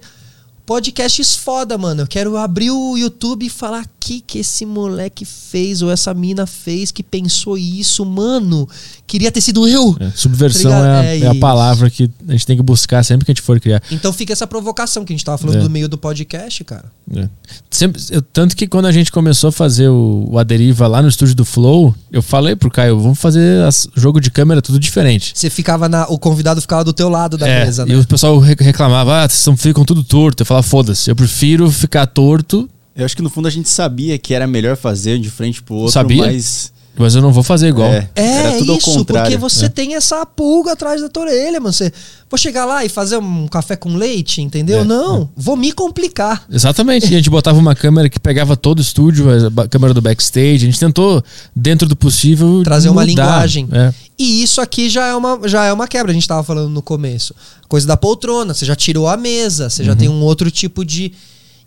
[0.65, 2.01] podcasts foda, mano.
[2.03, 6.13] Eu quero abrir o YouTube e falar o que, que esse moleque fez ou essa
[6.13, 8.67] mina fez que pensou isso, mano.
[9.07, 9.95] Queria ter sido eu.
[9.99, 13.03] É, Subversão Tá é, a, É é a palavra que a gente tem que buscar
[13.03, 13.82] sempre que a gente for criar.
[13.91, 15.61] Então fica essa provocação que a gente tava falando É.
[15.61, 16.86] do meio do podcast, cara.
[17.15, 17.30] É.
[17.69, 21.07] Sempre, eu- tanto que quando a gente começou a fazer o, o Aderiva lá no
[21.07, 25.34] estúdio do Flow, eu falei pro Caio, vamos fazer as- jogo de câmera tudo diferente.
[25.36, 26.07] Você ficava na.
[26.07, 27.98] O convidado ficava do teu lado da É, mesa, E né?
[27.99, 30.41] o pessoal re- reclamava, ah, vocês ficam tudo torto.
[30.41, 32.68] Eu falava, foda-se, eu prefiro ficar torto,
[32.98, 35.76] Eu acho que no fundo a gente sabia que era melhor fazer de frente pro
[35.76, 36.26] outro, Sabia?
[36.27, 36.72] mas.
[36.97, 37.89] Mas eu não vou fazer igual.
[37.91, 39.23] É, É era tudo ao isso, contrário.
[39.31, 39.69] porque você É.
[39.69, 41.73] tem essa pulga atrás da tua orelha, mano.
[41.73, 41.91] Você,
[42.30, 44.80] vou chegar lá e fazer um café com leite, entendeu?
[44.80, 46.43] É, Não, vou me complicar.
[46.51, 47.05] Exatamente.
[47.05, 49.26] E a gente botava uma câmera que pegava todo o estúdio,
[49.61, 50.55] a câmera do backstage.
[50.63, 51.23] A gente tentou,
[51.55, 53.23] dentro do possível, Trazer uma mudar.
[53.23, 53.67] linguagem.
[53.72, 53.93] É.
[54.17, 56.81] E isso aqui já é, uma, já é uma quebra, a gente tava falando no
[56.81, 57.36] começo.
[57.68, 59.87] Coisa da poltrona, você já tirou a mesa, você Uhum.
[59.87, 61.11] já tem um outro tipo de.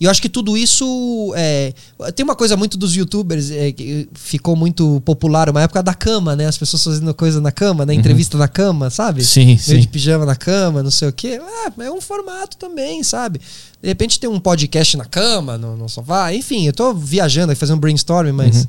[0.00, 1.32] E eu acho que tudo isso.
[1.36, 1.72] É,
[2.14, 6.36] tem uma coisa muito dos youtubers é, que ficou muito popular, uma época da cama,
[6.36, 6.46] né?
[6.46, 7.94] As pessoas fazendo coisa na cama, né?
[7.94, 9.20] Entrevista na cama, sabe?
[9.22, 9.26] Uhum.
[9.26, 9.80] Sim, Meio sim.
[9.80, 11.40] de pijama na cama, não sei o quê.
[11.78, 13.40] É, é um formato também, sabe?
[13.82, 16.32] De repente tem um podcast na cama, no, no sofá.
[16.32, 18.68] Enfim, eu tô viajando aqui, fazendo um brainstorming, mas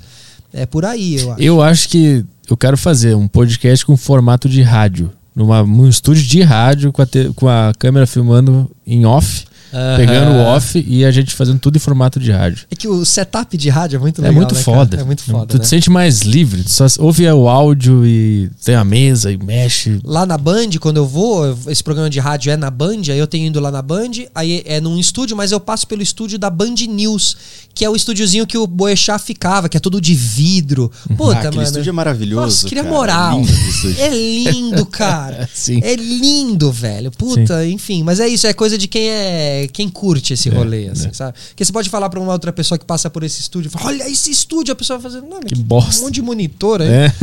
[0.51, 1.27] é por aí, eu acho.
[1.29, 1.35] Uhum.
[1.45, 5.11] Eu acho que eu quero fazer um podcast com formato de rádio.
[5.35, 9.97] Numa, num estúdio de rádio, com a, te- com a câmera filmando em off, Aham.
[9.97, 12.65] pegando o off e a gente fazendo tudo em formato de rádio.
[12.71, 14.35] É que o setup de rádio é muito é legal.
[14.35, 14.89] muito né, foda.
[14.91, 15.01] cara?
[15.01, 15.45] É muito foda.
[15.47, 15.59] Tu né?
[15.63, 16.63] te sente mais livre.
[16.63, 19.99] Tu só ouve o áudio e tem a mesa e mexe.
[20.03, 23.27] Lá na Band, quando eu vou, esse programa de rádio é na Band, aí eu
[23.27, 26.49] tenho ido lá na Band, aí é num estúdio, mas eu passo pelo estúdio da
[26.49, 27.37] Band News,
[27.73, 30.91] que é o estúdiozinho que o Boechat ficava, que é tudo de vidro.
[31.15, 31.67] Puta, Ah, aquele mano.
[31.67, 32.41] estúdio é maravilhoso.
[32.41, 33.29] Nossa, queria cara.
[33.31, 34.01] aquele estúdio.
[34.01, 35.49] É lindo, cara.
[35.53, 35.79] Sim.
[35.83, 37.11] É lindo, velho.
[37.11, 38.03] Puta, enfim.
[38.03, 41.37] Mas é isso, é coisa de quem é é quem curte esse rolê, assim, sabe?
[41.49, 44.09] Porque você pode falar pra uma outra pessoa que passa por esse estúdio, fala, olha
[44.09, 46.01] esse estúdio, a pessoa vai fazer, não, Que bosta.
[46.01, 46.87] um monte de monitor aí.
[46.87, 47.13] É.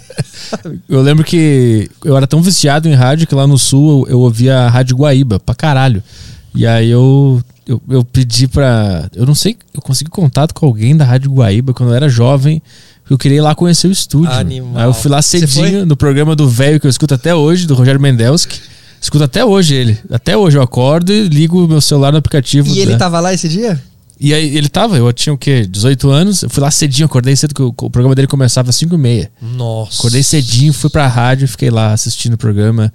[0.88, 4.20] eu lembro que eu era tão viciado em rádio que lá no sul eu, eu
[4.20, 6.02] ouvia a Rádio Guaíba pra caralho.
[6.54, 9.08] E aí eu, eu, eu pedi pra.
[9.14, 12.62] Eu não sei, eu consegui contato com alguém da Rádio Guaíba quando eu era jovem.
[13.08, 14.32] Eu queria ir lá conhecer o estúdio.
[14.32, 14.72] Animal.
[14.76, 17.74] Aí eu fui lá cedinho no programa do velho que eu escuto até hoje, do
[17.74, 18.58] Rogério Mendelski.
[19.04, 19.98] Escuto até hoje ele.
[20.10, 22.66] Até hoje eu acordo e ligo o meu celular no aplicativo.
[22.74, 23.78] E ele da- tava lá esse dia?
[24.18, 25.66] e aí ele tava, eu tinha o quê?
[25.66, 26.42] 18 anos.
[26.42, 28.98] Eu fui lá cedinho, acordei cedo, que o, o programa dele começava às 5 e
[28.98, 29.30] meia.
[29.42, 29.98] Nossa.
[29.98, 32.90] Acordei cedinho, fui pra rádio, fiquei lá assistindo o programa.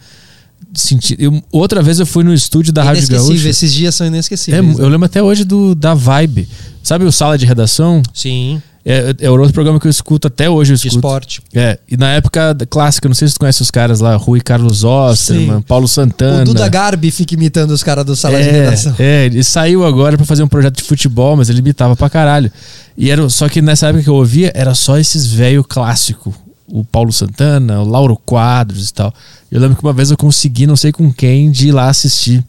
[0.74, 1.16] Senti...
[1.20, 3.48] eu- outra vez eu fui no estúdio da Rádio Gaúcha.
[3.50, 4.66] esses dias são É, inesquecíveis.
[4.66, 4.76] né?
[4.80, 6.48] eu lembro até hoje do da Vibe.
[6.84, 8.02] Sabe o Sala de Redação?
[8.14, 10.74] Sim, É, é outro programa que eu escuto até hoje.
[10.74, 11.06] Eu de escuto.
[11.06, 11.42] esporte.
[11.54, 14.84] É, e na época clássica, não sei se tu conhece os caras lá, Rui Carlos
[14.84, 15.62] Osterman.
[15.62, 16.42] Paulo Santana.
[16.42, 18.96] O Duda Garbi fica imitando os caras do Sala de é, Redação.
[18.98, 22.52] é, ele saiu agora pra fazer um projeto de futebol, mas ele imitava pra caralho.
[22.98, 26.34] E era, só que nessa época que eu ouvia, era só esses velho clássico.
[26.68, 29.14] O Paulo Santana, o Lauro Quadros e tal.
[29.52, 32.44] Eu lembro que uma vez eu consegui, não sei com quem, de ir lá assistir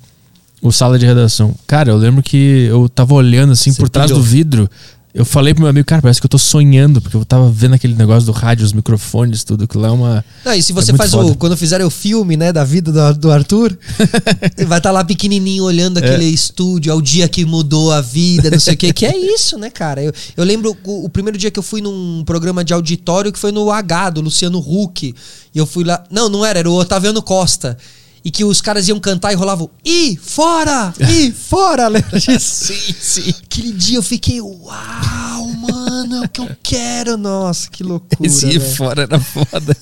[0.63, 1.55] o Sala de Redação.
[1.67, 4.23] Cara, eu lembro que eu tava olhando assim Você por trás pirou.
[4.23, 4.71] do vidro.
[5.13, 7.75] Eu falei pro meu amigo, cara, parece que eu tô sonhando, porque eu tava vendo
[7.75, 10.25] aquele negócio do rádio, os microfones, tudo, que lá é uma.
[10.45, 11.33] Não, e se você muito faz foda.
[11.33, 11.37] o.
[11.37, 13.77] Quando fizerem o filme, né, da vida do, do Arthur,
[14.69, 18.75] vai estar lá pequenininho olhando aquele estúdio, ao dia que mudou a vida, não sei
[18.75, 18.93] o quê.
[18.93, 20.01] Que é isso, né, cara?
[20.01, 23.39] Eu, eu lembro o, o primeiro dia que eu fui num programa de auditório que
[23.39, 25.13] foi no H, do Luciano Huck.
[25.53, 26.05] E eu fui lá.
[26.09, 27.77] Não, não era, era o Otaviano Costa.
[28.25, 29.71] E que os caras iam cantar e rolavam.
[29.85, 30.93] Ih, fora!
[31.09, 31.89] Ih, fora!
[31.89, 32.67] Lembra disso?
[32.67, 33.35] Sim, sim.
[33.45, 37.17] Aquele dia eu fiquei, uau, mano, é o que eu quero.
[37.17, 38.19] Nossa, que loucura.
[38.27, 39.75] Esse ir fora era foda.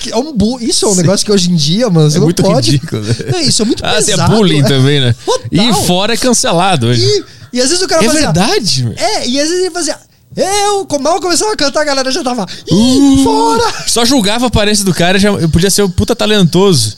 [0.00, 2.20] Que é um bu- Isso é um negócio que hoje em dia, mano, você É
[2.20, 2.72] não pode.
[2.72, 3.14] ridículo, né?
[3.32, 4.34] Não, isso é muito Ah, é pesado.
[4.34, 4.68] bullying é.
[4.68, 5.14] também, né?
[5.50, 7.02] E fora é cancelado hoje.
[7.02, 7.24] E,
[7.56, 8.20] e às vezes o cara É fazia...
[8.20, 8.92] verdade, meu.
[8.94, 9.96] É, e às vezes ele fazia...
[10.36, 12.46] Eu, mal começava a cantar, a galera já tava...
[12.70, 13.24] Ih, Uh.
[13.24, 13.74] fora!
[13.88, 16.96] Só julgava a aparência do cara, já, eu podia ser um puta talentoso.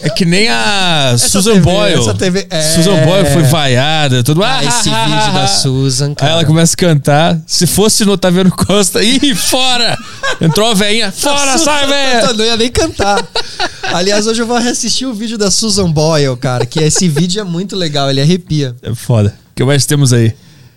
[0.00, 2.00] É que nem a Susan TV, Boyle.
[2.00, 2.62] essa TV é.
[2.62, 4.42] Susan Boyle foi vaiada, tudo.
[4.42, 6.32] Ah, esse vídeo da Susan, Aí cara.
[6.32, 7.40] ela começa a cantar.
[7.46, 9.96] Se fosse no Otaviano Costa, ih, fora!
[10.40, 12.32] Entrou a veinha, fora, sai, velha!
[12.32, 13.26] Não ia nem cantar.
[13.84, 17.44] Aliás, hoje eu vou reassistir o vídeo da Susan Boyle, cara, que esse vídeo é
[17.44, 18.74] muito legal, ele arrepia.
[18.82, 19.34] É foda.
[19.52, 20.34] O que mais temos aí?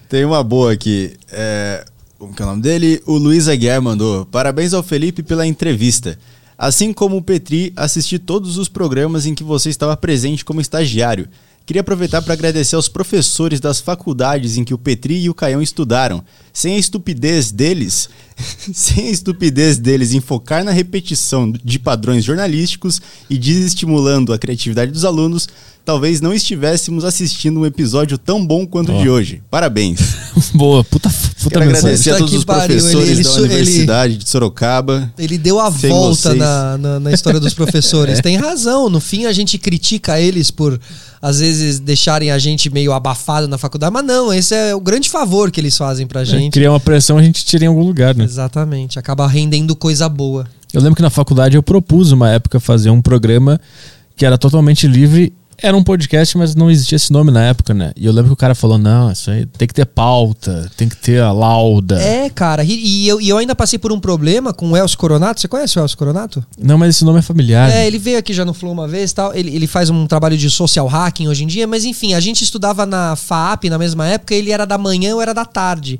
[0.08, 1.14] Tem uma boa aqui.
[1.32, 1.84] É,
[2.18, 3.02] como que é o nome dele?
[3.06, 4.26] O Luiz Aguiar mandou.
[4.26, 6.18] Parabéns ao Felipe pela entrevista.
[6.58, 11.27] Assim como o Petri, assisti todos os programas em que você estava presente como estagiário.
[11.68, 15.61] Queria aproveitar para agradecer aos professores das faculdades em que o Petri e o Caião
[15.61, 16.24] estudaram.
[16.53, 18.10] Sem a estupidez deles,
[18.74, 24.94] sem a estupidez deles em focar na repetição de padrões jornalísticos e desestimulando a criatividade
[24.94, 25.50] dos alunos,
[25.88, 29.41] talvez não estivéssemos assistindo um episódio tão bom quanto o de hoje.
[29.49, 29.99] Parabéns.
[30.53, 31.80] Boa, puta, puta Quero mensagem.
[31.80, 35.14] agradecer a todos os pariu, professores ele- ele da su- ele- Universidade de Sorocaba.
[35.17, 38.19] Ele deu a volta na, na, na história dos professores.
[38.19, 38.90] Tem razão.
[38.90, 40.77] No fim, a gente critica eles por,
[41.22, 43.93] às vezes, deixarem a gente meio abafado na faculdade.
[43.93, 46.51] Mas não, esse é o grande favor que eles fazem pra gente.
[46.51, 48.25] Criar uma pressão, a gente tira em algum lugar, né?
[48.25, 48.99] Exatamente.
[48.99, 50.45] Acaba rendendo coisa boa.
[50.74, 53.57] Eu lembro que na faculdade eu propus uma época fazer um programa
[54.17, 55.32] que era totalmente livre.
[55.61, 57.92] Era um podcast, mas não existia esse nome na época, né?
[57.95, 60.88] E eu lembro que o cara falou: não, isso aí tem que ter pauta, tem
[60.88, 62.00] que ter a lauda.
[62.00, 62.64] É, cara.
[62.64, 65.42] E, e eu, e eu ainda passei por um problema com o Elcio Coronato.
[65.42, 66.45] Você conhece o Elcio Coronato?
[66.58, 67.72] Não, mas esse nome é familiar.
[67.72, 69.34] É, ele veio aqui já no Flow uma vez e tal.
[69.34, 72.44] Ele, ele faz um trabalho de social hacking hoje em dia, mas enfim, a gente
[72.44, 76.00] estudava na FAAP na mesma época, ele era da manhã, eu era da tarde.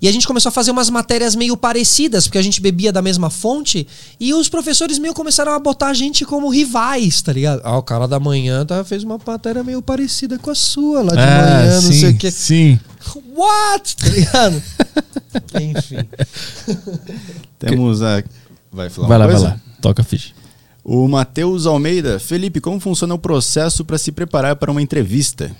[0.00, 3.02] E a gente começou a fazer umas matérias meio parecidas, porque a gente bebia da
[3.02, 3.86] mesma fonte,
[4.20, 7.60] e os professores meio começaram a botar a gente como rivais, tá ligado?
[7.64, 11.12] Ah, o cara da manhã tá, fez uma matéria meio parecida com a sua lá
[11.12, 12.30] de Ah, manhã, não sim, sei o quê.
[12.30, 12.80] Sim.
[13.34, 13.96] What?
[13.96, 14.62] Tá ligado?
[15.60, 16.08] Enfim.
[17.58, 18.22] Temos a.
[18.72, 19.48] Vai falar Vai uma lá, vai coisa?
[19.54, 19.60] lá.
[19.80, 20.32] Toca a ficha.
[20.84, 22.18] O Matheus Almeida.
[22.18, 25.54] Felipe, como funciona o processo para se preparar para uma entrevista?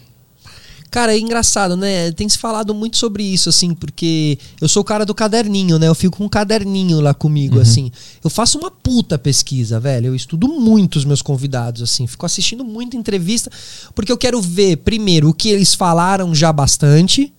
[0.91, 2.10] Cara, é engraçado, né?
[2.12, 5.86] Tem se falado muito sobre isso, assim, porque eu sou o cara do caderninho, né?
[5.86, 7.92] Eu fico com um caderninho lá comigo, assim.
[8.25, 10.07] Eu faço uma puta pesquisa, velho.
[10.07, 12.07] Eu estudo muito os meus convidados, assim.
[12.07, 13.50] Fico assistindo muita entrevista,
[13.94, 17.33] porque eu quero ver, primeiro, o que eles falaram já bastante,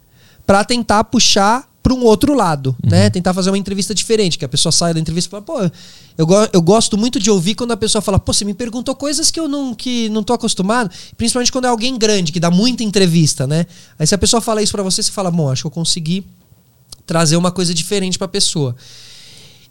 [0.45, 3.09] pra tentar puxar pra um outro lado, né?
[3.09, 5.71] Tentar fazer uma entrevista diferente, que a pessoa saia da entrevista e fala, pô,
[6.17, 8.93] eu, go- eu gosto muito de ouvir quando a pessoa fala, pô, você me perguntou
[8.95, 12.51] coisas que eu não, que não tô acostumado, principalmente quando é alguém grande, que dá
[12.51, 13.65] muita entrevista, né?
[13.97, 16.25] Aí se a pessoa fala isso pra você, você fala, bom, acho que eu consegui
[17.05, 18.75] trazer uma coisa diferente pra pessoa.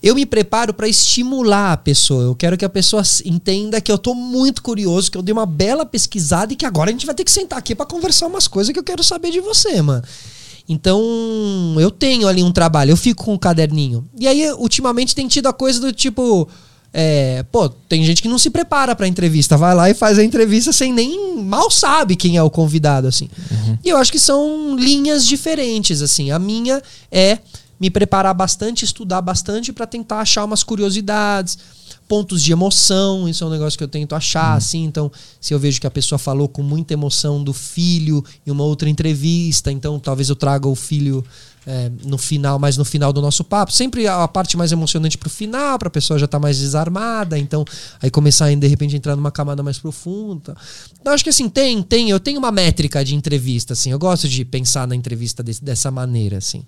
[0.03, 2.23] eu me preparo para estimular a pessoa.
[2.23, 5.45] Eu quero que a pessoa entenda que eu tô muito curioso, que eu dei uma
[5.47, 8.47] bela pesquisada e que agora a gente vai ter que sentar aqui para conversar umas
[8.47, 10.03] coisas que eu quero saber de você, mano.
[10.69, 11.01] Então,
[11.79, 14.05] eu tenho ali um trabalho, eu fico com o caderninho.
[14.19, 16.47] E aí, ultimamente, tem tido a coisa do tipo.
[16.93, 20.25] é, pô, tem gente que não se prepara pra entrevista, vai lá e faz a
[20.25, 23.29] entrevista sem nem mal sabe quem é o convidado, assim.
[23.85, 26.31] E eu acho que são linhas diferentes, assim.
[26.31, 27.39] A minha é
[27.81, 31.59] me preparar bastante, estudar bastante pra tentar achar umas curiosidades,
[32.09, 34.85] pontos de emoção, isso é um negócio que eu tento achar, assim.
[34.85, 38.65] Então, se eu vejo que a pessoa falou com muita emoção do filho em uma
[38.65, 41.25] outra entrevista, então talvez eu traga o filho
[41.67, 43.71] é, no final, mais no final do nosso papo.
[43.71, 47.63] Sempre a, a parte mais emocionante pro final, pra pessoa já estar mais desarmada, então
[48.01, 50.57] aí começar a de repente entrar numa camada mais profunda.
[50.99, 54.27] Então acho que assim, tem, tem, eu tenho uma métrica de entrevista, assim, eu gosto
[54.27, 56.65] de pensar na entrevista desse- dessa maneira, assim.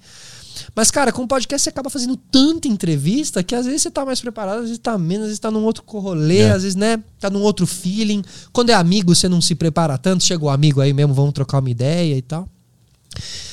[0.74, 4.04] Mas, cara, com o podcast você acaba fazendo tanta entrevista que às vezes você tá
[4.04, 6.50] mais preparado, às vezes tá menos, às vezes tá num outro rolê, É.
[6.50, 8.22] às vezes, né, tá num outro feeling.
[8.52, 11.58] Quando é amigo, você não se prepara tanto, chega o amigo aí mesmo, vamos trocar
[11.60, 12.48] uma ideia e tal.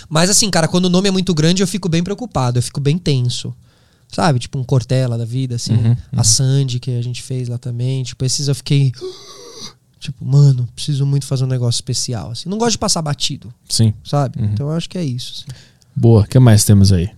[0.09, 2.79] Mas assim, cara, quando o nome é muito grande, eu fico bem preocupado, eu fico
[2.79, 3.53] bem tenso.
[4.09, 4.39] Sabe?
[4.39, 5.73] Tipo um Cortella da vida, assim.
[6.13, 8.03] A Sandy, que a gente fez lá também.
[8.03, 8.91] Tipo, esses eu fiquei.
[9.99, 12.29] Tipo, mano, preciso muito fazer um negócio especial.
[12.31, 12.47] Assim.
[12.47, 13.91] Não gosto de passar batido, Sim.
[14.05, 14.39] sabe?
[14.41, 15.43] Então eu acho que é isso.
[15.49, 15.57] assim.
[15.99, 16.21] Boa.
[16.21, 17.09] O que mais temos aí?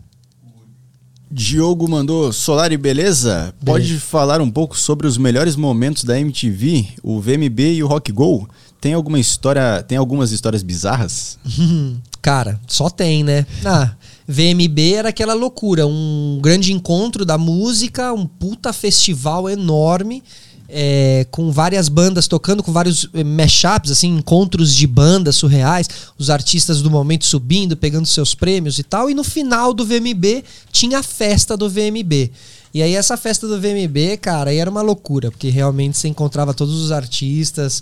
[1.30, 3.54] Diogo mandou Solari, beleza?
[3.64, 8.12] Pode falar um pouco sobre os melhores momentos da MTV, o VMB e o Rock
[8.12, 8.48] Go?
[8.80, 11.38] Tem alguma história, tem algumas histórias bizarras?
[12.22, 13.46] Cara, só tem, né?
[13.66, 13.92] Ah,
[14.28, 20.24] VMB era aquela loucura, um grande encontro da música, um puta festival enorme,
[20.72, 26.30] é, com várias bandas tocando, com vários eh, mashups, assim, encontros de bandas surreais, os
[26.30, 31.00] artistas do momento subindo, pegando seus prêmios e tal, e no final do VMB tinha
[31.00, 32.32] a festa do VMB.
[32.72, 36.54] E aí essa festa do VMB, cara, aí era uma loucura, porque realmente você encontrava
[36.54, 37.82] todos os artistas,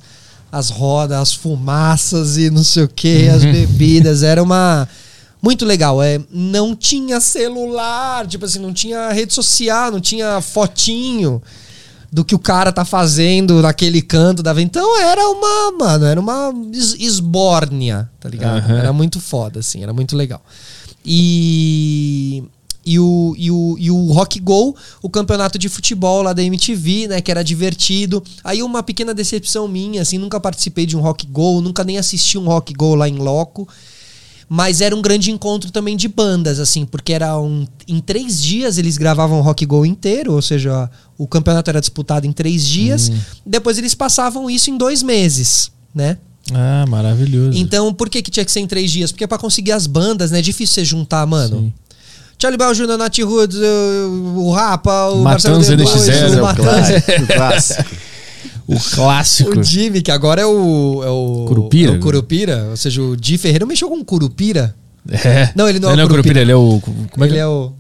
[0.49, 4.87] as rodas, as fumaças e não sei o que, as bebidas, era uma
[5.43, 6.01] muito legal.
[6.01, 11.41] É, não tinha celular, tipo assim, não tinha rede social, não tinha fotinho
[12.11, 14.59] do que o cara tá fazendo naquele canto da.
[14.61, 18.57] Então era uma, mano, era uma es- esbórnia, tá ligado?
[18.59, 18.77] Aham.
[18.77, 20.41] Era muito foda, assim, era muito legal.
[21.27, 22.43] E.
[22.89, 27.07] E o, e, o, e o Rock Go, o campeonato de futebol lá da MTV,
[27.09, 27.19] né?
[27.19, 28.23] Que era divertido.
[28.41, 32.37] Aí uma pequena decepção minha, assim, nunca participei de um Rock Go, nunca nem assisti
[32.37, 33.67] um Rock Go lá em loco.
[34.49, 38.77] Mas era um grande encontro também de bandas, assim, porque era um, em três dias
[38.77, 43.11] eles gravavam o Rock Go inteiro, ou seja, o campeonato era disputado em três dias.
[43.45, 46.17] Depois eles passavam isso em dois meses, né?
[46.53, 47.57] Ah, maravilhoso.
[47.57, 49.11] Então, por que, que tinha que ser em três dias?
[49.11, 50.39] Porque para conseguir as bandas, né?
[50.39, 51.59] É difícil você juntar, mano.
[51.59, 51.73] Sim.
[52.39, 53.57] Charlie Brown Jr., Nat Roots,
[54.35, 57.95] o, Rapa, o Matanza Marcelo D2, NX0, o é o clássico.
[58.75, 59.59] O clássico.
[59.59, 61.01] O Jimmy, que agora é o.
[61.03, 61.93] É o Curupira.
[61.93, 62.67] É o Curupira.
[62.69, 64.75] Ou seja, o Di Ferreira mexeu com Curupira.
[65.09, 65.51] É.
[65.55, 66.41] Não, ele não é o Curupira.
[66.41, 66.81] ele é o.
[67.11, 67.71] Como é que ele é o.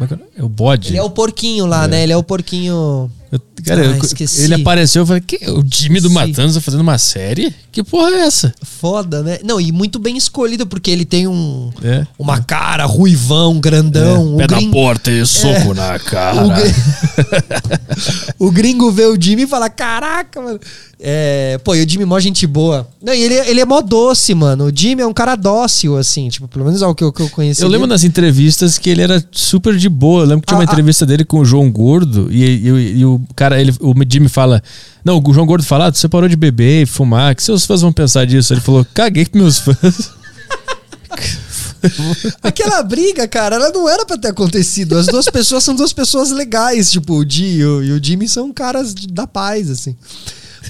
[0.00, 0.18] é que é?
[0.38, 0.88] É o bode.
[0.88, 2.02] Ele é o porquinho lá, né?
[2.02, 3.08] Ele é o porquinho.
[3.30, 6.08] Eu- cara, Ah, eu- ele apareceu e falei, que, o Jimmy do.
[6.10, 7.54] Matanza fazendo uma série?
[7.70, 8.54] Que porra é essa?
[8.62, 9.38] Foda, né?
[9.44, 11.70] Não, e muito bem escolhido, porque ele tem um.
[11.82, 12.06] É.
[12.18, 14.36] Uma cara ruivão, grandão.
[14.36, 16.44] Pé o, na gringo, porta e soco na cara.
[16.46, 16.74] o, gri-
[18.38, 20.58] o gringo vê o Jimmy e fala: Caraca, mano.
[21.00, 22.88] É, pô, e o Jimmy é mó gente boa.
[23.00, 24.64] Não, e ele, ele é mó doce, mano.
[24.64, 27.22] O Jimmy é um cara dócil, assim, tipo, pelo menos é o que eu, que
[27.22, 27.62] eu conheci.
[27.62, 30.22] Eu lembro nas entrevistas que ele era super de boa.
[30.22, 30.72] Eu lembro que tinha uma Ah, ah.
[30.72, 34.62] entrevista dele com o João Gordo e, e- e o cara, ele, o Jimmy fala:
[35.04, 37.80] Não, o João Gordo fala, ah, você parou de beber e fumar, que seus fãs
[37.80, 38.52] vão pensar disso?
[38.52, 40.10] Ele falou: Caguei com meus fãs.
[42.42, 44.96] Aquela briga, cara, ela não era pra ter acontecido.
[44.98, 48.52] As duas pessoas são duas pessoas legais, tipo, o Di e o, o Jimmy são
[48.52, 49.96] caras da paz, assim.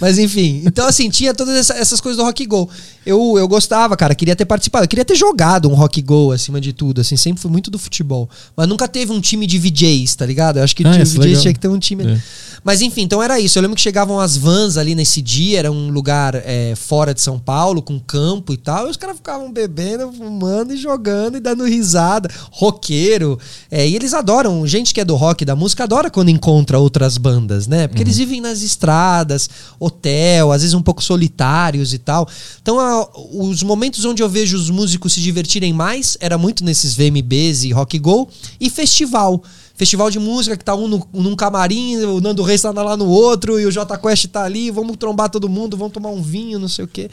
[0.00, 2.68] Mas enfim, então assim, tinha todas essa- essas coisas do Rock Go.
[3.08, 6.60] Eu, eu gostava, cara, queria ter participado, eu queria ter jogado um Rock Go acima
[6.60, 8.28] de tudo, assim, sempre fui muito do futebol.
[8.54, 10.58] Mas nunca teve um time de VJs, tá ligado?
[10.58, 11.40] Eu acho que Ah, é VJs legal.
[11.40, 12.06] tinha que ter um time.
[12.06, 12.20] É.
[12.62, 13.56] Mas enfim, então era isso.
[13.56, 17.20] Eu lembro que chegavam as vans ali nesse dia, era um lugar é, fora de
[17.22, 21.40] São Paulo, com campo e tal, e os caras ficavam bebendo, fumando e jogando e
[21.40, 22.28] dando risada.
[22.50, 23.38] Roqueiro.
[23.70, 27.16] É, e eles adoram, gente que é do rock, da música, adora quando encontra outras
[27.16, 27.86] bandas, né?
[27.88, 29.48] Porque eles vivem nas estradas,
[29.80, 32.28] hotel, às vezes um pouco solitários e tal.
[32.60, 32.97] Então, a-
[33.32, 37.72] os momentos onde eu vejo os músicos se divertirem mais era muito nesses VMBs e
[37.72, 38.28] Rock Go
[38.60, 39.42] e festival.
[39.74, 43.06] Festival de música que tá um no, num camarim, o Nando Reis tá lá no
[43.06, 46.58] outro e o J Quest tá ali, vamos trombar todo mundo, vamos tomar um vinho,
[46.58, 47.08] não sei o quê.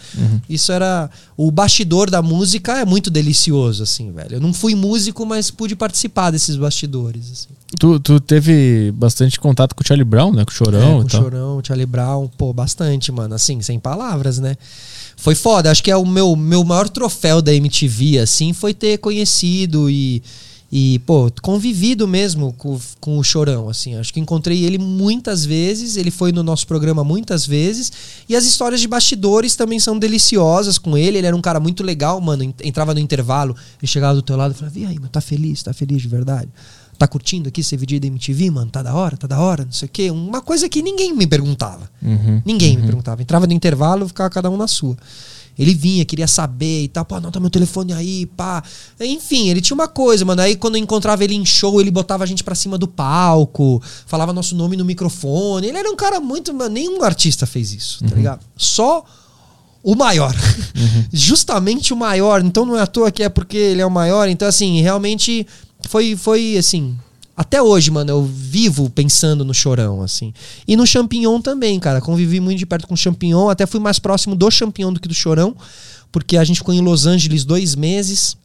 [0.50, 1.08] Isso era.
[1.38, 4.38] O bastidor da música é muito delicioso, assim, velho.
[4.38, 7.32] Eu não fui músico, mas pude participar desses bastidores.
[7.32, 7.50] Assim.
[7.80, 10.44] Tu, tu teve bastante contato com o Charlie Brown, né?
[10.44, 11.22] Com o Chorão É, e com o tal.
[11.22, 13.36] Chorão, Charlie Brown, pô, bastante, mano.
[13.36, 14.56] Assim, sem palavras, né?
[15.18, 15.72] Foi foda.
[15.72, 20.22] Acho que é o meu, meu maior troféu da MTV, assim, foi ter conhecido e,
[20.72, 23.96] e pô, convivido mesmo com, com o Chorão, assim.
[23.96, 27.92] Acho que encontrei ele muitas vezes, ele foi no nosso programa muitas vezes.
[28.28, 31.18] E as histórias de bastidores também são deliciosas com ele.
[31.18, 32.44] Ele era um cara muito legal, mano.
[32.44, 35.22] En- Entrava no intervalo, ele chegava do teu lado e falava, e aí, mano, tá
[35.22, 35.64] feliz?
[35.64, 36.50] Tá feliz de verdade?
[36.98, 38.72] Tá curtindo aqui ser vídeo da MTV, mano?
[38.72, 39.18] Tá da hora?
[39.18, 39.66] Tá da hora?
[39.66, 40.12] Não sei o quê.
[40.12, 41.90] Uma coisa que ninguém me perguntava.
[42.02, 42.42] Uhum.
[42.46, 43.22] Ninguém me perguntava.
[43.22, 44.96] Entrava no intervalo, ficava cada um na sua.
[45.58, 47.06] Ele vinha, queria saber e tal.
[47.06, 48.64] Pô, anota meu telefone aí, pá.
[49.00, 50.42] Enfim, ele tinha uma coisa, mano.
[50.42, 53.82] Aí quando eu encontrava ele em show, ele botava a gente pra cima do palco,
[54.06, 55.68] falava nosso nome no microfone.
[55.68, 56.54] Ele era um cara muito.
[56.54, 58.42] mano, Nenhum artista fez isso, tá ligado?
[58.58, 59.04] Só
[59.82, 60.36] o maior.
[61.14, 62.44] Justamente o maior.
[62.44, 64.28] Então não é à toa que é porque ele é o maior.
[64.28, 65.48] Então, assim, realmente
[65.88, 66.96] foi, foi assim.
[67.38, 70.34] Até hoje, mano, eu vivo pensando no Chorão, assim.
[70.66, 72.00] E no Champignon também, cara.
[72.00, 73.50] Convivi muito de perto com o Champignon.
[73.50, 75.56] Até fui mais próximo do Champignon do que do Chorão.
[76.12, 78.38] Porque a gente ficou em Los Angeles dois meses.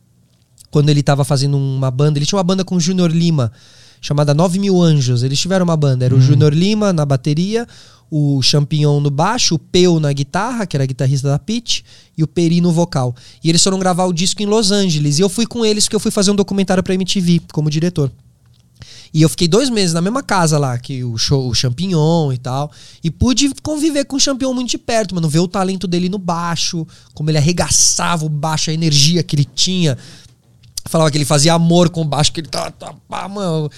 [0.73, 2.19] Quando ele tava fazendo uma banda.
[2.19, 3.53] Ele tinha uma banda com o Junior Lima.
[4.01, 5.23] Chamada 9 Mil Anjos.
[5.23, 6.05] Eles tiveram uma banda.
[6.05, 7.69] Era o Junior Lima na bateria.
[8.11, 9.55] O Champignon no baixo.
[9.55, 11.83] O Peu na guitarra, que era guitarrista da Pitch.
[12.17, 13.15] E o Peri no vocal.
[13.43, 15.19] E eles foram gravar o disco em Los Angeles.
[15.19, 18.11] E eu fui com eles porque eu fui fazer um documentário pra MTV como diretor.
[19.13, 22.39] E eu fiquei dois meses na mesma casa lá, que o show, o Champignon e
[22.39, 22.71] tal.
[23.03, 25.29] E pude conviver com o Champignon muito de perto, mano.
[25.29, 29.45] Ver o talento dele no baixo, como ele arregaçava o baixo, a energia que ele
[29.45, 29.99] tinha.
[30.87, 32.95] Falava que ele fazia amor com o baixo, que ele tá, tá
[33.29, 33.69] mano.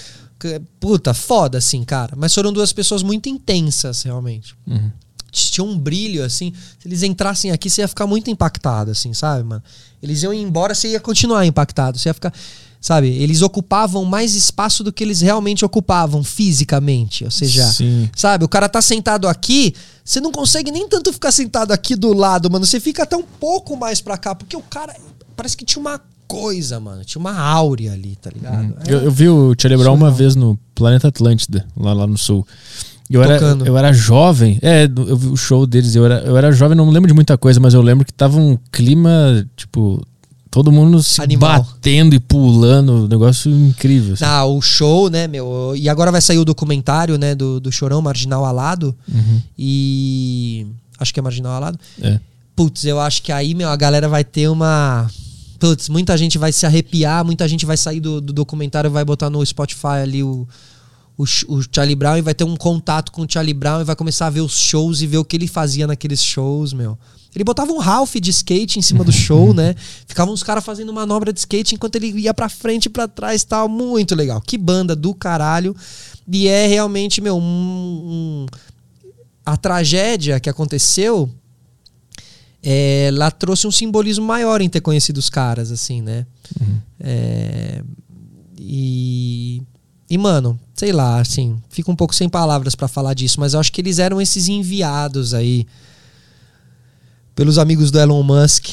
[0.80, 2.14] Puta, foda, assim, cara.
[2.16, 4.54] Mas foram duas pessoas muito intensas, realmente.
[5.30, 6.52] Tinha um brilho, assim.
[6.78, 9.62] Se eles entrassem aqui, você ia ficar muito impactado, assim, sabe, mano?
[10.02, 11.98] Eles iam embora, você ia continuar impactado.
[11.98, 12.32] Você ia ficar.
[12.80, 13.08] Sabe?
[13.08, 17.24] Eles ocupavam mais espaço do que eles realmente ocupavam fisicamente.
[17.24, 18.10] Ou seja, Sim.
[18.14, 18.44] sabe?
[18.44, 19.72] O cara tá sentado aqui,
[20.04, 22.66] você não consegue nem tanto ficar sentado aqui do lado, mano.
[22.66, 24.96] Você fica até um pouco mais pra cá, porque o cara
[25.36, 26.00] parece que tinha uma
[26.40, 27.04] coisa, mano.
[27.04, 28.74] Tinha uma áurea ali, tá ligado?
[28.86, 32.46] Eu, eu vi o Charlie Brown uma vez no Planeta Atlântida, lá, lá no sul.
[33.10, 33.36] E Eu era,
[33.66, 36.88] eu era jovem, é, eu vi o show deles, eu era, eu era jovem, não
[36.88, 40.02] lembro de muita coisa, mas eu lembro que tava um clima, tipo,
[40.50, 41.62] todo mundo se Animal.
[41.62, 44.14] batendo e pulando, um negócio incrível.
[44.14, 44.24] assim.
[44.24, 45.74] Ah, o show, né, meu?
[45.76, 48.94] E agora vai sair o documentário, né, do, do Chorão, Marginal Alado.
[49.12, 49.42] Uhum.
[49.58, 50.66] E.
[50.98, 51.78] Acho que é Marginal Alado.
[52.00, 52.18] É.
[52.54, 55.06] Putz, eu acho que aí, meu, a galera vai ter uma.
[55.62, 59.30] Putz, muita gente vai se arrepiar, muita gente vai sair do, do documentário, vai botar
[59.30, 60.44] no Spotify ali o,
[61.16, 63.94] o, o Charlie Brown e vai ter um contato com o Charlie Brown e vai
[63.94, 66.98] começar a ver os shows e ver o que ele fazia naqueles shows, meu.
[67.32, 69.76] Ele botava um Ralph de skate em cima do show, né?
[70.04, 73.44] Ficavam os caras fazendo manobra de skate enquanto ele ia pra frente e pra trás
[73.44, 73.68] tal.
[73.68, 74.40] Muito legal.
[74.40, 75.76] Que banda do caralho.
[76.26, 78.46] E é realmente, meu, um- um,
[79.46, 81.30] a tragédia que aconteceu
[82.62, 86.24] é, ela trouxe um simbolismo maior em ter conhecido os caras, assim, né?
[87.00, 87.82] É,
[88.58, 89.62] e,
[90.08, 93.60] e, mano, sei lá, assim, fico um pouco sem palavras pra falar disso, mas eu
[93.60, 95.66] acho que eles eram esses enviados aí
[97.34, 98.68] pelos amigos do Elon Musk.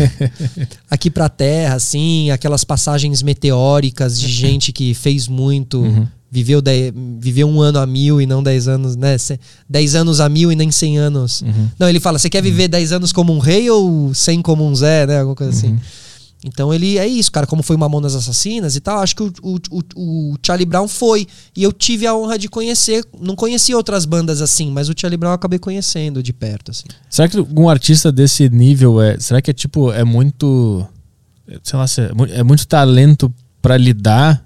[0.90, 5.82] Aqui pra Terra, assim, aquelas passagens meteóricas de gente que fez muito,
[6.42, 6.62] viveu,
[7.18, 9.16] viveu um ano a mil e não dez anos, né?
[9.68, 11.42] Dez anos a mil e nem cem anos.
[11.78, 14.74] Não, ele fala, você quer viver dez anos como um rei ou cem como um
[14.74, 15.20] Zé, né?
[15.20, 15.78] Alguma coisa assim.
[16.44, 17.46] Então ele é isso, cara.
[17.46, 21.26] Como foi Mamonas Assassinas e tal, acho que o, o, o, o Charlie Brown foi.
[21.56, 23.04] E eu tive a honra de conhecer.
[23.20, 26.84] Não conheci outras bandas assim, mas o Charlie Brown eu acabei conhecendo de perto, assim.
[27.10, 29.18] Será que um artista desse nível é.
[29.18, 29.90] Será que é tipo.
[29.92, 30.86] É muito.
[31.62, 34.45] Sei lá, é, é muito talento pra lidar.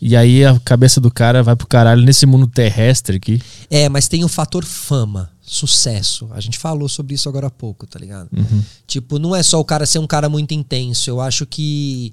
[0.00, 3.40] E aí a cabeça do cara vai pro caralho nesse mundo terrestre aqui.
[3.68, 6.28] É, mas tem o fator fama, sucesso.
[6.32, 8.30] A gente falou sobre isso agora há pouco, tá ligado?
[8.86, 11.10] Tipo, não é só o cara ser um cara muito intenso.
[11.10, 12.12] Eu acho que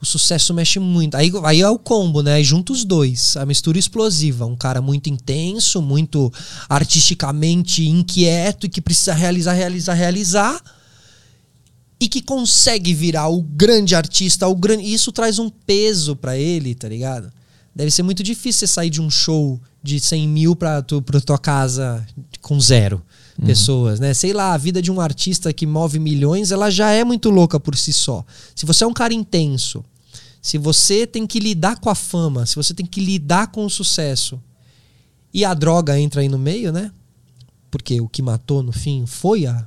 [0.00, 1.16] o sucesso mexe muito.
[1.16, 2.42] Aí, aí é o combo, né?
[2.42, 3.36] Junta os dois.
[3.36, 4.44] A mistura explosiva.
[4.44, 6.30] Um cara muito intenso, muito
[6.68, 10.60] artisticamente inquieto e que precisa realizar, realizar, realizar.
[11.98, 14.84] E que consegue virar o grande artista, o grande.
[14.84, 17.32] e Isso traz um peso pra ele, tá ligado?
[17.74, 21.20] Deve ser muito difícil você sair de um show de 100 mil pra, tu, pra
[21.20, 22.06] tua casa
[22.40, 23.02] com zero
[23.44, 24.14] pessoas, né?
[24.14, 27.60] Sei lá, a vida de um artista que move milhões, ela já é muito louca
[27.60, 28.24] por si só.
[28.54, 29.84] Se você é um cara intenso,
[30.46, 33.70] Se você tem que lidar com a fama, se você tem que lidar com o
[33.70, 34.40] sucesso
[35.34, 36.92] e a droga entra aí no meio, né?
[37.68, 39.66] Porque o que matou no fim foi a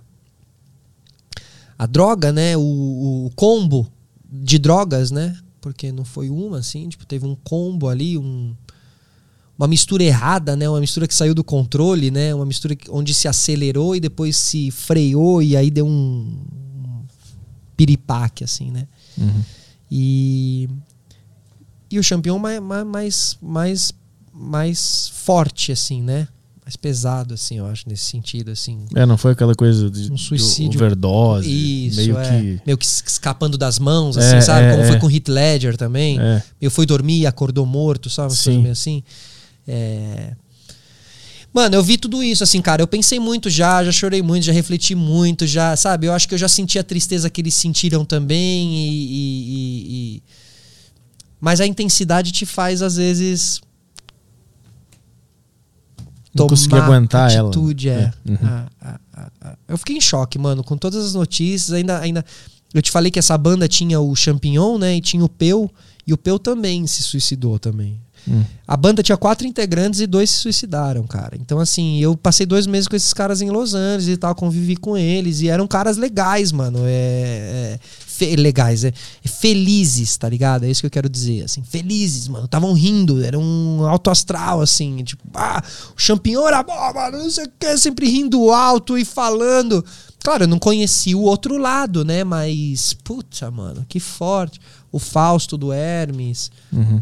[1.80, 2.58] a droga, né?
[2.58, 3.90] O, o combo
[4.30, 5.38] de drogas, né?
[5.62, 8.54] Porque não foi uma, assim, tipo, teve um combo ali, um,
[9.58, 10.70] uma mistura errada, né?
[10.70, 12.36] Uma mistura que saiu do controle, né?
[12.36, 17.06] Uma mistura onde se acelerou e depois se freou e aí deu um, um
[17.78, 18.86] piripaque, assim, né?
[19.18, 19.44] Uhum.
[19.90, 20.70] E,
[21.90, 23.94] e o campeão mais, mais, mais,
[24.34, 26.28] mais forte, assim, né?
[26.70, 28.86] Mais pesado, assim, eu acho, nesse sentido, assim.
[28.94, 30.78] É, não foi aquela coisa de Um suicídio.
[30.80, 32.24] overdose, Isso, meio é.
[32.30, 34.68] que Meio que es- escapando das mãos, assim, É, sabe?
[34.68, 34.88] é, Como é.
[34.88, 36.20] foi com o Heath Ledger também.
[36.20, 38.36] é, Eu fui dormir e acordou morto, sabe?
[38.36, 38.60] Sim.
[38.60, 39.02] meio assim.
[39.68, 40.36] É...
[41.52, 42.84] Mano, eu vi tudo isso, assim, cara.
[42.84, 46.06] Eu pensei muito já, já chorei muito, já refleti muito, já, sabe?
[46.06, 48.88] Eu acho que eu já senti a tristeza que eles sentiram também e.
[48.88, 50.24] e- e- e-
[51.42, 53.60] Mas a intensidade te faz, às vezes.
[56.44, 57.50] Não consegui aguentar ela.
[57.50, 57.94] atitude, é.
[57.94, 58.38] É, uhum.
[58.44, 59.00] Ah, ah,
[59.42, 59.56] ah.
[59.68, 61.72] Eu fiquei em choque, mano, com todas as notícias.
[61.74, 62.26] Ainda, ainda.
[62.74, 64.96] Eu te falei que essa banda tinha o Champignon, né?
[64.96, 65.70] E tinha o Peu.
[66.06, 68.00] E o Peu também se suicidou também.
[68.30, 68.44] Hum.
[68.68, 71.36] A banda tinha quatro integrantes e dois se suicidaram, cara.
[71.36, 74.76] Então, assim, eu passei dois meses com esses caras em Los Angeles e tal, convivi
[74.76, 75.42] com eles.
[75.42, 76.80] E eram caras legais, mano.
[76.84, 77.80] É.
[78.22, 80.66] é legais, é, é felizes, tá ligado?
[80.66, 82.46] É isso que eu quero dizer, assim, felizes, mano.
[82.46, 85.64] Estavam rindo, era um alto astral, assim, tipo, ah,
[85.96, 89.84] o champignon era bom, mano, não sei o que, sempre rindo alto e falando.
[90.24, 92.24] Claro, eu não conheci o outro lado, né?
[92.24, 94.60] Mas, puta, mano, que forte.
[94.92, 97.02] O Fausto do Hermes Uhum.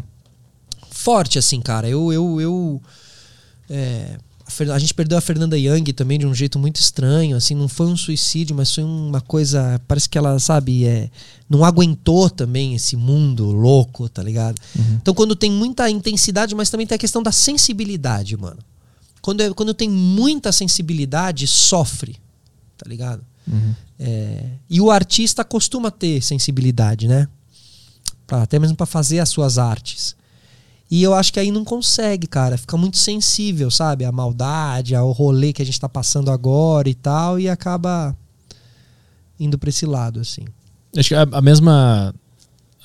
[0.98, 1.88] Forte, assim, cara.
[1.88, 2.12] Eu.
[2.12, 2.82] eu, eu
[3.70, 4.18] é,
[4.72, 7.86] a, gente perdeu a Fernanda Young também de um jeito muito estranho, assim, não foi
[7.86, 9.80] um suicídio, mas foi uma coisa.
[9.86, 11.10] Parece que ela, sabe, é,
[11.48, 14.60] não aguentou também esse mundo louco, tá ligado?
[15.00, 18.58] Então, quando tem muita intensidade, mas também tem a questão da sensibilidade, mano.
[19.20, 22.16] Quando, é, quando tem muita sensibilidade, sofre,
[22.76, 23.22] tá ligado?
[23.46, 23.74] Uhum.
[24.00, 27.28] É, e o artista costuma ter sensibilidade, né?
[28.26, 30.16] Pra- até mesmo para fazer as suas artes.
[30.90, 32.56] E eu acho que aí não consegue, cara.
[32.56, 34.04] Fica muito sensível, sabe?
[34.04, 38.16] A maldade, ao rolê que a gente tá passando agora e tal, e acaba
[39.38, 40.44] indo pra esse lado, assim.
[40.96, 42.14] Acho que a, a mesma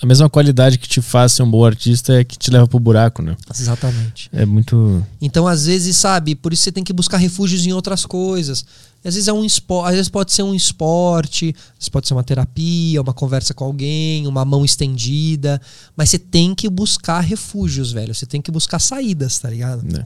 [0.01, 2.77] a mesma qualidade que te faz ser um bom artista é que te leva pro
[2.77, 3.37] buraco, né?
[3.49, 4.29] Exatamente.
[4.33, 8.05] É muito Então, às vezes, sabe, por isso você tem que buscar refúgios em outras
[8.05, 8.65] coisas.
[9.03, 12.13] Às vezes é um esporte, às vezes pode ser um esporte, às vezes pode ser
[12.13, 15.61] uma terapia, uma conversa com alguém, uma mão estendida.
[15.95, 18.13] Mas você tem que buscar refúgios, velho.
[18.15, 19.83] Você tem que buscar saídas, tá ligado?
[19.83, 20.05] né?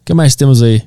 [0.00, 0.82] O que mais temos aí?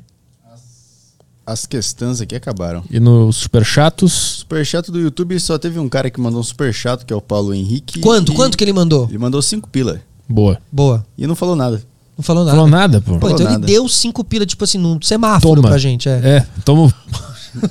[1.45, 2.84] As questões aqui acabaram.
[2.92, 4.14] E no Super Chatos?
[4.40, 7.53] Superchat do YouTube só teve um cara que mandou um superchat, que é o Paulo
[7.56, 8.01] Henrique.
[8.01, 8.32] Quanto?
[8.32, 9.08] e Quanto que ele mandou?
[9.09, 10.00] Ele mandou cinco pila.
[10.30, 10.61] Boa.
[10.72, 11.03] Boa.
[11.18, 11.82] E não falou nada.
[12.20, 12.56] Não falou nada.
[12.58, 13.14] Falou nada, pô.
[13.14, 13.66] Pô, Falou então ele nada.
[13.66, 15.70] deu cinco pila, tipo assim, num semáforo Toma.
[15.70, 16.10] pra gente.
[16.10, 16.20] É.
[16.22, 16.94] É, tomo.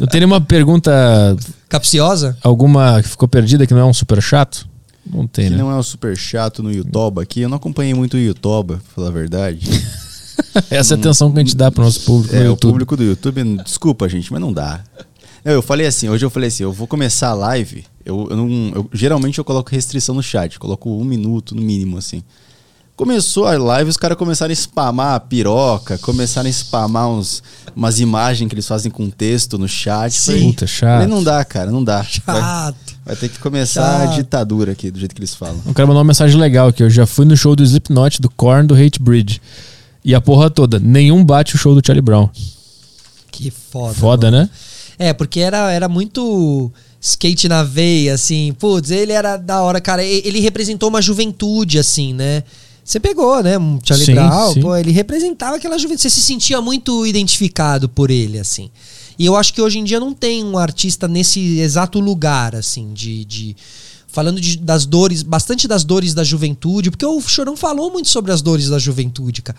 [0.00, 0.90] não tem nenhuma pergunta,
[1.68, 2.36] Capciosa?
[2.42, 4.68] alguma que ficou perdida que não é um super chato?
[5.10, 5.56] Não tem, Que né?
[5.58, 7.40] não é um super chato no YouTube aqui.
[7.40, 9.66] Eu não acompanhei muito o YouTube, pra falar a verdade.
[10.70, 12.70] Essa é a atenção que a gente dá pro nosso público no É, o YouTube.
[12.72, 14.80] público do YouTube, desculpa, gente, mas não dá.
[15.44, 18.36] Não, eu falei assim, hoje eu falei assim, eu vou começar a live, eu, eu
[18.36, 22.22] não, eu- geralmente eu coloco restrição no chat, coloco um minuto no mínimo, assim.
[22.98, 27.44] Começou a live, os caras começaram a spamar a piroca, começaram a spamar uns,
[27.76, 30.12] umas imagens que eles fazem com texto no chat.
[30.12, 30.48] Sim.
[30.50, 31.02] Puta, chato.
[31.02, 32.04] falei, não dá, cara, não dá.
[32.26, 32.76] Vai, Chato.
[33.06, 34.10] vai ter que começar Chato.
[34.10, 35.62] a ditadura aqui, do jeito que eles falam.
[35.64, 36.82] Um cara mandou uma mensagem legal aqui.
[36.82, 39.40] Eu já fui no show do Slipknot, do Korn, do Hate Bridge.
[40.04, 40.80] E a porra toda.
[40.80, 42.28] Nenhum bate o show do Charlie Brown.
[43.30, 43.94] Que foda.
[43.94, 44.42] Foda, mano.
[44.42, 44.50] né?
[44.98, 48.52] É, porque era, era muito skate na veia, assim.
[48.58, 50.02] Putz, ele era da hora, cara.
[50.02, 52.42] Ele representou uma juventude, assim, né?
[52.88, 53.58] Você pegou, né?
[53.58, 54.60] Um Charlie Sim, Brown, sim.
[54.62, 56.00] pô, ele representava aquela juventude.
[56.00, 58.70] Você se sentia muito identificado por ele, assim.
[59.18, 62.94] E eu acho que hoje em dia não tem um artista nesse exato lugar, assim,
[62.94, 63.26] de.
[63.26, 63.56] de
[64.10, 68.32] falando de- das dores, bastante das dores da juventude, porque o Chorão falou muito sobre
[68.32, 69.58] as dores da juventude, cara.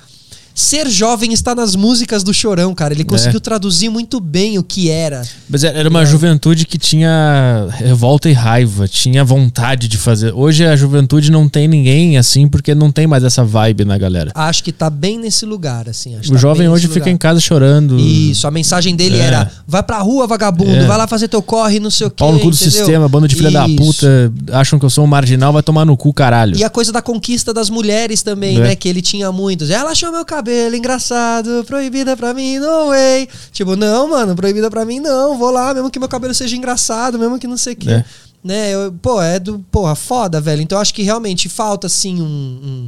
[0.59, 2.93] Ser jovem está nas músicas do Chorão, cara.
[2.93, 5.21] Ele conseguiu traduzir muito bem o que era.
[5.49, 10.33] Mas era uma juventude que tinha revolta e raiva, tinha vontade de fazer.
[10.35, 14.33] Hoje a juventude não tem ninguém assim, porque não tem mais essa vibe na galera.
[14.35, 16.17] Acho que tá bem nesse lugar, assim.
[16.17, 17.97] O tá jovem hoje fica em casa chorando.
[17.97, 19.21] Isso, a mensagem dele É.
[19.21, 20.85] era: vai pra rua, vagabundo, É.
[20.85, 22.17] vai lá fazer teu corre, não sei o quê.
[22.17, 22.71] Pau no cu do entendeu?
[22.73, 23.77] sistema, bando de filha da Isso.
[23.77, 26.57] puta, acham que eu sou um marginal, vai tomar no cu, caralho.
[26.57, 28.59] E a coisa da conquista das mulheres também, É.
[28.59, 28.75] né?
[28.75, 29.69] Que ele tinha muitos.
[29.69, 33.28] Ela achou meu cabelo engraçado, proibida pra mim, no way.
[33.52, 35.38] Tipo, não, mano, proibida pra mim não.
[35.38, 37.90] Vou lá, mesmo que meu cabelo seja engraçado, mesmo que não sei o quê.
[37.92, 38.06] É.
[38.44, 38.72] né?
[38.72, 39.60] Eu- pô, é do.
[39.72, 40.61] Porra, foda, velho.
[40.61, 42.26] Então eu acho que realmente falta, assim, um.
[42.26, 42.88] um-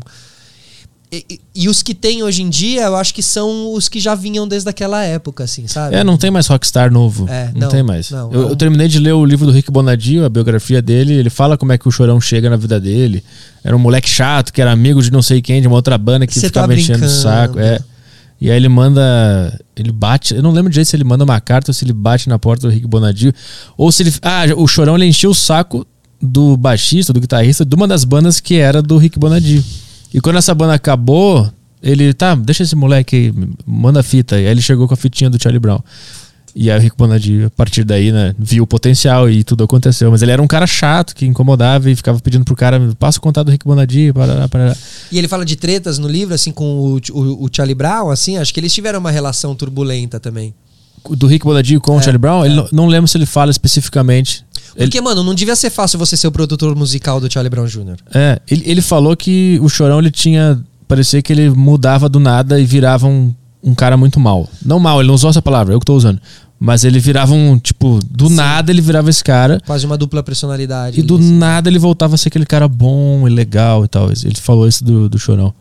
[1.11, 3.99] e, e- e os que tem hoje em dia, eu acho que são os que
[3.99, 5.95] já vinham desde aquela época, assim, sabe?
[5.95, 7.27] É, não tem mais Rockstar novo.
[7.29, 8.09] É, não, não, tem mais.
[8.09, 11.13] não, eu, eu terminei de ler o livro do Rick Bonadio, a biografia dele.
[11.13, 13.23] Ele fala como é que o Chorão chega na vida dele.
[13.63, 16.25] Era um moleque chato, que era amigo de não sei quem, de uma outra banda
[16.25, 17.59] que Cê ficava tá enchendo o saco.
[17.59, 17.79] É.
[18.39, 19.59] E aí ele manda.
[19.75, 20.33] Ele bate.
[20.33, 22.67] Eu não lembro direito se ele manda uma carta ou se ele bate na porta
[22.67, 23.33] do Rick Bonadio.
[23.77, 24.13] Ou se ele.
[24.21, 25.85] Ah, o Chorão ele encheu o saco
[26.21, 29.63] do baixista, do guitarrista, de uma das bandas que era do Rick Bonadio.
[30.13, 31.49] E quando essa banda acabou,
[31.81, 33.33] ele, tá, deixa esse moleque aí,
[33.65, 34.39] manda fita.
[34.39, 35.79] E aí ele chegou com a fitinha do Charlie Brown.
[36.53, 40.11] E aí o Rick Bonadio, a partir daí, né, viu o potencial e tudo aconteceu.
[40.11, 43.21] Mas ele era um cara chato, que incomodava e ficava pedindo pro cara, passa o
[43.21, 44.75] contato do Rick Bonadio, parará, parará.
[45.11, 48.37] E ele fala de tretas no livro, assim, com o, o, o Charlie Brown, assim,
[48.37, 50.53] acho que eles tiveram uma relação turbulenta também.
[51.09, 52.57] Do Rick Bonadio com o É, Charlie Brown, ele é.
[52.57, 54.45] não, não lembro se ele fala especificamente.
[54.75, 57.65] Ele, Porque, mano, não devia ser fácil você ser o produtor musical do Charlie Brown
[57.65, 57.97] Jr.
[58.13, 62.59] é, ele, ele falou que o Chorão, ele tinha, parecia que ele mudava do nada
[62.59, 64.47] e virava um, um cara muito mal.
[64.65, 66.21] Não mal, ele não usou essa palavra, eu que tô usando.
[66.63, 68.35] Mas ele virava um, tipo, do Sim.
[68.35, 69.59] nada ele virava esse cara.
[69.65, 70.99] Quase uma dupla personalidade.
[70.99, 71.33] E do assim.
[71.33, 74.11] nada ele voltava a ser aquele cara bom e legal e tal.
[74.11, 75.51] Ele falou isso do, do Chorão.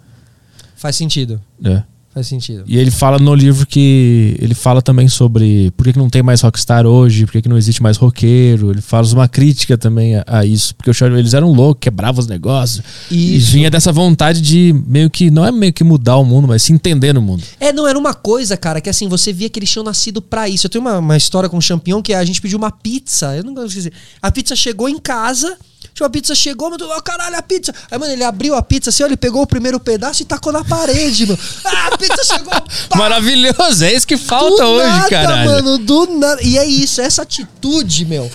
[0.77, 1.41] Faz sentido.
[1.65, 1.83] É.
[2.13, 2.65] Faz sentido.
[2.67, 4.37] E ele fala no livro que.
[4.41, 7.49] Ele fala também sobre por que, que não tem mais rockstar hoje, por que, que
[7.49, 8.73] não existe mais roqueiro.
[8.73, 10.75] Ele faz uma crítica também a, a isso.
[10.75, 12.83] Porque o Charlie, eles eram loucos, quebravam os negócios.
[13.13, 15.31] E vinha dessa vontade de meio que.
[15.31, 17.45] Não é meio que mudar o mundo, mas se entender no mundo.
[17.61, 20.49] É, não, era uma coisa, cara, que assim, você via que eles tinham nascido pra
[20.49, 20.67] isso.
[20.67, 23.37] Eu tenho uma, uma história com o Champion que a gente pediu uma pizza.
[23.37, 23.93] Eu não gosto de dizer.
[24.21, 25.57] A pizza chegou em casa.
[25.81, 27.75] Tipo, a pizza chegou, mano, oh, caralho, a pizza.
[27.91, 30.53] Aí, mano, ele abriu a pizza assim, ó, ele pegou o primeiro pedaço e tacou
[30.53, 31.39] na parede, mano.
[31.65, 32.51] Ah, a pizza chegou.
[32.89, 35.51] pá, Maravilhoso, é isso que falta do hoje, nada, caralho.
[35.51, 36.43] mano, do nada.
[36.43, 38.31] E é isso, essa atitude, meu.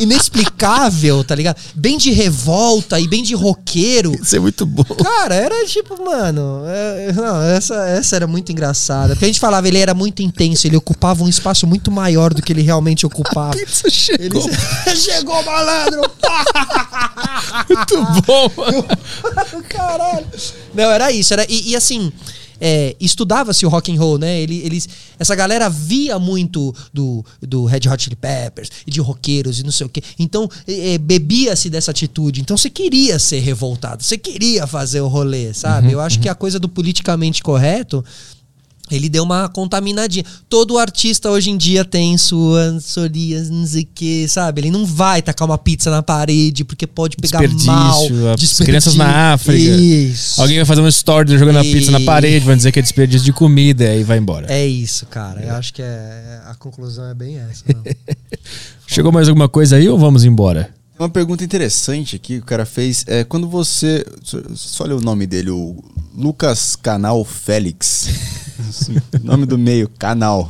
[0.00, 1.56] Inexplicável, tá ligado?
[1.74, 4.12] Bem de revolta e bem de roqueiro.
[4.20, 4.84] Isso é muito bom.
[4.84, 6.62] Cara, era tipo, mano.
[6.66, 9.14] é- não, essa, essa era muito engraçada.
[9.14, 12.42] Porque a gente falava, ele era muito intenso, ele ocupava um espaço muito maior do
[12.42, 13.56] que ele realmente ocupava.
[13.60, 14.50] Isso Ele chegou
[14.96, 16.00] chegou, malandro!
[17.68, 18.84] muito bom, mano.
[19.68, 20.26] Caralho!
[20.74, 21.32] Não, era isso.
[21.32, 22.12] Era, e, e assim,
[22.60, 24.40] é, estudava-se o rock and roll, né?
[24.40, 24.88] Ele, eles,
[25.18, 29.72] essa galera via muito do, do Red Hot Chili Peppers e de roqueiros e não
[29.72, 30.02] sei o quê.
[30.18, 32.40] Então, é, bebia-se dessa atitude.
[32.40, 35.92] Então, você queria ser revoltado, você queria fazer o rolê, sabe?
[35.92, 38.04] Eu acho que a coisa do politicamente correto.
[38.90, 40.24] Ele deu uma contaminadinha.
[40.48, 44.60] Todo artista hoje em dia tem suas sorias, não sei o que, sabe?
[44.60, 48.34] Ele não vai tacar uma pizza na parede porque pode pegar Desperdício, mal.
[48.34, 49.58] as crianças na África.
[49.58, 50.40] Isso.
[50.40, 53.24] Alguém vai fazer um story jogando a pizza na parede, vai dizer que é desperdício
[53.24, 54.46] de comida e aí vai embora.
[54.52, 55.40] É isso, cara.
[55.42, 57.64] Eu acho que é, a conclusão é bem essa.
[58.86, 60.64] Chegou mais alguma coisa aí ou vamos embora?
[60.96, 64.04] Tem Uma pergunta interessante aqui que o cara fez é quando você.
[64.22, 65.76] Só- Só olha o nome dele, o
[66.16, 68.08] Lucas Canal Félix.
[69.22, 70.46] Nome do meio, Canal.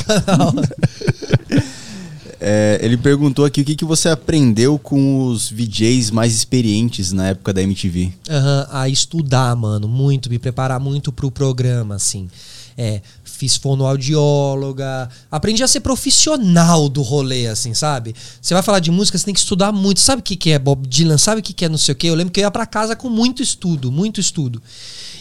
[2.41, 7.29] É, ele perguntou aqui o que, que você aprendeu com os VJs mais experientes na
[7.29, 8.13] época da MTV.
[8.31, 12.29] Aham, a estudar, mano, muito, me preparar muito pro programa, assim.
[12.77, 13.03] É,
[13.39, 18.13] fiz fonoaudióloga, aprendi a ser profissional do rolê, assim, sabe?
[18.43, 20.01] Você vai falar de música, você tem que estudar muito.
[20.01, 21.19] Sabe o que, que é Bob Dylan?
[21.19, 22.09] Sabe o que, que é não sei o quê?
[22.09, 24.61] Eu lembro que eu ia pra casa com muito estudo, muito estudo.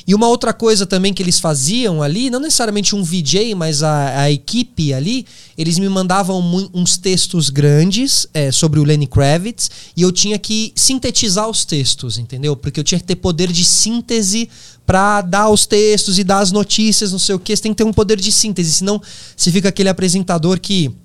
[0.07, 4.21] E uma outra coisa também que eles faziam ali, não necessariamente um VJ, mas a,
[4.21, 5.25] a equipe ali,
[5.57, 6.41] eles me mandavam
[6.73, 12.17] uns textos grandes é, sobre o Lenny Kravitz e eu tinha que sintetizar os textos,
[12.17, 12.55] entendeu?
[12.55, 14.49] Porque eu tinha que ter poder de síntese
[14.87, 17.53] pra dar os textos e dar as notícias, não sei o que.
[17.53, 19.01] Você tem que ter um poder de síntese, senão
[19.35, 20.95] você fica aquele apresentador que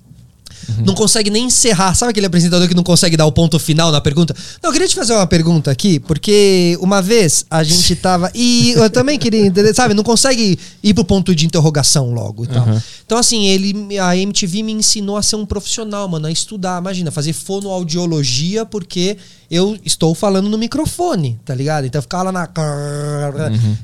[0.85, 1.93] não consegue nem encerrar.
[1.95, 4.35] Sabe aquele apresentador que não consegue dar o ponto final na pergunta?
[4.61, 8.31] Não, eu queria te fazer uma pergunta aqui, porque uma vez a gente tava.
[8.33, 9.93] E eu também queria entender, sabe?
[9.93, 12.65] Não consegue ir pro ponto de interrogação logo e tal.
[12.67, 12.81] Uhum.
[13.05, 16.81] Então, assim, ele, a MTV me ensinou a ser um profissional, mano, a estudar.
[16.81, 19.17] Imagina, fazer fonoaudiologia, porque
[19.51, 21.85] eu estou falando no microfone, tá ligado?
[21.85, 22.49] Então, ficar lá na.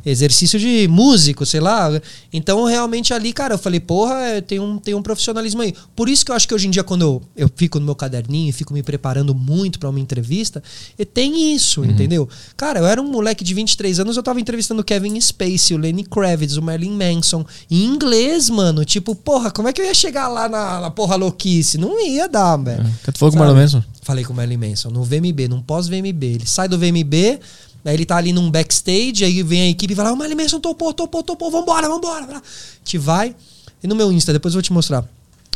[0.06, 1.90] Exercício de músico, sei lá.
[2.34, 5.76] Então, realmente ali, cara, eu falei, porra, tem um, tem um profissionalismo aí.
[5.96, 7.96] Por isso que eu acho que hoje em dia, quando eu, eu fico no meu
[7.96, 10.64] caderninho e fico me preparando muito pra uma entrevista,
[10.98, 12.30] e tem isso, entendeu?
[12.56, 15.80] Cara, eu era um moleque de 23 anos, eu tava entrevistando o Kevin Spacey, o
[15.80, 18.86] Lenny Kravitz, o Marilyn Manson, em inglês, mano.
[18.86, 21.78] Tipo, porra, como é que eu ia chegar lá na, na porra louquice?
[21.78, 22.86] Não ia dar, velho.
[23.04, 23.40] Tu falou com o?
[23.40, 23.84] Marlon Manson?
[24.02, 26.24] Falei com o Marilyn Manson, no VMB, num pós-VMB.
[26.24, 27.40] Ele sai do VMB,
[27.86, 30.60] aí ele tá ali num backstage, aí vem a equipe e fala: Ô, Marilyn Manson
[30.60, 32.26] topou, topou, topou, vambora, vambora.
[32.38, 32.42] A
[32.84, 33.36] gente vai.
[33.84, 35.08] E no meu Insta, depois eu vou te mostrar.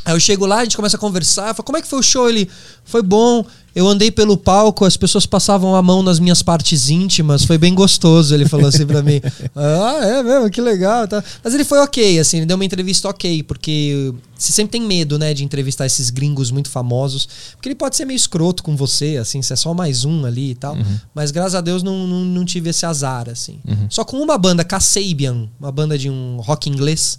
[0.05, 1.99] Aí eu chego lá, a gente começa a conversar, eu falo, como é que foi
[1.99, 2.27] o show?
[2.27, 2.49] Ele,
[2.83, 7.43] foi bom, eu andei pelo palco, as pessoas passavam a mão nas minhas partes íntimas,
[7.43, 9.19] foi bem gostoso, ele falou assim pra mim.
[9.55, 11.07] ah, é mesmo, que legal.
[11.07, 11.23] Tá.
[11.43, 15.17] Mas ele foi ok, assim, ele deu uma entrevista ok, porque você sempre tem medo,
[15.17, 19.17] né, de entrevistar esses gringos muito famosos, porque ele pode ser meio escroto com você,
[19.17, 20.75] assim, você é só mais um ali e tal.
[20.75, 20.99] Uhum.
[21.15, 23.59] Mas graças a Deus não, não, não tive esse azar, assim.
[23.67, 23.87] Uhum.
[23.89, 27.17] Só com uma banda, Kasabian, uma banda de um rock inglês.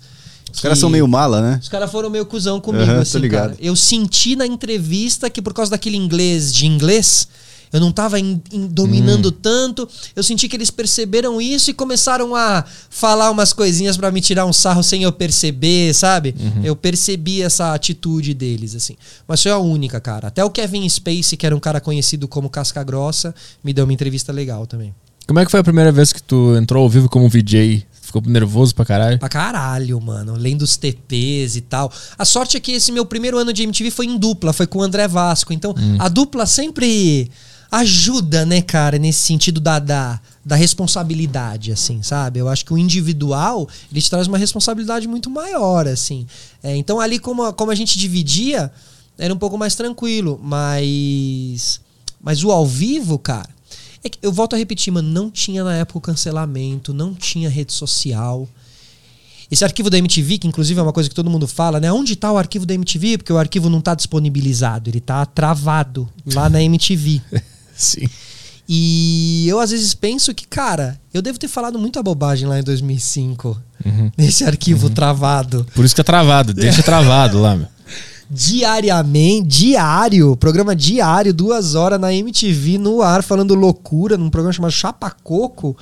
[0.55, 1.59] Os caras são meio mala, né?
[1.61, 3.51] Os caras foram meio cuzão comigo, tô assim, ligado.
[3.51, 3.57] cara.
[3.61, 7.27] Eu senti na entrevista que por causa daquele inglês de inglês,
[7.73, 9.89] eu não tava em- em- dominando tanto.
[10.15, 14.47] Eu senti que eles perceberam isso e começaram a falar umas coisinhas pra me tirar
[14.47, 16.37] um sarro sem eu perceber, sabe?
[16.63, 18.95] Eu percebi essa atitude deles, assim.
[19.27, 20.29] Mas foi a única, cara.
[20.29, 23.35] Até o Kevin Spacey, que era um cara conhecido como Casca Grossa,
[23.65, 24.95] me deu uma entrevista legal também.
[25.27, 27.85] Como é que foi a primeira vez que tu entrou ao vivo como VJ?
[28.15, 29.19] Ficou nervoso pra caralho?
[29.19, 30.35] Pra caralho, mano.
[30.35, 31.91] Lendo os TPs e tal.
[32.17, 34.79] A sorte é que esse meu primeiro ano de MTV foi em dupla, foi com
[34.79, 35.53] o André Vasco.
[35.53, 37.29] Então, a dupla sempre
[37.73, 42.39] ajuda, né, cara, nesse sentido da, da, da responsabilidade, assim, sabe?
[42.39, 46.25] Eu acho que o individual, ele te traz uma responsabilidade muito maior, assim.
[46.63, 48.71] É, então, ali, como a, como a gente dividia,
[49.19, 50.39] era um pouco mais tranquilo.
[50.41, 51.81] Mas.
[52.23, 53.54] Mas o ao vivo, cara.
[54.05, 57.49] É que eu volto a repetir, mano, não tinha na época o cancelamento, não tinha
[57.49, 58.47] rede social.
[59.51, 61.91] Esse arquivo da MTV, que inclusive é uma coisa que todo mundo fala, né?
[61.93, 63.19] Onde tá o arquivo da MTV?
[63.19, 67.21] Porque o arquivo não tá disponibilizado, ele tá travado lá na MTV.
[67.75, 68.09] Sim.
[68.69, 72.63] E eu às vezes penso que, cara, eu devo ter falado muita bobagem lá em
[72.63, 74.11] 2005, Uhum.
[74.17, 75.67] nesse arquivo travado.
[75.75, 77.69] Por isso que é travado, deixa travado lá, meu.
[78.35, 84.73] Diariamente, diário, programa diário, duas horas na MTV no ar, falando loucura, num programa chamado
[84.73, 85.77] Chapa Coco.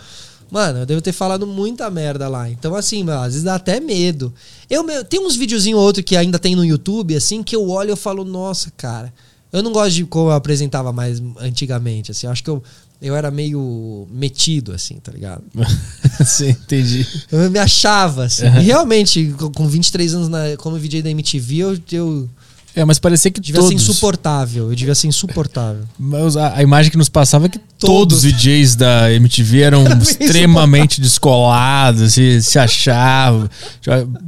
[0.51, 2.51] Mano, eu devo ter falado muita merda lá.
[2.51, 4.33] Então, assim, mano, às vezes dá até medo.
[4.69, 7.89] Eu, tem uns videozinhos ou outro que ainda tem no YouTube, assim, que eu olho
[7.89, 9.13] e eu falo, nossa, cara.
[9.51, 12.27] Eu não gosto de como eu apresentava mais antigamente, assim.
[12.27, 12.63] Eu acho que eu,
[13.01, 15.43] eu era meio metido, assim, tá ligado?
[16.25, 17.07] Sim, entendi.
[17.31, 18.45] Eu me achava, assim.
[18.47, 22.29] E realmente, com- com 23 anos na, como VJ da MTV, eu, eu
[22.75, 23.69] É, mas parecia que devia todos...
[23.69, 24.71] ser insuportável.
[24.71, 25.83] Eu devia ser insuportável.
[25.99, 28.25] Mas a, a imagem que nos passava é que todos, Todos.
[28.25, 33.49] os DJs da MTV eram Era extremamente descolados, se, se achavam.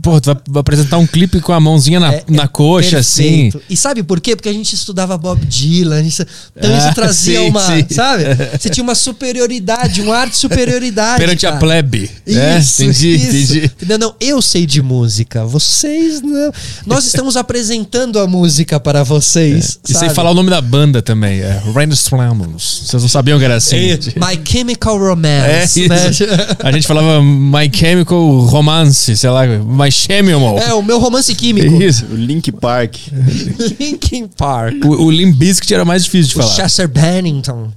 [0.03, 2.99] Pô, tu vai, vai apresentar um clipe com a mãozinha na, É- na é coxa,
[2.99, 3.51] assim.
[3.51, 3.63] perfeito.
[3.71, 4.37] E sabe por quê?
[4.37, 6.01] Porque a gente estudava Bob Dylan.
[6.01, 7.61] a gente- então Ah, isso trazia sim, uma.
[7.67, 7.87] sim.
[7.91, 8.25] Sabe?
[8.61, 11.19] Você tinha uma superioridade, um ar de superioridade.
[11.19, 11.61] Perante a cara.
[11.61, 12.11] plebe.
[12.27, 12.59] né?
[12.59, 13.27] Isso, Entendi, isso.
[13.55, 13.65] entendi.
[13.67, 13.99] Entendeu?
[13.99, 15.45] Não, eu sei de música.
[15.47, 16.53] Vocês não.
[16.87, 18.34] Nós estamos apresentando a música
[18.81, 19.79] para vocês.
[19.85, 20.15] E sem sabe?
[20.15, 22.85] falar o nome da banda também, é Randy Slamos.
[22.87, 23.77] Vocês não sabiam que era assim?
[23.77, 25.81] É, My Chemical É Romance.
[25.81, 25.89] isso.
[26.27, 26.47] né?
[26.61, 30.59] A gente falava My Chemical Romance, sei lá, My Chemical.
[30.59, 31.83] É, o meu romance químico.
[31.83, 32.07] Isso.
[32.11, 32.97] O Link Park.
[33.79, 34.85] Linkin Park.
[34.85, 36.55] O, o Limp Bizkit era mais difícil de O falar.
[36.55, 37.71] Chester Bennington.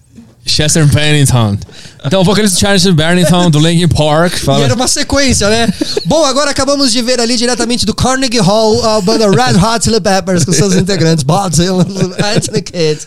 [0.47, 1.57] Chester Bennington.
[2.05, 4.63] Então, o vocalista Chester Bennington do Linkin Park E fala.
[4.63, 5.67] era uma sequência, né?
[6.05, 9.99] Bom, agora acabamos de ver ali diretamente do Carnegie Hall a banda Red Hot Chili
[9.99, 11.85] Peppers com seus integrantes Bob Dylan,
[12.35, 12.99] Anthony Kidd.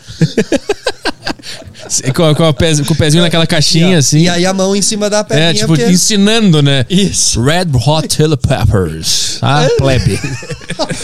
[2.14, 4.20] Com, com, a pez- com o pezinho naquela caixinha, assim.
[4.20, 5.50] E aí a mão em cima da perninha.
[5.50, 6.84] é, tipo, porque- ensinando, né?
[6.88, 7.40] Isso.
[7.42, 9.38] Red Hot Chili Peppers.
[9.42, 10.18] Ah, plebe.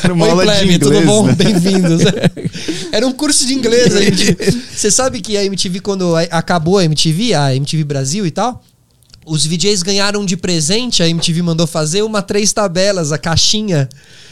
[0.02, 1.26] Era uma Oi, plebe, tudo inglês, bom?
[1.26, 1.34] né?
[1.34, 2.02] Bem-vindos.
[2.92, 3.92] Era um curso de inglês.
[4.74, 8.62] Você sabe que a MTV, quando acabou a MTV, a MTV Brasil e tal,
[9.26, 13.88] os VJs ganharam de presente, a MTV mandou fazer uma três tabelas, a caixinha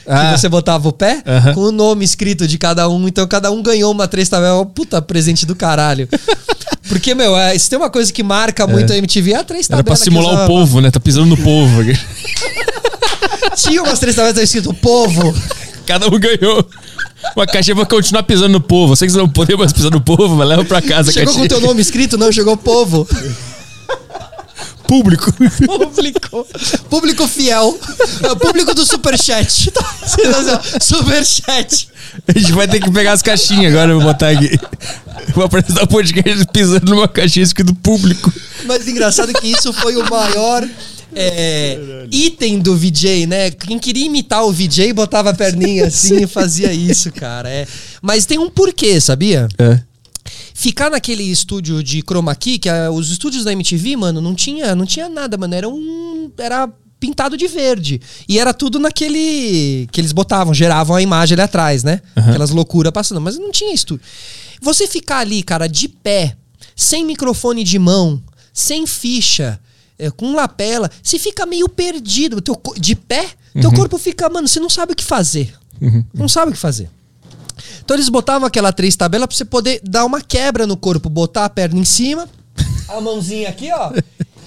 [0.06, 0.32] Ah.
[0.32, 1.52] que você botava o pé, Aham.
[1.54, 3.08] com o nome escrito de cada um.
[3.08, 4.66] Então cada um ganhou uma três tabelas.
[4.74, 6.08] Puta, presente do caralho.
[6.88, 9.68] Porque, meu, é, se tem uma coisa que marca muito a MTV, é a três
[9.68, 9.98] Era tabelas.
[9.98, 10.46] pra que simular o usava.
[10.46, 10.90] povo, né?
[10.90, 11.80] Tá pisando no povo.
[13.56, 15.34] Tinha umas três tabelas escrito povo.
[15.86, 16.68] Cada um ganhou.
[17.34, 18.94] Uma caixinha pra continuar pisando no povo.
[18.94, 21.40] Sei que você não poder mais pisar no povo, mas leva pra casa Chegou com
[21.40, 22.18] o teu nome escrito?
[22.18, 23.08] Não, chegou povo.
[24.86, 25.32] Público.
[25.66, 26.46] Público.
[26.90, 27.78] Público fiel.
[28.22, 29.72] É público do Superchat.
[30.80, 31.88] Superchat.
[32.28, 34.58] A gente vai ter que pegar as caixinhas agora, eu vou botar aqui.
[35.34, 38.32] Vou apresentar o podcast pisando numa caixinha escrito público.
[38.66, 40.66] Mas engraçado que isso foi o maior
[41.14, 43.50] é, item do VJ, né?
[43.50, 47.48] Quem queria imitar o VJ botava a perninha assim e fazia isso, cara.
[47.48, 47.66] É.
[48.02, 49.48] Mas tem um porquê, sabia?
[49.58, 49.80] É.
[50.56, 54.74] Ficar naquele estúdio de chroma key, que é, os estúdios da MTV, mano, não tinha,
[54.76, 55.52] não tinha nada, mano.
[55.54, 56.30] Era um.
[56.38, 56.68] Era
[57.00, 58.00] pintado de verde.
[58.28, 59.88] E era tudo naquele.
[59.90, 62.00] que eles botavam, geravam a imagem ali atrás, né?
[62.14, 63.20] Aquelas loucuras passando.
[63.20, 64.04] Mas não tinha estúdio.
[64.62, 66.36] Você ficar ali, cara, de pé,
[66.76, 69.58] sem microfone de mão, sem ficha.
[69.98, 72.40] é, com lapela, você fica meio perdido.
[72.40, 73.26] Teu, de pé,
[73.60, 73.76] teu Uhum.
[73.76, 75.52] corpo fica, mano, você não sabe o que fazer.
[76.14, 76.88] Não sabe o que fazer.
[77.84, 81.44] Então eles botavam aquela três tabela pra você poder dar uma quebra no corpo, botar
[81.44, 82.28] a perna em cima,
[82.88, 83.92] a mãozinha aqui, ó.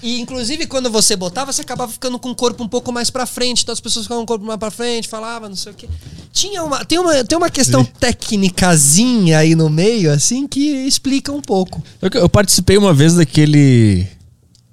[0.01, 3.25] E inclusive quando você botava, você acabava ficando com o corpo um pouco mais pra
[3.25, 3.63] frente.
[3.63, 5.87] Então as pessoas ficavam com o corpo mais pra frente, falavam, não sei o quê.
[6.31, 11.41] Tinha uma, tem, uma, tem uma questão técnicazinha aí no meio, assim, que explica um
[11.41, 11.83] pouco.
[12.01, 14.07] Eu, eu participei uma vez daquele.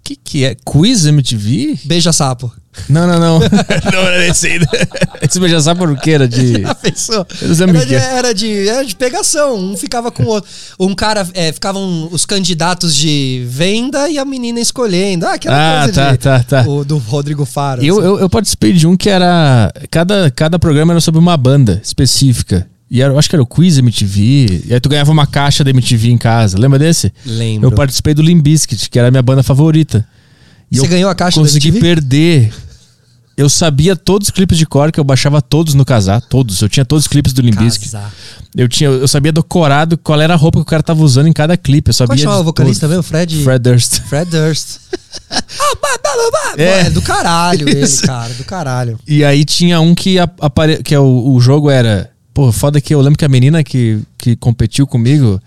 [0.02, 0.54] que que é?
[0.64, 1.78] Quiz MTV?
[1.84, 2.52] Beija sapo.
[2.88, 3.38] Não, não, não.
[3.92, 4.66] não era esse ainda.
[5.22, 6.10] Esse beija sapo era o que?
[6.10, 6.62] Era de.
[6.62, 7.26] Já pensou?
[7.42, 10.50] Era de, era, de, era de pegação, um ficava com o outro.
[10.78, 15.26] Um cara, é, ficavam os candidatos de venda e a menina escolhendo.
[15.26, 16.68] Ah, aquela Ah, coisa tá, de, tá, tá.
[16.68, 17.82] O, do Rodrigo Faro.
[17.84, 18.06] Eu, assim.
[18.06, 19.72] eu, eu participei de um que era.
[19.90, 22.66] Cada, cada programa era sobre uma banda específica.
[22.90, 24.62] E era, acho que era o Quiz MTV.
[24.66, 26.58] E aí tu ganhava uma caixa da MTV em casa.
[26.58, 27.12] Lembra desse?
[27.24, 27.68] Lembro.
[27.68, 30.06] Eu participei do Limp Bizkit, que era a minha banda favorita.
[30.70, 31.80] E Você ganhou a caixa da consegui MTV?
[31.86, 32.52] perder.
[33.36, 36.60] Eu sabia todos os clipes de cor, que eu baixava todos no casar, todos.
[36.60, 37.42] Eu tinha todos os clipes do.
[37.42, 38.12] Casar.
[38.56, 41.32] Eu tinha, eu sabia decorado qual era a roupa que o cara tava usando em
[41.32, 41.90] cada clipe.
[41.90, 42.96] Eu sabia Qual de o vocalista todos.
[42.96, 43.02] mesmo?
[43.02, 43.42] Fred?
[43.42, 44.00] Fred Durst.
[44.06, 44.76] Fred Durst.
[45.20, 46.54] Ah.
[46.56, 46.80] É.
[46.80, 48.02] É do caralho ele, Isso.
[48.06, 48.98] cara, do caralho.
[49.06, 50.82] E aí tinha um que, apare...
[50.82, 52.10] que é o, o jogo era.
[52.32, 55.40] Pô, foda que eu lembro que a menina que, que competiu comigo,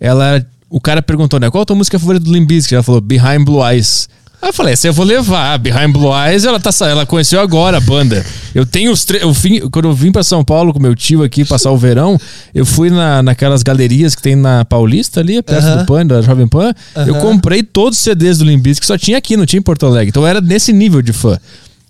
[0.00, 0.44] ela.
[0.68, 1.48] O cara perguntou, né?
[1.50, 2.74] Qual a tua música favorita do Limp Bizkit?
[2.74, 4.08] Ela falou, Behind Blue Eyes.
[4.46, 5.58] Aí eu falei, essa eu vou levar.
[5.58, 8.24] Behind Blue Eyes, ela, tá, ela conheceu agora a banda.
[8.54, 9.24] Eu tenho os três.
[9.72, 12.16] Quando eu vim pra São Paulo com meu tio aqui passar o verão,
[12.54, 15.76] eu fui na, naquelas galerias que tem na Paulista ali, perto Aham.
[15.78, 16.72] do Pan, da Jovem Pan.
[16.94, 17.22] Eu Aham.
[17.22, 19.84] comprei todos os CDs do Limp Bizkit que só tinha aqui, não tinha em Porto
[19.84, 20.10] Alegre.
[20.10, 21.36] Então eu era nesse nível de fã.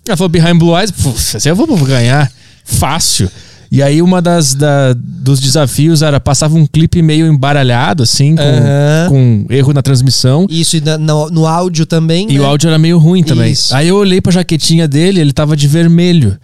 [0.07, 0.91] Ela falou Behind Blue Eyes,
[1.35, 2.31] essa eu vou ganhar
[2.65, 3.29] fácil.
[3.71, 8.41] E aí uma das da- dos desafios era passava um clipe meio embaralhado assim, com,
[8.41, 9.05] Aham.
[9.09, 10.47] com erro na transmissão.
[10.49, 12.27] Isso, e na- no, no áudio também.
[12.29, 12.39] E né?
[12.39, 13.51] o áudio era meio ruim também.
[13.51, 13.75] Isso.
[13.75, 16.37] Aí eu olhei pra jaquetinha dele, ele tava de vermelho.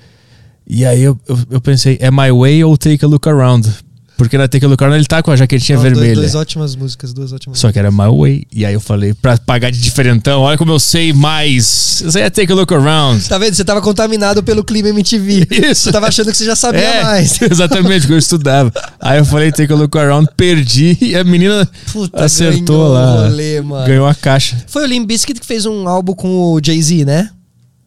[0.67, 3.69] E aí eu, eu, eu pensei, é My Way ou Take a Look Around?
[4.15, 6.15] Porque na Take a Look Around ele tá com a jaquetinha dois- vermelha.
[6.15, 8.47] Duas ótimas músicas, duas ótimas Só que era My Way.
[8.53, 12.01] E aí eu falei, pra pagar de diferentão, olha como eu sei mais.
[12.05, 13.27] Você é Take a Look Around.
[13.27, 13.53] Tá vendo?
[13.55, 15.47] Você tava contaminado pelo clima MTV.
[15.49, 15.81] Isso.
[15.83, 17.41] Você tava achando que você já sabia É, mais.
[17.41, 18.71] exatamente, porque eu estudava.
[18.99, 23.27] Aí eu falei, take a look around, perdi e a menina Puta, acertou ganhou lá.
[23.27, 23.87] rolê, mano.
[23.87, 24.57] Ganhou a caixa.
[24.67, 27.29] Foi o Limp Bizkit que fez um álbum com o Jay-Z, né?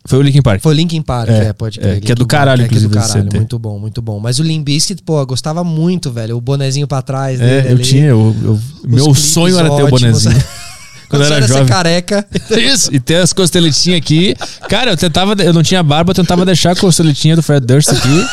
[0.07, 0.61] Foi o Linkin Park.
[0.63, 2.01] Foi o Linkin Park, É, é, pode é, crer.
[2.01, 4.21] que é do caralho, Park, é, que é do inclusive, caralho, muito bom, muito bom.
[4.21, 6.37] Mas o Limp Bizkit, pô, eu gostava muito, velho.
[6.37, 8.07] O bonezinho pra trás dele É, eu tinha.
[8.07, 10.37] Eu, eu- meu sonho era ter o bonezinho.
[11.09, 11.67] Quando eu era ser jovem.
[11.67, 12.27] careca.
[12.57, 14.35] Isso, e ter as costeletinhas aqui.
[14.69, 15.35] Cara, eu tentava.
[15.41, 18.27] Eu não tinha barba, eu tentava deixar a costeletinha do Fred Durst aqui.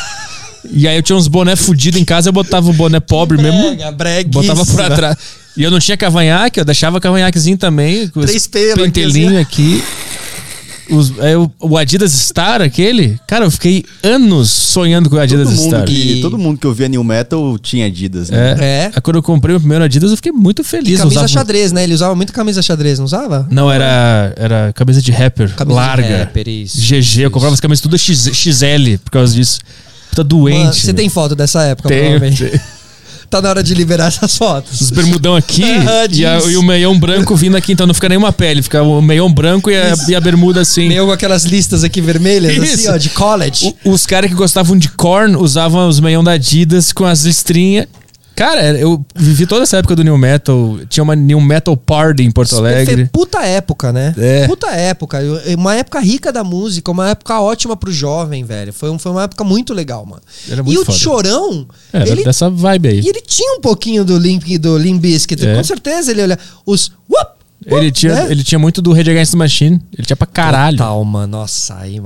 [0.72, 3.74] E aí eu tinha uns boné fudidos em casa, eu botava o boné pobre mesmo.
[3.76, 4.54] Brega, breguíssima.
[4.54, 5.16] Botava pra trás.
[5.56, 8.08] E eu não tinha cavanhaque, eu deixava cavanhaquezinho também.
[8.08, 9.84] Com Três pelos Pentelinho aqui.
[10.90, 13.18] Os, aí o, o Adidas Star, aquele.
[13.26, 15.84] Cara, eu fiquei anos sonhando com o Adidas Todo mundo, Star.
[15.84, 18.56] que, E- todo mundo que ouvia New Metal tinha Adidas, né?
[18.58, 18.64] É.
[18.64, 18.90] É.
[18.94, 20.92] Aí Quando eu comprei o primeiro Adidas, eu fiquei muito feliz.
[20.92, 21.84] eu Camisa usava- xadrez, né?
[21.84, 23.46] Ele usava muito camisa xadrez, não usava?
[23.50, 26.18] Não, era, era camisa de rapper, Camisa de larga.
[26.18, 27.30] rapper, isso, GG, eu isso.
[27.30, 29.60] comprava as camisas tudo X, XL por causa disso.
[30.10, 30.58] Puta doente.
[30.58, 32.44] Mano, você tem foto dessa época, Tenho, provavelmente.
[32.44, 32.60] tenho.
[33.34, 34.80] Tá na hora de liberar essas fotos.
[34.80, 38.08] Os bermudão aqui Ah, e, a- e o meião branco vindo aqui, então não fica
[38.08, 40.86] nenhuma pele, fica o meião branco e a, e a bermuda assim.
[40.86, 42.92] Meio com aquelas listas aqui vermelhas, assim, Isso.
[42.92, 43.74] ó, de college.
[43.84, 47.86] O- os caras que gostavam de corn usavam os meião da Adidas com as listrinhas.
[48.36, 50.78] Cara, era- eu vivi toda essa época do New Metal.
[50.88, 52.96] Tinha uma New Metal Party em Porto Alegre.
[52.96, 54.14] Foi puta época, né?
[54.18, 54.46] É.
[54.46, 55.18] Puta época.
[55.56, 58.72] Uma época rica da música, uma época ótima pro jovem, velho.
[58.72, 60.22] Foi, um- foi uma época muito legal, mano.
[60.48, 60.98] Era e muito o foda.
[60.98, 63.00] Chorão, Era ele, dessa vibe aí.
[63.00, 65.46] e ele tinha um pouquinho do Limp, do Limp Bizkit.
[65.46, 65.54] É.
[65.54, 66.38] Com certeza ele olha.
[66.66, 66.90] Os.
[67.08, 67.30] Whoop,
[67.66, 68.26] Ele tinha, né?
[68.30, 69.80] ele tinha muito do Rage Against the Machine.
[69.96, 70.76] Ele tinha pra caralho.
[70.76, 71.38] Total, mano.
[71.38, 71.98] Nossa, aí,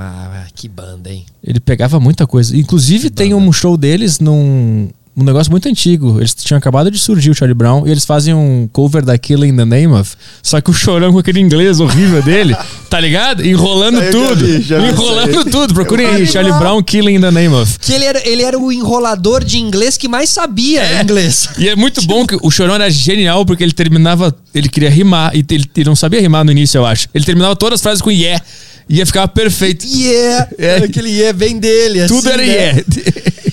[0.54, 1.24] que banda, hein?
[1.42, 2.56] Ele pegava muita coisa.
[2.56, 6.18] Inclusive, tem um show deles num um negócio muito antigo.
[6.18, 9.56] Eles tinham acabado de surgir o Charlie Brown e eles fazem um cover da Killing
[9.56, 10.12] the Name of.
[10.42, 12.56] Só que o chorão com aquele inglês horrível dele,
[12.88, 13.44] tá ligado?
[13.44, 14.46] Enrolando Eu já tudo.
[14.46, 15.74] vi, já vi Enrolando tudo.
[15.74, 16.82] Procurem aí, Charlie Brown.
[16.82, 17.78] Killing the Name of.
[17.80, 21.48] Que ele era, ele era o enrolador de inglês que mais sabia inglês.
[21.58, 24.34] E é muito bom que o Chorão era genial porque ele terminava.
[24.54, 27.08] Ele queria rimar e ele, ele não sabia rimar no início, eu acho.
[27.12, 28.42] Ele terminava todas as frases com yeah.
[28.88, 29.86] Ia ficar perfeito.
[29.86, 30.48] Yeah!
[30.56, 30.76] É.
[30.76, 32.46] Aquele yeah bem dele, assim, Tudo era né?
[32.46, 32.82] yeah.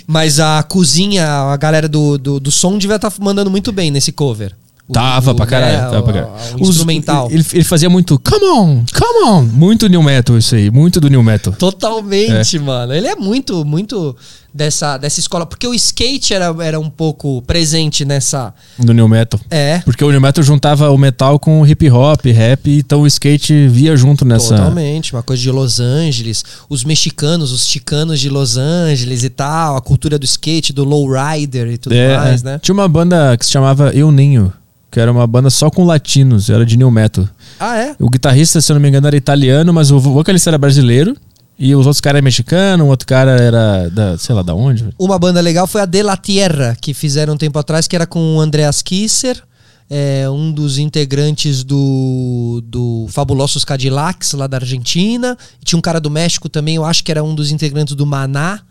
[0.08, 4.12] Mas a cozinha, a galera do, do, do som devia estar mandando muito bem nesse
[4.12, 4.56] cover.
[4.94, 6.32] Tava o, pra caralho, né, tava pra caralho.
[6.60, 7.28] o Os- instrumental.
[7.32, 9.42] Ele, ele fazia muito come on, come on.
[9.44, 11.54] Muito new metal isso aí, muito do new metal.
[11.54, 12.94] Totalmente, mano.
[12.94, 14.16] Ele é muito, muito
[14.54, 15.46] dessa, dessa escola.
[15.46, 18.54] Porque o skate era, era um pouco presente nessa.
[18.78, 19.40] Do new metal.
[19.50, 19.80] É.
[19.80, 23.68] Porque o new metal juntava o metal com o hip hop, rap, então o skate
[23.68, 24.56] via junto nessa.
[24.56, 29.76] Totalmente, uma coisa de Los Angeles, os mexicanos, os chicanos de Los Angeles e tal,
[29.78, 32.46] a cultura do skate, do lowrider e tudo É, mais, é.
[32.46, 32.60] né?
[32.62, 34.54] Tinha uma banda que se chamava Eu Ninho,
[34.96, 37.28] que era uma banda só com latinos, era de new metal.
[37.60, 37.98] Ah, é?
[38.00, 41.18] O guitarrista, se eu não me engano, era italiano, mas o vocalista era brasileiro.
[41.60, 44.88] E os outros caras eram mexicanos, um outro cara era da, sei lá, da onde.
[44.98, 48.08] Uma banda legal foi a De La Tierra, que fizeram um tempo atrás, que era
[48.08, 49.44] com o Andreas Kisser,
[49.90, 55.38] é, um dos integrantes do, do Fabulosos Cadillacs, lá da Argentina.
[55.62, 58.06] E tinha um cara do México também, eu acho que era um dos integrantes do
[58.06, 58.62] Maná.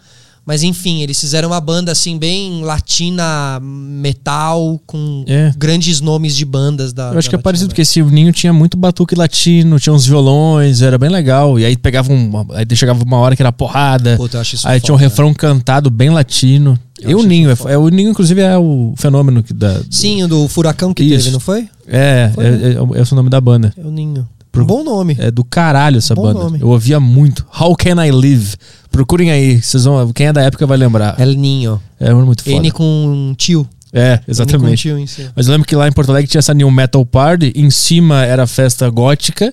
[0.46, 5.52] Mas enfim, eles fizeram uma banda assim, bem latina, metal, com É.
[5.56, 7.12] grandes nomes de bandas da.
[7.12, 10.06] Eu acho da que é parecido, porque esse Ninho tinha muito batuque latino, tinha uns
[10.06, 11.58] violões, era bem legal.
[11.58, 12.30] E aí pegava um.
[12.52, 14.16] Aí chegava uma hora que era porrada.
[14.16, 15.08] Puta, eu acho isso aí tinha um foda.
[15.08, 16.78] refrão cantado bem latino.
[17.00, 19.80] Eu E o Ninho, é, é- o Ninho, inclusive, é o fenômeno que da.
[19.90, 21.16] Sim, o do Furacão que Isso.
[21.24, 21.68] teve, não foi?
[21.88, 22.56] É, Foi, é, né?
[22.96, 23.72] é, esse é o nome da banda.
[23.76, 24.28] É o Ninho.
[24.54, 25.16] Pro- Bom nome.
[25.18, 26.38] É do caralho essa Bom banda.
[26.38, 26.60] nome.
[26.60, 27.44] Eu ouvia muito.
[27.60, 28.54] How Can I Live?
[28.90, 31.18] Procurem aí, vocês vão, quem é da época vai lembrar.
[31.20, 31.80] El Ninho.
[31.98, 32.56] É muito foda.
[32.56, 33.68] N com tio.
[33.92, 34.82] É, N com exatamente.
[34.82, 35.32] tio cima.
[35.36, 38.24] Mas eu lembro que lá em Porto Alegre tinha essa New Metal Party, em cima
[38.24, 39.52] era festa gótica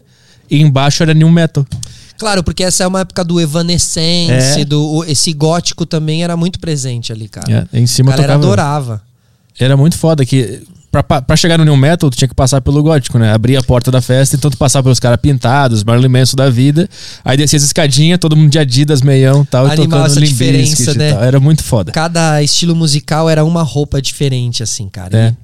[0.50, 1.66] e embaixo era New Metal.
[2.18, 4.66] Claro, porque essa é uma época do Evanescence, É.
[4.66, 7.68] do esse gótico também era muito presente ali, cara.
[7.74, 8.46] É, em A cima galera tocava.
[8.46, 9.02] adorava.
[9.60, 13.18] Era muito foda que pra, chegar no New Metal tu tinha que passar pelo gótico,
[13.18, 13.32] né?
[13.34, 16.90] Abrir a porta da festa, então tu passava pelos caras pintados, Marilyn Manson da vida,
[17.24, 20.92] aí descia as escadinhas, todo mundo de Adidas, meião tal, e Animal tocando essa diferença,
[20.92, 21.14] e né?
[21.14, 21.24] tal.
[21.24, 21.92] Era muito foda.
[21.92, 25.18] Cada estilo musical era uma roupa diferente, assim, cara.
[25.18, 25.36] É.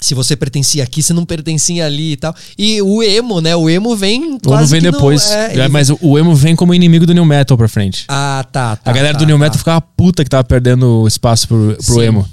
[0.00, 2.34] E se você pertencia aqui, você não pertencia ali e tal.
[2.58, 3.54] E o emo, né?
[3.54, 5.30] O emo vem O emo quase vem depois.
[5.30, 8.04] Não, é, É, mas o- emo vem como inimigo do New Metal pra frente.
[8.08, 8.90] Ah, tá, tá.
[8.90, 9.44] a galera tá, do New tá.
[9.44, 12.02] Metal ficava puta que tava perdendo espaço pro, pro Sim.
[12.02, 12.28] emo.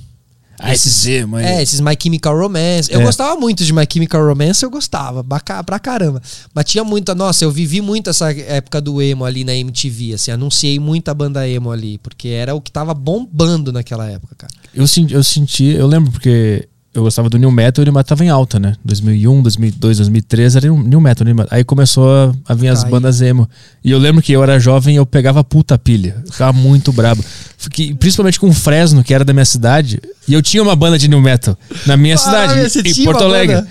[0.60, 1.46] Ah, esses emo aí.
[1.46, 2.92] É, esses My Chemical Romance.
[2.92, 3.04] Eu É.
[3.06, 6.22] gostava muito de My Chemical Romance, eu gostava, pra caramba.
[6.54, 10.32] Mas tinha muita, nossa, eu vivi muito essa época do emo ali na MTV, assim,
[10.32, 14.54] anunciei muita banda emo ali, porque era o que tava bombando naquela época, cara.
[14.74, 17.94] Eu senti, eu senti, eu lembro porque eu gostava do New Metal e o New
[17.94, 18.76] Metal tava em alta, né?
[18.84, 21.50] 2001, 2002, 2003 era New Metal, New Metal.
[21.56, 22.92] Aí começou a, a vir as Cair.
[22.92, 23.48] bandas emo.
[23.84, 26.22] E eu lembro que eu era jovem e eu pegava puta pilha.
[26.32, 27.24] Ficava muito brabo.
[27.62, 30.00] Fiquei, principalmente com o Fresno, que era da minha cidade.
[30.26, 33.62] E eu tinha uma banda de New Metal na minha Caralho, cidade, em Porto Alegre.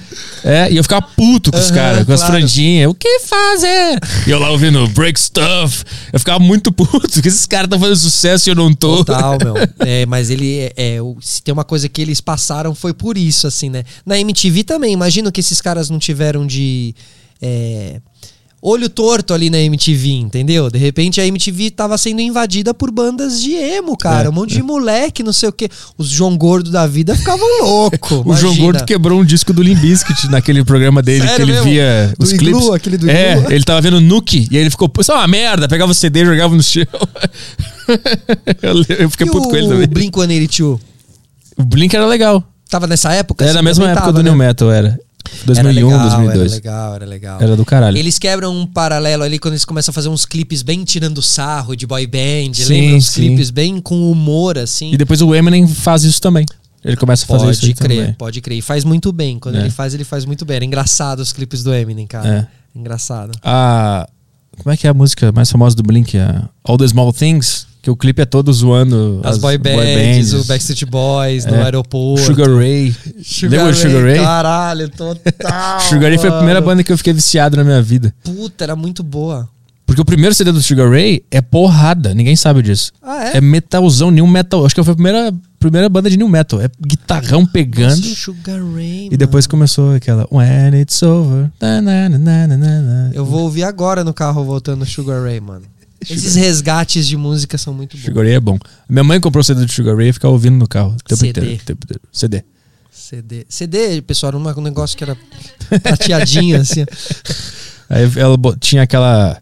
[0.44, 2.34] É, e eu ficava puto com os Aham, caras, com as claro.
[2.34, 2.90] franjinhas.
[2.90, 3.98] O que fazer?
[4.26, 5.84] E eu lá ouvindo Break Stuff.
[6.12, 9.02] Eu ficava muito puto, porque esses caras estão fazendo sucesso e eu não tô.
[9.06, 9.54] Total, meu.
[9.78, 13.46] É, mas ele é, é, se tem uma coisa que eles passaram foi por isso,
[13.46, 13.84] assim, né?
[14.04, 16.94] Na MTV também, imagino que esses caras não tiveram de
[17.40, 18.02] é,
[18.60, 20.68] olho torto ali na MTV, entendeu?
[20.70, 24.26] De repente a MTV tava sendo invadida por bandas de emo, cara.
[24.26, 25.68] É, um monte de moleque, não sei o quê.
[25.96, 28.22] Os João Gordo da vida ficavam loucos.
[28.26, 31.52] O João Gordo quebrou um disco do Limp Bizkit naquele programa dele, Sério que ele
[31.52, 31.70] mesmo?
[31.70, 32.70] via Do os Iglu, clipes.
[32.74, 33.52] aquele do é, Iglu?
[33.52, 36.22] ele tava vendo Nuke, e aí ele ficou, isso é uma merda, pegava o CD
[36.22, 36.84] e jogava no chão.
[38.62, 39.88] eu, eu fiquei E puto com ele o também.
[39.88, 40.80] Blink-182?
[41.56, 42.42] O Blink era legal.
[42.68, 43.44] Tava nessa época?
[43.44, 44.30] Era assim, na mesma época tava, do né?
[44.30, 44.98] New Metal, era.
[45.44, 46.52] 2001, era legal, 2002.
[46.52, 47.40] Era legal, era legal.
[47.42, 47.96] Era do caralho.
[47.96, 51.74] Eles quebram um paralelo ali quando eles começam a fazer uns clipes bem tirando sarro
[51.76, 52.54] de boy band.
[52.54, 52.96] Sim, lembra?
[52.96, 53.20] Uns sim.
[53.22, 54.92] clipes bem com humor, assim.
[54.92, 56.44] E depois o Eminem faz isso também.
[56.84, 58.12] Ele começa a fazer isso Pode aí crer, também.
[58.14, 58.58] pode crer.
[58.58, 59.38] E faz muito bem.
[59.38, 59.60] Quando É.
[59.62, 60.56] ele faz, ele faz muito bem.
[60.56, 62.48] Era engraçado os clipes do Eminem, cara.
[62.74, 62.78] É.
[62.78, 63.32] Engraçado.
[63.42, 64.08] A...
[64.62, 66.16] Como é que é a música mais famosa do Blink?
[66.18, 67.66] A All the Small Things?
[67.88, 71.62] Que o clipe é todo zoando As, boy bands, o Backstreet Boys no É.
[71.62, 72.22] aeroporto.
[72.22, 72.94] Sugar Ray.
[73.44, 74.16] Lembra do Sugar Ray?
[74.18, 75.80] Caralho, total.
[75.80, 76.66] Sugar Ray foi a primeira mano.
[76.70, 78.14] banda que eu fiquei viciado na minha vida.
[78.22, 79.48] Puta, era muito boa.
[79.86, 82.92] Porque o primeiro CD do Sugar Ray é porrada, ninguém sabe disso.
[83.02, 83.38] Ah, é?
[83.38, 84.66] É metalzão, new metal.
[84.66, 86.60] Acho que foi a primeira, primeira banda de new metal.
[86.60, 87.96] É guitarrão pegando.
[87.96, 91.50] Nossa, Sugar Ray, E depois começou aquela When It's Over.
[91.58, 93.10] Na, na, na.
[93.14, 95.62] Eu vou ouvir agora no carro voltando Sugar Ray, mano.
[96.00, 98.04] Esses resgates de música são muito bons.
[98.04, 98.58] Sugar Ray é bom.
[98.88, 100.94] Minha mãe comprou o CD do Sugar Ray e ficava ouvindo no carro.
[100.94, 101.40] O tempo CD.
[101.40, 101.64] inteiro.
[101.64, 102.02] tempo inteiro.
[102.12, 102.44] CD.
[102.90, 103.46] CD.
[103.48, 105.16] CD, pessoal, era um negócio que era
[105.82, 106.84] prateadinho, assim.
[107.88, 109.40] Aí ela tinha aquela.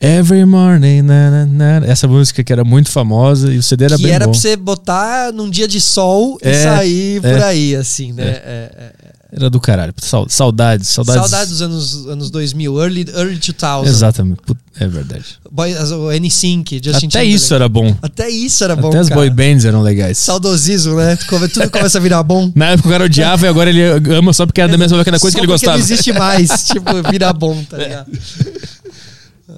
[0.00, 1.46] Every morning, na, na,
[1.80, 1.86] na.
[1.86, 4.32] essa música que era muito famosa e o CD era que bem era bom.
[4.32, 7.44] pra você botar num dia de sol e É, sair por é.
[7.44, 8.24] aí, assim, né?
[8.24, 8.92] É, é, é.
[9.32, 9.92] Era do caralho.
[9.98, 11.22] Sau- Saudades, saudades.
[11.30, 13.84] Saudade dos anos, anos 2000, early, early 2000.
[13.86, 14.40] Exatamente.
[14.78, 15.24] É verdade.
[15.50, 17.94] Boy, as- o N-Sync, Justin Até isso era bom.
[18.02, 19.20] Até isso era bom, Até as cara.
[19.20, 20.16] boy bands eram legais.
[20.18, 21.16] Saudosismo, né?
[21.52, 22.50] Tudo começa a virar bom.
[22.54, 23.82] Na época o cara odiava e agora ele
[24.14, 25.76] ama só porque era da mesma coisa que ele gostava.
[25.78, 28.10] não existe mais, tipo, virar bom, tá ligado?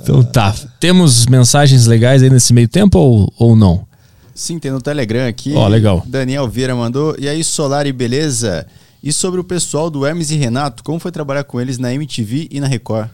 [0.03, 0.55] Então tá.
[0.81, 3.87] Temos mensagens legais aí nesse meio tempo ou, ou não?
[4.35, 5.53] Sim, tem no Telegram aqui.
[5.55, 6.03] Ó, legal.
[6.07, 7.17] Daniel Vieira mandou.
[7.19, 8.67] E aí, Solari, beleza?
[9.03, 12.49] E sobre o pessoal do Hermes e Renato, como foi trabalhar com eles na MTV
[12.51, 13.09] e na Record?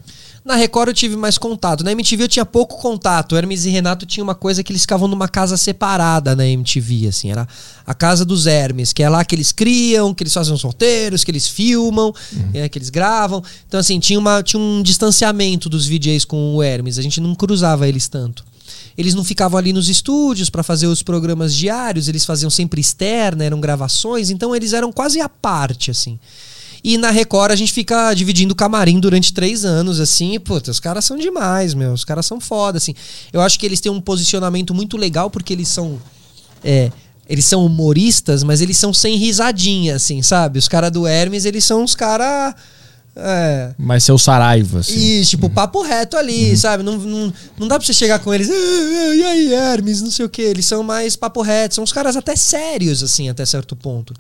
[0.45, 1.83] Na Record eu tive mais contato.
[1.83, 3.35] Na MTV eu tinha pouco contato.
[3.35, 7.31] Hermes e Renato tinha uma coisa que eles ficavam numa casa separada na MTV, assim.
[7.31, 7.49] Era
[7.87, 11.25] a casa dos Hermes, que é lá que eles criam, que eles fazem os roteiros,
[11.25, 12.13] que eles filmam,
[12.53, 13.43] é, que eles gravam.
[13.67, 16.99] Então, assim, tinha, uma, tinha um distanciamento dos VJs com o Hermes.
[16.99, 18.45] A gente não cruzava eles tanto.
[18.99, 23.45] Eles não ficavam ali nos estúdios para fazer os programas diários, eles faziam sempre externa,
[23.45, 26.19] eram gravações, então eles eram quase à parte, assim.
[26.85, 30.79] E na Record a gente fica dividindo o camarim durante três anos, assim, puta, os
[30.79, 31.95] caras são demais, meu.
[31.95, 32.95] Os caras são foda, assim.
[33.33, 35.99] Eu acho que eles têm um posicionamento muito legal porque eles são.
[36.63, 36.93] É,
[37.27, 40.59] eles são humoristas, mas eles são sem risadinha, assim, sabe?
[40.59, 42.55] Os caras do Hermes, eles são os caras.
[43.17, 44.99] É, Mas seu Saraiva, assim.
[44.99, 46.83] e, tipo, papo reto ali, sabe?
[46.83, 50.11] Não, não, não dá pra você chegar com eles, "Ah, ah, e aí, Hermes, não
[50.11, 50.43] sei o que.
[50.43, 54.13] Eles são mais papo reto, são uns caras até sérios, assim, até certo ponto.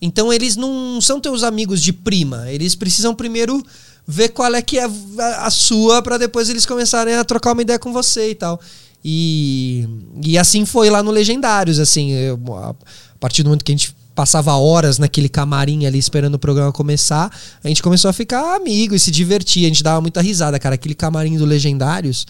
[0.00, 2.50] Então eles não são teus amigos de prima.
[2.50, 3.62] Eles precisam primeiro
[4.06, 4.88] ver qual é que é
[5.38, 8.60] a, sua pra depois eles começarem a trocar uma ideia com você e tal.
[9.04, 9.86] E,
[10.24, 12.74] e assim foi lá no Legendários, assim, eu- a
[13.18, 17.30] partir do momento que a gente passava horas naquele camarim ali esperando o programa começar,
[17.62, 20.74] a gente começou a ficar amigo e se divertir, a gente dava muita risada, cara,
[20.74, 22.26] aquele camarim do Legendários.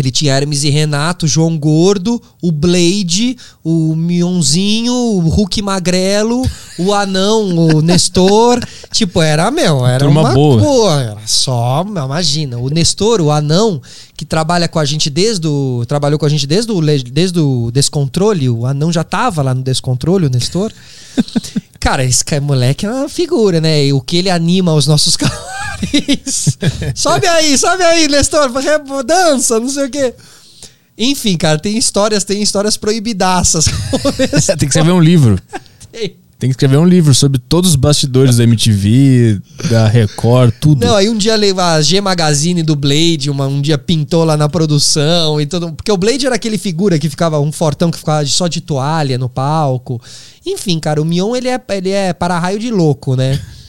[0.00, 6.42] Ele tinha Hermes e Renato, João Gordo, o Blade, o Mionzinho, o Hulk Magrelo,
[6.78, 8.60] o Anão, o Nestor.
[8.90, 10.62] tipo, era, meu, era Turma uma boa.
[10.62, 13.80] Pô, era só, imagina, o Nestor, o Anão,
[14.16, 15.84] que trabalha com a gente desde o.
[15.86, 19.62] Trabalhou com a gente desde o, desde o Descontrole, o Anão já tava lá no
[19.62, 20.72] Descontrole, o Nestor.
[21.80, 23.86] Cara, esse cara, moleque é uma figura, né?
[23.86, 26.58] E o que ele anima os nossos camarins.
[26.94, 28.50] sobe aí, sobe aí, Nestor,
[29.02, 30.14] dança, não sei o quê.
[30.98, 33.64] Enfim, cara, tem histórias, tem histórias proibidaças.
[34.46, 35.40] Tem que escrever um livro.
[35.90, 40.86] Tem que escrever um livro sobre todos os bastidores da MTV, da Record, tudo.
[40.86, 44.48] Não, aí um dia a G Magazine do Blade, uma, um dia pintou lá na
[44.48, 45.72] produção e todo.
[45.72, 49.18] Porque o Blade era aquele figura que ficava, um fortão que ficava só de toalha
[49.18, 50.00] no palco.
[50.46, 53.38] Enfim, cara, o Mion ele é, ele é para-raio de louco, né?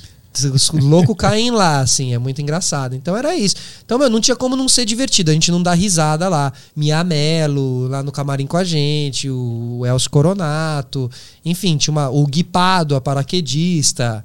[0.53, 2.95] Os loucos caem lá, assim, é muito engraçado.
[2.95, 3.55] Então era isso.
[3.83, 5.29] Então, meu, não tinha como não ser divertido.
[5.29, 6.53] A gente não dá risada lá.
[6.75, 11.11] Mia Mello, lá no camarim com a gente, o Elcio Coronato,
[11.43, 14.23] enfim, tinha uma, o Guipado, a paraquedista.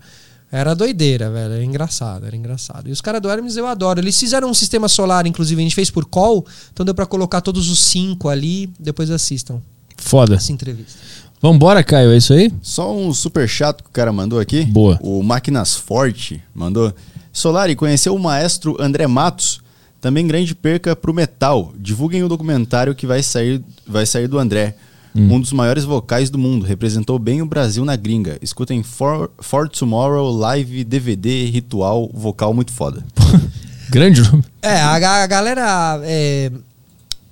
[0.51, 1.55] Era doideira, velho.
[1.55, 2.89] Era engraçado, era engraçado.
[2.89, 3.99] E os caras do Hermes eu adoro.
[3.99, 7.41] Eles fizeram um sistema solar, inclusive, a gente fez por call, então deu pra colocar
[7.41, 8.71] todos os cinco ali.
[8.79, 9.61] Depois assistam
[9.97, 10.37] Foda.
[10.37, 10.99] essa entrevista.
[11.41, 12.51] Vambora, Caio, é isso aí?
[12.63, 14.65] Só um super chato que o cara mandou aqui.
[14.65, 14.99] Boa.
[15.03, 16.93] O Máquinas Forte mandou.
[17.33, 19.61] Solari conheceu o maestro André Matos.
[20.01, 21.73] Também grande perca pro metal.
[21.79, 24.75] Divulguem o documentário que vai sair, vai sair do André.
[25.15, 26.67] Um dos maiores vocais do mundo.
[26.67, 28.39] Representou bem o Brasil na gringa.
[28.43, 33.03] Escutem For, For Tomorrow, live, DVD, ritual, vocal muito foda.
[33.89, 34.45] Grande nome.
[34.61, 36.01] É, a, a galera.
[36.05, 36.76] é, e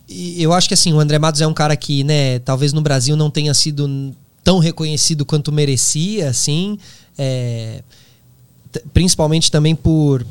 [0.08, 3.16] eu acho que assim, o André Matos é um cara que, né, talvez no Brasil
[3.16, 6.78] não tenha sido tão reconhecido quanto merecia, assim.
[7.16, 7.82] é,
[8.92, 10.26] principalmente também por,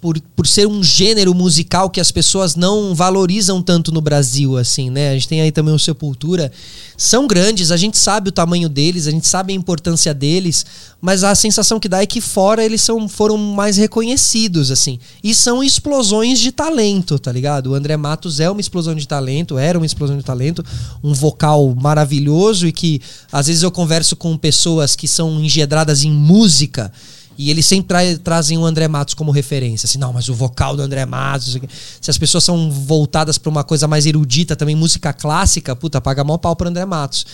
[0.00, 0.20] por.
[0.36, 5.10] Por ser um gênero musical que as pessoas não valorizam tanto no Brasil, assim, né?
[5.10, 6.52] A gente tem aí também o Sepultura.
[6.96, 10.64] São grandes, a gente sabe o tamanho deles, a gente sabe a importância deles,
[11.00, 14.98] mas a sensação que dá é que fora eles são, foram mais reconhecidos, assim.
[15.22, 17.68] E são explosões de talento, tá ligado?
[17.70, 20.64] O André Matos é uma explosão de talento, era uma explosão de talento,
[21.02, 23.00] um vocal maravilhoso e que
[23.32, 26.92] às vezes eu converso com pessoas que são engedradas em música
[27.38, 29.86] e eles sempre tra- trazem o André Matos como referência.
[29.86, 31.58] Assim, não, mas o vocal do André Matos.
[32.00, 36.24] Se as pessoas são voltadas para uma coisa mais erudita, também música clássica, puta, paga
[36.24, 37.26] mó pau pro André Matos.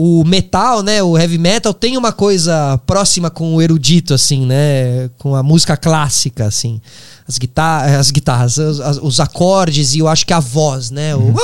[0.00, 5.10] O metal, né, o heavy metal tem uma coisa próxima com o erudito, assim, né,
[5.18, 6.80] com a música clássica, assim.
[7.26, 11.34] As, guitar as guitarras, os, os acordes e eu acho que a voz, né, o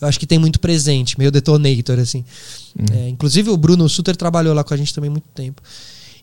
[0.00, 2.24] eu acho que tem muito presente, meio detonator, assim.
[2.92, 5.62] É, inclusive o Bruno Suter trabalhou lá com a gente também muito tempo.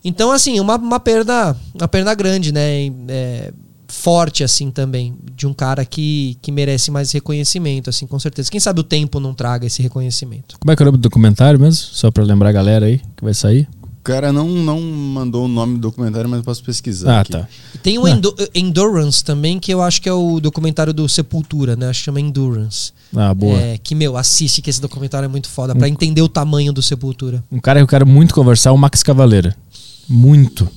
[0.05, 2.91] Então, assim, uma, uma perda uma perda grande, né?
[3.09, 3.51] É,
[3.87, 5.15] forte, assim, também.
[5.35, 8.49] De um cara que, que merece mais reconhecimento, assim, com certeza.
[8.51, 10.57] Quem sabe o tempo não traga esse reconhecimento.
[10.59, 11.83] Como é que é o nome do documentário mesmo?
[11.91, 13.67] Só pra lembrar a galera aí que vai sair.
[13.81, 17.11] O cara não, não mandou o nome do documentário, mas eu posso pesquisar.
[17.17, 17.31] Ah, aqui.
[17.31, 17.47] tá.
[17.73, 18.11] E tem o Ah.
[18.11, 21.89] Endo- Endurance também, que eu acho que é o documentário do Sepultura, né?
[21.89, 22.91] Acho que chama Endurance.
[23.15, 23.57] Ah, boa.
[23.59, 26.83] É, que, meu, assiste que esse documentário é muito foda, pra entender o tamanho do
[26.83, 27.43] Sepultura.
[27.51, 29.55] Um cara que eu quero muito conversar é o Max Cavaleira.
[30.07, 30.67] Muito.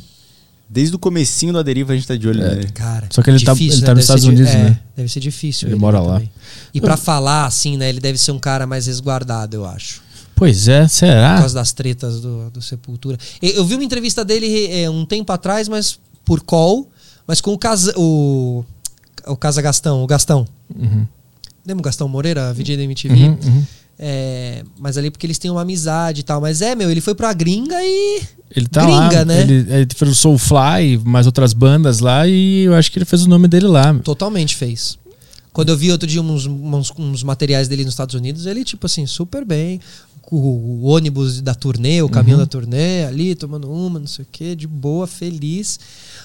[0.71, 2.69] Desde o comecinho da deriva a gente tá de olho nele.
[2.73, 4.81] Cara, Só que ele tá- ele tá nos Deve Estados ser di- Unidos, é, né?
[4.97, 5.69] Deve ser difícil.
[5.69, 6.15] Ele mora lá.
[6.15, 6.31] também.
[6.75, 7.89] E pra falar, assim, né?
[7.89, 10.03] Ele deve ser um cara mais resguardado, eu acho.
[10.37, 11.39] Pois é, Por será?
[11.39, 13.17] causa das tretas do, do Sepultura.
[13.41, 16.89] Eu, eu vi uma entrevista dele é, um tempo atrás, mas por call,
[17.27, 18.63] mas com o Casa, o,
[19.27, 20.47] o Casa Gastão, o Gastão.
[20.77, 21.07] Uhum.
[21.67, 23.15] Lembra o Gastão Moreira, VJ da MTV?
[23.15, 23.67] Uhum, uhum.
[23.99, 26.41] É, mas ali porque eles têm uma amizade e tal.
[26.41, 28.23] Mas é, meu, ele foi pra gringa e.
[28.55, 29.43] Ele tá Gringa, lá, né?
[29.43, 33.25] ele, ele fez o Soulfly, mais outras bandas lá, e eu acho que ele fez
[33.25, 33.93] o nome dele lá.
[34.03, 34.99] Totalmente fez.
[35.53, 38.87] Quando eu vi outro dia uns, uns, uns materiais dele nos Estados Unidos, ele, tipo
[38.87, 39.81] assim, super bem.
[40.31, 44.29] O, o ônibus da turnê, o caminhão da turnê, ali, tomando uma, não sei o
[44.31, 45.81] quê, de boa, feliz.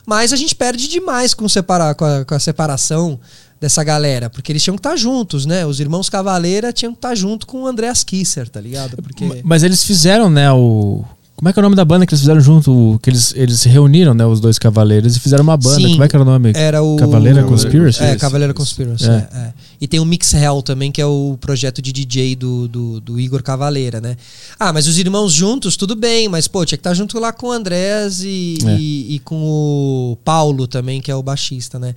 [0.05, 3.19] Mas a gente perde demais com, separa, com, a, com a separação
[3.63, 5.65] dessa galera, porque eles tinham que estar juntos, né?
[5.65, 9.01] Os irmãos Cavaleira tinham que estar junto com o Andreas Kisser, tá ligado?
[9.01, 9.41] Porque.
[9.41, 11.01] Mas eles fizeram, né, o...
[11.37, 12.99] Como é que é o nome da banda que eles fizeram junto?
[13.01, 15.75] Que eles, eles se reuniram, né, os dois cavaleiros, e fizeram uma banda.
[15.75, 15.91] Sim.
[15.91, 16.51] Como é que era o nome?
[16.53, 16.97] Era o.
[16.97, 18.03] Cavaleira Conspiracy?
[18.03, 19.09] É, Cavaleira Conspiracy.
[19.09, 19.13] É.
[19.13, 19.53] é, é.
[19.83, 23.19] E tem o Mix Hell também, que é o projeto de DJ do, do, do
[23.19, 24.15] Igor Cavaleira, né?
[24.57, 27.47] Ah, mas os irmãos juntos, tudo bem, mas, pô, tinha que estar junto lá com
[27.47, 28.77] o Andrés e, É.
[28.79, 31.93] e, e com o Paulo também, que é o baixista, né?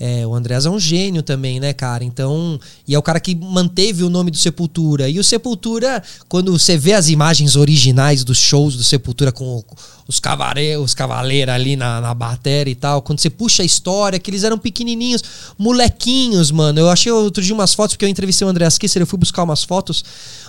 [0.00, 2.02] É, o Andrés é um gênio também, né, cara?
[2.04, 2.58] Então.
[2.86, 5.08] E é o cara que manteve o nome do Sepultura.
[5.08, 9.64] E o Sepultura, quando você vê as imagens originais dos shows do Sepultura com o-
[10.08, 14.18] os cavaleiros os cavaleiros ali na, na bateria e tal, quando você puxa a história,
[14.18, 15.22] que eles eram pequenininhos,
[15.58, 16.80] molequinhos, mano.
[16.80, 19.42] Eu achei outro dia umas fotos, porque eu entrevistei o André Kisser, eu fui buscar
[19.42, 20.02] umas fotos.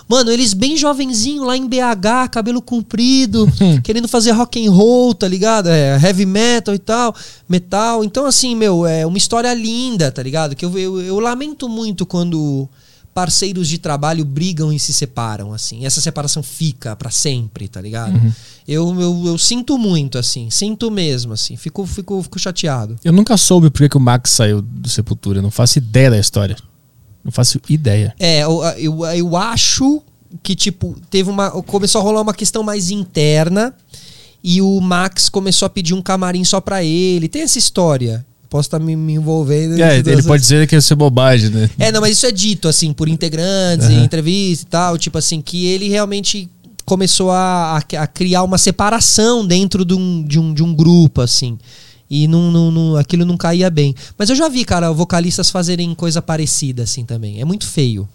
[0.08, 3.46] Mano, eles bem jovenzinho lá em BH, cabelo comprido,
[3.84, 5.68] querendo fazer rock and roll, tá ligado?
[5.68, 7.14] É, heavy metal e tal,
[7.46, 8.02] metal.
[8.02, 10.56] Então, assim, meu, é uma história linda, tá ligado?
[10.56, 12.66] Que eu, eu, eu lamento muito quando
[13.14, 15.84] parceiros de trabalho brigam e se separam, assim.
[15.84, 18.20] Essa separação fica pra sempre, tá ligado?
[18.66, 20.48] Eu, eu, eu sinto muito, assim.
[20.50, 21.56] Sinto mesmo, assim.
[21.56, 22.96] Fico, fico, fico chateado.
[23.04, 25.38] Eu nunca soube por que que o Max saiu do Sepultura.
[25.38, 26.56] Eu não faço ideia da história.
[27.24, 28.14] Não faço ideia.
[28.18, 30.02] É, eu, eu, eu acho
[30.42, 31.50] que, tipo, teve uma.
[31.50, 33.74] Começou a rolar uma questão mais interna
[34.42, 37.28] e o Max começou a pedir um camarim só pra ele.
[37.28, 38.24] Tem essa história.
[38.50, 39.80] Posso estar me, me envolvendo.
[39.80, 41.70] É, ele pode dizer que isso é bobagem, né?
[41.78, 44.98] É, não, mas isso é dito, assim, por integrantes, em entrevista e tal.
[44.98, 46.50] Tipo assim, que ele realmente
[46.84, 51.20] começou a, a, a criar uma separação dentro de um, de um, de um grupo,
[51.20, 51.56] assim.
[52.10, 53.94] E não, não, não- aquilo não caía bem.
[54.18, 57.40] Mas eu já vi, cara, vocalistas fazerem coisa parecida, assim, também.
[57.40, 58.08] É muito feio.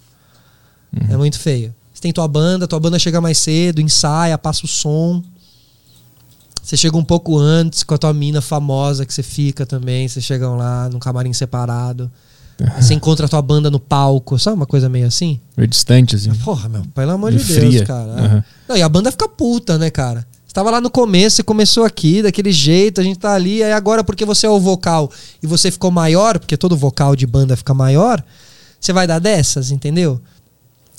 [1.09, 1.73] É muito feio.
[1.93, 5.23] Você tem tua banda, tua banda chega mais cedo, ensaia, passa o som.
[6.66, 10.08] Você chega um pouco antes com a tua mina famosa que você fica também.
[10.08, 12.10] Vocês chegam lá num camarim separado.
[12.82, 15.42] Você encontra a tua banda no palco, sabe uma coisa meio assim?
[15.58, 16.34] Meio distante, assim.
[16.35, 17.85] Porra, meu, pelo amor Meio de Deus, fria.
[17.85, 18.11] cara.
[18.14, 18.44] Aham.
[18.68, 20.26] Não, e a banda fica puta, né, cara?
[20.48, 23.74] Você tava lá no começo, você começou aqui, daquele jeito, a gente tá ali, aí
[23.74, 25.11] agora porque você é o vocal
[25.44, 28.24] e você ficou maior, porque todo vocal de banda fica maior,
[28.80, 30.19] você vai dar dessas, entendeu?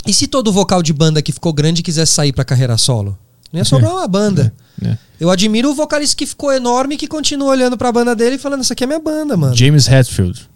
[0.06, 3.18] E se todo vocal de banda que ficou grande quisesse sair pra carreira solo?
[3.56, 4.52] Não ia sobrar uma banda.
[4.84, 4.96] É.
[5.18, 8.38] Eu admiro o vocalista que ficou enorme e que continua olhando pra banda dele e
[8.38, 9.56] falando, isso aqui é minha banda, mano.
[9.56, 10.46] James Hetfield.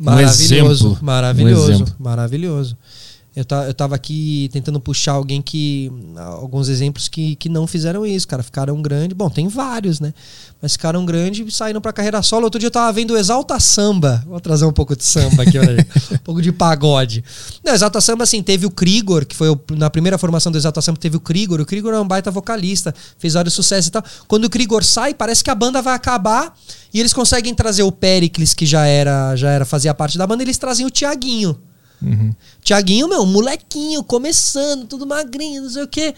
[0.00, 0.98] Um Maravilhoso, exemplo.
[1.04, 2.76] maravilhoso, Um maravilhoso.
[3.36, 5.92] Eu, ta, eu tava aqui tentando puxar alguém que.
[6.16, 8.42] Alguns exemplos que, que não fizeram isso, cara.
[8.42, 9.14] Ficaram grande.
[9.14, 10.14] Bom, tem vários, né?
[10.62, 12.44] Mas ficaram grande e saíram pra carreira solo.
[12.44, 14.24] Outro dia eu tava vendo o Exalta Samba.
[14.26, 17.22] Vou trazer um pouco de samba aqui, olha um pouco de pagode.
[17.62, 20.80] Não, Exalta Samba, assim, teve o Krigor, que foi o- na primeira formação do Exalta
[20.80, 21.60] Samba, teve o Krigor.
[21.60, 24.02] O Krigor é um baita vocalista, fez vários sucessos e tal.
[24.26, 26.56] Quando o Krigor sai, parece que a banda vai acabar
[26.92, 30.42] e eles conseguem trazer o Pericles, que já era, já era fazia parte da banda,
[30.42, 31.54] e eles trazem o Tiaguinho.
[32.02, 32.34] Uhum.
[32.62, 36.14] Tiaguinho, meu, molequinho, começando, tudo magrinho, não sei o quê.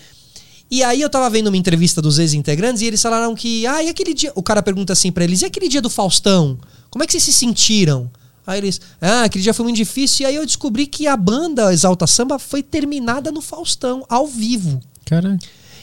[0.71, 3.89] E aí eu tava vendo uma entrevista dos ex-integrantes e eles falaram que, ah, e
[3.89, 4.33] aquele dia.
[4.35, 6.59] O cara pergunta assim pra eles, e aquele dia do Faustão?
[6.91, 8.11] Como é que vocês se sentiram?
[8.47, 10.25] Aí eles, ah, aquele dia foi muito difícil.
[10.25, 14.81] E aí eu descobri que a banda Exalta Samba foi terminada no Faustão, ao vivo.
[15.05, 15.39] Cara,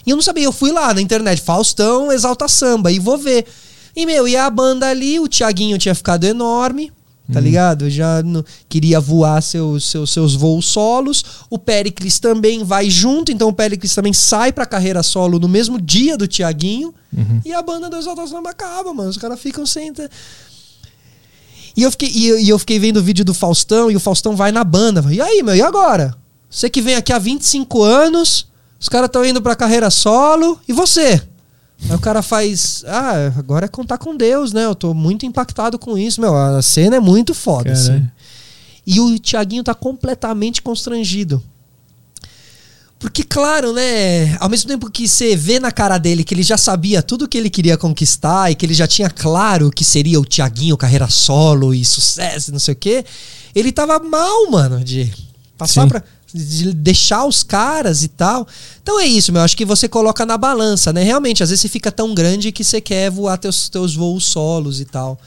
[0.06, 3.46] E eu não sabia, eu fui lá na internet, Faustão, Exalta Samba, e vou ver.
[3.96, 6.92] E, meu, e a banda ali, o Tiaguinho tinha ficado enorme,
[7.34, 7.90] tá ligado?
[7.90, 11.24] Já não- queria voar seus, seus, seus voos solos.
[11.50, 15.82] O Pericles também vai junto, então o Pericles também sai pra carreira solo no mesmo
[15.82, 16.94] dia do Tiaguinho.
[17.46, 19.10] E a banda do Exalta Samba acaba, mano.
[19.10, 19.92] Os caras ficam sem.
[21.78, 24.00] E eu fiquei, e eu, e eu fiquei vendo o vídeo do Faustão e o
[24.00, 25.04] Faustão vai na banda.
[25.12, 26.16] E aí, meu, e agora?
[26.50, 28.48] Você que vem aqui há 25 anos,
[28.80, 31.22] os caras estão indo pra carreira solo, e você?
[31.90, 32.84] Aí o cara faz.
[32.88, 34.66] Ah, agora é contar com Deus, né?
[34.66, 36.36] Eu tô muito impactado com isso, meu.
[36.36, 37.80] A cena é muito foda, Caralho.
[37.80, 38.08] assim.
[38.88, 41.42] E o Tiaguinho tá completamente constrangido.
[42.98, 44.36] Porque, claro, né?
[44.40, 47.38] Ao mesmo tempo que você vê na cara dele que ele já sabia tudo que
[47.38, 51.74] ele queria conquistar e que ele já tinha claro que seria o Tiaguinho, carreira solo
[51.74, 53.06] e sucesso, não sei o quê,
[53.54, 55.12] ele tava mal, mano, de
[55.58, 55.90] passar Sim.
[55.90, 56.04] pra.
[56.36, 58.48] De deixar os caras e tal.
[58.84, 59.42] Então é isso, meu.
[59.42, 61.02] Acho que você coloca na balança, né?
[61.04, 64.80] Realmente, às vezes você fica tão grande que você quer voar teus, teus voos solos
[64.80, 65.20] e tal.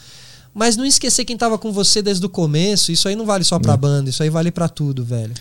[0.55, 3.59] Mas não esquecer quem tava com você desde o começo, isso aí não vale só
[3.59, 5.33] pra banda, isso aí vale pra tudo, velho.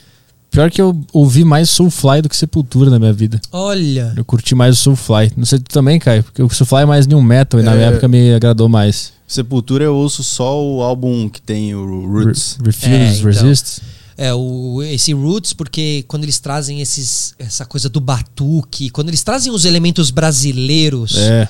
[0.51, 3.39] Pior que eu ouvi mais Soulfly do que Sepultura na minha vida.
[3.51, 4.13] Olha.
[4.15, 5.31] Eu curti mais o Soulfly.
[5.35, 7.75] Não sei tu também, Caio, porque o Soulfly é mais new metal e na É.
[7.75, 9.11] minha época me agradou mais.
[9.27, 12.57] Sepultura eu ouço só o álbum que tem o Roots.
[12.59, 13.25] Re- Refuse, É, então.
[13.25, 13.81] Resist.
[14.17, 19.21] É, o, esse Roots, porque quando eles trazem esses, essa coisa do batuque, quando eles
[19.21, 21.47] trazem os elementos brasileiros É.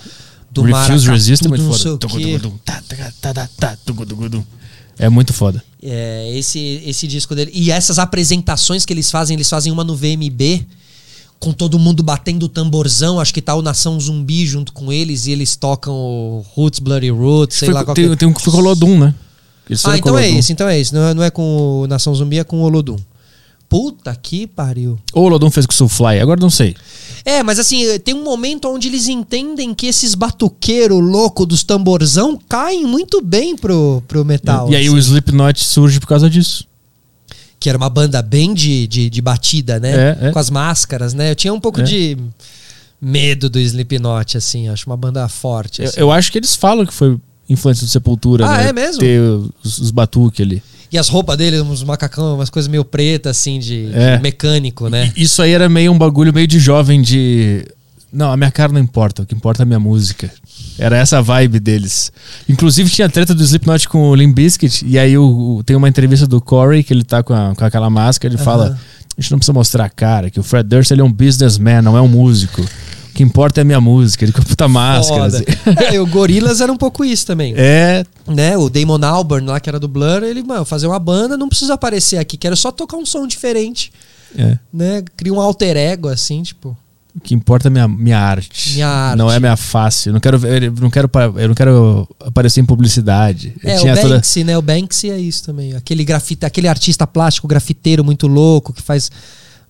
[0.51, 1.97] do Refuse, Resist é muito foda.
[4.99, 5.63] É muito foda.
[5.81, 7.51] É, esse, esse disco dele.
[7.53, 10.65] E essas apresentações que eles fazem, eles fazem uma no VMB,
[11.39, 13.19] com todo mundo batendo o tamborzão.
[13.19, 17.11] Acho que tá o Nação Zumbi junto com eles, e eles tocam o Roots, Bloody
[17.11, 18.15] Roots, sei Foi- lá qual tem, que é.
[18.15, 19.13] tem um que foi com o Olodum, né?
[19.85, 20.93] Ah, então é esse, então é esse.
[20.93, 22.97] Não é, não é com o Nação Zumbi, é com o Olodum.
[23.69, 24.97] Puta que pariu.
[25.11, 26.73] Ou o Olodum fez com o Soulfly, agora não sei.
[27.25, 32.39] É, mas assim, tem um momento onde eles entendem que esses batuqueiros loucos dos tamborzão
[32.47, 34.71] caem muito bem pro, pro metal.
[34.71, 34.95] e aí assim.
[34.95, 36.65] o Slipknot surge por causa disso.
[37.59, 40.17] Que era uma banda bem de, de, de batida, né?
[40.21, 40.31] É, é.
[40.31, 41.31] Com as máscaras, né?
[41.31, 41.83] Eu tinha um pouco É.
[41.83, 42.17] de
[43.01, 44.69] medo do Slipknot, assim.
[44.69, 45.81] Acho uma banda forte.
[45.81, 45.99] Eu, assim.
[45.99, 47.17] eu acho que eles falam que foi
[47.50, 48.69] influência do Sepultura, Ah, né?
[48.69, 49.00] é mesmo?
[49.00, 50.61] Ter os, os batuques ali.
[50.92, 54.19] E as roupas dele, uns macacão, umas coisas meio pretas, assim, de, de É.
[54.19, 55.11] mecânico, né?
[55.16, 57.66] E Isso aí era meio um bagulho meio de jovem de.
[58.14, 60.32] Não, a minha cara não importa, o que importa é a minha música.
[60.80, 62.09] Era essa a vibe deles.
[62.48, 65.90] Inclusive tinha treta do Slipknot com o Limp Bizkit, e aí o, o- tem uma
[65.90, 68.77] entrevista do Corey que ele tá com, a- com aquela máscara, ele fala: Aham.
[69.17, 71.82] a gente não precisa mostrar a cara, que o Fred Durst ele é um businessman,
[71.82, 72.64] não é um músico.
[73.17, 75.25] O que importa é a minha música, ele com a puta máscara.
[75.25, 75.43] Assim.
[75.91, 77.51] É, o Gorillaz era um pouco isso também.
[77.57, 78.55] É, né?
[78.57, 81.73] O Damon Albarn lá, que era do Blur, ele, mano, fazer uma banda, não precisa
[81.73, 83.91] aparecer aqui, quero só tocar um som diferente,
[84.37, 84.59] é.
[84.71, 85.03] né?
[85.15, 86.77] Cria um alter ego, assim, tipo.
[87.15, 88.73] O que importa é minha, minha arte.
[88.73, 89.17] Minha arte.
[89.17, 90.09] Não é minha face.
[90.09, 93.55] Eu não quero, ver- eu não quero, eu não quero aparecer em publicidade.
[93.63, 94.55] Eu É, o tinha toda- Banksy, né?
[94.55, 95.73] O Banksy é isso também.
[95.75, 99.09] Aquele grafite, aquele artista plástico grafiteiro muito louco que faz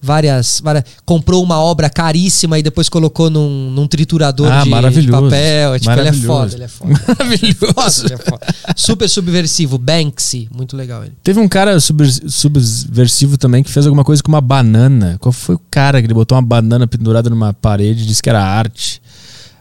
[0.08, 5.12] várias, várias comprou uma obra caríssima e depois colocou num, num triturador Ah, de, de
[5.12, 5.74] papel.
[5.76, 6.94] É, tipo, ele é foda, ele é foda.
[7.20, 7.74] Maravilhoso.
[7.74, 8.48] Foda, ele é foda.
[8.76, 11.14] Super subversivo, Banksy, muito legal ele.
[11.22, 15.18] Teve um cara subver- subversivo também que fez alguma coisa com uma banana.
[15.20, 18.30] Qual foi o cara que ele botou uma banana pendurada numa parede e disse que
[18.30, 19.02] era arte?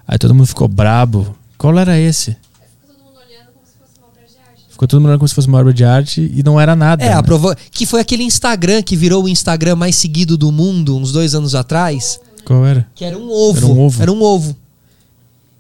[0.07, 1.37] Aí todo mundo ficou brabo.
[1.59, 2.31] Qual era esse?
[2.33, 4.63] Ficou todo mundo olhando como se fosse uma obra de arte.
[4.77, 7.03] Ficou todo mundo olhando como se fosse uma obra de arte e não era nada.
[7.03, 7.15] É, né?
[7.15, 7.57] aprovou.
[7.71, 11.55] Que foi aquele Instagram que virou o Instagram mais seguido do mundo uns dois anos
[11.55, 12.21] atrás.
[12.45, 12.87] Qual era?
[12.95, 13.57] Que era um ovo.
[13.57, 14.03] Era um ovo.
[14.03, 14.57] Era um ovo.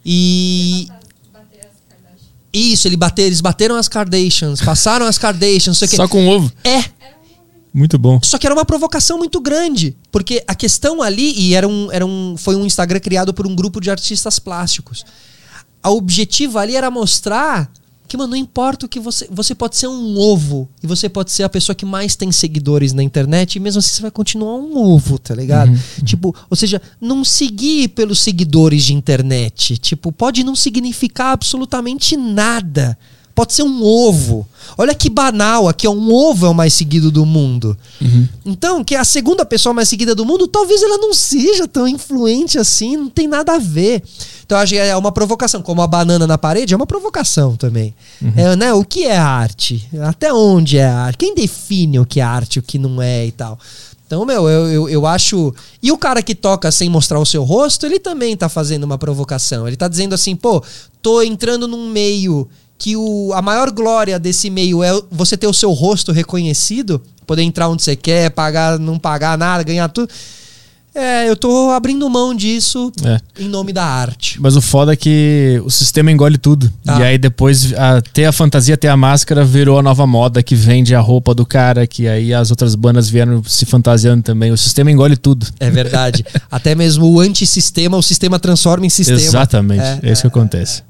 [0.04, 0.86] E.
[2.52, 5.96] Isso, ele bate, eles bateram as Kardashians, passaram as Kardashians, não sei o quê.
[5.96, 6.52] Só com ovo.
[6.62, 6.84] É,
[7.72, 8.20] Muito bom.
[8.22, 9.96] só que era uma provocação muito grande.
[10.12, 13.56] Porque a questão ali, e era um, era um, foi um Instagram criado por um
[13.56, 15.06] grupo de artistas plásticos.
[15.82, 17.70] A objetivo ali era mostrar
[18.06, 19.26] que, mano, não importa o que você.
[19.30, 20.68] Você pode ser um ovo.
[20.82, 23.56] E você pode ser a pessoa que mais tem seguidores na internet.
[23.56, 25.72] E mesmo assim você vai continuar um ovo, tá ligado?
[26.04, 29.76] Tipo, ou seja, não seguir pelos seguidores de internet.
[29.78, 32.96] Tipo, pode não significar absolutamente nada.
[33.36, 34.48] Pode ser um ovo.
[34.78, 37.76] Olha que banal, aqui é um ovo é o mais seguido do mundo.
[38.46, 41.86] Então, que é a segunda pessoa mais seguida do mundo, talvez ela não seja tão
[41.86, 44.02] influente assim, não tem nada a ver.
[44.42, 45.60] Então, eu acho que é uma provocação.
[45.60, 47.94] Como a banana na parede, é uma provocação também.
[48.34, 48.72] É, né?
[48.72, 49.86] O que é arte?
[50.00, 51.18] Até onde é arte?
[51.18, 53.58] Quem define o que é arte o que não é e tal?
[54.06, 55.52] Então, meu, eu, eu, eu acho.
[55.82, 58.96] E o cara que toca sem mostrar o seu rosto, ele também tá fazendo uma
[58.96, 59.66] provocação.
[59.66, 60.64] Ele tá dizendo assim, pô,
[61.02, 62.48] tô entrando num meio
[62.78, 67.42] que o, a maior glória desse meio é você ter o seu rosto reconhecido, poder
[67.42, 70.08] entrar onde você quer, pagar, não pagar nada, ganhar tudo.
[70.98, 73.20] É, eu tô abrindo mão disso É.
[73.42, 74.40] em nome da arte.
[74.40, 76.72] Mas o foda é que o sistema engole tudo.
[76.86, 77.00] Ah.
[77.00, 80.54] E aí depois a, ter a fantasia, ter a máscara virou a nova moda que
[80.54, 84.50] vende a roupa do cara, que aí as outras bandas vieram se fantasiando também.
[84.50, 85.46] O sistema engole tudo.
[85.60, 86.24] É verdade.
[86.50, 89.20] Até mesmo o antissistema, o sistema transforma em sistema.
[89.20, 89.82] Exatamente.
[89.82, 90.82] É, É, isso que acontece.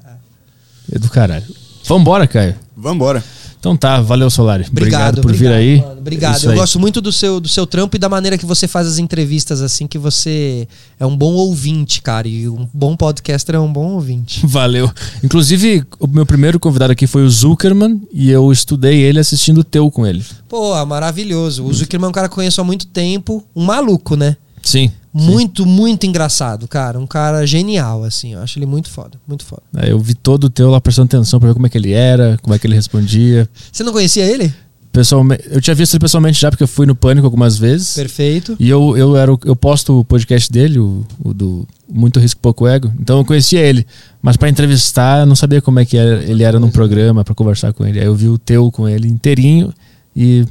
[0.89, 1.43] É, do caralho.
[1.87, 2.55] Vambora, Caio.
[2.75, 3.23] Vambora.
[3.59, 4.65] Então tá, valeu, Solari.
[4.69, 5.81] Obrigado, Obrigado, por vir obrigado, aí.
[5.81, 5.99] mano.
[5.99, 6.35] Obrigado.
[6.37, 6.57] Isso Eu aí.
[6.57, 9.61] gosto muito do seu, do seu trampo e da maneira que você faz as entrevistas,
[9.61, 10.67] assim, que você
[10.99, 12.27] é um bom ouvinte, cara.
[12.27, 14.45] E um bom podcaster é um bom ouvinte.
[14.47, 14.91] Valeu.
[15.23, 19.63] Inclusive, o meu primeiro convidado aqui foi o Zuckerman e eu estudei ele assistindo o
[19.63, 20.23] teu com ele.
[20.47, 21.65] Pô, maravilhoso.
[21.65, 23.43] O Zuckerman é um cara que eu conheço há muito tempo.
[23.55, 24.37] Um maluco, né?
[24.67, 24.91] Sim.
[25.13, 26.99] Muito, muito engraçado, cara.
[26.99, 28.33] Um cara genial, assim.
[28.33, 29.17] Eu acho ele muito foda.
[29.27, 29.63] Muito foda.
[29.77, 31.91] É, Eu vi todo o teu lá prestando atenção pra ver como é que ele
[31.93, 33.49] era, como é que ele respondia.
[33.71, 34.53] Você não conhecia ele?
[34.91, 37.93] Pessoalmente, eu tinha visto ele pessoalmente já, porque eu fui no Pânico algumas vezes.
[37.93, 38.55] Perfeito.
[38.59, 42.67] E eu, eu, era, eu posto o podcast dele, o, o do Muito Risco Pouco
[42.67, 42.91] Ego.
[42.99, 43.85] Então eu conhecia ele.
[44.21, 47.35] Mas pra entrevistar, eu não sabia como é que era- ele era num programa, pra
[47.35, 47.99] conversar com ele.
[47.99, 49.71] Aí eu vi o teu com ele inteirinho
[50.15, 50.45] e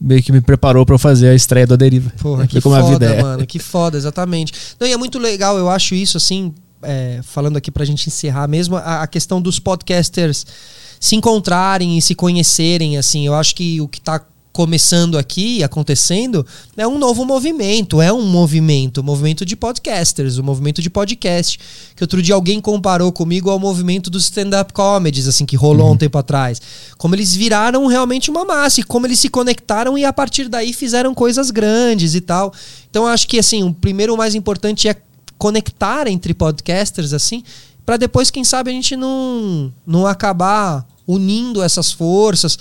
[0.00, 2.10] meio que me preparou pra eu fazer a estreia do A Deriva.
[2.20, 3.22] Porra, que como a foda, vida é.
[3.22, 3.46] mano.
[3.46, 4.52] Que foda, exatamente.
[4.78, 8.46] Não, e é muito legal, eu acho isso, assim, é, falando aqui pra gente encerrar
[8.46, 10.46] mesmo, a, a questão dos podcasters
[11.00, 13.26] se encontrarem e se conhecerem, assim.
[13.26, 14.20] Eu acho que o que tá
[14.56, 16.46] começando aqui, acontecendo,
[16.78, 21.60] é um novo movimento, é um movimento, o movimento de podcasters, o movimento de podcast,
[21.94, 25.96] que outro dia alguém comparou comigo ao movimento dos stand-up comedies, assim, que rolou um
[25.98, 26.58] tempo atrás.
[26.96, 30.72] Como eles viraram realmente uma massa e como eles se conectaram e a partir daí
[30.72, 32.50] fizeram coisas grandes e tal.
[32.88, 34.96] Então eu acho que, assim, o primeiro o mais importante é
[35.36, 37.44] conectar entre podcasters, assim,
[37.84, 42.58] para depois, quem sabe, a gente não, não acabar unindo essas forças,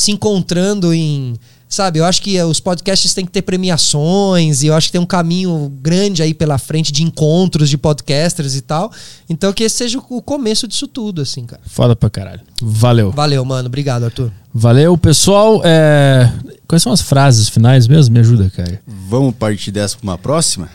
[0.00, 1.34] se encontrando em.
[1.68, 5.00] Sabe, eu acho que os podcasts têm que ter premiações, e eu acho que tem
[5.00, 8.90] um caminho grande aí pela frente de encontros de podcasters e tal.
[9.28, 11.60] Então que esse seja o começo disso tudo, assim, cara.
[11.66, 12.40] Foda pra caralho.
[12.62, 13.10] Valeu.
[13.10, 13.66] Valeu, mano.
[13.66, 14.32] Obrigado, Arthur.
[14.54, 15.60] Valeu, pessoal.
[15.62, 16.32] É,
[16.68, 18.14] Quais são as frases finais mesmo?
[18.14, 18.80] Me ajuda, cara.
[18.86, 20.68] Vamos partir dessa pra uma próxima?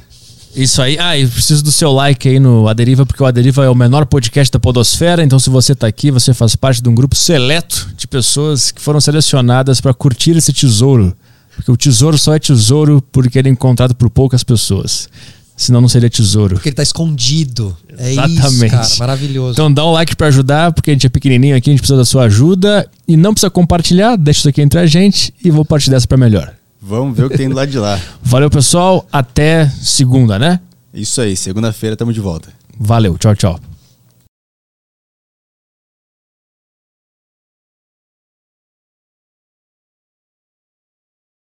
[0.56, 0.98] Isso aí.
[1.00, 4.06] Ah, e preciso do seu like aí no Aderiva, porque o Aderiva é o menor
[4.06, 5.24] podcast da Podosfera.
[5.24, 8.82] Então, se você tá aqui, você faz parte de um grupo seleto de pessoas que
[8.82, 11.16] foram selecionadas para curtir esse tesouro.
[11.56, 15.10] Porque o tesouro só é tesouro porque ele é encontrado por poucas pessoas.
[15.56, 16.56] Senão não seria tesouro.
[16.56, 17.78] Porque ele tá escondido.
[17.98, 18.72] É isso, Exatamente.
[18.72, 18.88] cara.
[18.98, 19.52] Maravilhoso.
[19.54, 21.98] Então dá um like pra ajudar, porque a gente é pequenininho aqui, a gente precisa
[21.98, 22.90] da sua ajuda.
[23.08, 26.18] E não precisa compartilhar, deixa isso aqui entre a gente e vou partir dessa pra
[26.18, 26.54] melhor.
[26.86, 27.98] Vamos ver o que tem do lado de lá.
[28.22, 29.08] Valeu, pessoal.
[29.12, 30.60] Até segunda, né?
[30.94, 32.50] Isso aí, segunda-feira estamos de volta.
[32.78, 33.18] Valeu.
[33.18, 33.60] Tchau, tchau.